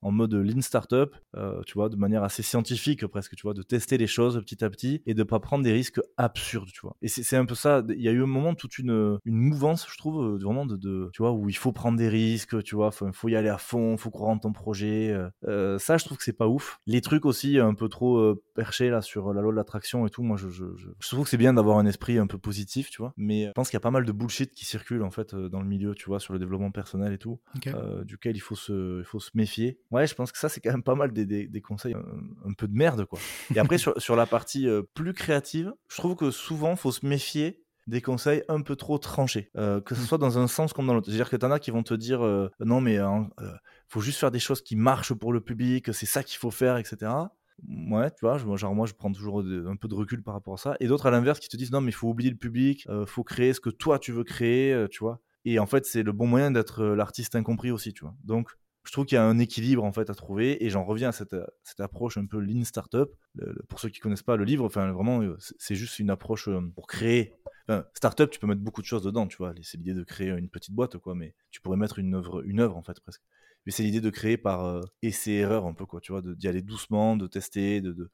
en 0.01 0.11
mode 0.11 0.33
lean 0.33 0.63
startup, 0.63 1.15
euh, 1.37 1.61
tu 1.67 1.75
vois, 1.75 1.91
de 1.91 1.97
manière 1.97 2.23
assez 2.23 2.43
scientifique 2.43 3.07
presque, 3.07 3.37
tu 3.37 3.43
vois, 3.43 3.53
de 3.53 3.63
tester 3.63 3.99
les 3.99 4.07
choses 4.07 4.41
petit 4.41 4.65
à 4.65 4.71
petit 4.71 5.03
et 5.05 5.13
de 5.13 5.23
pas 5.23 5.39
prendre 5.39 5.63
des 5.63 5.73
risques 5.73 6.01
absurdes, 6.17 6.71
tu 6.73 6.81
vois. 6.81 6.97
Et 7.03 7.09
c'est 7.09 7.37
un 7.37 7.45
peu 7.45 7.55
ça. 7.55 7.83
Il 7.91 8.01
y 8.01 8.09
a 8.09 8.13
eu 8.13 8.23
un 8.23 8.27
moment 8.27 8.55
toute 8.55 8.79
une, 8.79 9.19
une 9.27 9.37
mouvance, 9.37 9.87
je 9.91 9.99
trouve, 9.99 10.25
euh, 10.25 10.39
vraiment 10.43 10.65
de, 10.65 11.11
tu 11.13 11.23
vois, 11.23 11.33
où 11.33 11.51
il 11.51 11.57
faut 11.57 11.73
prendre 11.73 11.99
des 11.99 12.09
risques, 12.09 12.63
tu 12.63 12.75
vois, 12.75 12.91
faut, 12.91 13.13
faut 13.13 13.29
y 13.29 13.37
aller 13.37 13.51
à 13.51 13.59
fond, 13.59 13.99
faut 13.99 14.11
croire 14.11 14.31
en 14.31 14.39
ton 14.39 14.53
projet. 14.53 15.15
euh. 15.47 15.78
Euh, 15.79 15.81
ça, 15.81 15.97
je 15.97 16.05
trouve 16.05 16.19
que 16.19 16.25
c'est 16.25 16.33
pas 16.33 16.49
ouf. 16.49 16.81
Les 16.87 17.01
trucs 17.01 17.25
aussi 17.25 17.59
un 17.59 17.75
peu 17.75 17.89
trop 17.89 18.19
euh, 18.19 18.43
perchés 18.55 18.91
là 18.91 19.03
sur 19.03 19.33
la 19.33 19.41
loi 19.41 19.53
de 19.53 19.57
l'attraction 19.57 20.07
et 20.07 20.11
tout, 20.11 20.23
moi, 20.23 20.37
je, 20.37 20.49
je, 20.49 20.65
je, 20.77 20.89
je 20.99 21.09
trouve 21.09 21.25
que 21.25 21.31
c'est 21.31 21.37
bien 21.37 21.55
d'avoir 21.55 21.79
un 21.79 21.87
esprit 21.87 22.19
un 22.19 22.27
peu 22.27 22.39
positif, 22.39 22.91
tu 22.91 22.99
vois. 22.99 23.13
Mais 23.17 23.47
je 23.47 23.53
pense 23.53 23.69
qu'il 23.71 23.77
y 23.77 23.79
a 23.79 23.81
pas 23.81 23.91
mal 23.91 24.05
de 24.05 24.13
bullshit 24.13 24.53
qui 24.53 24.65
circule 24.65 25.03
en 25.03 25.11
fait 25.11 25.35
euh, 25.35 25.49
dans 25.49 25.61
le 25.61 25.67
milieu, 25.67 25.95
tu 25.95 26.07
vois, 26.07 26.21
sur 26.21 26.33
le 26.33 26.39
développement 26.39 26.71
personnel 26.71 27.13
et 27.13 27.19
tout 27.19 27.41
euh, 27.67 28.05
duquel 28.05 28.37
il 28.37 28.41
faut, 28.41 28.57
se, 28.57 29.01
il 29.01 29.05
faut 29.05 29.21
se 29.21 29.31
méfier. 29.35 29.81
Ouais, 29.91 30.07
je 30.07 30.15
pense 30.15 30.33
que 30.33 30.39
ça, 30.39 30.49
c'est 30.49 30.61
quand 30.61 30.71
même 30.71 30.83
pas 30.83 30.95
mal 30.95 31.13
des, 31.13 31.27
des, 31.27 31.47
des 31.47 31.61
conseils 31.61 31.95
un, 31.95 32.49
un 32.49 32.53
peu 32.53 32.69
de 32.69 32.75
merde, 32.75 33.05
quoi. 33.05 33.19
Et 33.55 33.59
après, 33.59 33.79
sur, 33.79 34.01
sur 34.01 34.17
la 34.17 34.27
partie 34.27 34.69
euh, 34.69 34.83
plus 34.95 35.13
créative, 35.13 35.73
je 35.89 35.97
trouve 35.97 36.17
que 36.17 36.31
souvent, 36.31 36.77
faut 36.77 36.93
se 36.93 37.07
méfier 37.07 37.63
des 37.89 38.03
conseils 38.03 38.43
un 38.49 38.61
peu 38.61 38.77
trop 38.77 38.99
tranchés, 38.99 39.51
euh, 39.57 39.81
que 39.81 39.95
ce 39.95 40.03
soit 40.03 40.19
dans 40.19 40.39
un 40.39 40.47
sens 40.47 40.73
comme 40.73 40.87
dans 40.87 40.95
l'autre. 40.95 41.07
C'est-à-dire 41.07 41.31
que 41.31 41.37
t'en 41.37 41.51
as 41.51 41.59
qui 41.59 41.71
vont 41.71 41.83
te 41.83 41.95
dire 41.95 42.23
euh, 42.25 42.51
non, 42.61 42.81
mais 42.81 42.99
euh, 42.99 43.09
euh, 43.41 43.51
faut 43.89 44.01
juste 44.01 44.19
faire 44.19 44.31
des 44.31 44.39
choses 44.39 44.63
qui 44.63 44.77
marchent 44.77 45.15
pour 45.15 45.33
le 45.33 45.41
public, 45.41 45.93
c'est 45.93 46.07
ça 46.07 46.23
qu'il 46.23 46.39
faut 46.39 46.51
faire, 46.51 46.77
etc. 46.77 47.11
Ouais, 47.67 48.11
tu 48.11 48.21
vois, 48.21 48.39
genre 48.39 48.75
moi 48.75 48.87
je 48.87 48.93
prends 48.93 49.11
toujours 49.11 49.41
un 49.41 49.77
peu 49.77 49.89
de 49.89 49.95
recul 49.95 50.23
par 50.23 50.35
rapport 50.35 50.55
à 50.55 50.59
ça. 50.59 50.77
Et 50.81 50.87
d'autres 50.87 51.07
à 51.07 51.11
l'inverse 51.11 51.41
qui 51.41 51.49
te 51.49 51.57
disent 51.57 51.73
non, 51.73 51.81
mais 51.81 51.91
il 51.91 51.95
faut 51.95 52.09
oublier 52.09 52.31
le 52.31 52.37
public, 52.37 52.87
euh, 52.89 53.05
faut 53.05 53.25
créer 53.25 53.53
ce 53.53 53.61
que 53.61 53.71
toi 53.71 53.99
tu 53.99 54.13
veux 54.13 54.25
créer, 54.25 54.73
euh, 54.73 54.87
tu 54.89 55.01
vois. 55.01 55.21
Et 55.45 55.59
en 55.59 55.67
fait, 55.67 55.87
c'est 55.87 56.03
le 56.03 56.13
bon 56.13 56.27
moyen 56.27 56.51
d'être 56.51 56.83
euh, 56.83 56.95
l'artiste 56.95 57.35
incompris 57.35 57.71
aussi, 57.71 57.93
tu 57.93 58.05
vois. 58.05 58.15
Donc, 58.23 58.51
je 58.85 58.93
trouve 58.93 59.07
qu'il 59.07 59.17
y 59.17 59.19
a 59.19 59.25
un 59.25 59.39
équilibre 59.39 59.85
en 59.85 59.93
fait 59.93 60.09
à 60.09 60.15
trouver 60.15 60.65
et 60.65 60.71
j'en 60.71 60.85
reviens 60.85 61.09
à 61.09 61.13
cette, 61.13 61.35
euh, 61.35 61.47
cette 61.65 61.81
approche 61.81 62.17
un 62.17 62.27
peu 62.27 62.39
lean 62.39 62.65
startup. 62.65 63.11
Pour 63.69 63.81
ceux 63.81 63.89
qui 63.89 64.01
connaissent 64.01 64.23
pas 64.23 64.37
le 64.37 64.45
livre, 64.45 64.65
enfin 64.65 64.91
vraiment, 64.93 65.23
c'est 65.59 65.75
juste 65.75 65.99
une 65.99 66.11
approche 66.11 66.49
pour 66.75 66.87
créer. 66.87 67.35
Enfin, 67.69 67.85
startup, 67.95 68.31
tu 68.31 68.39
peux 68.39 68.47
mettre 68.47 68.63
beaucoup 68.63 68.81
de 68.81 68.87
choses 68.87 69.03
dedans, 69.03 69.27
tu 69.27 69.37
vois. 69.37 69.53
C'est 69.63 69.77
l'idée 69.77 69.95
de 69.95 70.03
créer 70.05 70.31
une 70.31 70.49
petite 70.49 70.75
boîte, 70.75 70.97
quoi, 70.99 71.15
mais 71.15 71.35
tu 71.51 71.61
pourrais 71.61 71.77
mettre 71.77 71.99
une 71.99 72.15
œuvre, 72.15 72.43
une 72.45 72.61
œuvre 72.61 72.77
en 72.77 72.83
fait 72.83 72.99
presque. 73.01 73.23
Mais 73.69 73.73
c'est 73.73 73.83
l'idée 73.83 74.01
de 74.01 74.09
créer 74.09 74.39
par 74.39 74.65
euh, 74.65 74.81
essai-erreur 75.03 75.67
un 75.67 75.75
peu, 75.75 75.85
quoi, 75.85 76.01
tu 76.01 76.11
vois, 76.11 76.23
d'y 76.23 76.49
aller 76.49 76.63
doucement, 76.63 77.19
de 77.19 77.27
tester, 77.27 77.83
de, 77.83 78.11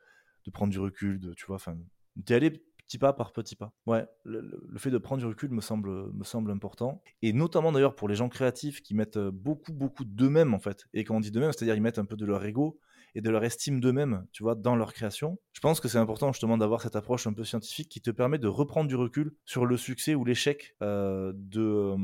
prendre 0.52 0.72
du 0.72 0.80
recul, 0.80 1.20
de, 1.20 1.32
tu 1.32 1.46
vois, 1.46 1.54
enfin, 1.54 1.76
d'y 2.16 2.34
aller 2.34 2.50
petit 2.50 2.98
pas 2.98 3.12
par 3.12 3.32
petit 3.32 3.54
pas. 3.54 3.72
Ouais, 3.86 4.04
le, 4.24 4.60
fait 4.78 4.90
de 4.90 4.98
prendre 4.98 5.20
du 5.20 5.28
recul 5.28 5.52
me 5.52 5.60
semble, 5.60 6.50
important. 6.50 7.04
Et 7.22 7.32
notamment 7.32 7.70
d'ailleurs 7.70 7.94
pour 7.94 8.08
les 8.08 8.16
gens 8.16 8.28
créatifs 8.28 8.82
qui 8.82 8.96
mettent 8.96 9.16
euh, 9.16 9.30
beaucoup, 9.30 9.72
beaucoup 9.72 10.04
d'eux-mêmes 10.04 10.54
en 10.54 10.58
fait. 10.58 10.86
Et 10.92 11.04
quand 11.04 11.14
on 11.14 11.20
dit 11.20 11.30
d'eux-mêmes, 11.30 11.52
c'est-à-dire 11.52 11.76
ils 11.76 11.82
mettent 11.82 12.00
un 12.00 12.04
peu 12.04 12.16
de 12.16 12.26
leur 12.26 12.44
ego 12.44 12.80
et 13.14 13.20
de 13.20 13.30
leur 13.30 13.44
estime 13.44 13.78
d'eux-mêmes, 13.78 14.26
tu 14.32 14.42
vois, 14.42 14.56
dans 14.56 14.74
leur 14.74 14.92
création. 14.92 15.38
Je 15.52 15.60
pense 15.60 15.78
que 15.78 15.86
c'est 15.86 15.98
important 15.98 16.32
justement 16.32 16.58
d'avoir 16.58 16.82
cette 16.82 16.96
approche 16.96 17.28
un 17.28 17.32
peu 17.32 17.44
scientifique 17.44 17.88
qui 17.88 18.00
te 18.00 18.10
permet 18.10 18.38
de 18.38 18.48
reprendre 18.48 18.88
du 18.88 18.96
recul 18.96 19.36
sur 19.44 19.66
le 19.66 19.76
succès 19.76 20.16
ou 20.16 20.24
l'échec 20.24 20.74
euh, 20.82 21.32
de, 21.36 21.94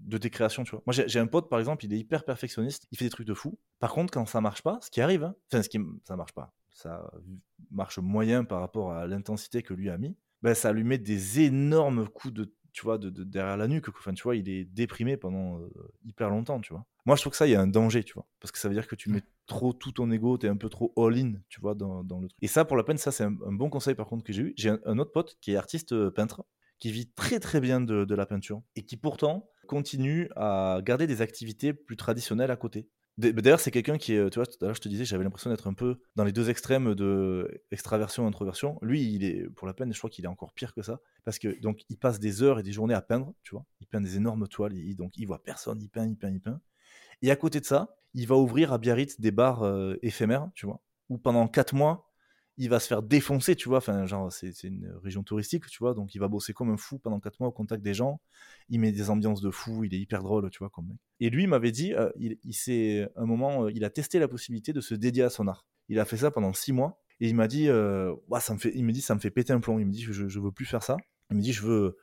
de 0.00 0.18
tes 0.18 0.30
créations, 0.30 0.64
tu 0.64 0.72
vois. 0.72 0.82
Moi, 0.86 0.92
j'ai 0.92 1.18
un 1.18 1.26
pote, 1.26 1.48
par 1.48 1.58
exemple, 1.58 1.84
il 1.84 1.92
est 1.92 1.98
hyper 1.98 2.24
perfectionniste, 2.24 2.86
il 2.90 2.98
fait 2.98 3.04
des 3.04 3.10
trucs 3.10 3.26
de 3.26 3.34
fou. 3.34 3.58
Par 3.78 3.92
contre, 3.92 4.12
quand 4.12 4.26
ça 4.26 4.40
marche 4.40 4.62
pas, 4.62 4.78
ce 4.82 4.90
qui 4.90 5.00
arrive, 5.00 5.24
hein, 5.24 5.34
enfin, 5.52 5.62
ce 5.62 5.68
qui, 5.68 5.78
ça 6.04 6.16
marche 6.16 6.32
pas, 6.32 6.52
ça 6.72 7.10
marche 7.70 7.98
moyen 7.98 8.44
par 8.44 8.60
rapport 8.60 8.92
à 8.92 9.06
l'intensité 9.06 9.62
que 9.62 9.74
lui 9.74 9.90
a 9.90 9.98
mis, 9.98 10.16
ben, 10.42 10.54
ça 10.54 10.72
lui 10.72 10.84
met 10.84 10.98
des 10.98 11.40
énormes 11.40 12.08
coups 12.08 12.32
de, 12.34 12.54
tu 12.72 12.82
vois, 12.82 12.98
de, 12.98 13.10
de- 13.10 13.24
derrière 13.24 13.56
la 13.56 13.68
nuque. 13.68 13.88
Enfin, 13.88 14.14
tu 14.14 14.22
vois, 14.22 14.36
il 14.36 14.48
est 14.48 14.64
déprimé 14.64 15.16
pendant 15.16 15.58
euh, 15.58 15.68
hyper 16.04 16.30
longtemps, 16.30 16.60
tu 16.60 16.72
vois. 16.72 16.86
Moi, 17.06 17.16
je 17.16 17.22
trouve 17.22 17.32
que 17.32 17.36
ça, 17.36 17.46
il 17.46 17.50
y 17.50 17.54
a 17.54 17.60
un 17.60 17.66
danger, 17.66 18.04
tu 18.04 18.14
vois, 18.14 18.26
parce 18.40 18.52
que 18.52 18.58
ça 18.58 18.68
veut 18.68 18.74
dire 18.74 18.86
que 18.86 18.94
tu 18.94 19.10
mets 19.10 19.22
trop 19.46 19.72
tout 19.72 19.92
ton 19.92 20.10
ego, 20.10 20.38
t'es 20.38 20.48
un 20.48 20.56
peu 20.56 20.68
trop 20.68 20.92
all-in, 20.96 21.32
tu 21.48 21.60
vois, 21.60 21.74
dans, 21.74 22.04
dans 22.04 22.20
le 22.20 22.28
truc. 22.28 22.38
Et 22.42 22.46
ça, 22.46 22.64
pour 22.64 22.76
la 22.76 22.84
peine, 22.84 22.98
ça, 22.98 23.10
c'est 23.10 23.24
un, 23.24 23.30
bon 23.32 23.68
conseil, 23.70 23.94
par 23.94 24.06
contre, 24.06 24.24
que 24.24 24.32
j'ai 24.32 24.42
eu. 24.42 24.54
J'ai 24.56 24.70
un, 24.70 24.78
un 24.84 24.98
autre 24.98 25.12
pote 25.12 25.36
qui 25.40 25.52
est 25.52 25.56
artiste 25.56 25.92
euh, 25.92 26.10
peintre, 26.10 26.44
qui 26.78 26.90
vit 26.92 27.10
très 27.10 27.40
très 27.40 27.60
bien 27.60 27.80
de, 27.80 28.04
de 28.04 28.14
la 28.14 28.26
peinture, 28.26 28.62
et 28.76 28.82
qui 28.82 28.96
pourtant 28.96 29.48
continue 29.70 30.28
à 30.36 30.80
garder 30.82 31.06
des 31.06 31.22
activités 31.22 31.72
plus 31.72 31.96
traditionnelles 31.96 32.50
à 32.50 32.56
côté. 32.56 32.88
D- 33.18 33.32
D'ailleurs, 33.32 33.60
c'est 33.60 33.70
quelqu'un 33.70 33.98
qui 33.98 34.14
est, 34.14 34.30
tu 34.30 34.38
vois, 34.38 34.46
tout 34.46 34.56
à 34.62 34.66
l'heure 34.66 34.74
je 34.74 34.80
te 34.80 34.88
disais, 34.88 35.04
j'avais 35.04 35.22
l'impression 35.24 35.50
d'être 35.50 35.68
un 35.68 35.74
peu 35.74 36.00
dans 36.16 36.24
les 36.24 36.32
deux 36.32 36.50
extrêmes 36.50 36.94
de 36.94 37.62
extraversion 37.70 38.24
et 38.24 38.28
introversion. 38.28 38.78
Lui, 38.82 39.12
il 39.14 39.24
est, 39.24 39.48
pour 39.50 39.66
la 39.68 39.74
peine, 39.74 39.92
je 39.92 39.98
crois 39.98 40.10
qu'il 40.10 40.24
est 40.24 40.28
encore 40.28 40.52
pire 40.54 40.74
que 40.74 40.82
ça, 40.82 41.00
parce 41.24 41.38
que 41.38 41.60
donc 41.60 41.82
il 41.88 41.98
passe 41.98 42.18
des 42.18 42.42
heures 42.42 42.58
et 42.58 42.62
des 42.64 42.72
journées 42.72 42.94
à 42.94 43.02
peindre, 43.02 43.32
tu 43.42 43.54
vois. 43.54 43.64
Il 43.80 43.86
peint 43.86 44.00
des 44.00 44.16
énormes 44.16 44.48
toiles, 44.48 44.74
il, 44.74 44.96
donc 44.96 45.12
il 45.16 45.26
voit 45.26 45.42
personne, 45.42 45.80
il 45.80 45.88
peint, 45.88 46.06
il 46.06 46.16
peint, 46.16 46.30
il 46.30 46.40
peint. 46.40 46.60
Et 47.22 47.30
à 47.30 47.36
côté 47.36 47.60
de 47.60 47.64
ça, 47.66 47.96
il 48.14 48.26
va 48.26 48.36
ouvrir 48.36 48.72
à 48.72 48.78
Biarritz 48.78 49.20
des 49.20 49.30
bars 49.30 49.62
euh, 49.62 49.96
éphémères, 50.02 50.50
tu 50.54 50.66
vois, 50.66 50.82
où 51.08 51.18
pendant 51.18 51.48
quatre 51.48 51.74
mois, 51.74 52.09
il 52.56 52.68
va 52.68 52.80
se 52.80 52.86
faire 52.86 53.02
défoncer, 53.02 53.56
tu 53.56 53.68
vois. 53.68 53.78
Enfin, 53.78 54.06
genre, 54.06 54.32
c'est 54.32 54.64
une 54.64 54.92
région 55.02 55.22
touristique, 55.22 55.66
tu 55.66 55.78
vois, 55.78 55.94
donc 55.94 56.14
il 56.14 56.18
va 56.18 56.28
bosser 56.28 56.52
comme 56.52 56.70
un 56.70 56.76
fou 56.76 56.98
pendant 56.98 57.20
quatre 57.20 57.40
mois 57.40 57.48
au 57.48 57.52
contact 57.52 57.82
des 57.82 57.94
gens. 57.94 58.20
Il 58.68 58.80
met 58.80 58.92
des 58.92 59.10
ambiances 59.10 59.40
de 59.40 59.50
fou, 59.50 59.84
il 59.84 59.94
est 59.94 59.98
hyper 59.98 60.22
drôle, 60.22 60.50
tu 60.50 60.58
vois. 60.58 60.70
Et 61.20 61.30
lui, 61.30 61.44
il 61.44 61.48
m'avait 61.48 61.72
dit, 61.72 61.94
euh, 61.94 62.10
il, 62.18 62.38
il 62.44 62.54
s'est, 62.54 63.08
un 63.16 63.26
moment, 63.26 63.64
euh, 63.64 63.72
il 63.72 63.84
a 63.84 63.90
testé 63.90 64.18
la 64.18 64.28
possibilité 64.28 64.72
de 64.72 64.80
se 64.80 64.94
dédier 64.94 65.22
à 65.22 65.30
son 65.30 65.48
art. 65.48 65.66
Il 65.88 65.98
a 65.98 66.04
fait 66.04 66.18
ça 66.18 66.30
pendant 66.30 66.52
six 66.52 66.72
mois. 66.72 67.02
Et 67.20 67.28
il 67.28 67.34
m'a 67.34 67.48
dit, 67.48 67.68
euh, 67.68 68.14
ça 68.40 68.54
me 68.54 68.58
fait, 68.58 68.72
il 68.74 68.84
me 68.84 68.92
dit, 68.92 69.02
ça 69.02 69.14
me 69.14 69.20
fait 69.20 69.30
péter 69.30 69.52
un 69.52 69.60
plomb. 69.60 69.78
Il 69.78 69.86
me 69.86 69.92
dit, 69.92 70.02
je, 70.02 70.28
je 70.28 70.40
veux 70.40 70.52
plus 70.52 70.64
faire 70.64 70.82
ça. 70.82 70.96
Il 71.30 71.36
me 71.36 71.42
dit, 71.42 71.52
je 71.52 71.62
veux, 71.62 71.98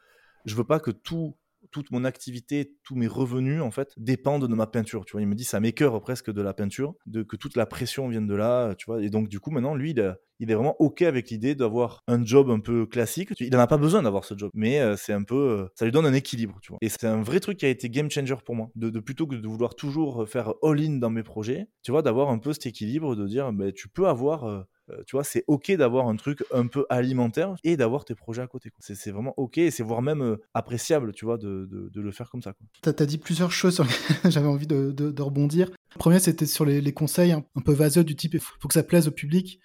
je 0.45 0.55
veux 0.55 0.63
pas 0.63 0.79
que 0.79 0.91
tout, 0.91 1.35
toute 1.71 1.91
mon 1.91 2.03
activité, 2.03 2.73
tous 2.83 2.95
mes 2.95 3.07
revenus, 3.07 3.61
en 3.61 3.71
fait, 3.71 3.93
dépendent 3.97 4.47
de 4.47 4.55
ma 4.55 4.67
peinture. 4.67 5.05
Tu 5.05 5.13
vois, 5.13 5.21
il 5.21 5.27
me 5.27 5.35
dit, 5.35 5.43
ça 5.43 5.59
m'écœure 5.59 5.99
presque 6.01 6.31
de 6.31 6.41
la 6.41 6.53
peinture, 6.53 6.95
de 7.05 7.23
que 7.23 7.35
toute 7.35 7.55
la 7.55 7.65
pression 7.65 8.07
vienne 8.07 8.27
de 8.27 8.35
là, 8.35 8.75
tu 8.75 8.85
vois. 8.85 9.03
Et 9.03 9.09
donc, 9.09 9.29
du 9.29 9.39
coup, 9.39 9.51
maintenant, 9.51 9.75
lui, 9.75 9.91
il, 10.39 10.51
est 10.51 10.53
vraiment 10.53 10.75
OK 10.79 11.01
avec 11.01 11.29
l'idée 11.29 11.55
d'avoir 11.55 12.03
un 12.07 12.23
job 12.23 12.49
un 12.49 12.59
peu 12.59 12.85
classique. 12.85 13.29
Il 13.39 13.51
n'en 13.51 13.59
a 13.59 13.67
pas 13.67 13.77
besoin 13.77 14.03
d'avoir 14.03 14.25
ce 14.25 14.37
job, 14.37 14.51
mais 14.53 14.79
euh, 14.79 14.95
c'est 14.97 15.13
un 15.13 15.23
peu, 15.23 15.35
euh, 15.35 15.67
ça 15.75 15.85
lui 15.85 15.91
donne 15.91 16.05
un 16.05 16.13
équilibre, 16.13 16.57
tu 16.61 16.71
vois. 16.71 16.77
Et 16.81 16.89
c'est 16.89 17.05
un 17.05 17.21
vrai 17.21 17.39
truc 17.39 17.57
qui 17.57 17.65
a 17.65 17.69
été 17.69 17.89
game 17.89 18.09
changer 18.09 18.35
pour 18.45 18.55
moi, 18.55 18.69
de, 18.75 18.99
plutôt 18.99 19.27
que 19.27 19.35
de 19.35 19.47
vouloir 19.47 19.75
toujours 19.75 20.27
faire 20.27 20.53
all-in 20.63 20.97
dans 20.97 21.09
mes 21.09 21.23
projets, 21.23 21.67
tu 21.83 21.91
vois, 21.91 22.01
d'avoir 22.01 22.29
un 22.29 22.39
peu 22.39 22.53
cet 22.53 22.65
équilibre, 22.65 23.15
de 23.15 23.27
dire, 23.27 23.51
ben, 23.53 23.71
tu 23.71 23.87
peux 23.87 24.07
avoir 24.07 24.43
euh, 24.45 24.57
euh, 24.57 24.63
tu 25.05 25.15
vois, 25.15 25.23
c'est 25.23 25.43
ok 25.47 25.71
d'avoir 25.73 26.07
un 26.07 26.15
truc 26.15 26.43
un 26.53 26.67
peu 26.67 26.85
alimentaire 26.89 27.55
et 27.63 27.77
d'avoir 27.77 28.05
tes 28.05 28.15
projets 28.15 28.41
à 28.41 28.47
côté. 28.47 28.71
C'est 28.79 29.11
vraiment 29.11 29.33
ok 29.37 29.57
et 29.57 29.71
c'est 29.71 29.83
voire 29.83 30.01
même 30.01 30.21
euh, 30.21 30.37
appréciable, 30.53 31.13
tu 31.13 31.25
vois, 31.25 31.37
de, 31.37 31.67
de- 31.71 31.89
de 31.93 32.01
le 32.01 32.11
faire 32.11 32.29
comme 32.29 32.41
ça. 32.41 32.53
T'as 32.81 32.91
as 32.97 33.05
dit 33.05 33.17
plusieurs 33.17 33.51
choses 33.51 33.75
sur 33.75 33.83
lesquelles 33.83 34.31
j'avais 34.31 34.47
envie 34.47 34.67
de, 34.67 34.91
de- 34.91 35.21
rebondir. 35.21 35.69
Le 35.95 35.99
premier, 35.99 36.19
c'était 36.19 36.45
sur 36.45 36.65
les, 36.65 36.79
les 36.81 36.93
conseils 36.93 37.31
un, 37.31 37.43
peu 37.65 37.73
vaseux 37.73 38.03
du 38.03 38.15
type 38.15 38.33
il 38.33 38.39
faut, 38.39 38.53
faut 38.59 38.67
que 38.67 38.73
ça 38.73 38.83
plaise 38.83 39.07
au 39.07 39.11
public. 39.11 39.59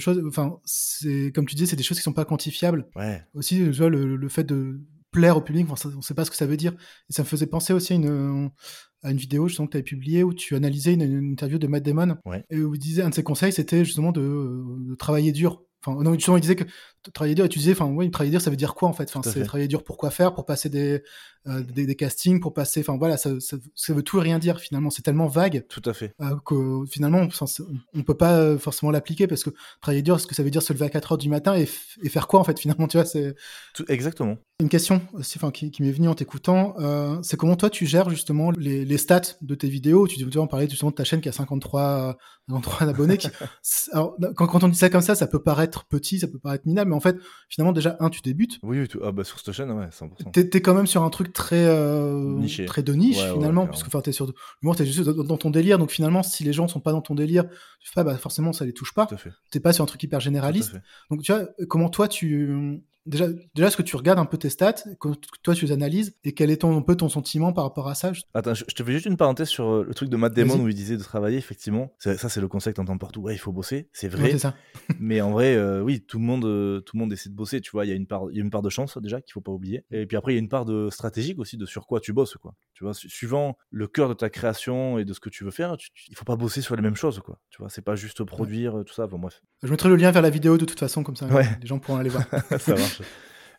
Choses, 0.00 0.22
enfin, 0.28 0.58
c'est 0.66 1.32
comme 1.34 1.46
tu 1.46 1.54
dis, 1.54 1.66
c'est 1.66 1.74
des 1.74 1.82
choses 1.82 1.96
qui 1.96 2.02
sont 2.02 2.12
pas 2.12 2.26
quantifiables. 2.26 2.86
Ouais. 2.94 3.22
Aussi, 3.32 3.56
tu 3.56 3.70
vois, 3.70 3.88
le, 3.88 4.16
le 4.16 4.28
fait 4.28 4.44
de 4.44 4.80
plaire 5.18 5.36
au 5.36 5.40
public, 5.42 5.66
enfin, 5.70 5.76
ça- 5.76 5.94
on 5.96 6.00
sait 6.02 6.14
pas 6.14 6.24
ce 6.24 6.30
que 6.30 6.36
ça 6.36 6.46
veut 6.46 6.56
dire. 6.56 6.72
Et 7.10 7.12
ça 7.12 7.22
me 7.22 7.26
faisait 7.28 7.46
penser 7.46 7.72
aussi 7.72 7.92
à 7.92 7.96
une, 7.96 8.50
à 9.02 9.10
une 9.10 9.16
vidéo 9.16 9.48
justement 9.48 9.66
que 9.66 9.72
tu 9.72 9.76
avais 9.78 9.84
publiée 9.84 10.22
où 10.24 10.32
tu 10.34 10.54
analysais 10.56 10.94
une, 10.94 11.02
une 11.02 11.32
interview 11.32 11.58
de 11.58 11.66
Matt 11.66 11.82
Damon 11.84 12.16
Ouais. 12.26 12.44
et 12.50 12.58
où 12.60 12.74
il 12.74 12.78
disait 12.80 13.02
un 13.02 13.10
de 13.10 13.14
ses 13.14 13.22
conseils, 13.22 13.52
c'était 13.52 13.84
justement 13.84 14.12
de, 14.12 14.62
de 14.88 14.94
travailler 14.94 15.32
dur. 15.32 15.62
Enfin, 15.86 16.02
non, 16.02 16.12
justement, 16.14 16.36
il 16.36 16.40
disait 16.40 16.56
que 16.56 16.64
travailler 17.12 17.34
dur, 17.34 17.44
et 17.44 17.48
tu 17.48 17.58
disais, 17.58 17.72
enfin, 17.72 17.86
oui, 17.86 18.10
travailler 18.10 18.30
dur, 18.30 18.40
ça 18.40 18.50
veut 18.50 18.56
dire 18.56 18.74
quoi 18.74 18.88
en 18.88 18.92
fait? 18.92 19.10
Enfin, 19.14 19.20
c'est 19.28 19.42
travailler 19.44 19.68
dur 19.68 19.84
pour 19.84 19.96
quoi 19.96 20.10
faire 20.10 20.34
Pour 20.34 20.44
passer 20.46 20.68
des, 20.68 21.02
euh, 21.46 21.62
des, 21.62 21.86
des 21.86 21.94
castings, 21.96 22.40
pour 22.40 22.52
passer, 22.52 22.80
enfin 22.80 22.96
voilà, 22.98 23.16
ça, 23.16 23.30
ça, 23.40 23.56
ça 23.74 23.94
veut 23.94 24.02
tout 24.02 24.18
et 24.18 24.22
rien 24.22 24.38
dire 24.38 24.60
finalement. 24.60 24.90
C'est 24.90 25.02
tellement 25.02 25.26
vague 25.28 25.64
Tout 25.68 25.82
à 25.84 25.92
fait. 25.94 26.14
euh, 26.20 26.36
que 26.44 26.84
finalement, 26.90 27.26
on 27.94 28.02
peut 28.02 28.14
pas 28.16 28.36
euh, 28.38 28.58
forcément 28.58 28.90
l'appliquer 28.90 29.26
parce 29.26 29.44
que 29.44 29.50
travailler 29.80 30.02
dur, 30.02 30.20
ce 30.20 30.26
que 30.26 30.34
ça 30.34 30.42
veut 30.42 30.50
dire 30.50 30.62
se 30.62 30.72
lever 30.72 30.84
à 30.86 30.90
4 30.90 31.12
heures 31.12 31.18
du 31.18 31.28
matin 31.28 31.54
et, 31.54 31.66
faire 32.08 32.26
quoi 32.26 32.40
en 32.40 32.44
fait 32.44 32.58
finalement, 32.60 32.86
tu 32.88 32.96
vois, 32.96 33.06
c'est 33.06 33.34
exactement. 33.88 34.36
une 34.60 34.68
question 34.68 35.00
aussi, 35.14 35.38
enfin, 35.38 35.50
qui, 35.50 35.70
qui 35.70 35.82
m'est 35.82 35.92
venue 35.92 36.08
en 36.08 36.14
t'écoutant, 36.14 36.74
euh, 36.80 37.16
c'est 37.22 37.36
comment 37.36 37.56
toi 37.56 37.70
tu 37.70 37.86
gères 37.86 38.10
justement 38.10 38.50
les, 38.50 38.84
les 38.84 38.98
stats 38.98 39.20
de 39.40 39.54
tes 39.54 39.68
vidéos? 39.68 40.06
Tu, 40.08 40.22
vois, 40.24 40.42
on 40.42 40.46
parlait 40.48 40.68
justement 40.68 40.90
de 40.90 40.96
ta 40.96 41.04
chaîne 41.04 41.20
qui 41.20 41.28
a 41.28 41.32
53, 41.32 42.16
53 42.48 42.86
abonnés. 42.88 43.16
qui- 43.18 43.28
alors, 43.92 44.16
quand, 44.36 44.46
quand 44.46 44.64
on 44.64 44.68
dit 44.68 44.78
ça 44.78 44.90
comme 44.90 45.00
ça, 45.02 45.14
ça 45.14 45.26
peut 45.26 45.42
paraître 45.42 45.86
petit, 45.86 46.18
ça 46.18 46.26
peut 46.28 46.38
paraître 46.38 46.66
minable, 46.66 46.90
mais 46.90 46.96
en 46.98 47.00
fait, 47.00 47.16
finalement, 47.48 47.72
déjà, 47.72 47.96
un, 48.00 48.10
tu 48.10 48.20
débutes. 48.20 48.58
Oui, 48.62 48.80
oui, 48.80 48.88
tout- 48.88 49.00
ah 49.04 49.12
bah, 49.12 49.22
sur 49.22 49.38
cette 49.38 49.54
chaîne, 49.54 49.70
ouais, 49.70 49.86
100%. 49.90 50.30
T'es 50.32 50.50
es 50.52 50.60
quand 50.60 50.74
même 50.74 50.88
sur 50.88 51.04
un 51.04 51.10
truc 51.10 51.32
très, 51.32 51.64
euh, 51.64 52.44
très 52.66 52.82
de 52.82 52.92
niche, 52.92 53.18
Ouais, 53.18 53.32
finalement, 53.32 53.62
ouais, 53.62 53.68
parce 53.68 53.82
que 53.82 53.86
enfin, 53.86 54.00
t'es 54.00 54.12
sur 54.12 54.26
l'humour, 54.60 54.74
t'es 54.76 54.84
juste 54.84 55.00
dans, 55.00 55.36
ton 55.36 55.50
délire. 55.50 55.78
Donc, 55.78 55.90
finalement, 55.90 56.24
si 56.24 56.42
les 56.42 56.52
gens 56.52 56.66
sont 56.66 56.80
pas 56.80 56.92
dans 56.92 57.00
ton 57.00 57.14
délire, 57.14 57.44
tu 57.80 57.90
fais, 57.90 58.00
ah, 58.00 58.04
bah, 58.04 58.16
forcément, 58.16 58.52
ça 58.52 58.64
les 58.64 58.72
touche 58.72 58.92
pas. 58.92 59.06
Tout 59.06 59.14
à 59.14 59.18
fait. 59.18 59.30
T'es 59.50 59.60
pas 59.60 59.72
sur 59.72 59.84
un 59.84 59.86
truc 59.86 60.02
hyper 60.02 60.20
généraliste. 60.20 60.76
Donc, 61.10 61.22
tu 61.22 61.32
vois, 61.32 61.48
comment 61.68 61.88
toi, 61.88 62.08
tu. 62.08 62.82
Déjà, 63.08 63.26
déjà, 63.54 63.68
est-ce 63.68 63.76
que 63.76 63.82
tu 63.82 63.96
regardes 63.96 64.18
un 64.18 64.24
peu 64.26 64.36
tes 64.38 64.50
stats, 64.50 64.74
que 65.00 65.08
toi, 65.42 65.54
tu 65.54 65.64
les 65.66 65.72
analyses, 65.72 66.14
et 66.24 66.32
quel 66.32 66.50
est 66.50 66.58
ton, 66.58 66.76
un 66.76 66.82
peu 66.82 66.94
ton 66.94 67.08
sentiment 67.08 67.52
par 67.52 67.64
rapport 67.64 67.88
à 67.88 67.94
ça 67.94 68.12
Attends, 68.34 68.54
je, 68.54 68.64
je 68.68 68.74
te 68.74 68.82
fais 68.84 68.92
juste 68.92 69.06
une 69.06 69.16
parenthèse 69.16 69.48
sur 69.48 69.68
euh, 69.68 69.84
le 69.86 69.94
truc 69.94 70.08
de 70.10 70.16
Matt 70.16 70.34
Damon 70.34 70.60
où 70.60 70.68
il 70.68 70.74
disait 70.74 70.96
de 70.96 71.02
travailler, 71.02 71.38
effectivement. 71.38 71.92
Ça, 71.98 72.16
c'est 72.28 72.40
le 72.40 72.48
conseil 72.48 72.72
que 72.72 72.76
t'entends 72.76 72.98
partout. 72.98 73.20
Ouais, 73.22 73.34
il 73.34 73.38
faut 73.38 73.52
bosser, 73.52 73.88
c'est 73.92 74.12
Ouais, 74.14 74.20
vrai. 74.20 74.30
c'est 74.32 74.38
ça. 74.38 74.54
mais 75.00 75.20
en 75.20 75.30
vrai, 75.32 75.54
euh, 75.56 75.82
oui, 75.82 76.04
tout 76.06 76.18
le, 76.18 76.24
monde, 76.24 76.44
euh, 76.44 76.80
tout 76.80 76.96
le 76.96 77.00
monde 77.00 77.12
essaie 77.12 77.30
de 77.30 77.34
bosser. 77.34 77.60
Tu 77.60 77.70
vois, 77.72 77.84
il 77.86 77.88
y, 77.88 77.92
a 77.92 77.94
une 77.96 78.06
part- 78.06 78.30
y 78.30 78.38
a 78.38 78.42
une 78.42 78.50
part 78.50 78.62
de 78.62 78.70
chance 78.70 78.98
déjà 78.98 79.20
qu'il 79.20 79.32
faut 79.32 79.40
pas 79.40 79.52
oublier. 79.52 79.84
Et 79.90 80.06
puis 80.06 80.16
après, 80.16 80.32
il 80.32 80.36
y 80.36 80.38
a 80.38 80.42
une 80.42 80.48
part 80.48 80.64
de 80.64 80.88
stratégique 80.90 81.38
aussi 81.38 81.56
de 81.56 81.66
sur 81.66 81.86
quoi 81.86 82.00
tu 82.00 82.12
bosses. 82.12 82.36
Quoi. 82.36 82.54
Tu 82.74 82.84
vois, 82.84 82.94
su- 82.94 83.08
suivant 83.08 83.56
le 83.70 83.86
cœur 83.88 84.08
de 84.08 84.14
ta 84.14 84.28
création 84.30 84.98
et 84.98 85.04
de 85.04 85.12
ce 85.12 85.20
que 85.20 85.30
tu 85.30 85.44
veux 85.44 85.50
faire, 85.50 85.76
tu- 85.76 85.90
tu- 85.94 86.04
il 86.10 86.16
faut 86.16 86.24
pas 86.24 86.36
bosser 86.36 86.60
sur 86.60 86.76
les 86.76 86.82
mêmes 86.82 86.96
choses. 86.96 87.20
Quoi. 87.20 87.38
Tu 87.50 87.58
vois, 87.62 87.70
c'est 87.70 87.82
pas 87.82 87.96
juste 87.96 88.22
produire, 88.24 88.82
tout 88.86 88.94
ça. 88.94 89.06
Bon, 89.06 89.18
bref. 89.18 89.40
Je 89.62 89.68
mettrai 89.68 89.88
le 89.88 89.96
lien 89.96 90.10
vers 90.10 90.22
la 90.22 90.30
vidéo 90.30 90.56
de 90.58 90.64
toute 90.64 90.78
façon, 90.78 91.02
comme 91.02 91.16
ça, 91.16 91.26
Ouais. 91.26 91.46
les 91.60 91.66
gens 91.66 91.78
pourront 91.78 91.98
aller 91.98 92.10
voir. 92.10 92.24
ça 92.60 92.74
marche. 92.74 92.97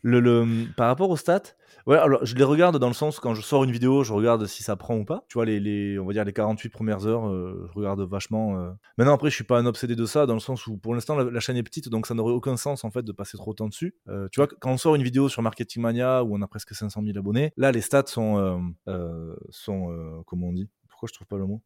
Le, 0.01 0.21
le- 0.21 0.45
par 0.77 0.87
rapport 0.87 1.09
aux 1.09 1.17
stats, 1.17 1.41
ouais, 1.85 1.97
alors 1.97 2.25
je 2.25 2.33
les 2.35 2.45
regarde 2.45 2.77
dans 2.79 2.87
le 2.87 2.93
sens 2.93 3.19
quand 3.19 3.35
je 3.35 3.41
sors 3.41 3.65
une 3.65 3.71
vidéo, 3.71 4.05
je 4.05 4.13
regarde 4.13 4.45
si 4.45 4.63
ça 4.63 4.77
prend 4.77 4.95
ou 4.95 5.03
pas. 5.03 5.25
Tu 5.27 5.33
vois, 5.33 5.43
les, 5.45 5.59
les- 5.59 5.99
on 5.99 6.05
va 6.05 6.13
dire 6.13 6.23
les 6.23 6.31
48 6.31 6.69
premières 6.69 7.05
heures, 7.05 7.27
euh, 7.27 7.67
je 7.67 7.73
regarde 7.77 7.99
vachement. 8.01 8.57
euh. 8.61 8.69
Maintenant, 8.97 9.13
après, 9.13 9.29
je 9.29 9.35
suis 9.35 9.43
pas 9.43 9.59
un 9.59 9.65
obsédé 9.65 9.97
de 9.97 10.05
ça, 10.05 10.25
dans 10.25 10.35
le 10.35 10.39
sens 10.39 10.67
où 10.67 10.77
pour 10.77 10.93
l'instant, 10.95 11.17
la, 11.17 11.25
la 11.29 11.39
chaîne 11.41 11.57
est 11.57 11.63
petite, 11.63 11.89
donc 11.89 12.07
ça 12.07 12.13
n'aurait 12.13 12.31
aucun 12.31 12.55
sens 12.55 12.85
en 12.85 12.91
fait 12.91 13.01
de 13.03 13.11
passer 13.11 13.35
trop 13.37 13.51
de 13.51 13.57
temps 13.57 13.67
dessus. 13.67 13.93
Euh, 14.07 14.29
tu 14.31 14.39
vois, 14.39 14.47
quand 14.47 14.71
on 14.71 14.77
sort 14.77 14.95
une 14.95 15.03
vidéo 15.03 15.27
sur 15.27 15.41
Marketing 15.41 15.81
Mania 15.81 16.23
où 16.23 16.33
on 16.33 16.41
a 16.41 16.47
presque 16.47 16.73
500 16.73 17.01
000 17.03 17.17
abonnés, 17.17 17.51
là, 17.57 17.73
les 17.73 17.81
stats 17.81 18.03
sont. 18.07 18.73
sont 19.49 20.23
comment 20.25 20.47
on 20.47 20.53
dit? 20.53 20.69
Pourquoi 20.87 21.07
je 21.09 21.13
trouve 21.13 21.27
pas 21.27 21.37
le 21.37 21.45
mot? 21.45 21.61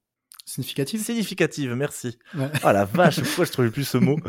Significatif 0.46 1.02
Significative, 1.04 1.74
merci. 1.76 2.18
Ouais. 2.36 2.50
Ah 2.64 2.74
la 2.74 2.86
vache, 2.86 3.22
pourquoi 3.22 3.46
je 3.46 3.52
trouvais 3.52 3.70
plus 3.70 3.84
ce 3.88 3.98
mot? 4.00 4.18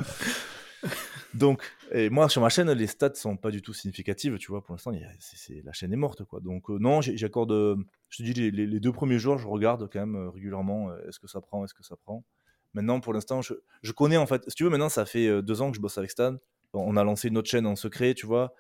Donc, 1.35 1.63
et 1.91 2.11
moi 2.11 2.29
sur 2.29 2.41
ma 2.41 2.49
chaîne, 2.49 2.71
les 2.71 2.87
stats 2.87 3.15
sont 3.15 3.37
pas 3.37 3.51
du 3.51 3.61
tout 3.61 3.75
significatives, 3.75 4.39
tu 4.39 4.53
vois. 4.53 4.63
Pour 4.63 4.75
l'instant, 4.75 4.93
la 4.93 5.73
chaîne 5.73 5.93
est 5.93 5.97
morte, 5.97 6.25
quoi. 6.25 6.41
Donc 6.41 6.71
euh, 6.71 6.79
non, 6.79 7.01
j'accorde. 7.01 7.53
euh, 7.53 7.77
je 8.09 8.19
te 8.19 8.23
dis, 8.23 8.51
les, 8.51 8.81
deux 8.81 8.93
premiers 8.93 9.19
jours, 9.19 9.39
je 9.39 9.49
regarde 9.49 9.89
quand 9.93 9.99
même 9.99 10.15
euh, 10.15 10.31
régulièrement. 10.31 10.95
est-ce 11.09 11.19
que 11.19 11.27
ça 11.27 11.41
prend 11.41 11.65
Est-ce 11.65 11.75
que 11.75 11.83
ça 11.83 11.97
prend 11.97 12.25
Maintenant, 12.73 13.01
pour 13.01 13.13
l'instant, 13.13 13.41
je, 13.43 13.93
connais 13.93 14.17
en 14.17 14.27
fait. 14.27 14.45
Si 14.49 14.55
tu 14.55 14.65
veux, 14.65 14.71
maintenant, 14.71 14.89
ça 14.89 15.07
fait 15.07 15.43
deux 15.43 15.61
ans 15.61 15.71
que 15.71 15.77
je 15.77 15.81
bosse 15.81 15.99
avec 15.99 16.11
Stan. 16.11 16.37
On 16.73 16.97
a 16.97 17.05
lancé 17.05 17.29
une 17.29 17.39
autre 17.39 17.49
chaîne 17.49 17.67
en 17.67 17.77
secret, 17.77 18.15
tu 18.15 18.27
vois. 18.27 18.53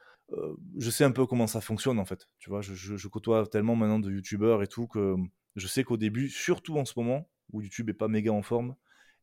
Je 0.78 0.90
sais 0.90 1.04
un 1.04 1.10
peu 1.10 1.26
comment 1.26 1.46
ça 1.46 1.60
fonctionne 1.60 1.98
en 1.98 2.04
fait. 2.04 2.28
Tu 2.38 2.48
vois, 2.48 2.60
je, 2.60 3.08
côtoie 3.08 3.46
tellement 3.46 3.74
maintenant 3.76 3.98
de 3.98 4.10
youtubeurs 4.10 4.62
et 4.62 4.68
tout 4.68 4.86
que 4.86 5.16
je 5.56 5.66
sais 5.66 5.82
qu'au 5.82 5.96
début, 5.96 6.28
surtout 6.28 6.78
en 6.78 6.84
ce 6.84 6.92
moment 6.96 7.28
où 7.52 7.60
YouTube 7.60 7.90
est 7.90 7.94
pas 7.94 8.08
méga 8.08 8.32
en 8.32 8.42
forme, 8.42 8.76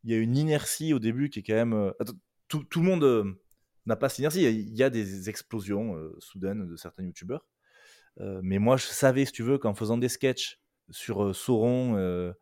il 0.04 0.12
y 0.12 0.14
a 0.14 0.18
une 0.18 0.36
inertie 0.36 0.94
au 0.94 1.00
début 1.00 1.30
qui 1.30 1.40
est 1.40 1.44
quand 1.44 1.54
même. 1.54 1.94
tout, 2.50 2.66
le 2.76 2.82
monde 2.82 3.38
n'a 3.86 3.96
pas 3.96 4.10
cette 4.10 4.20
inertie. 4.20 4.44
Il 4.44 4.76
y 4.76 4.84
a- 4.84 4.90
des 4.90 5.30
explosions 5.30 5.96
euh, 5.96 6.16
soudaines 6.20 6.68
de 6.68 6.76
certains 6.76 7.04
youtubeurs. 7.04 7.46
Euh, 8.20 8.42
mais 8.44 8.60
moi, 8.60 8.78
je 8.78 8.86
savais, 8.86 9.26
si 9.26 9.32
tu 9.32 9.44
veux, 9.44 9.58
qu'en 9.58 9.74
faisant 9.74 9.98
des 9.98 10.10
sketchs 10.10 10.60
sur 10.90 11.24
euh, 11.24 11.34
Sauron 11.34 12.34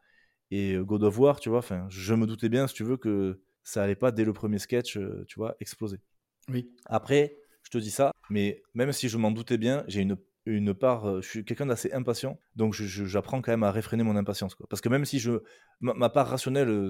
et 0.51 0.75
God 0.77 1.03
of 1.03 1.19
War, 1.19 1.39
tu 1.39 1.49
vois, 1.49 1.63
je 1.89 2.13
me 2.15 2.25
doutais 2.25 2.49
bien, 2.49 2.67
si 2.67 2.73
tu 2.73 2.83
veux, 2.83 2.97
que 2.97 3.39
ça 3.63 3.83
allait 3.83 3.95
pas 3.95 4.11
dès 4.11 4.25
le 4.25 4.33
premier 4.33 4.57
sketch, 4.57 4.97
tu 5.27 5.35
vois, 5.35 5.55
exploser. 5.59 5.99
Oui. 6.47 6.71
Après, 6.85 7.37
je 7.61 7.69
te 7.69 7.77
dis 7.77 7.91
ça, 7.91 8.11
mais 8.31 8.63
même 8.73 8.91
si 8.91 9.09
je 9.09 9.17
m'en 9.17 9.29
doutais 9.29 9.59
bien, 9.59 9.83
j'ai 9.87 10.01
une, 10.01 10.17
une 10.47 10.73
part, 10.73 11.21
je 11.21 11.27
suis 11.29 11.45
quelqu'un 11.45 11.67
d'assez 11.67 11.91
impatient, 11.91 12.39
donc 12.55 12.73
j'apprends 12.73 13.43
quand 13.43 13.51
même 13.51 13.61
à 13.61 13.71
réfréner 13.71 14.01
mon 14.01 14.15
impatience. 14.15 14.55
Quoi. 14.55 14.65
Parce 14.67 14.81
que 14.81 14.89
même 14.89 15.05
si 15.05 15.19
je, 15.19 15.43
ma, 15.81 15.93
ma 15.93 16.09
part 16.09 16.27
rationnelle 16.27 16.89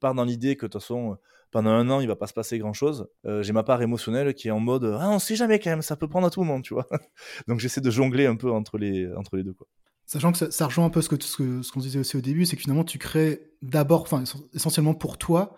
part 0.00 0.14
dans 0.14 0.24
l'idée 0.24 0.56
que 0.56 0.66
de 0.66 0.72
toute 0.72 0.80
façon, 0.80 1.16
pendant 1.50 1.70
un 1.70 1.88
an, 1.90 2.00
il 2.00 2.08
va 2.08 2.16
pas 2.16 2.26
se 2.26 2.32
passer 2.32 2.58
grand-chose, 2.58 3.08
euh, 3.26 3.42
j'ai 3.42 3.52
ma 3.52 3.62
part 3.62 3.80
émotionnelle 3.82 4.34
qui 4.34 4.48
est 4.48 4.50
en 4.50 4.60
mode, 4.60 4.96
ah, 5.00 5.10
on 5.10 5.18
sait 5.18 5.36
jamais 5.36 5.58
quand 5.58 5.70
même, 5.70 5.82
ça 5.82 5.96
peut 5.96 6.08
prendre 6.08 6.26
à 6.26 6.30
tout 6.30 6.42
moment, 6.42 6.60
tu 6.60 6.74
vois. 6.74 6.86
donc 7.48 7.60
j'essaie 7.60 7.80
de 7.80 7.90
jongler 7.90 8.26
un 8.26 8.36
peu 8.36 8.50
entre 8.50 8.78
les, 8.78 9.10
entre 9.14 9.36
les 9.36 9.44
deux. 9.44 9.54
Quoi. 9.54 9.66
Sachant 10.06 10.32
que 10.32 10.50
ça, 10.50 10.66
rejoint 10.66 10.86
un 10.86 10.90
peu 10.90 11.02
ce 11.02 11.08
que 11.08 11.22
ce 11.22 11.62
ce 11.62 11.72
qu'on 11.72 11.80
disait 11.80 11.98
aussi 11.98 12.16
au 12.16 12.20
début, 12.20 12.46
c'est 12.46 12.56
que 12.56 12.62
finalement 12.62 12.84
tu 12.84 12.98
crées 12.98 13.52
d'abord, 13.60 14.02
enfin 14.02 14.24
essentiellement 14.54 14.94
pour 14.94 15.18
toi 15.18 15.54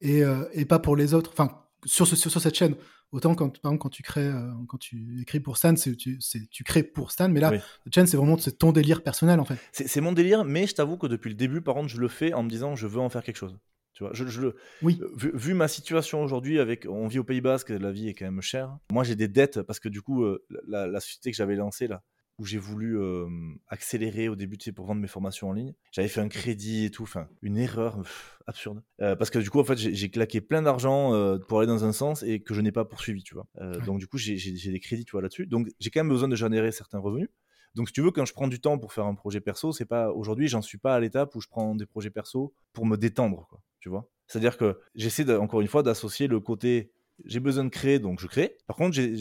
et, 0.00 0.22
euh, 0.22 0.44
et 0.52 0.64
pas 0.64 0.78
pour 0.78 0.94
les 0.94 1.14
autres. 1.14 1.30
Enfin 1.32 1.64
sur, 1.84 2.06
sur 2.06 2.40
cette 2.40 2.54
chaîne. 2.54 2.74
Autant 3.10 3.34
quand 3.34 3.58
par 3.60 3.70
exemple 3.72 3.82
quand 3.82 3.88
tu 3.88 4.02
crées, 4.02 4.26
euh, 4.26 4.50
quand 4.68 4.76
tu 4.78 5.22
écris 5.22 5.40
pour 5.40 5.56
Stan, 5.56 5.74
c'est 5.76 5.96
tu, 5.96 6.18
tu 6.50 6.64
crées 6.64 6.82
pour 6.82 7.10
Stan, 7.10 7.28
mais 7.28 7.40
là 7.40 7.50
Oui. 7.52 7.58
chaîne 7.92 8.06
c'est 8.06 8.16
vraiment 8.18 8.36
c'est 8.36 8.58
ton 8.58 8.70
délire 8.72 9.02
personnel 9.02 9.40
en 9.40 9.44
fait. 9.46 9.58
C'est 9.72 10.00
mon 10.02 10.12
délire, 10.12 10.44
mais 10.44 10.66
je 10.66 10.74
t'avoue 10.74 10.98
que 10.98 11.06
depuis 11.06 11.28
le 11.30 11.34
début, 11.34 11.62
par 11.62 11.74
contre, 11.74 11.88
je 11.88 11.98
le 12.00 12.08
fais 12.08 12.34
en 12.34 12.42
me 12.42 12.50
disant, 12.50 12.76
je 12.76 12.86
veux 12.86 13.00
en 13.00 13.08
faire 13.08 13.22
quelque 13.22 13.36
chose. 13.36 13.56
Tu 13.94 14.04
vois, 14.04 14.12
je, 14.14 14.26
je 14.26 14.40
le, 14.42 14.56
Oui. 14.82 15.00
Euh, 15.02 15.08
vu, 15.16 15.32
vu 15.34 15.54
ma 15.54 15.66
situation 15.66 16.22
aujourd'hui, 16.22 16.60
avec, 16.60 16.86
on 16.88 17.08
vit 17.08 17.18
au 17.18 17.24
Pays 17.24 17.40
Basque, 17.40 17.70
la 17.70 17.90
vie 17.90 18.08
est 18.08 18.14
quand 18.14 18.26
même 18.26 18.42
chère. 18.42 18.76
Moi, 18.92 19.02
j'ai 19.04 19.16
des 19.16 19.26
dettes 19.26 19.62
parce 19.62 19.80
que 19.80 19.88
du 19.88 20.02
coup, 20.02 20.22
euh, 20.22 20.44
la, 20.68 20.86
la 20.86 21.00
société 21.00 21.30
que 21.32 21.36
j'avais 21.36 21.56
lancée 21.56 21.88
là, 21.88 22.02
où 22.38 22.44
j'ai 22.44 22.58
voulu 22.58 22.98
euh, 23.00 23.26
accélérer 23.68 24.28
au 24.28 24.36
début, 24.36 24.58
tu 24.58 24.66
sais, 24.66 24.72
pour 24.72 24.86
vendre 24.86 25.00
mes 25.00 25.08
formations 25.08 25.48
en 25.48 25.52
ligne, 25.52 25.74
j'avais 25.92 26.08
fait 26.08 26.20
un 26.20 26.28
crédit 26.28 26.84
et 26.84 26.90
tout, 26.90 27.02
enfin, 27.02 27.28
une 27.42 27.58
erreur 27.58 27.96
pff, 28.02 28.38
absurde. 28.46 28.82
Euh, 29.00 29.16
parce 29.16 29.30
que 29.30 29.38
du 29.40 29.50
coup, 29.50 29.58
en 29.60 29.64
fait, 29.64 29.76
j'ai 29.76 30.10
claqué 30.10 30.40
plein 30.40 30.62
d'argent 30.62 31.14
euh, 31.14 31.38
pour 31.38 31.58
aller 31.58 31.66
dans 31.66 31.84
un 31.84 31.92
sens 31.92 32.22
et 32.22 32.40
que 32.40 32.54
je 32.54 32.60
n'ai 32.60 32.72
pas 32.72 32.84
poursuivi, 32.84 33.22
tu 33.22 33.34
vois. 33.34 33.46
Euh, 33.60 33.78
Ouais. 33.78 33.84
Donc 33.86 33.98
du 33.98 34.06
coup, 34.06 34.18
j'ai 34.18 34.36
des 34.70 34.80
crédits, 34.80 35.04
tu 35.04 35.12
vois, 35.12 35.22
là-dessus. 35.22 35.46
Donc 35.46 35.68
j'ai 35.80 35.90
quand 35.90 36.00
même 36.00 36.08
besoin 36.08 36.28
de 36.28 36.36
générer 36.36 36.70
certains 36.72 36.98
revenus. 37.00 37.28
Donc, 37.74 37.88
si 37.88 37.92
tu 37.92 38.00
veux, 38.00 38.10
quand 38.10 38.24
je 38.24 38.32
prends 38.32 38.48
du 38.48 38.60
temps 38.60 38.78
pour 38.78 38.92
faire 38.92 39.04
un 39.04 39.14
projet 39.14 39.40
perso, 39.40 39.72
c'est 39.72 39.84
pas 39.84 40.10
aujourd'hui, 40.10 40.48
j'en 40.48 40.62
suis 40.62 40.78
pas 40.78 40.94
à 40.94 41.00
l'étape 41.00 41.34
où 41.36 41.40
je 41.40 41.48
prends 41.48 41.74
des 41.74 41.86
projets 41.86 42.10
perso 42.10 42.54
pour 42.72 42.86
me 42.86 42.96
détendre, 42.96 43.46
quoi. 43.50 43.60
Tu 43.78 43.88
vois 43.88 44.10
C'est-à-dire 44.26 44.56
que 44.56 44.78
j'essaie 44.94 45.30
encore 45.36 45.60
une 45.60 45.68
fois 45.68 45.82
d'associer 45.82 46.28
le 46.28 46.40
côté 46.40 46.92
j'ai 47.24 47.40
besoin 47.40 47.64
de 47.64 47.68
créer, 47.68 47.98
donc 47.98 48.20
je 48.20 48.26
crée. 48.28 48.56
Par 48.68 48.76
contre, 48.76 48.94
j'ai- 48.94 49.16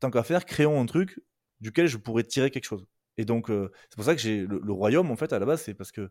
tant 0.00 0.10
qu'à 0.10 0.24
faire, 0.24 0.44
créons 0.44 0.80
un 0.80 0.86
truc 0.86 1.20
duquel 1.60 1.86
je 1.86 1.96
pourrais 1.96 2.24
tirer 2.24 2.50
quelque 2.50 2.64
chose. 2.64 2.86
Et 3.18 3.24
donc, 3.24 3.50
euh, 3.50 3.70
c'est 3.88 3.96
pour 3.96 4.04
ça 4.04 4.14
que 4.14 4.20
j'ai 4.20 4.46
le, 4.46 4.72
royaume, 4.72 5.10
en 5.10 5.16
fait, 5.16 5.32
à 5.32 5.38
la 5.38 5.46
base, 5.46 5.62
c'est 5.62 5.74
parce 5.74 5.90
que 5.90 6.10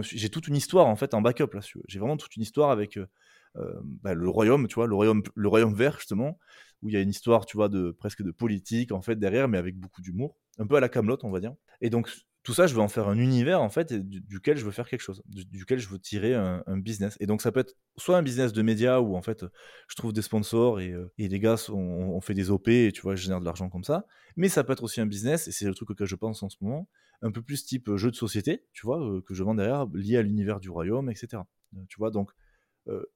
j'ai 0.00 0.30
toute 0.30 0.48
une 0.48 0.56
histoire, 0.56 0.86
en 0.86 0.96
fait, 0.96 1.12
en 1.14 1.20
backup, 1.20 1.52
là. 1.52 1.60
J'ai 1.86 1.98
vraiment 1.98 2.16
toute 2.16 2.34
une 2.36 2.42
histoire 2.42 2.70
avec 2.70 2.96
euh, 2.96 3.06
euh, 3.56 3.74
bah, 3.82 4.14
le 4.14 4.28
royaume, 4.28 4.66
tu 4.66 4.76
vois, 4.76 4.86
le 4.86 4.94
royaume, 4.94 5.22
le 5.34 5.48
royaume 5.48 5.74
vert, 5.74 5.98
justement, 5.98 6.38
où 6.82 6.88
il 6.88 6.94
y 6.94 6.96
a 6.96 7.00
une 7.00 7.10
histoire, 7.10 7.44
tu 7.44 7.56
vois, 7.56 7.68
de 7.68 7.90
presque 7.90 8.22
de 8.22 8.30
politique, 8.30 8.92
en 8.92 9.02
fait, 9.02 9.16
derrière, 9.16 9.48
mais 9.48 9.58
avec 9.58 9.76
beaucoup 9.76 10.00
d'humour. 10.00 10.36
Un 10.58 10.66
peu 10.66 10.76
à 10.76 10.80
la 10.80 10.88
Camelot, 10.88 11.18
on 11.24 11.30
va 11.30 11.40
dire. 11.40 11.54
Et 11.82 11.90
donc, 11.90 12.10
tout 12.46 12.54
ça, 12.54 12.68
je 12.68 12.74
veux 12.76 12.80
en 12.80 12.86
faire 12.86 13.08
un 13.08 13.18
univers, 13.18 13.60
en 13.60 13.70
fait, 13.70 13.92
duquel 13.92 14.56
je 14.56 14.64
veux 14.64 14.70
faire 14.70 14.88
quelque 14.88 15.00
chose, 15.00 15.20
du- 15.26 15.44
duquel 15.46 15.80
je 15.80 15.88
veux 15.88 15.98
tirer 15.98 16.32
un, 16.32 16.78
business. 16.78 17.16
Et 17.18 17.26
donc, 17.26 17.42
ça 17.42 17.50
peut 17.50 17.58
être 17.58 17.74
soit 17.96 18.16
un 18.16 18.22
business 18.22 18.52
de 18.52 18.62
médias 18.62 19.00
où, 19.00 19.16
en 19.16 19.20
fait, 19.20 19.44
je 19.88 19.96
trouve 19.96 20.12
des 20.12 20.22
sponsors 20.22 20.78
et, 20.78 20.92
euh, 20.92 21.10
et 21.18 21.26
les 21.26 21.40
gars, 21.40 21.56
sont- 21.56 21.74
on, 21.76 22.20
fait 22.20 22.34
des 22.34 22.52
OP 22.52 22.68
et, 22.68 22.92
tu 22.92 23.00
vois, 23.00 23.16
je 23.16 23.22
génère 23.24 23.40
de 23.40 23.44
l'argent 23.44 23.68
comme 23.68 23.82
ça. 23.82 24.06
Mais 24.36 24.48
ça 24.48 24.62
peut 24.62 24.72
être 24.72 24.84
aussi 24.84 25.00
un 25.00 25.06
business, 25.06 25.48
et 25.48 25.50
c'est 25.50 25.66
le 25.66 25.74
truc 25.74 25.90
auquel 25.90 26.06
je 26.06 26.14
pense 26.14 26.40
en 26.44 26.48
ce 26.48 26.58
moment, 26.60 26.88
un 27.20 27.32
peu 27.32 27.42
plus 27.42 27.64
type 27.64 27.88
euh, 27.88 27.96
jeu 27.96 28.12
de 28.12 28.16
société, 28.16 28.64
tu 28.72 28.86
vois, 28.86 29.04
euh, 29.04 29.20
que 29.22 29.34
je 29.34 29.42
vends 29.42 29.56
derrière, 29.56 29.86
lié 29.92 30.16
à 30.16 30.22
l'univers 30.22 30.60
du 30.60 30.70
royaume, 30.70 31.10
etc. 31.10 31.42
Tu 31.88 31.98
vois, 31.98 32.12
donc, 32.12 32.30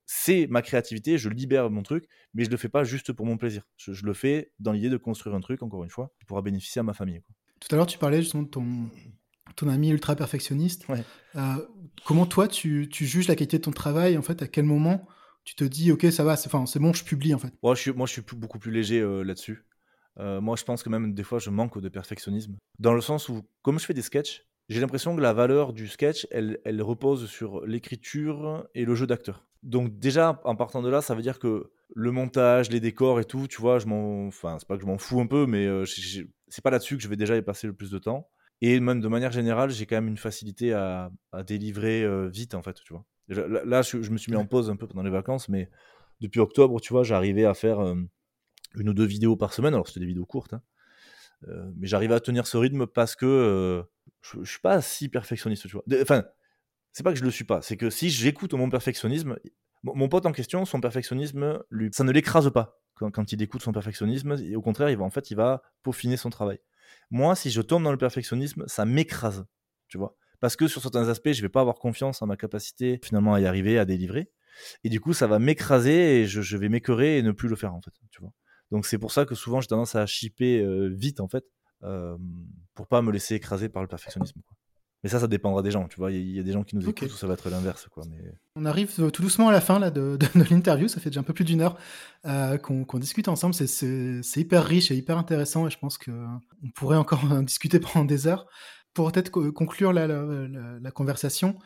c'est 0.05 0.49
ma 0.49 0.63
créativité, 0.63 1.17
je 1.19 1.29
libère 1.29 1.71
mon 1.71 1.85
truc, 1.85 2.09
mais 2.35 2.43
je 2.43 2.51
le 2.51 2.57
fais 2.57 2.69
pas 2.69 2.83
juste 2.83 3.13
pour 3.13 3.27
mon 3.27 3.37
plaisir. 3.37 3.63
Je, 3.77 4.05
le 4.05 4.13
fais 4.13 4.51
dans 4.59 4.73
l'idée 4.73 4.91
de 4.91 4.97
construire 4.97 5.37
un 5.37 5.41
truc, 5.41 5.63
encore 5.63 5.85
une 5.85 5.91
fois, 5.91 6.13
qui 6.19 6.25
pourra 6.25 6.43
bénéficier 6.43 6.81
à 6.81 6.83
ma 6.83 6.95
famille. 6.95 7.23
Tout 7.61 7.69
à 7.71 7.77
l'heure 7.77 7.87
tu 7.87 7.97
parlais 7.97 8.21
justement 8.21 8.43
de 8.43 8.49
ton 8.49 8.91
ton 9.55 9.69
ami 9.69 9.91
ultra 9.91 10.17
perfectionniste. 10.17 10.89
Ouais. 10.89 11.05
Euh, 11.37 11.55
comment 12.05 12.27
toi 12.27 12.49
tu, 12.49 12.89
tu 12.91 13.07
juges 13.07 13.29
la 13.29 13.37
qualité 13.37 13.59
de 13.59 13.63
ton 13.63 13.71
travail 13.71 14.17
en 14.17 14.23
fait 14.23 14.43
À 14.43 14.47
quel 14.47 14.65
moment 14.65 15.07
tu 15.45 15.55
te 15.55 15.65
dis 15.65 15.91
ok 15.93 16.07
ça 16.11 16.25
va, 16.25 16.37
c'est 16.37 16.51
bon, 16.79 16.93
je 16.93 17.05
publie 17.05 17.35
en 17.35 17.39
fait? 17.39 17.53
Moi, 17.63 17.75
je 17.75 17.81
suis, 17.81 17.93
moi, 17.93 18.07
je 18.07 18.13
suis 18.13 18.23
beaucoup 18.35 18.59
plus 18.59 18.71
léger 18.71 19.01
euh, 19.01 19.23
là-dessus. 19.23 19.65
Euh, 20.19 20.41
moi, 20.41 20.57
je 20.57 20.65
pense 20.65 20.83
que 20.83 20.89
même 20.89 21.15
des 21.15 21.23
fois, 21.23 21.39
je 21.39 21.51
manque 21.51 21.81
de 21.81 21.89
perfectionnisme. 21.89 22.57
Dans 22.79 22.93
le 22.95 23.01
sens 23.01 23.29
où, 23.29 23.43
comme 23.63 23.79
je 23.79 23.87
fais 23.87 23.95
des 23.95 24.03
sketchs, 24.03 24.45
j'ai 24.69 24.81
l'impression 24.81 25.17
que 25.17 25.21
la 25.21 25.33
valeur 25.33 25.73
du 25.73 25.89
sketch, 25.89 26.27
elle, 26.31 26.59
elle 26.65 26.83
repose 26.83 27.29
sur 27.29 27.67
l'écriture 27.67 28.69
et 28.75 28.85
le 28.85 28.95
jeu 28.95 29.07
d'acteur. 29.07 29.47
Donc 29.63 29.99
déjà, 29.99 30.41
en 30.45 30.57
partant 30.57 30.83
de 30.83 30.89
là, 30.89 31.01
ça 31.03 31.15
veut 31.15 31.23
dire 31.23 31.39
que 31.39 31.73
le 31.95 32.13
montage, 32.13 32.71
les 32.71 32.81
décors 32.81 33.19
et 33.19 33.25
tout, 33.25 33.49
tu 33.49 33.61
vois, 33.61 33.79
je 33.79 33.87
m'en, 33.87 34.27
enfin, 34.29 34.57
c'est 34.59 34.69
pas 34.69 34.77
que 34.77 34.83
je 34.83 34.87
m'en 34.87 34.99
fous 34.99 35.21
un 35.21 35.27
peu, 35.27 35.47
mais 35.47 35.69
c'est 36.49 36.63
pas 36.63 36.71
là-dessus 36.71 36.97
que 36.97 37.03
je 37.03 37.09
vais 37.09 37.17
déjà 37.17 37.37
y 37.37 37.43
passer 37.43 37.67
le 37.67 37.73
plus 37.73 37.91
de 37.91 37.99
temps. 37.99 38.29
Et 38.61 38.79
même 38.81 39.01
de 39.01 39.09
manière 39.09 39.33
générale, 39.33 39.71
j'ai 39.71 39.87
quand 39.87 39.97
même 39.97 40.09
une 40.09 40.19
facilité 40.19 40.73
à, 40.73 41.11
à 41.33 41.43
délivrer 41.43 42.03
euh, 42.05 42.29
vite, 42.29 42.55
en 42.55 42.63
fait, 42.63 42.77
tu 42.85 42.93
vois. 42.93 43.05
Là, 43.29 43.63
là, 43.65 43.83
je, 43.83 44.03
je 44.03 44.11
me 44.11 44.19
suis 44.19 44.33
mis 44.33 44.39
en 44.39 44.47
pause 44.47 44.71
un 44.71 44.77
peu 44.77 44.87
pendant 44.87 45.03
les 45.03 45.11
vacances, 45.11 45.49
mais 45.49 45.71
depuis 46.21 46.41
octobre, 46.41 46.81
tu 46.81 46.93
vois, 46.93 47.03
j'arrivais 47.03 47.45
à 47.45 47.55
faire 47.55 47.81
euh, 47.81 47.95
une 48.75 48.89
ou 48.89 48.95
deux 48.95 49.07
vidéos 49.07 49.37
par 49.37 49.53
semaine. 49.53 49.73
Alors, 49.75 49.89
c'était 49.89 50.01
des 50.01 50.07
vidéos 50.07 50.27
courtes, 50.27 50.53
hein. 50.53 50.63
Euh, 51.49 51.71
mais 51.77 51.87
j'arrivais 51.87 52.13
à 52.13 52.21
tenir 52.21 52.47
ce 52.47 52.59
rythme 52.59 52.87
parce 52.87 53.17
que 53.17 53.83
je, 54.21 54.43
je 54.43 54.51
suis 54.51 54.61
pas 54.61 54.83
si 54.83 55.09
perfectionniste, 55.09 55.67
tu 55.67 55.73
vois. 55.73 55.85
Enfin, 56.03 56.25
c'est 56.93 57.03
pas 57.03 57.13
que 57.13 57.19
je 57.19 57.25
le 57.25 57.31
suis 57.31 57.45
pas, 57.45 57.63
c'est 57.63 57.79
que 57.79 57.89
si 57.89 58.11
j'écoute 58.11 58.53
mon 58.53 58.69
perfectionnisme, 58.69 59.39
mon, 59.83 59.95
mon 59.95 60.09
pote 60.11 60.27
en 60.27 60.33
question, 60.33 60.67
son 60.67 60.83
perfectionnisme, 60.83 61.63
lui, 61.71 61.89
ça 61.93 62.05
ne 62.05 62.13
l'écrase 62.13 62.51
pas 62.53 62.83
quand, 62.93 63.11
quand 63.11 63.33
il 63.33 63.41
écoute 63.41 63.63
son 63.63 63.73
perfectionnisme, 63.73 64.37
et 64.43 64.55
au 64.55 64.61
contraire, 64.61 64.91
il 64.91 64.99
va, 64.99 65.05
en 65.05 65.11
fait, 65.11 65.31
il 65.31 65.37
va 65.37 65.63
peaufiner 65.83 66.19
son 66.19 66.29
travail. 66.29 66.61
Moi, 67.11 67.35
si 67.35 67.51
je 67.51 67.61
tombe 67.61 67.83
dans 67.83 67.93
le 67.93 67.99
perfectionnisme, 67.99 68.65
ça 68.67 68.85
m'écrase, 68.85 69.45
tu 69.89 69.99
vois. 69.99 70.17
Parce 70.41 70.57
que 70.57 70.69
sur 70.69 70.81
certains 70.81 71.09
aspects, 71.09 71.33
je 71.33 71.43
vais 71.43 71.49
pas 71.49 71.61
avoir 71.61 71.77
confiance 71.77 72.23
en 72.23 72.27
ma 72.27 72.37
capacité 72.37 72.99
finalement 73.05 73.35
à 73.35 73.41
y 73.41 73.47
arriver, 73.47 73.79
à 73.79 73.85
délivrer. 73.85 74.31
Et 74.85 74.89
du 74.89 75.01
coup, 75.01 75.13
ça 75.13 75.27
va 75.27 75.39
m'écraser 75.39 76.21
et 76.21 76.27
je, 76.27 76.57
vais 76.57 76.69
m'écœurer 76.69 77.19
et 77.19 77.23
ne 77.23 77.33
plus 77.33 77.49
le 77.49 77.57
faire, 77.57 77.75
en 77.75 77.81
fait. 77.81 77.93
Donc 78.71 78.87
c'est 78.87 78.99
pour 78.99 79.13
ça 79.13 79.25
que 79.25 79.35
souvent 79.35 79.61
j'ai 79.61 79.67
tendance 79.67 79.97
à 79.97 80.07
shipper 80.07 80.61
euh, 80.61 80.89
vite, 80.89 81.21
en 81.21 81.29
fait, 81.29 81.45
euh, 81.83 82.17
pour 82.75 82.87
pas 82.87 83.03
me 83.03 83.11
laisser 83.11 83.35
écraser 83.35 83.69
par 83.69 83.83
le 83.83 83.89
perfectionnisme. 83.89 84.41
Mais 85.03 85.09
ça, 85.09 85.19
ça 85.19 85.27
dépendra 85.29 85.63
des 85.63 85.71
gens, 85.71 85.89
tu 85.89 85.97
vois. 85.97 86.13
Il 86.13 86.19
y, 86.29 86.33
y, 86.37 86.41
a 86.41 86.43
des 86.43 86.53
gens 86.53 86.63
qui 86.63 86.77
nous 86.77 86.87
Ok. 86.87 87.03
écoutent 87.03 87.15
où 87.15 87.19
ça 87.19 87.27
va 87.27 87.33
être 87.35 87.49
l'inverse, 87.49 87.89
quoi. 87.91 88.05
Mais... 88.11 88.33
On 88.55 88.67
arrive 88.67 88.93
euh, 88.99 89.11
tout 89.11 89.23
doucement 89.23 89.49
à 89.49 89.53
la 89.53 89.61
fin 89.63 89.79
là, 89.79 89.91
de, 89.91 90.19
de- 90.19 90.39
de 90.39 90.45
l'interview. 90.51 90.89
Ça 90.89 91.01
fait 91.01 91.09
déjà 91.11 91.21
un 91.21 91.25
peu 91.25 91.33
plus 91.33 91.45
d'une 91.45 91.63
heure 91.63 91.79
euh, 92.27 92.59
qu'on 92.59 92.85
discute 92.99 93.29
ensemble. 93.29 93.55
C'est- 93.55 94.21
hyper 94.37 94.65
riche 94.65 94.91
et 94.91 94.97
hyper 94.97 95.17
intéressant 95.17 95.67
et 95.67 95.71
je 95.71 95.79
pense 95.79 95.97
qu'on 95.97 96.41
pourrait 96.75 96.99
encore 96.99 97.25
en 97.33 97.43
discuter 97.43 97.81
pendant 97.81 98.05
des 98.05 98.27
heures. 98.27 98.47
Pour 98.93 99.11
peut-être 99.11 99.31
co- 99.31 99.53
conclure 99.53 99.93
la, 99.93 100.07
la- 100.07 100.23
la- 100.23 100.79
la 100.81 100.91
conversation, 100.91 101.57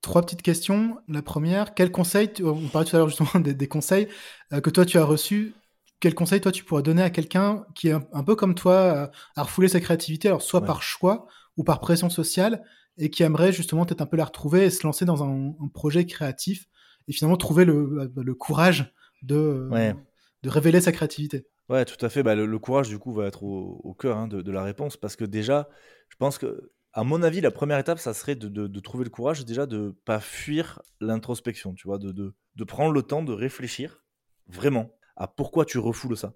trois 0.00 0.22
petites 0.22 0.42
questions. 0.42 0.98
La 1.08 1.22
première, 1.22 1.74
quel 1.74 1.90
conseil, 1.92 2.32
tu- 2.32 2.44
on 2.44 2.68
parlait 2.68 2.88
tout 2.88 2.96
à 2.96 2.98
l'heure 2.98 3.08
justement 3.08 3.40
des, 3.40 3.54
des 3.54 3.68
conseils 3.68 4.08
euh, 4.52 4.60
que 4.60 4.70
toi 4.70 4.84
tu 4.84 4.98
as 4.98 5.04
reçus. 5.04 5.54
Quel 6.00 6.14
conseil 6.14 6.40
toi 6.40 6.52
tu 6.52 6.64
pourrais 6.64 6.82
donner 6.82 7.02
à 7.02 7.10
quelqu'un 7.10 7.64
qui 7.74 7.88
est 7.88 7.92
un, 7.92 8.04
un 8.12 8.24
peu 8.24 8.34
comme 8.36 8.54
toi 8.54 8.72
euh, 8.74 9.06
à 9.36 9.42
refouler 9.44 9.68
sa 9.68 9.80
créativité, 9.80 10.28
alors 10.28 10.42
soit 10.42 10.60
Ouais. 10.60 10.66
par 10.66 10.82
choix 10.82 11.26
ou 11.56 11.64
par 11.64 11.80
pression 11.80 12.10
sociale, 12.10 12.64
et 12.98 13.10
qui 13.10 13.22
aimerait 13.22 13.52
justement 13.52 13.84
peut-être 13.84 14.02
un 14.02 14.06
peu 14.06 14.16
la 14.16 14.24
retrouver 14.24 14.64
et 14.66 14.70
se 14.70 14.86
lancer 14.86 15.04
dans 15.04 15.22
un, 15.24 15.54
un 15.60 15.68
projet 15.68 16.06
créatif 16.06 16.66
et 17.08 17.12
finalement 17.12 17.36
trouver 17.36 17.64
le, 17.64 18.10
le 18.14 18.34
courage 18.34 18.92
de, 19.22 19.68
Ouais. 19.70 19.94
de 20.42 20.48
révéler 20.48 20.80
sa 20.80 20.92
créativité. 20.92 21.46
Ouais, 21.68 21.84
tout 21.84 22.02
à 22.04 22.08
fait. 22.08 22.22
Bah, 22.22 22.34
le, 22.34 22.46
le 22.46 22.58
courage, 22.58 22.88
du 22.88 22.98
coup, 22.98 23.12
va 23.12 23.26
être 23.26 23.42
au, 23.42 23.80
au 23.82 23.94
cœur 23.94 24.16
hein, 24.18 24.28
de, 24.28 24.42
de 24.42 24.52
la 24.52 24.62
réponse. 24.62 24.96
Parce 24.96 25.16
que 25.16 25.24
déjà, 25.24 25.68
je 26.08 26.16
pense 26.16 26.38
que, 26.38 26.72
à 26.92 27.04
mon 27.04 27.22
avis, 27.22 27.40
la 27.40 27.50
première 27.50 27.78
étape, 27.78 27.98
ça 27.98 28.14
serait 28.14 28.36
de, 28.36 28.48
de- 28.48 28.66
de 28.66 28.80
trouver 28.80 29.04
le 29.04 29.10
courage, 29.10 29.44
déjà, 29.44 29.66
de 29.66 29.94
pas 30.04 30.20
fuir 30.20 30.82
l'introspection, 31.00 31.74
tu 31.74 31.88
vois, 31.88 31.98
de, 31.98 32.34
prendre 32.66 32.92
le 32.92 33.02
temps 33.02 33.22
de 33.22 33.32
réfléchir 33.32 34.04
vraiment 34.46 34.92
à 35.16 35.26
pourquoi 35.26 35.64
tu 35.64 35.78
refoules 35.78 36.16
ça. 36.16 36.34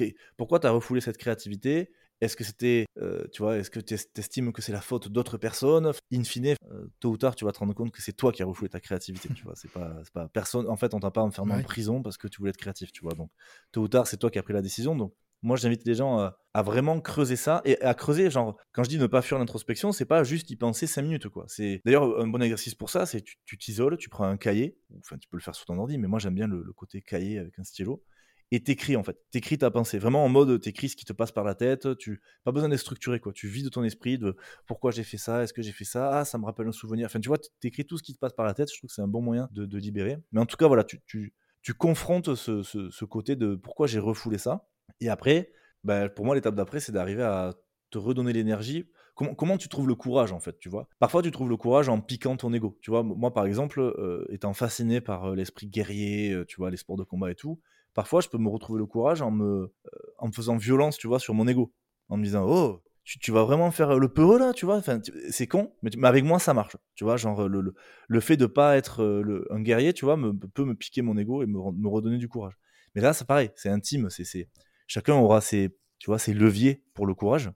Ok, 0.00 0.08
Pourquoi 0.36 0.58
tu 0.58 0.66
as 0.66 0.70
refoulé 0.70 1.00
cette 1.02 1.18
créativité 1.18 1.92
Est-ce 2.22 2.36
que 2.36 2.44
c'était, 2.44 2.86
euh, 2.98 3.24
tu 3.32 3.42
vois, 3.42 3.58
est-ce 3.58 3.68
que 3.68 3.80
tu 3.80 3.94
estimes 3.94 4.52
que 4.52 4.62
c'est 4.62 4.70
la 4.70 4.80
faute 4.80 5.08
d'autres 5.08 5.38
personnes? 5.38 5.90
In 6.12 6.22
fine, 6.22 6.54
euh, 6.70 6.86
tôt 7.00 7.10
ou 7.10 7.16
tard, 7.16 7.34
tu 7.34 7.44
vas 7.44 7.50
te 7.50 7.58
rendre 7.58 7.74
compte 7.74 7.90
que 7.90 8.00
c'est 8.00 8.12
toi 8.12 8.30
qui 8.30 8.44
as 8.44 8.46
refoulé 8.46 8.68
ta 8.68 8.78
créativité, 8.78 9.28
tu 9.34 9.42
vois. 9.42 9.54
C'est 9.56 9.72
pas, 9.72 9.92
pas 10.14 10.28
personne. 10.28 10.68
En 10.68 10.76
fait, 10.76 10.94
on 10.94 11.00
t'a 11.00 11.10
pas 11.10 11.22
enfermé 11.22 11.52
en 11.52 11.62
prison 11.62 12.00
parce 12.00 12.16
que 12.18 12.28
tu 12.28 12.38
voulais 12.38 12.50
être 12.50 12.58
créatif, 12.58 12.92
tu 12.92 13.02
vois. 13.02 13.14
Donc, 13.14 13.32
tôt 13.72 13.80
ou 13.82 13.88
tard, 13.88 14.06
c'est 14.06 14.18
toi 14.18 14.30
qui 14.30 14.38
as 14.38 14.44
pris 14.44 14.52
la 14.52 14.62
décision. 14.62 14.94
Donc, 14.94 15.12
moi, 15.42 15.56
j'invite 15.56 15.84
les 15.84 15.96
gens 15.96 16.20
à, 16.20 16.38
à 16.54 16.62
vraiment 16.62 17.00
creuser 17.00 17.34
ça 17.34 17.60
et 17.64 17.80
à 17.82 17.92
creuser, 17.94 18.30
genre, 18.30 18.56
quand 18.70 18.84
je 18.84 18.88
dis 18.88 18.98
ne 18.98 19.08
pas 19.08 19.20
fuir 19.20 19.40
l'introspection, 19.40 19.90
c'est 19.90 20.04
pas 20.04 20.22
juste 20.22 20.48
y 20.50 20.54
penser 20.54 20.86
5 20.86 21.02
minutes, 21.02 21.28
quoi. 21.28 21.46
C'est 21.48 21.82
d'ailleurs 21.84 22.20
un 22.20 22.28
bon 22.28 22.40
exercice 22.40 22.76
pour 22.76 22.90
ça, 22.90 23.04
c'est 23.04 23.22
tu 23.22 23.38
tu 23.44 23.58
t'isoles, 23.58 23.96
tu 23.96 24.08
prends 24.08 24.26
un 24.26 24.36
cahier, 24.36 24.78
enfin, 25.00 25.18
tu 25.18 25.28
peux 25.28 25.36
le 25.36 25.42
faire 25.42 25.56
sur 25.56 25.66
ton 25.66 25.76
ordi, 25.76 25.98
mais 25.98 26.06
moi, 26.06 26.20
j'aime 26.20 26.36
bien 26.36 26.46
le, 26.46 26.62
le 26.62 26.72
côté 26.72 27.02
cahier 27.02 27.40
avec 27.40 27.58
un 27.58 27.64
stylo 27.64 28.04
et 28.52 28.62
t'écris 28.62 28.96
en 28.96 29.02
fait. 29.02 29.16
T'écris 29.30 29.58
ta 29.58 29.70
pensée, 29.70 29.98
vraiment 29.98 30.24
en 30.24 30.28
mode 30.28 30.60
t'écris 30.60 30.90
ce 30.90 30.96
qui 30.96 31.06
te 31.06 31.14
passe 31.14 31.32
par 31.32 31.42
la 31.42 31.54
tête. 31.54 31.96
Tu 31.96 32.20
pas 32.44 32.52
besoin 32.52 32.68
d'être 32.68 32.80
structuré 32.80 33.18
quoi. 33.18 33.32
Tu 33.32 33.48
vides 33.48 33.70
ton 33.70 33.82
esprit 33.82 34.18
de 34.18 34.36
pourquoi 34.66 34.90
j'ai 34.90 35.04
fait 35.04 35.16
ça, 35.16 35.42
est-ce 35.42 35.54
que 35.54 35.62
j'ai 35.62 35.72
fait 35.72 35.86
ça, 35.86 36.18
ah 36.18 36.24
ça 36.26 36.36
me 36.36 36.44
rappelle 36.44 36.68
un 36.68 36.72
souvenir. 36.72 37.06
Enfin 37.06 37.18
tu 37.18 37.28
vois, 37.28 37.38
t'écris 37.60 37.86
tout 37.86 37.96
ce 37.96 38.02
qui 38.02 38.12
te 38.12 38.18
passe 38.18 38.34
par 38.34 38.44
la 38.44 38.52
tête. 38.52 38.70
Je 38.70 38.78
trouve 38.78 38.88
que 38.88 38.94
c'est 38.94 39.02
un 39.02 39.08
bon 39.08 39.22
moyen 39.22 39.48
de, 39.52 39.64
de 39.64 39.78
libérer. 39.78 40.18
Mais 40.32 40.40
en 40.40 40.46
tout 40.46 40.58
cas 40.58 40.68
voilà, 40.68 40.84
tu, 40.84 41.00
tu, 41.06 41.32
tu 41.62 41.72
confrontes 41.72 42.34
ce, 42.34 42.62
ce, 42.62 43.04
côté 43.06 43.36
de 43.36 43.54
pourquoi 43.54 43.86
j'ai 43.86 43.98
refoulé 43.98 44.36
ça. 44.36 44.68
Et 45.00 45.08
après, 45.08 45.50
bah, 45.82 46.10
pour 46.10 46.26
moi 46.26 46.34
l'étape 46.34 46.54
d'après 46.54 46.78
c'est 46.78 46.92
d'arriver 46.92 47.22
à 47.22 47.54
te 47.90 47.96
redonner 47.96 48.34
l'énergie. 48.34 48.86
Comment, 49.14 49.34
comment 49.34 49.56
tu 49.56 49.68
trouves 49.68 49.88
le 49.88 49.94
courage 49.94 50.32
en 50.32 50.40
fait, 50.40 50.58
tu 50.58 50.68
vois? 50.68 50.88
Parfois 50.98 51.22
tu 51.22 51.30
trouves 51.30 51.48
le 51.48 51.56
courage 51.56 51.88
en 51.88 52.00
piquant 52.02 52.36
ton 52.36 52.52
ego. 52.52 52.78
Tu 52.82 52.90
vois, 52.90 53.02
moi 53.02 53.32
par 53.32 53.46
exemple, 53.46 53.80
euh, 53.80 54.26
étant 54.28 54.52
fasciné 54.52 55.00
par 55.00 55.30
euh, 55.30 55.36
l'esprit 55.36 55.68
guerrier, 55.68 56.32
euh, 56.32 56.44
tu 56.44 56.56
vois, 56.56 56.70
les 56.70 56.76
sports 56.76 56.96
de 56.96 57.04
combat 57.04 57.30
et 57.30 57.34
tout, 57.34 57.60
parfois 57.94 58.20
je 58.20 58.28
peux 58.28 58.38
me 58.38 58.48
retrouver 58.48 58.78
le 58.78 58.86
courage 58.86 59.22
en 59.22 59.30
me, 59.30 59.44
euh, 59.64 59.70
en 60.18 60.28
me 60.28 60.32
faisant 60.32 60.56
violence, 60.56 60.98
tu 60.98 61.06
vois, 61.06 61.18
sur 61.18 61.34
mon 61.34 61.46
ego, 61.48 61.72
en 62.08 62.16
me 62.16 62.24
disant 62.24 62.44
oh 62.48 62.82
tu, 63.04 63.18
tu 63.18 63.32
vas 63.32 63.42
vraiment 63.44 63.70
faire 63.72 63.98
le 63.98 64.08
peureux 64.08 64.38
là, 64.38 64.52
tu 64.52 64.64
vois, 64.64 64.76
enfin 64.76 65.00
c'est 65.30 65.46
con, 65.48 65.72
mais, 65.82 65.90
tu- 65.90 65.98
mais 65.98 66.08
avec 66.08 66.24
moi 66.24 66.38
ça 66.38 66.54
marche, 66.54 66.76
tu 66.94 67.04
vois, 67.04 67.16
genre 67.16 67.48
le, 67.48 67.60
le, 67.60 67.74
le 68.08 68.20
fait 68.20 68.36
de 68.36 68.46
pas 68.46 68.76
être 68.76 69.02
euh, 69.02 69.22
le- 69.22 69.46
un 69.52 69.60
guerrier, 69.60 69.92
tu 69.92 70.04
vois, 70.04 70.16
me, 70.16 70.32
peut 70.32 70.64
me 70.64 70.74
piquer 70.74 71.02
mon 71.02 71.16
ego 71.18 71.42
et 71.42 71.46
me, 71.46 71.58
me 71.72 71.88
redonner 71.88 72.18
du 72.18 72.28
courage. 72.28 72.54
Mais 72.94 73.00
là 73.02 73.12
c'est 73.12 73.26
pareil, 73.26 73.50
c'est 73.56 73.68
intime, 73.70 74.08
c'est 74.10 74.48
chacun 74.86 75.14
aura 75.14 75.40
ses, 75.40 75.74
tu 75.98 76.06
vois, 76.06 76.18
ses 76.18 76.34
leviers 76.34 76.82
pour 76.94 77.06
le 77.06 77.14
courage. 77.14 77.50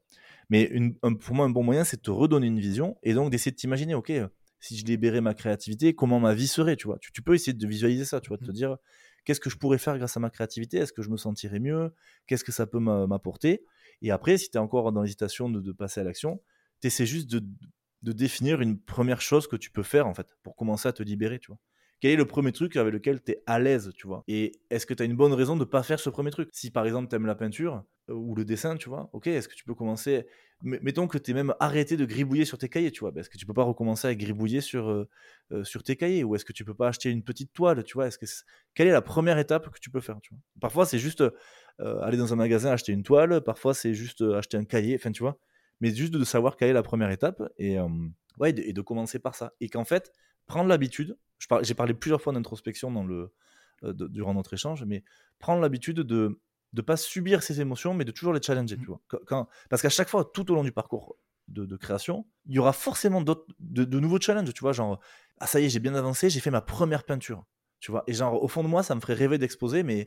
Mais 0.50 0.64
une, 0.64 0.94
un- 1.02 1.14
pour 1.14 1.34
moi, 1.34 1.46
un 1.46 1.50
bon 1.50 1.62
moyen, 1.62 1.84
c'est 1.84 1.96
de 1.98 2.02
te 2.02 2.10
redonner 2.10 2.46
une 2.46 2.60
vision 2.60 2.96
et 3.02 3.14
donc 3.14 3.30
d'essayer 3.30 3.50
de 3.50 3.56
t'imaginer, 3.56 3.94
ok, 3.94 4.10
euh, 4.10 4.28
si 4.60 4.76
je 4.76 4.84
libérais 4.86 5.20
ma 5.20 5.34
créativité, 5.34 5.94
comment 5.94 6.20
ma 6.20 6.34
vie 6.34 6.46
serait, 6.46 6.76
tu 6.76 6.86
vois? 6.86 6.98
Tu, 6.98 7.12
tu 7.12 7.22
peux 7.22 7.34
essayer 7.34 7.52
de 7.52 7.66
visualiser 7.66 8.04
ça, 8.04 8.20
tu 8.20 8.28
vois, 8.28 8.36
de 8.38 8.46
te 8.46 8.52
dire, 8.52 8.76
qu'est-ce 9.26 9.40
que 9.40 9.50
je 9.50 9.58
pourrais 9.58 9.76
faire 9.76 9.98
grâce 9.98 10.16
à 10.16 10.20
ma 10.20 10.30
créativité? 10.30 10.78
Est-ce 10.78 10.92
que 10.94 11.02
je 11.02 11.10
me 11.10 11.18
sentirais 11.18 11.58
mieux? 11.58 11.92
Qu'est-ce 12.26 12.44
que 12.44 12.52
ça 12.52 12.66
peut 12.66 12.78
m'a- 12.78 13.06
m'apporter? 13.06 13.64
Et 14.00 14.10
après, 14.10 14.38
si 14.38 14.50
tu 14.50 14.56
es 14.56 14.60
encore 14.60 14.92
dans 14.92 15.02
l'hésitation 15.02 15.50
de, 15.50 15.72
passer 15.72 16.00
à 16.00 16.04
l'action, 16.04 16.40
tu 16.80 16.86
essaies 16.86 17.06
juste 17.06 17.28
de, 17.30 17.42
définir 18.12 18.60
une 18.60 18.78
première 18.80 19.20
chose 19.20 19.48
que 19.48 19.56
tu 19.56 19.70
peux 19.70 19.82
faire, 19.82 20.06
en 20.06 20.14
fait, 20.14 20.28
pour 20.42 20.54
commencer 20.54 20.88
à 20.88 20.92
te 20.92 21.02
libérer, 21.02 21.38
tu 21.40 21.48
vois. 21.48 21.58
Quel 22.00 22.12
est 22.12 22.16
le 22.16 22.26
premier 22.26 22.52
truc 22.52 22.76
avec 22.76 22.92
lequel 22.92 23.22
tu 23.22 23.32
es 23.32 23.42
à 23.46 23.58
l'aise, 23.58 23.92
tu 23.96 24.06
vois? 24.06 24.22
Et 24.28 24.52
est-ce 24.70 24.86
que 24.86 24.94
tu 24.94 25.02
as 25.02 25.06
une 25.06 25.16
bonne 25.16 25.32
raison 25.32 25.56
de 25.56 25.64
pas 25.64 25.82
faire 25.82 25.98
ce 25.98 26.10
premier 26.10 26.30
truc? 26.30 26.50
Si 26.52 26.70
par 26.70 26.86
exemple 26.86 27.08
tu 27.08 27.16
aimes 27.16 27.26
la 27.26 27.34
peinture 27.34 27.84
euh, 28.10 28.14
ou 28.14 28.34
le 28.34 28.44
dessin, 28.44 28.76
tu 28.76 28.88
vois, 28.88 29.10
est-ce 29.24 29.48
que 29.48 29.54
tu 29.54 29.64
peux 29.64 29.74
commencer 29.74 30.26
Mettons 30.62 31.06
que 31.06 31.18
tu 31.18 31.32
es 31.32 31.34
même 31.34 31.54
arrêté 31.60 31.98
de 31.98 32.06
gribouiller 32.06 32.46
sur 32.46 32.56
tes 32.56 32.70
cahiers, 32.70 32.90
tu 32.90 33.00
vois, 33.00 33.12
est-ce 33.16 33.28
que 33.28 33.36
tu 33.36 33.44
peux 33.44 33.52
pas 33.52 33.62
recommencer 33.62 34.08
à 34.08 34.14
gribouiller 34.14 34.62
sur, 34.62 34.88
euh, 34.88 35.06
euh, 35.52 35.64
sur 35.64 35.82
tes 35.82 35.96
cahiers? 35.96 36.24
Ou 36.24 36.34
est-ce 36.34 36.46
que 36.46 36.52
tu 36.54 36.64
peux 36.64 36.74
pas 36.74 36.88
acheter 36.88 37.10
une 37.10 37.22
petite 37.22 37.52
toile, 37.52 37.84
tu 37.84 37.92
vois? 37.94 38.06
Est-ce 38.06 38.18
que 38.18 38.24
c'est- 38.26 38.44
Quelle 38.74 38.88
est 38.88 38.92
la 38.92 39.02
première 39.02 39.38
étape 39.38 39.68
que 39.70 39.78
tu 39.78 39.90
peux 39.90 40.00
faire 40.00 40.18
Parfois 40.60 40.86
c'est 40.86 40.98
juste 40.98 41.20
euh, 41.80 42.00
aller 42.00 42.16
dans 42.16 42.32
un 42.32 42.36
magasin 42.36 42.70
acheter 42.72 42.92
une 42.92 43.02
toile, 43.02 43.42
parfois 43.42 43.74
c'est 43.74 43.92
juste 43.92 44.22
acheter 44.22 44.56
un 44.56 44.64
cahier, 44.64 44.96
enfin 44.96 45.12
tu 45.12 45.22
vois, 45.22 45.38
mais 45.80 45.94
juste 45.94 46.14
de 46.14 46.24
savoir 46.24 46.56
quelle 46.56 46.70
est 46.70 46.72
la 46.72 46.82
première 46.82 47.10
étape 47.10 47.42
et, 47.58 47.76
ouais, 48.38 48.50
et 48.50 48.52
de, 48.54 48.72
de 48.72 48.80
commencer 48.80 49.18
par 49.18 49.34
ça. 49.34 49.52
Et 49.60 49.68
qu'en 49.68 49.84
fait, 49.84 50.10
prendre 50.46 50.68
l'habitude, 50.70 51.18
j'ai 51.62 51.74
parlé 51.74 51.92
plusieurs 51.92 52.22
fois 52.22 52.32
d'introspection 52.32 52.90
dans 52.90 53.04
le, 53.04 53.30
durant 53.82 54.34
notre 54.34 54.54
échange, 54.54 54.84
mais 54.84 55.04
prendre 55.38 55.60
l'habitude 55.60 55.96
de 56.00 56.40
ne 56.72 56.82
pas 56.82 56.96
subir 56.96 57.42
ces 57.42 57.60
émotions, 57.60 57.94
mais 57.94 58.04
de 58.04 58.12
toujours 58.12 58.32
les 58.32 58.42
challenger, 58.42 58.76
tu 58.78 58.86
vois. 58.86 59.00
Quand- 59.26 59.48
parce 59.70 59.82
qu'à 59.82 59.88
chaque 59.88 60.08
fois, 60.08 60.24
tout 60.32 60.50
au 60.50 60.54
long 60.54 60.64
du 60.64 60.72
parcours 60.72 61.16
de, 61.48 61.64
de 61.64 61.76
création, 61.76 62.26
il 62.46 62.54
y 62.54 62.58
aura 62.58 62.72
forcément 62.72 63.20
d'autres, 63.22 63.46
de, 63.60 63.84
de 63.84 64.00
nouveaux 64.00 64.20
challenges, 64.20 64.52
tu 64.52 64.60
vois, 64.60 64.72
genre, 64.72 65.00
ah 65.38 65.46
ça 65.46 65.60
y 65.60 65.66
est, 65.66 65.68
j'ai 65.68 65.78
bien 65.80 65.94
avancé, 65.94 66.28
j'ai 66.30 66.40
fait 66.40 66.50
ma 66.50 66.60
première 66.60 67.04
peinture, 67.04 67.44
tu 67.80 67.90
vois. 67.90 68.04
Et 68.06 68.12
genre, 68.14 68.42
au 68.42 68.48
fond 68.48 68.62
de 68.62 68.68
moi, 68.68 68.82
ça 68.82 68.94
me 68.94 69.00
ferait 69.00 69.14
rêver 69.14 69.38
d'exposer, 69.38 69.82
mais 69.82 70.06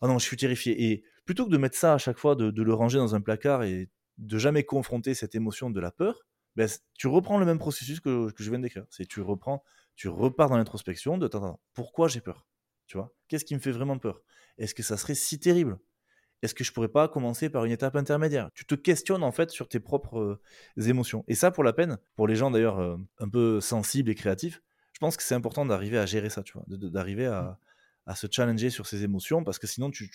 ah 0.00 0.06
non, 0.06 0.18
je 0.18 0.24
suis 0.24 0.36
terrifié. 0.36 0.90
Et 0.90 1.04
plutôt 1.24 1.44
que 1.46 1.50
de 1.50 1.56
mettre 1.58 1.76
ça 1.76 1.94
à 1.94 1.98
chaque 1.98 2.18
fois, 2.18 2.36
de, 2.36 2.50
de 2.50 2.62
le 2.62 2.72
ranger 2.74 2.98
dans 2.98 3.14
un 3.14 3.20
placard 3.20 3.64
et 3.64 3.90
de 4.18 4.38
jamais 4.38 4.64
confronter 4.64 5.14
cette 5.14 5.34
émotion 5.34 5.70
de 5.70 5.80
la 5.80 5.90
peur, 5.90 6.20
ben, 6.56 6.68
tu 6.94 7.06
reprends 7.08 7.38
le 7.38 7.46
même 7.46 7.58
processus 7.58 8.00
que, 8.00 8.30
que 8.30 8.42
je 8.42 8.50
viens 8.50 8.58
de 8.58 8.64
décrire. 8.64 8.84
C'est 8.90 9.06
tu 9.06 9.20
reprends, 9.20 9.62
tu 9.96 10.08
repars 10.08 10.48
dans 10.48 10.56
l'introspection 10.56 11.18
de 11.18 11.26
attends, 11.26 11.60
pourquoi 11.74 12.08
j'ai 12.08 12.20
peur? 12.20 12.46
Tu 12.86 12.96
vois 12.96 13.14
Qu'est-ce 13.28 13.44
qui 13.44 13.54
me 13.54 13.60
fait 13.60 13.70
vraiment 13.72 13.98
peur? 13.98 14.22
Est-ce 14.56 14.74
que 14.74 14.82
ça 14.82 14.96
serait 14.96 15.14
si 15.14 15.38
terrible? 15.38 15.78
Est-ce 16.42 16.54
que 16.54 16.64
je 16.64 16.72
pourrais 16.72 16.88
pas 16.88 17.08
commencer 17.08 17.50
par 17.50 17.64
une 17.64 17.72
étape 17.72 17.96
intermédiaire? 17.96 18.50
Tu 18.54 18.64
te 18.64 18.74
questionnes 18.74 19.22
en 19.22 19.32
fait 19.32 19.50
sur 19.50 19.68
tes 19.68 19.80
propres 19.80 20.40
euh, 20.78 20.88
émotions. 20.88 21.24
Et 21.28 21.34
ça, 21.34 21.50
pour 21.50 21.64
la 21.64 21.72
peine, 21.72 21.98
pour 22.16 22.28
les 22.28 22.36
gens 22.36 22.50
d'ailleurs 22.50 22.78
euh, 22.78 22.96
un 23.18 23.28
peu 23.28 23.60
sensibles 23.60 24.10
et 24.10 24.14
créatifs, 24.14 24.62
je 24.92 24.98
pense 25.00 25.16
que 25.16 25.22
c'est 25.22 25.34
important 25.34 25.66
d'arriver 25.66 25.98
à 25.98 26.06
gérer 26.06 26.30
ça, 26.30 26.42
tu 26.42 26.52
vois, 26.54 26.64
d'arriver 26.68 27.26
à, 27.26 27.58
à 28.06 28.14
se 28.14 28.26
challenger 28.30 28.70
sur 28.70 28.86
ses 28.86 29.04
émotions, 29.04 29.44
parce 29.44 29.58
que 29.58 29.66
sinon, 29.66 29.90
tu, 29.90 30.10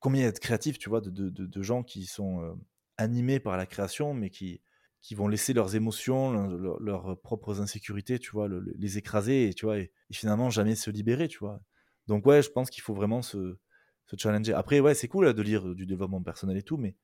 combien 0.00 0.22
il 0.22 0.24
y 0.24 0.28
a 0.28 0.32
de 0.32 0.38
créatifs, 0.38 0.78
tu 0.78 0.88
vois, 0.88 1.00
de, 1.00 1.10
de- 1.10 1.28
de- 1.28 1.46
de 1.46 1.62
gens 1.62 1.82
qui 1.82 2.06
sont 2.06 2.42
euh, 2.42 2.54
animés 2.96 3.40
par 3.40 3.56
la 3.56 3.66
création, 3.66 4.14
mais 4.14 4.30
qui, 4.30 4.60
qui 5.02 5.14
vont 5.14 5.28
laisser 5.28 5.52
leurs 5.52 5.74
émotions, 5.74 6.32
leur- 6.32 6.56
leur- 6.58 6.80
leurs 6.80 7.20
propres 7.20 7.60
insécurités, 7.60 8.18
tu 8.18 8.30
vois, 8.30 8.48
le- 8.48 8.60
le- 8.60 8.74
les 8.78 8.96
écraser, 8.96 9.48
et, 9.48 9.54
tu 9.54 9.66
vois, 9.66 9.78
et, 9.78 9.90
et 10.10 10.14
finalement 10.14 10.50
jamais 10.50 10.76
se 10.76 10.90
libérer, 10.90 11.28
tu 11.28 11.38
vois. 11.38 11.60
Donc 12.06 12.24
ouais, 12.26 12.42
je 12.42 12.50
pense 12.50 12.70
qu'il 12.70 12.82
faut 12.82 12.94
vraiment 12.94 13.22
se, 13.22 13.58
challenger. 14.16 14.54
Après, 14.54 14.80
ouais, 14.80 14.94
c'est 14.94 15.08
cool 15.08 15.32
de 15.32 15.42
lire 15.42 15.74
du 15.74 15.86
développement 15.86 16.22
personnel 16.22 16.56
et 16.56 16.62
tout, 16.62 16.76
mais 16.76 16.96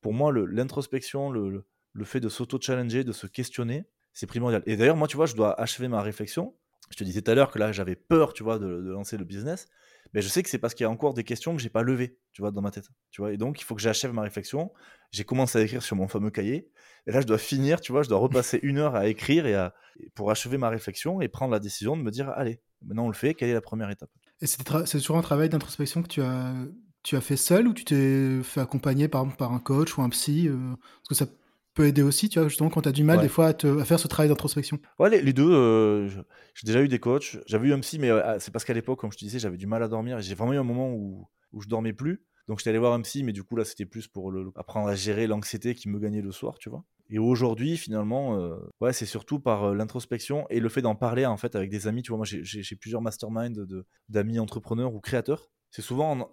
pour 0.00 0.12
moi, 0.12 0.32
l'introspection, 0.32 1.30
le, 1.30 1.64
fait 2.04 2.20
de 2.20 2.28
s'auto-challenger, 2.28 3.04
de 3.04 3.12
se 3.12 3.26
questionner, 3.26 3.86
c'est 4.12 4.26
primordial. 4.26 4.62
Et 4.66 4.76
d'ailleurs, 4.76 4.96
moi, 4.96 5.08
tu 5.08 5.16
vois, 5.16 5.26
je 5.26 5.34
dois 5.34 5.60
achever 5.60 5.88
ma 5.88 6.02
réflexion. 6.02 6.54
Je 6.90 6.96
te 6.96 7.04
disais 7.04 7.22
tout 7.22 7.30
à 7.30 7.34
l'heure 7.34 7.50
que 7.50 7.58
là, 7.58 7.72
j'avais 7.72 7.96
peur, 7.96 8.32
tu 8.32 8.42
vois, 8.42 8.58
de, 8.58 8.66
de 8.66 8.90
lancer 8.90 9.16
le 9.16 9.24
business. 9.24 9.66
Mais 10.14 10.22
je 10.22 10.28
sais 10.28 10.42
que 10.42 10.48
c'est 10.48 10.58
parce 10.58 10.74
qu'il 10.74 10.84
y 10.84 10.86
a 10.86 10.90
encore 10.90 11.12
des 11.12 11.24
questions 11.24 11.54
que 11.54 11.60
j'ai 11.60 11.68
pas 11.68 11.82
levées, 11.82 12.18
tu 12.32 12.40
vois, 12.40 12.50
dans 12.50 12.62
ma 12.62 12.70
tête. 12.70 12.88
Tu 13.10 13.20
vois, 13.20 13.32
et 13.32 13.36
donc, 13.36 13.60
il 13.60 13.64
faut 13.64 13.74
que 13.74 13.82
j'achève 13.82 14.12
ma 14.12 14.22
réflexion. 14.22 14.72
J'ai 15.10 15.24
commencé 15.24 15.58
à 15.58 15.62
écrire 15.62 15.82
sur 15.82 15.96
mon 15.96 16.08
fameux 16.08 16.30
cahier. 16.30 16.70
Et 17.06 17.12
là, 17.12 17.20
je 17.20 17.26
dois 17.26 17.38
finir, 17.38 17.80
tu 17.80 17.92
vois, 17.92 18.02
je 18.02 18.08
dois 18.08 18.18
repasser 18.18 18.58
une 18.62 18.78
heure 18.78 18.94
à 18.94 19.06
écrire 19.06 19.46
et 19.46 19.54
à, 19.54 19.74
pour 20.14 20.30
achever 20.30 20.58
ma 20.58 20.70
réflexion 20.70 21.20
et 21.20 21.28
prendre 21.28 21.52
la 21.52 21.60
décision 21.60 21.96
de 21.96 22.02
me 22.02 22.10
dire, 22.10 22.30
allez, 22.30 22.60
maintenant 22.82 23.06
on 23.06 23.08
le 23.08 23.14
fait, 23.14 23.34
quelle 23.34 23.50
est 23.50 23.54
la 23.54 23.60
première 23.60 23.90
étape? 23.90 24.10
Et 24.40 24.46
c'est 24.46 24.62
toujours 24.98 25.16
un 25.16 25.22
travail 25.22 25.48
d'introspection 25.48 26.02
que 26.02 26.08
tu 26.08 26.22
as, 26.22 26.54
tu 27.02 27.16
as 27.16 27.20
fait 27.20 27.36
seul 27.36 27.66
ou 27.68 27.72
tu 27.74 27.84
t'es 27.84 28.42
fait 28.42 28.60
accompagner 28.60 29.08
par 29.08 29.22
exemple 29.22 29.38
par 29.38 29.52
un 29.52 29.58
coach 29.60 29.96
ou 29.98 30.02
un 30.02 30.08
psy 30.10 30.48
euh, 30.48 30.56
Parce 31.00 31.08
que 31.08 31.14
ça 31.14 31.26
peut 31.74 31.86
aider 31.86 32.02
aussi, 32.02 32.28
tu 32.28 32.38
vois, 32.38 32.48
justement, 32.48 32.70
quand 32.70 32.82
tu 32.82 32.88
as 32.88 32.92
du 32.92 33.04
mal 33.04 33.18
Ouais. 33.18 33.22
des 33.22 33.28
fois 33.28 33.48
à, 33.48 33.54
te- 33.54 33.78
à 33.80 33.84
faire 33.84 33.98
ce 34.00 34.08
travail 34.08 34.28
d'introspection? 34.28 34.78
Ouais, 34.98 35.10
les, 35.10 35.22
les 35.22 35.32
deux, 35.32 35.48
euh, 35.50 36.08
j'ai 36.54 36.66
déjà 36.66 36.82
eu 36.82 36.88
des 36.88 36.98
coachs. 36.98 37.38
J'avais 37.46 37.68
eu 37.68 37.72
un 37.72 37.80
psy, 37.80 37.98
mais 37.98 38.10
euh, 38.10 38.38
c'est 38.40 38.50
parce 38.50 38.64
qu'à 38.64 38.74
l'époque, 38.74 38.98
comme 39.00 39.12
je 39.12 39.18
te 39.18 39.24
disais, 39.24 39.38
j'avais 39.38 39.56
du 39.56 39.66
mal 39.66 39.82
à 39.82 39.88
dormir. 39.88 40.18
et 40.18 40.22
J'ai 40.22 40.34
vraiment 40.34 40.52
eu 40.54 40.58
un 40.58 40.64
moment 40.64 40.90
où, 40.92 41.28
où 41.52 41.60
je 41.60 41.68
dormais 41.68 41.92
plus. 41.92 42.24
Donc 42.48 42.58
j'étais 42.58 42.70
allé 42.70 42.78
voir 42.78 42.94
un 42.94 43.02
psy, 43.02 43.22
mais 43.22 43.32
du 43.32 43.44
coup 43.44 43.56
là, 43.56 43.64
c'était 43.64 43.86
plus 43.86 44.08
pour 44.08 44.30
le, 44.32 44.50
apprendre 44.56 44.88
à 44.88 44.94
gérer 44.94 45.26
l'anxiété 45.26 45.74
qui 45.74 45.88
me 45.88 45.98
gagnait 46.00 46.22
le 46.22 46.32
soir, 46.32 46.58
tu 46.58 46.70
vois. 46.70 46.84
Et 47.10 47.18
aujourd'hui, 47.18 47.76
finalement, 47.76 48.38
euh, 48.38 48.56
ouais, 48.80 48.92
c'est 48.92 49.06
surtout 49.06 49.40
par 49.40 49.64
euh, 49.64 49.74
l'introspection 49.74 50.46
et 50.50 50.60
le 50.60 50.68
fait 50.68 50.82
d'en 50.82 50.94
parler 50.94 51.24
en 51.24 51.36
fait 51.36 51.56
avec 51.56 51.70
des 51.70 51.86
amis. 51.86 52.02
Tu 52.02 52.10
vois, 52.10 52.18
moi, 52.18 52.26
j'ai- 52.26 52.76
plusieurs 52.76 53.00
masterminds 53.00 53.66
d'amis 54.08 54.38
entrepreneurs 54.38 54.94
ou 54.94 55.00
créateurs. 55.00 55.50
C'est 55.70 55.82
souvent, 55.82 56.30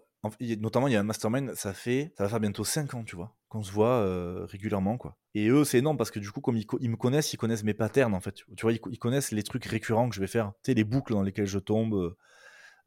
notamment, 0.60 0.88
il 0.88 0.94
y 0.94 0.96
a 0.98 1.00
un 1.00 1.04
mastermind, 1.04 1.54
ça 1.56 1.74
fait, 1.74 2.14
ça 2.18 2.24
va 2.24 2.30
faire 2.30 2.40
bientôt 2.40 2.64
5 2.66 2.94
ans, 2.94 3.04
tu 3.04 3.16
vois, 3.16 3.36
qu'on 3.48 3.64
se 3.64 3.72
voit 3.72 4.00
euh, 4.02 4.46
régulièrement, 4.46 4.98
quoi. 4.98 5.18
Et 5.34 5.48
eux, 5.48 5.64
c'est 5.64 5.80
énorme 5.80 5.98
parce 5.98 6.12
que 6.12 6.20
du 6.20 6.32
coup, 6.32 6.42
comme 6.42 6.58
ils, 6.58 6.90
me 6.90 6.96
connaissent, 6.98 7.34
ils 7.34 7.38
connaissent 7.38 7.64
mes 7.64 7.74
patterns, 7.74 8.14
en 8.14 8.20
fait. 8.22 8.36
Tu 8.36 8.62
vois, 8.62 8.74
ils, 8.74 8.80
ils 8.92 9.00
connaissent 9.00 9.32
les 9.32 9.44
trucs 9.44 9.66
récurrents 9.66 10.10
que 10.10 10.16
je 10.16 10.22
vais 10.22 10.28
faire. 10.28 10.52
Tu 10.64 10.72
sais, 10.72 10.74
les 10.76 10.84
boucles 10.84 11.14
dans 11.14 11.24
lesquelles 11.24 11.46
je 11.48 11.60
tombe, 11.60 12.16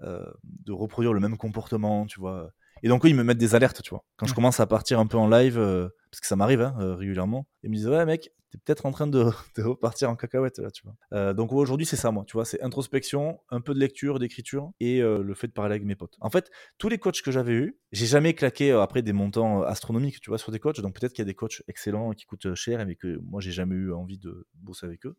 de 0.01 0.73
reproduire 0.73 1.13
le 1.13 1.21
même 1.21 1.37
comportement, 1.37 2.07
tu 2.07 2.21
vois. 2.21 2.53
Et 2.83 2.89
donc, 2.89 3.05
eux, 3.05 3.09
ils 3.09 3.15
me 3.15 3.25
mettent 3.25 3.39
des 3.39 3.55
alertes, 3.55 3.83
tu 3.83 3.91
vois. 3.91 4.05
Quand 4.17 4.27
je 4.27 4.35
commence 4.35 4.61
à 4.61 4.67
partir 4.67 5.01
un 5.01 5.07
peu 5.07 5.17
en 5.17 5.29
live, 5.29 5.59
euh, 5.59 5.89
parce 6.11 6.21
que 6.21 6.27
ça 6.27 6.37
m'arrive 6.37 6.61
hein, 6.61 6.77
euh, 6.81 6.95
régulièrement, 6.95 7.47
ils 7.63 7.71
me 7.71 7.77
disent 7.77 7.89
Ouais, 7.89 8.05
mec, 8.05 8.33
t'es 8.51 8.59
peut-être 8.59 8.87
en 8.87 8.93
train 8.93 9.07
de, 9.07 9.25
de 9.57 9.63
repartir 9.63 10.11
en 10.11 10.17
cacahuète, 10.17 10.59
là, 10.59 10.71
tu 10.71 10.83
vois. 10.85 10.95
Euh, 11.13 11.35
donc, 11.35 11.53
ouais, 11.53 11.59
aujourd'hui, 11.59 11.87
c'est 11.87 11.97
ça, 11.97 12.11
moi, 12.11 12.25
tu 12.27 12.35
vois. 12.35 12.45
C'est 12.45 12.63
introspection, 12.63 13.41
un 13.51 13.61
peu 13.61 13.75
de 13.75 13.79
lecture, 13.79 14.19
d'écriture 14.19 14.71
et 14.81 15.01
le 15.01 15.35
fait 15.35 15.49
de 15.49 15.53
parler 15.53 15.73
avec 15.73 15.85
mes 15.85 15.97
potes. 15.97 16.17
En 16.21 16.31
fait, 16.31 16.51
tous 16.79 16.89
les 16.89 16.99
coachs 16.99 17.23
que 17.23 17.31
j'avais 17.31 17.53
eus, 17.53 17.79
j'ai 17.93 18.07
jamais 18.07 18.35
claqué 18.35 18.73
après 18.73 19.03
des 19.03 19.13
montants 19.13 19.63
astronomiques, 19.63 20.21
tu 20.21 20.31
vois, 20.31 20.39
sur 20.39 20.53
des 20.53 20.59
coachs. 20.59 20.81
Donc, 20.81 20.99
peut-être 20.99 21.13
qu'il 21.13 21.23
y 21.23 21.27
a 21.27 21.31
des 21.31 21.35
coachs 21.35 21.63
excellents 21.69 22.13
qui 22.13 22.27
coûtent 22.27 22.55
cher, 22.55 22.85
mais 22.87 22.95
que 22.95 23.19
moi, 23.23 23.41
j'ai 23.41 23.53
jamais 23.53 23.75
eu 23.75 23.93
envie 23.93 24.19
de 24.19 24.47
bosser 24.55 24.87
avec 24.87 25.07
eux. 25.07 25.17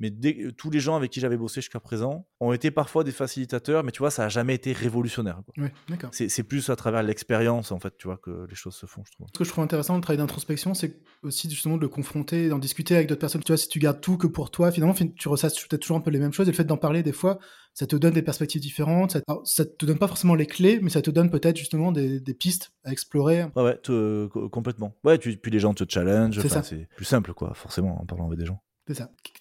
Mais 0.00 0.10
dès- 0.10 0.48
tous 0.56 0.70
les 0.70 0.80
gens 0.80 0.96
avec 0.96 1.10
qui 1.10 1.20
j'avais 1.20 1.36
bossé 1.36 1.60
jusqu'à 1.60 1.78
présent 1.78 2.26
ont 2.40 2.52
été 2.52 2.70
parfois 2.70 3.04
des 3.04 3.12
facilitateurs, 3.12 3.84
mais 3.84 3.92
tu 3.92 3.98
vois, 3.98 4.10
ça 4.10 4.24
a 4.24 4.28
jamais 4.28 4.54
été 4.54 4.72
révolutionnaire. 4.72 5.40
quoi. 5.44 5.64
Ouais, 5.64 5.72
d'accord. 5.88 6.10
C'est 6.12 6.28
c'est 6.28 6.42
plus 6.42 6.70
à 6.70 6.76
travers 6.76 7.02
l'expérience, 7.02 7.70
en 7.70 7.78
fait, 7.78 7.94
tu 7.98 8.08
vois, 8.08 8.16
que 8.16 8.46
les 8.48 8.54
choses 8.56 8.74
se 8.74 8.86
font, 8.86 9.02
je 9.06 9.12
trouve. 9.12 9.26
Ce 9.32 9.38
que 9.38 9.44
je 9.44 9.50
trouve 9.50 9.62
intéressant 9.62 9.92
dans 9.92 9.98
le 9.98 10.02
travail 10.02 10.18
d'introspection, 10.18 10.74
c'est 10.74 10.98
aussi 11.22 11.48
justement 11.50 11.76
de 11.76 11.82
le 11.82 11.88
confronter, 11.88 12.48
d'en 12.48 12.58
discuter 12.58 12.94
avec 12.96 13.08
d'autres 13.08 13.20
personnes. 13.20 13.42
Tu 13.44 13.52
vois, 13.52 13.58
si 13.58 13.68
tu 13.68 13.78
gardes 13.78 14.00
tout 14.00 14.16
que 14.16 14.26
pour 14.26 14.50
toi, 14.50 14.72
finalement, 14.72 14.94
fin- 14.94 15.06
tu 15.08 15.28
ressasses 15.28 15.54
peut-être 15.68 15.82
toujours 15.82 15.98
un 15.98 16.00
peu 16.00 16.10
les 16.10 16.18
mêmes 16.18 16.32
choses. 16.32 16.48
Et 16.48 16.50
le 16.52 16.56
fait 16.56 16.64
d'en 16.64 16.76
parler, 16.78 17.02
des 17.02 17.12
fois, 17.12 17.38
ça 17.74 17.86
te 17.86 17.94
donne 17.96 18.14
des 18.14 18.22
perspectives 18.22 18.60
différentes. 18.62 19.10
Ça, 19.12 19.20
alors, 19.28 19.46
ça 19.46 19.64
te 19.66 19.84
donne 19.86 19.98
pas 19.98 20.08
forcément 20.08 20.34
les 20.34 20.46
clés, 20.46 20.78
mais 20.82 20.90
ça 20.90 21.02
te 21.02 21.10
donne 21.10 21.30
peut-être 21.30 21.56
justement 21.58 21.92
des, 21.92 22.20
des 22.20 22.34
pistes 22.34 22.72
à 22.84 22.90
explorer. 22.92 23.44
Ouais, 23.54 23.62
ouais, 23.62 23.76
te- 23.78 24.26
co- 24.28 24.48
complètement. 24.48 24.96
Ouais, 25.04 25.18
tu- 25.18 25.36
puis 25.36 25.50
les 25.50 25.60
gens 25.60 25.74
te 25.74 25.84
challenge, 25.86 26.40
C'est 26.40 26.48
ça. 26.48 26.62
c'est 26.62 26.88
plus 26.96 27.04
simple, 27.04 27.34
quoi, 27.34 27.52
forcément, 27.54 28.00
en 28.00 28.06
parlant 28.06 28.26
avec 28.26 28.38
des 28.38 28.46
gens. 28.46 28.62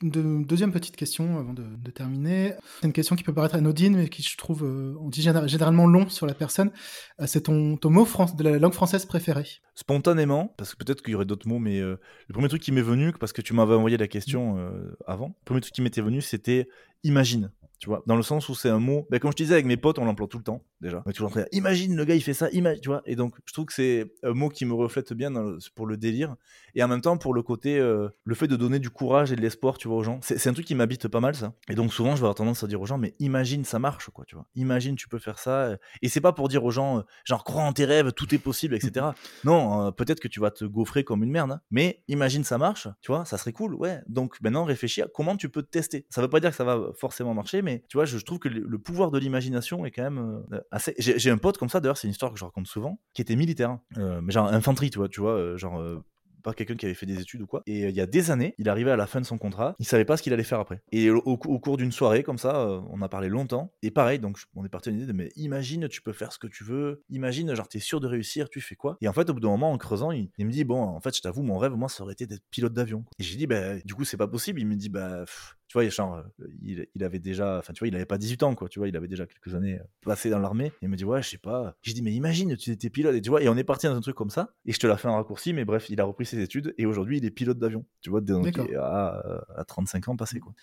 Deuxième 0.01 0.71
petite 0.71 0.95
question 0.95 1.39
avant 1.39 1.53
de, 1.53 1.91
terminer. 1.91 2.53
C'est 2.79 2.87
une 2.87 2.93
question 2.93 3.15
qui 3.15 3.23
peut 3.23 3.33
paraître 3.33 3.55
anodine, 3.55 3.97
mais 3.97 4.09
qui 4.09 4.21
je 4.21 4.37
trouve, 4.37 4.63
euh, 4.63 4.95
on 5.01 5.09
dit 5.09 5.21
géné- 5.21 5.47
généralement 5.47 5.87
long 5.87 6.07
sur 6.07 6.25
la 6.25 6.33
personne. 6.33 6.71
Euh, 7.19 7.25
c'est 7.27 7.41
ton, 7.41 7.75
ton 7.77 7.89
mot 7.89 8.07
de 8.37 8.43
la 8.43 8.59
langue 8.59 8.73
française 8.73 9.05
préféré. 9.05 9.45
Spontanément, 9.75 10.53
parce 10.57 10.75
que 10.75 10.83
peut-être 10.83 11.01
qu'il 11.01 11.13
y 11.13 11.15
aurait 11.15 11.25
d'autres 11.25 11.47
mots, 11.47 11.59
mais 11.59 11.79
euh, 11.79 11.99
le 12.27 12.33
premier 12.33 12.47
truc 12.47 12.61
qui 12.61 12.71
m'est 12.71 12.81
venu, 12.81 13.11
parce 13.13 13.33
que 13.33 13.41
tu 13.41 13.53
m'avais 13.53 13.75
envoyé 13.75 13.97
la 13.97 14.07
question 14.07 14.57
euh, 14.57 14.95
avant, 15.07 15.27
le 15.27 15.45
premier 15.45 15.61
truc 15.61 15.73
qui 15.73 15.81
m'était 15.81 16.01
venu, 16.01 16.21
c'était 16.21 16.67
imagine. 17.03 17.51
Tu 17.79 17.87
vois, 17.87 18.03
dans 18.05 18.15
le 18.17 18.23
sens 18.23 18.49
où 18.49 18.55
c'est 18.55 18.69
un 18.69 18.79
mot, 18.79 19.07
ben, 19.09 19.19
comme 19.19 19.31
je 19.31 19.37
te 19.37 19.43
disais 19.43 19.53
avec 19.53 19.65
mes 19.65 19.77
potes, 19.77 19.99
on 19.99 20.05
l'emploie 20.05 20.27
tout 20.27 20.37
le 20.37 20.43
temps 20.43 20.63
déjà. 20.81 21.01
On 21.05 21.09
est 21.09 21.13
toujours 21.13 21.29
en 21.29 21.31
train 21.31 21.41
de 21.41 21.45
dire, 21.49 21.57
imagine 21.59 21.95
le 21.95 22.03
gars 22.05 22.15
il 22.15 22.21
fait 22.21 22.33
ça, 22.33 22.49
imagine, 22.51 22.81
tu 22.81 22.89
vois. 22.89 23.01
Et 23.05 23.15
donc 23.15 23.35
je 23.45 23.53
trouve 23.53 23.65
que 23.65 23.73
c'est 23.73 24.11
un 24.23 24.33
mot 24.33 24.49
qui 24.49 24.65
me 24.65 24.73
reflète 24.73 25.13
bien 25.13 25.31
dans 25.31 25.43
le- 25.43 25.57
pour 25.75 25.85
le 25.87 25.95
délire 25.97 26.35
et 26.75 26.83
en 26.83 26.87
même 26.87 27.01
temps 27.01 27.17
pour 27.17 27.33
le 27.33 27.41
côté, 27.41 27.79
euh, 27.79 28.09
le 28.25 28.35
fait 28.35 28.47
de 28.47 28.55
donner 28.55 28.79
du 28.79 28.89
courage 28.89 29.31
et 29.31 29.35
de 29.35 29.41
l'espoir, 29.41 29.77
tu 29.77 29.87
vois, 29.87 29.97
aux 29.97 30.03
gens. 30.03 30.19
C'est 30.21 30.47
un 30.47 30.53
truc 30.53 30.65
qui 30.65 30.75
m'habite 30.75 31.07
pas 31.07 31.19
mal 31.21 31.35
ça. 31.35 31.53
Et 31.69 31.75
donc 31.75 31.93
souvent 31.93 32.11
je 32.11 32.15
vais 32.17 32.23
avoir 32.25 32.35
tendance 32.35 32.63
à 32.63 32.67
dire 32.67 32.81
aux 32.81 32.85
gens, 32.85 32.97
mais 32.97 33.15
imagine 33.19 33.63
ça 33.63 33.79
marche 33.79 34.09
quoi, 34.09 34.25
tu 34.25 34.35
vois. 34.35 34.45
Imagine 34.55 34.95
tu 34.95 35.07
peux 35.07 35.19
faire 35.19 35.39
ça. 35.39 35.77
Et 36.01 36.09
c'est 36.09 36.21
pas 36.21 36.33
pour 36.33 36.49
dire 36.49 36.63
aux 36.65 36.71
gens, 36.71 36.99
euh, 36.99 37.01
genre 37.23 37.43
crois 37.45 37.63
en 37.63 37.71
tes 37.73 37.85
rêves, 37.85 38.11
tout 38.11 38.33
est 38.35 38.39
possible, 38.39 38.75
etc. 38.75 39.05
non, 39.45 39.87
euh, 39.87 39.91
peut-être 39.91 40.19
que 40.19 40.27
tu 40.27 40.39
vas 40.39 40.51
te 40.51 40.65
gaufrer 40.65 41.03
comme 41.03 41.23
une 41.23 41.31
merde, 41.31 41.51
hein. 41.51 41.61
mais 41.71 42.03
imagine 42.09 42.43
ça 42.43 42.57
marche, 42.57 42.87
tu 43.01 43.11
vois, 43.11 43.23
ça 43.25 43.37
serait 43.37 43.53
cool, 43.53 43.75
ouais. 43.75 43.99
Donc 44.07 44.35
maintenant 44.41 44.65
réfléchis 44.65 45.01
à 45.01 45.07
comment 45.07 45.37
tu 45.37 45.47
peux 45.49 45.61
te 45.63 45.69
tester. 45.69 46.05
Ça 46.09 46.21
veut 46.21 46.29
pas 46.29 46.39
dire 46.39 46.49
que 46.51 46.55
ça 46.57 46.63
va 46.65 46.91
forcément 46.97 47.33
marcher, 47.33 47.61
mais 47.61 47.68
tu 47.87 47.97
vois, 47.97 48.05
je, 48.05 48.17
trouve 48.17 48.39
que 48.39 48.49
le, 48.49 48.79
pouvoir 48.79 49.11
de 49.11 49.19
l'imagination 49.19 49.85
est 49.85 49.91
quand 49.91 50.03
même 50.03 50.43
euh, 50.51 50.59
assez. 50.71 50.93
J'ai 50.97 51.29
un 51.29 51.37
pote 51.37 51.57
comme 51.57 51.69
ça, 51.69 51.79
d'ailleurs, 51.79 51.97
c'est 51.97 52.07
une 52.07 52.11
histoire 52.11 52.31
que 52.31 52.39
je 52.39 52.45
raconte 52.45 52.67
souvent, 52.67 52.99
qui 53.13 53.21
était 53.21 53.35
militaire, 53.35 53.69
hein. 53.71 53.81
Euh, 53.97 54.21
mais 54.21 54.31
genre 54.31 54.47
infanterie, 54.47 54.89
tu 54.89 54.99
vois, 54.99 55.09
tu 55.09 55.21
vois, 55.21 55.33
euh, 55.33 55.57
genre. 55.57 55.79
euh, 55.79 56.03
pas 56.41 56.53
quelqu'un 56.53 56.75
qui 56.75 56.85
avait 56.85 56.95
fait 56.95 57.05
des 57.05 57.19
études 57.19 57.41
ou 57.41 57.47
quoi. 57.47 57.63
Et 57.65 57.89
il 57.89 57.95
y 57.95 57.99
a 57.99 58.05
des 58.05 58.31
années, 58.31 58.55
il 58.57 58.69
arrivait 58.69 58.91
à 58.91 58.95
la 58.95 59.07
fin 59.07 59.19
de 59.19 59.25
son 59.25 59.37
contrat, 59.37 59.75
il 59.77 59.85
savait 59.85 60.05
pas 60.05 60.15
ce 60.15 60.23
qu'il 60.23 60.31
allait 60.31 60.45
faire 60.45 60.61
après. 60.61 60.81
Et 60.93 61.09
au, 61.09 61.37
cours 61.37 61.75
d'une 61.75 61.91
soirée 61.91 62.23
comme 62.23 62.37
ça, 62.37 62.65
on 62.89 63.01
a 63.01 63.09
parlé 63.09 63.27
longtemps. 63.27 63.73
Et 63.81 63.91
pareil, 63.91 64.19
donc 64.19 64.39
on 64.55 64.63
est 64.63 64.69
parti 64.69 64.87
à 64.87 64.93
l'idée 64.93 65.05
de 65.05 65.11
mais 65.11 65.31
imagine, 65.35 65.89
tu 65.89 66.01
peux 66.01 66.13
faire 66.13 66.31
ce 66.31 66.39
que 66.39 66.47
tu 66.47 66.63
veux. 66.63 67.03
Imagine, 67.09 67.53
genre 67.55 67.67
t'es 67.67 67.79
sûr 67.79 67.99
de 67.99 68.07
réussir, 68.07 68.49
tu 68.49 68.61
fais 68.61 68.75
quoi? 68.75 68.97
Et 69.01 69.09
en 69.09 69.11
fait, 69.11 69.29
au 69.29 69.33
bout 69.33 69.41
d'un 69.41 69.49
moment, 69.49 69.69
en 69.69 69.77
creusant, 69.77 70.11
il, 70.11 70.29
me 70.39 70.49
dit 70.49 70.63
bon, 70.63 70.81
en 70.81 71.01
fait, 71.01 71.13
je 71.13 71.21
t'avoue, 71.21 71.43
mon 71.43 71.57
rêve, 71.57 71.73
moi, 71.73 71.89
ça 71.89 72.03
aurait 72.03 72.13
été 72.13 72.25
d'être 72.25 72.43
pilote 72.51 72.71
d'avion. 72.71 73.03
Et 73.19 73.23
j'ai 73.23 73.35
dit 73.35 73.45
bah 73.45 73.77
du 73.83 73.93
coup, 73.93 74.05
c'est 74.05 74.15
pas 74.15 74.27
possible. 74.27 74.61
Il 74.61 74.67
me 74.67 74.75
dit 74.75 74.87
bah 74.87 75.25
tu 75.69 75.73
vois, 75.77 75.87
genre, 75.87 76.15
euh, 76.15 76.47
il, 76.63 76.87
il 76.95 77.03
avait 77.03 77.19
déjà, 77.19 77.59
enfin, 77.59 77.73
tu 77.73 77.79
vois, 77.79 77.87
il 77.87 77.95
avait 77.95 78.07
pas 78.07 78.17
18 78.17 78.41
ans, 78.41 78.55
quoi, 78.55 78.67
tu 78.69 78.79
vois, 78.79 78.87
il 78.89 78.97
avait 78.97 79.07
déjà 79.07 79.27
quelques 79.27 79.53
années 79.53 79.75
euh, 79.79 79.83
passées 80.01 80.31
dans 80.31 80.39
l'armée. 80.39 80.73
Il 80.81 80.89
me 80.89 80.95
dit, 80.97 81.05
ouais, 81.05 81.21
je 81.21 81.29
sais 81.29 81.37
pas. 81.37 81.77
J'ai 81.83 81.93
dit, 81.93 82.01
mais 82.01 82.11
imagine, 82.11 82.57
tu 82.57 82.71
étais 82.71 82.89
pilote, 82.89 83.13
et 83.15 83.21
tu 83.21 83.29
vois, 83.29 83.43
et 83.43 83.47
on 83.49 83.55
est 83.55 83.63
parti 83.63 83.85
dans 83.85 83.95
un 83.95 84.01
truc 84.01 84.15
comme 84.15 84.31
ça, 84.31 84.55
et 84.65 84.71
je 84.73 84.79
te 84.79 84.87
la 84.87 84.97
fais 84.97 85.07
en 85.07 85.15
raccourci, 85.15 85.53
mais 85.53 85.65
bref, 85.65 85.87
il 85.91 86.01
a 86.01 86.05
repris 86.05 86.25
ses 86.25 86.41
études, 86.41 86.73
et 86.79 86.87
aujourd'hui, 86.87 87.19
il 87.19 87.25
est 87.25 87.29
pilote 87.29 87.59
d'avion, 87.59 87.85
tu 88.01 88.09
vois, 88.09 88.19
donc, 88.21 88.57
à, 88.79 89.43
à 89.55 89.63
35 89.63 90.07
ans 90.09 90.15
passé, 90.17 90.39
quoi. 90.39 90.53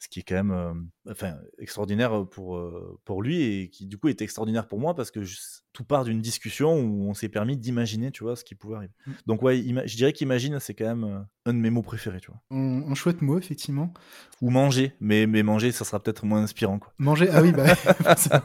Ce 0.00 0.08
qui 0.08 0.18
est 0.18 0.24
quand 0.24 0.34
même, 0.34 0.50
euh, 0.50 0.74
enfin, 1.12 1.36
extraordinaire 1.58 2.26
pour, 2.28 2.56
euh, 2.56 2.98
pour 3.04 3.22
lui, 3.22 3.40
et 3.42 3.70
qui, 3.70 3.86
du 3.86 3.98
coup, 3.98 4.08
est 4.08 4.20
extraordinaire 4.20 4.66
pour 4.66 4.80
moi, 4.80 4.94
parce 4.96 5.12
que 5.12 5.22
je- 5.22 5.38
tout 5.72 5.84
part 5.84 6.04
d'une 6.04 6.20
discussion 6.20 6.74
où 6.80 7.08
on 7.08 7.14
s'est 7.14 7.28
permis 7.28 7.56
d'imaginer, 7.56 8.10
tu 8.10 8.24
vois, 8.24 8.34
ce 8.34 8.42
qui 8.44 8.56
pouvait 8.56 8.76
arriver. 8.76 8.92
Mm. 9.06 9.12
Donc, 9.26 9.42
ouais, 9.42 9.58
je 9.62 9.96
dirais 9.96 10.12
qu'imagine, 10.12 10.58
c'est 10.58 10.74
quand 10.74 10.86
même 10.86 11.04
euh, 11.04 11.20
un 11.46 11.54
de 11.54 11.58
mes 11.58 11.70
mots 11.70 11.82
préférés, 11.82 12.20
tu 12.20 12.30
vois. 12.30 12.40
Un, 12.50 12.90
un 12.90 12.94
chouette 12.94 13.22
mot, 13.22 13.38
effectivement. 13.38 13.94
Ou 14.42 14.50
manger, 14.50 14.92
mais, 15.00 15.26
mais 15.26 15.42
manger, 15.42 15.72
ça 15.72 15.84
sera 15.84 16.00
peut-être 16.00 16.26
moins 16.26 16.42
inspirant, 16.42 16.78
quoi. 16.78 16.92
Manger, 16.98 17.28
ah 17.32 17.40
oui, 17.40 17.52
bah. 17.52 17.64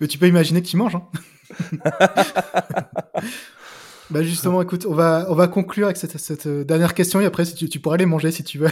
Mais 0.00 0.06
tu 0.06 0.18
peux 0.18 0.28
imaginer 0.28 0.62
que 0.62 0.68
tu 0.68 0.76
manges. 0.76 0.94
Hein. 0.96 1.08
bah 4.10 4.22
justement, 4.22 4.62
écoute, 4.62 4.86
on 4.86 4.94
va, 4.94 5.26
on 5.28 5.34
va 5.34 5.48
conclure 5.48 5.86
avec 5.86 5.96
cette, 5.96 6.18
cette 6.18 6.46
euh, 6.46 6.64
dernière 6.64 6.94
question 6.94 7.20
et 7.20 7.24
après, 7.24 7.44
si 7.44 7.54
tu, 7.54 7.68
tu 7.68 7.80
pourras 7.80 7.94
aller 7.96 8.06
manger 8.06 8.30
si 8.30 8.44
tu 8.44 8.58
veux. 8.58 8.70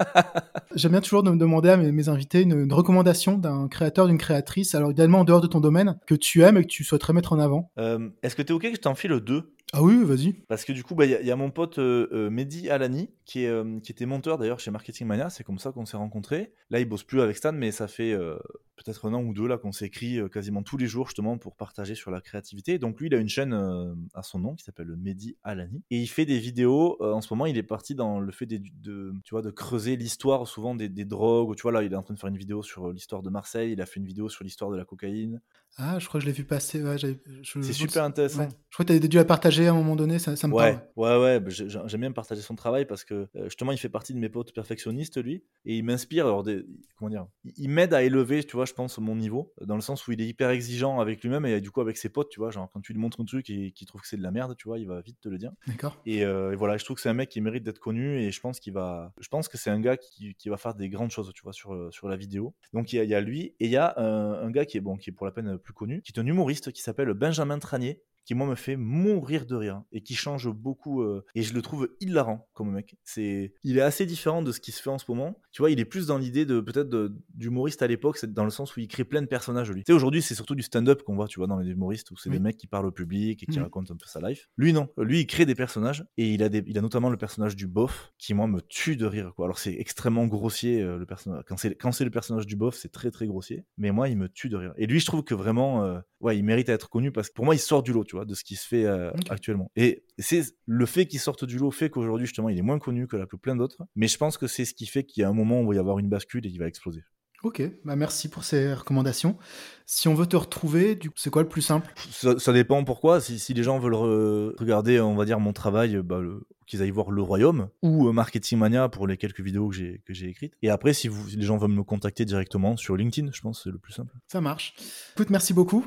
J'aime 0.74 0.92
bien 0.92 1.00
toujours 1.00 1.22
de 1.22 1.30
me 1.30 1.36
demander 1.36 1.70
à 1.70 1.76
mes, 1.76 1.90
mes 1.90 2.08
invités 2.08 2.42
une, 2.42 2.52
une 2.60 2.72
recommandation 2.72 3.38
d'un 3.38 3.68
créateur, 3.68 4.06
d'une 4.06 4.18
créatrice, 4.18 4.74
alors 4.74 4.90
idéalement 4.90 5.20
en 5.20 5.24
dehors 5.24 5.40
de 5.40 5.46
ton 5.46 5.60
domaine, 5.60 5.98
que 6.06 6.14
tu 6.14 6.42
aimes 6.42 6.58
et 6.58 6.62
que 6.62 6.68
tu 6.68 6.84
souhaiterais 6.84 7.14
mettre 7.14 7.32
en 7.32 7.38
avant. 7.38 7.70
Euh, 7.78 8.10
Est-ce 8.22 8.36
que 8.36 8.42
t'es 8.42 8.52
ok 8.52 8.62
que 8.62 8.74
je 8.76 8.80
t'en 8.80 8.94
file 8.94 9.12
deux? 9.20 9.54
Ah 9.74 9.82
oui, 9.82 10.02
vas-y. 10.02 10.32
Parce 10.48 10.64
que 10.64 10.72
du 10.72 10.82
coup, 10.82 10.94
bah, 10.94 11.04
il 11.04 11.10
y, 11.10 11.14
a- 11.14 11.20
il 11.20 11.26
y 11.26 11.30
a 11.30 11.36
mon 11.36 11.50
pote 11.50 11.78
euh, 11.78 12.08
euh, 12.12 12.30
Mehdi 12.30 12.70
Alani, 12.70 13.10
qui, 13.26 13.44
est, 13.44 13.48
euh, 13.48 13.78
qui 13.80 13.92
était 13.92 14.06
monteur 14.06 14.38
d'ailleurs 14.38 14.60
chez 14.60 14.70
Marketing 14.70 15.06
Mania, 15.06 15.28
c'est 15.28 15.44
comme 15.44 15.58
ça 15.58 15.72
qu'on 15.72 15.84
s'est 15.84 15.98
rencontrés. 15.98 16.54
Là, 16.70 16.80
il 16.80 16.86
bosse 16.88 17.02
plus 17.04 17.20
avec 17.20 17.36
Stan, 17.36 17.52
mais 17.52 17.70
ça 17.70 17.86
fait 17.86 18.12
euh, 18.12 18.38
peut-être 18.82 19.06
un 19.08 19.14
an 19.14 19.22
ou 19.22 19.34
deux 19.34 19.46
là 19.46 19.58
qu'on 19.58 19.72
s'écrit 19.72 20.18
euh, 20.18 20.28
quasiment 20.28 20.62
tous 20.62 20.76
les 20.76 20.86
jours 20.86 21.06
justement 21.08 21.36
pour 21.38 21.56
partager 21.56 21.94
sur 21.94 22.10
la 22.10 22.20
créativité. 22.20 22.78
Donc 22.78 23.00
lui, 23.00 23.08
il 23.08 23.14
a 23.14 23.18
une 23.18 23.28
chaîne 23.28 23.52
euh, 23.52 23.94
à 24.14 24.22
son 24.22 24.38
nom 24.38 24.54
qui 24.54 24.64
s'appelle 24.64 24.94
Mehdi 24.96 25.36
Alani. 25.42 25.82
Et 25.90 25.98
il 25.98 26.06
fait 26.06 26.24
des 26.24 26.38
vidéos, 26.38 26.96
euh, 27.00 27.12
en 27.12 27.20
ce 27.20 27.32
moment, 27.32 27.46
il 27.46 27.58
est 27.58 27.62
parti 27.62 27.94
dans 27.94 28.20
le 28.20 28.32
fait 28.32 28.46
des- 28.46 28.58
de, 28.60 29.12
tu 29.24 29.30
vois, 29.32 29.42
de 29.42 29.50
creuser 29.50 29.96
l'histoire 29.96 30.46
souvent 30.46 30.74
des, 30.74 30.88
des 30.88 31.04
drogues. 31.04 31.54
Tu 31.56 31.62
vois, 31.62 31.72
là, 31.72 31.82
il 31.82 31.92
est 31.92 31.96
en 31.96 32.02
train 32.02 32.14
de 32.14 32.18
faire 32.18 32.28
une 32.30 32.38
vidéo 32.38 32.62
sur 32.62 32.92
l'histoire 32.92 33.22
de 33.22 33.30
Marseille, 33.30 33.72
il 33.72 33.80
a 33.80 33.86
fait 33.86 34.00
une 34.00 34.06
vidéo 34.06 34.28
sur 34.28 34.44
l'histoire 34.44 34.70
de 34.70 34.76
la 34.76 34.84
cocaïne. 34.84 35.40
Ah, 35.76 35.98
je 35.98 36.08
crois 36.08 36.18
que 36.18 36.22
je 36.24 36.30
l'ai 36.30 36.36
vu 36.36 36.44
passer. 36.44 36.82
Ouais, 36.82 36.98
j'avais- 36.98 37.20
je- 37.42 37.60
C'est 37.60 37.72
super 37.72 38.02
intéressant. 38.04 38.40
ouais. 38.40 38.48
Je 38.70 38.74
crois 38.74 38.84
que 38.84 38.92
tu 38.92 38.96
avais 38.98 39.08
dû 39.08 39.16
la 39.16 39.24
partager 39.24 39.66
à 39.68 39.70
un 39.72 39.74
moment 39.74 39.94
donné, 39.96 40.18
ça, 40.18 40.34
ça 40.34 40.48
me 40.48 40.52
Ouais, 40.54 40.72
parle. 40.72 40.82
ouais, 40.96 41.22
ouais, 41.22 41.40
bah, 41.40 41.50
j'ai- 41.50 41.68
j'aime 41.68 42.00
bien 42.00 42.12
partager 42.12 42.40
son 42.42 42.56
travail 42.56 42.84
parce 42.86 43.04
que 43.04 43.28
justement, 43.44 43.72
il 43.72 43.78
fait 43.78 43.88
partie 43.88 44.12
de 44.14 44.18
mes 44.18 44.28
potes 44.28 44.52
perfectionnistes, 44.52 45.22
lui, 45.22 45.44
et 45.64 45.76
il 45.76 45.84
m'inspire. 45.84 46.26
Alors, 46.26 46.42
des, 46.42 46.64
comment 46.96 47.10
dire, 47.10 47.26
il 47.56 47.68
m'aide 47.70 47.94
à 47.94 48.02
élever, 48.02 48.42
tu 48.44 48.56
vois, 48.56 48.66
je 48.68 48.74
pense, 48.74 48.98
mon 48.98 49.16
niveau, 49.16 49.52
dans 49.60 49.74
le 49.74 49.80
sens 49.80 50.06
où 50.06 50.12
il 50.12 50.20
est 50.20 50.26
hyper 50.26 50.50
exigeant 50.50 51.00
avec 51.00 51.22
lui-même 51.22 51.46
et 51.46 51.60
du 51.60 51.70
coup 51.70 51.80
avec 51.80 51.96
ses 51.96 52.08
potes, 52.08 52.28
tu 52.30 52.40
vois, 52.40 52.50
genre 52.50 52.70
quand 52.72 52.80
tu 52.80 52.92
lui 52.92 53.00
montres 53.00 53.20
un 53.20 53.24
truc 53.24 53.50
et 53.50 53.72
qu'il 53.72 53.86
trouve 53.86 54.00
que 54.00 54.06
c'est 54.06 54.16
de 54.16 54.22
la 54.22 54.30
merde, 54.30 54.54
tu 54.56 54.68
vois, 54.68 54.78
il 54.78 54.86
va 54.86 55.00
vite 55.00 55.20
te 55.20 55.28
le 55.28 55.38
dire. 55.38 55.52
D'accord. 55.66 56.00
Et, 56.06 56.24
euh, 56.24 56.52
et 56.52 56.56
voilà, 56.56 56.76
je 56.76 56.84
trouve 56.84 56.96
que 56.96 57.00
c'est 57.00 57.08
un 57.08 57.14
mec 57.14 57.28
qui 57.28 57.40
mérite 57.40 57.64
d'être 57.64 57.80
connu 57.80 58.20
et 58.20 58.30
je 58.30 58.40
pense 58.40 58.60
qu'il 58.60 58.72
va, 58.72 59.12
je 59.20 59.28
pense 59.28 59.48
que 59.48 59.58
c'est 59.58 59.70
un 59.70 59.80
gars 59.80 59.96
qui, 59.96 60.34
qui 60.34 60.48
va 60.48 60.56
faire 60.56 60.74
des 60.74 60.88
grandes 60.88 61.10
choses, 61.10 61.32
tu 61.34 61.42
vois, 61.42 61.52
sur, 61.52 61.74
euh, 61.74 61.90
sur 61.90 62.08
la 62.08 62.16
vidéo. 62.16 62.54
Donc 62.72 62.92
il 62.92 62.96
y 62.96 62.98
a, 63.00 63.04
il 63.04 63.10
y 63.10 63.14
a 63.14 63.20
lui 63.20 63.54
et 63.58 63.66
il 63.66 63.70
y 63.70 63.76
a 63.76 63.94
un, 63.96 64.46
un 64.46 64.50
gars 64.50 64.66
qui 64.66 64.76
est 64.76 64.82
bon, 64.82 64.96
qui 64.96 65.10
est 65.10 65.12
pour 65.12 65.26
la 65.26 65.32
peine 65.32 65.58
plus 65.58 65.72
connu, 65.72 66.02
qui 66.02 66.12
est 66.12 66.20
un 66.20 66.26
humoriste 66.26 66.72
qui 66.72 66.82
s'appelle 66.82 67.12
Benjamin 67.14 67.58
Tranier 67.58 68.02
qui 68.28 68.34
moi 68.34 68.46
me 68.46 68.56
fait 68.56 68.76
mourir 68.76 69.46
de 69.46 69.56
rire 69.56 69.82
et 69.90 70.02
qui 70.02 70.14
change 70.14 70.50
beaucoup 70.50 71.00
euh, 71.00 71.24
et 71.34 71.42
je 71.42 71.54
le 71.54 71.62
trouve 71.62 71.88
hilarant 71.98 72.46
comme 72.52 72.72
mec. 72.72 72.94
C'est, 73.02 73.54
il 73.64 73.78
est 73.78 73.80
assez 73.80 74.04
différent 74.04 74.42
de 74.42 74.52
ce 74.52 74.60
qui 74.60 74.70
se 74.70 74.82
fait 74.82 74.90
en 74.90 74.98
ce 74.98 75.06
moment. 75.08 75.40
Tu 75.58 75.62
vois, 75.62 75.72
il 75.72 75.80
est 75.80 75.84
plus 75.84 76.06
dans 76.06 76.18
l'idée 76.18 76.46
de 76.46 76.60
peut-être 76.60 77.10
d'humoriste 77.34 77.82
à 77.82 77.88
l'époque, 77.88 78.16
c'est 78.16 78.32
dans 78.32 78.44
le 78.44 78.50
sens 78.50 78.76
où 78.76 78.80
il 78.80 78.86
crée 78.86 79.02
plein 79.02 79.22
de 79.22 79.26
personnages 79.26 79.68
lui. 79.72 79.82
Tu 79.82 79.90
sais, 79.90 79.92
aujourd'hui 79.92 80.22
c'est 80.22 80.36
surtout 80.36 80.54
du 80.54 80.62
stand-up 80.62 81.02
qu'on 81.02 81.16
voit, 81.16 81.26
tu 81.26 81.40
vois, 81.40 81.48
dans 81.48 81.58
les 81.58 81.68
humoristes 81.72 82.12
où 82.12 82.16
c'est 82.16 82.30
Oui. 82.30 82.36
des 82.36 82.40
mecs 82.40 82.56
qui 82.56 82.68
parlent 82.68 82.86
au 82.86 82.92
public 82.92 83.42
et 83.42 83.46
qui 83.46 83.58
racontent 83.58 83.92
un 83.92 83.96
peu 83.96 84.06
sa 84.06 84.20
life. 84.20 84.48
Lui 84.56 84.72
non, 84.72 84.86
lui 84.98 85.18
il 85.18 85.26
crée 85.26 85.46
des 85.46 85.56
personnages 85.56 86.04
et 86.16 86.32
il 86.32 86.44
a 86.44 86.48
des, 86.48 86.62
il 86.64 86.78
a 86.78 86.80
notamment 86.80 87.10
le 87.10 87.16
personnage 87.16 87.56
du 87.56 87.66
bof 87.66 88.12
qui 88.18 88.34
moi 88.34 88.46
me 88.46 88.60
tue 88.60 88.94
de 88.94 89.04
rire 89.04 89.32
quoi. 89.34 89.46
Alors 89.46 89.58
c'est 89.58 89.74
extrêmement 89.74 90.26
grossier 90.28 90.80
euh, 90.80 90.96
le 90.96 91.06
personnage. 91.06 91.42
Quand 91.48 91.90
c'est 91.90 92.04
le 92.04 92.10
personnage 92.12 92.46
du 92.46 92.54
bof, 92.54 92.76
c'est 92.76 92.92
très 92.92 93.10
très 93.10 93.26
grossier, 93.26 93.64
mais 93.78 93.90
moi 93.90 94.08
il 94.08 94.16
me 94.16 94.28
tue 94.28 94.48
de 94.48 94.56
rire. 94.56 94.72
Et 94.76 94.86
lui 94.86 95.00
je 95.00 95.06
trouve 95.06 95.24
que 95.24 95.34
vraiment 95.34 95.82
euh, 95.84 95.98
ouais, 96.20 96.38
il 96.38 96.44
mérite 96.44 96.68
à 96.68 96.74
être 96.74 96.88
connu 96.88 97.10
parce 97.10 97.30
que 97.30 97.34
pour 97.34 97.44
moi 97.44 97.56
il 97.56 97.58
sort 97.58 97.82
du 97.82 97.92
lot, 97.92 98.04
tu 98.04 98.14
vois, 98.14 98.24
de 98.24 98.34
ce 98.34 98.44
qui 98.44 98.54
se 98.54 98.64
fait 98.68 98.84
euh, 98.84 99.10
actuellement. 99.28 99.72
Et 99.74 100.04
c'est 100.18 100.42
le 100.66 100.86
fait 100.86 101.06
qu'il 101.06 101.18
sorte 101.18 101.44
du 101.44 101.58
lot 101.58 101.72
fait 101.72 101.90
qu'aujourd'hui 101.90 102.26
justement 102.26 102.48
il 102.48 102.56
est 102.58 102.62
moins 102.62 102.78
connu 102.78 103.08
que, 103.08 103.16
la- 103.16 103.26
que 103.26 103.34
plein 103.36 103.56
d'autres, 103.56 103.78
mais 103.96 104.06
je 104.06 104.18
pense 104.18 104.38
que 104.38 104.46
c'est 104.46 104.64
ce 104.64 104.72
qui 104.74 104.86
fait 104.86 105.02
qu'il 105.02 105.22
y 105.22 105.24
a 105.24 105.28
un 105.28 105.32
moment 105.32 105.47
où 105.60 105.64
il 105.64 105.66
va 105.68 105.74
y 105.74 105.78
avoir 105.78 105.98
une 105.98 106.08
bascule 106.08 106.46
et 106.46 106.48
il 106.48 106.58
va 106.58 106.66
exploser. 106.66 107.02
Ok, 107.44 107.62
bah 107.84 107.94
merci 107.94 108.28
pour 108.28 108.42
ces 108.42 108.74
recommandations. 108.74 109.38
Si 109.86 110.08
on 110.08 110.14
veut 110.14 110.26
te 110.26 110.34
retrouver, 110.36 110.98
c'est 111.14 111.30
quoi 111.30 111.42
le 111.42 111.48
plus 111.48 111.62
simple? 111.62 111.92
Ça, 112.10 112.36
ça 112.36 112.52
dépend 112.52 112.82
pourquoi. 112.82 113.20
Si, 113.20 113.38
si 113.38 113.54
les 113.54 113.62
gens 113.62 113.78
veulent 113.78 113.94
re- 113.94 114.56
regarder, 114.58 114.98
on 114.98 115.14
va 115.14 115.24
dire, 115.24 115.38
mon 115.38 115.52
travail, 115.52 116.00
bah, 116.02 116.18
le- 116.18 116.48
qu'ils 116.66 116.82
aillent 116.82 116.90
voir 116.90 117.12
Le 117.12 117.22
Royaume 117.22 117.68
ou 117.80 118.08
euh, 118.08 118.12
Marketing 118.12 118.58
Mania 118.58 118.88
pour 118.88 119.06
les 119.06 119.16
quelques 119.16 119.40
vidéos 119.40 119.68
que 119.68 119.76
j'ai, 119.76 120.02
que 120.04 120.12
j'ai 120.12 120.28
écrites. 120.28 120.54
Et 120.62 120.68
après, 120.68 120.92
si, 120.92 121.06
vous, 121.06 121.28
si 121.28 121.36
les 121.36 121.44
gens 121.44 121.58
veulent 121.58 121.70
me 121.70 121.84
contacter 121.84 122.24
directement 122.24 122.76
sur 122.76 122.96
LinkedIn, 122.96 123.30
je 123.32 123.40
pense 123.40 123.58
que 123.58 123.62
c'est 123.64 123.72
le 123.72 123.78
plus 123.78 123.92
simple. 123.92 124.12
Ça 124.26 124.40
marche. 124.40 124.74
Écoute, 125.14 125.30
merci 125.30 125.54
beaucoup, 125.54 125.86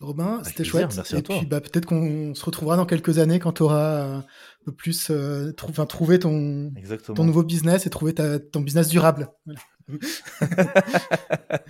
Robin. 0.00 0.40
C'était 0.44 0.62
plaisir, 0.62 0.72
chouette. 0.90 0.96
merci 0.96 1.14
Et 1.14 1.18
à 1.18 1.22
toi. 1.22 1.36
puis, 1.38 1.46
bah, 1.46 1.60
peut-être 1.60 1.86
qu'on 1.86 2.34
se 2.34 2.44
retrouvera 2.44 2.76
dans 2.76 2.86
quelques 2.86 3.18
années 3.18 3.38
quand 3.38 3.52
tu 3.52 3.62
auras 3.62 4.16
un 4.18 4.24
peu 4.64 4.72
plus 4.72 5.08
euh, 5.10 5.52
trou- 5.52 5.72
trouvé 5.86 6.18
ton, 6.18 6.72
ton 7.14 7.24
nouveau 7.24 7.42
business 7.42 7.86
et 7.86 7.90
trouver 7.90 8.14
ta, 8.14 8.38
ton 8.38 8.60
business 8.60 8.88
durable. 8.88 9.28
Voilà. 9.46 9.60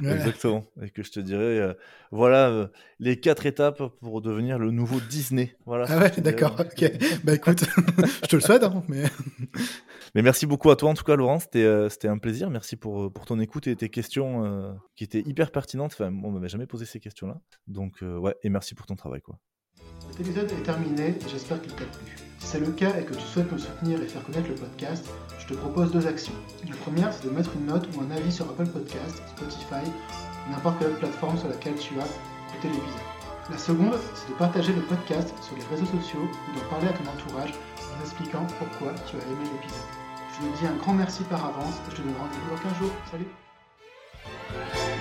Voilà. 0.00 0.16
Exactement. 0.16 0.64
Et 0.82 0.90
que 0.90 1.02
je 1.02 1.10
te 1.10 1.20
dirais, 1.20 1.58
euh, 1.58 1.74
voilà 2.10 2.48
euh, 2.48 2.66
les 2.98 3.20
quatre 3.20 3.46
étapes 3.46 3.82
pour 4.00 4.20
devenir 4.22 4.58
le 4.58 4.70
nouveau 4.70 5.00
Disney. 5.00 5.56
Voilà. 5.66 5.86
Ah 5.88 5.98
ouais, 5.98 6.10
d'accord. 6.18 6.56
Ok. 6.58 6.90
Bah 7.24 7.34
écoute, 7.34 7.64
je 8.22 8.28
te 8.28 8.36
le 8.36 8.42
souhaite, 8.42 8.62
hein, 8.64 8.82
mais 8.88 9.04
Mais 10.14 10.20
merci 10.20 10.44
beaucoup 10.44 10.70
à 10.70 10.76
toi 10.76 10.90
en 10.90 10.94
tout 10.94 11.04
cas 11.04 11.16
Laurent, 11.16 11.38
c'était 11.38 11.64
euh, 11.64 11.88
c'était 11.88 12.08
un 12.08 12.18
plaisir. 12.18 12.50
Merci 12.50 12.76
pour, 12.76 13.12
pour 13.12 13.24
ton 13.24 13.40
écoute 13.40 13.66
et 13.66 13.76
tes 13.76 13.88
questions 13.88 14.76
qui 14.94 15.04
étaient 15.04 15.22
hyper 15.24 15.50
pertinentes. 15.50 15.92
Enfin, 15.94 16.12
on 16.22 16.30
m'avait 16.30 16.48
jamais 16.48 16.66
posé 16.66 16.84
ces 16.84 17.00
questions-là. 17.00 17.40
Donc 17.66 18.02
ouais, 18.02 18.34
et 18.42 18.50
merci 18.50 18.74
pour 18.74 18.86
ton 18.86 18.96
travail 18.96 19.20
quoi. 19.20 19.38
Cet 20.12 20.20
épisode 20.20 20.52
est 20.52 20.62
terminé 20.62 21.14
j'espère 21.26 21.58
qu'il 21.62 21.72
t'a 21.72 21.86
plu. 21.86 22.04
Si 22.38 22.46
c'est 22.46 22.60
le 22.60 22.70
cas 22.70 22.94
et 23.00 23.04
que 23.04 23.14
tu 23.14 23.22
souhaites 23.22 23.50
me 23.50 23.56
soutenir 23.56 24.02
et 24.02 24.06
faire 24.06 24.22
connaître 24.24 24.46
le 24.46 24.56
podcast, 24.56 25.08
je 25.38 25.46
te 25.46 25.54
propose 25.54 25.90
deux 25.90 26.06
actions. 26.06 26.34
La 26.68 26.76
première, 26.76 27.14
c'est 27.14 27.24
de 27.24 27.30
mettre 27.30 27.48
une 27.56 27.64
note 27.64 27.88
ou 27.96 28.02
un 28.02 28.10
avis 28.10 28.30
sur 28.30 28.44
Apple 28.50 28.66
Podcast, 28.66 29.22
Spotify, 29.28 29.90
n'importe 30.50 30.80
quelle 30.80 30.92
plateforme 30.96 31.38
sur 31.38 31.48
laquelle 31.48 31.76
tu 31.76 31.94
as 31.98 32.04
écouté 32.04 32.68
l'épisode. 32.68 33.08
La 33.48 33.56
seconde, 33.56 33.96
c'est 34.14 34.28
de 34.28 34.34
partager 34.34 34.74
le 34.74 34.82
podcast 34.82 35.32
sur 35.40 35.56
les 35.56 35.64
réseaux 35.64 35.90
sociaux 35.98 36.28
ou 36.28 36.58
d'en 36.58 36.68
parler 36.68 36.88
à 36.88 36.92
ton 36.92 37.08
entourage 37.08 37.54
en 37.80 38.00
expliquant 38.04 38.46
pourquoi 38.58 38.92
tu 39.08 39.16
as 39.16 39.24
aimé 39.32 39.48
l'épisode. 39.48 39.88
Je 40.34 40.46
te 40.46 40.58
dis 40.58 40.66
un 40.66 40.76
grand 40.76 40.92
merci 40.92 41.24
par 41.24 41.42
avance 41.42 41.76
et 41.88 41.90
je 41.90 41.96
te 41.96 42.02
donne 42.02 42.12
rendez-vous 42.20 42.50
dans 42.50 42.60
15 42.68 42.78
jours. 42.78 42.92
Salut 43.10 44.91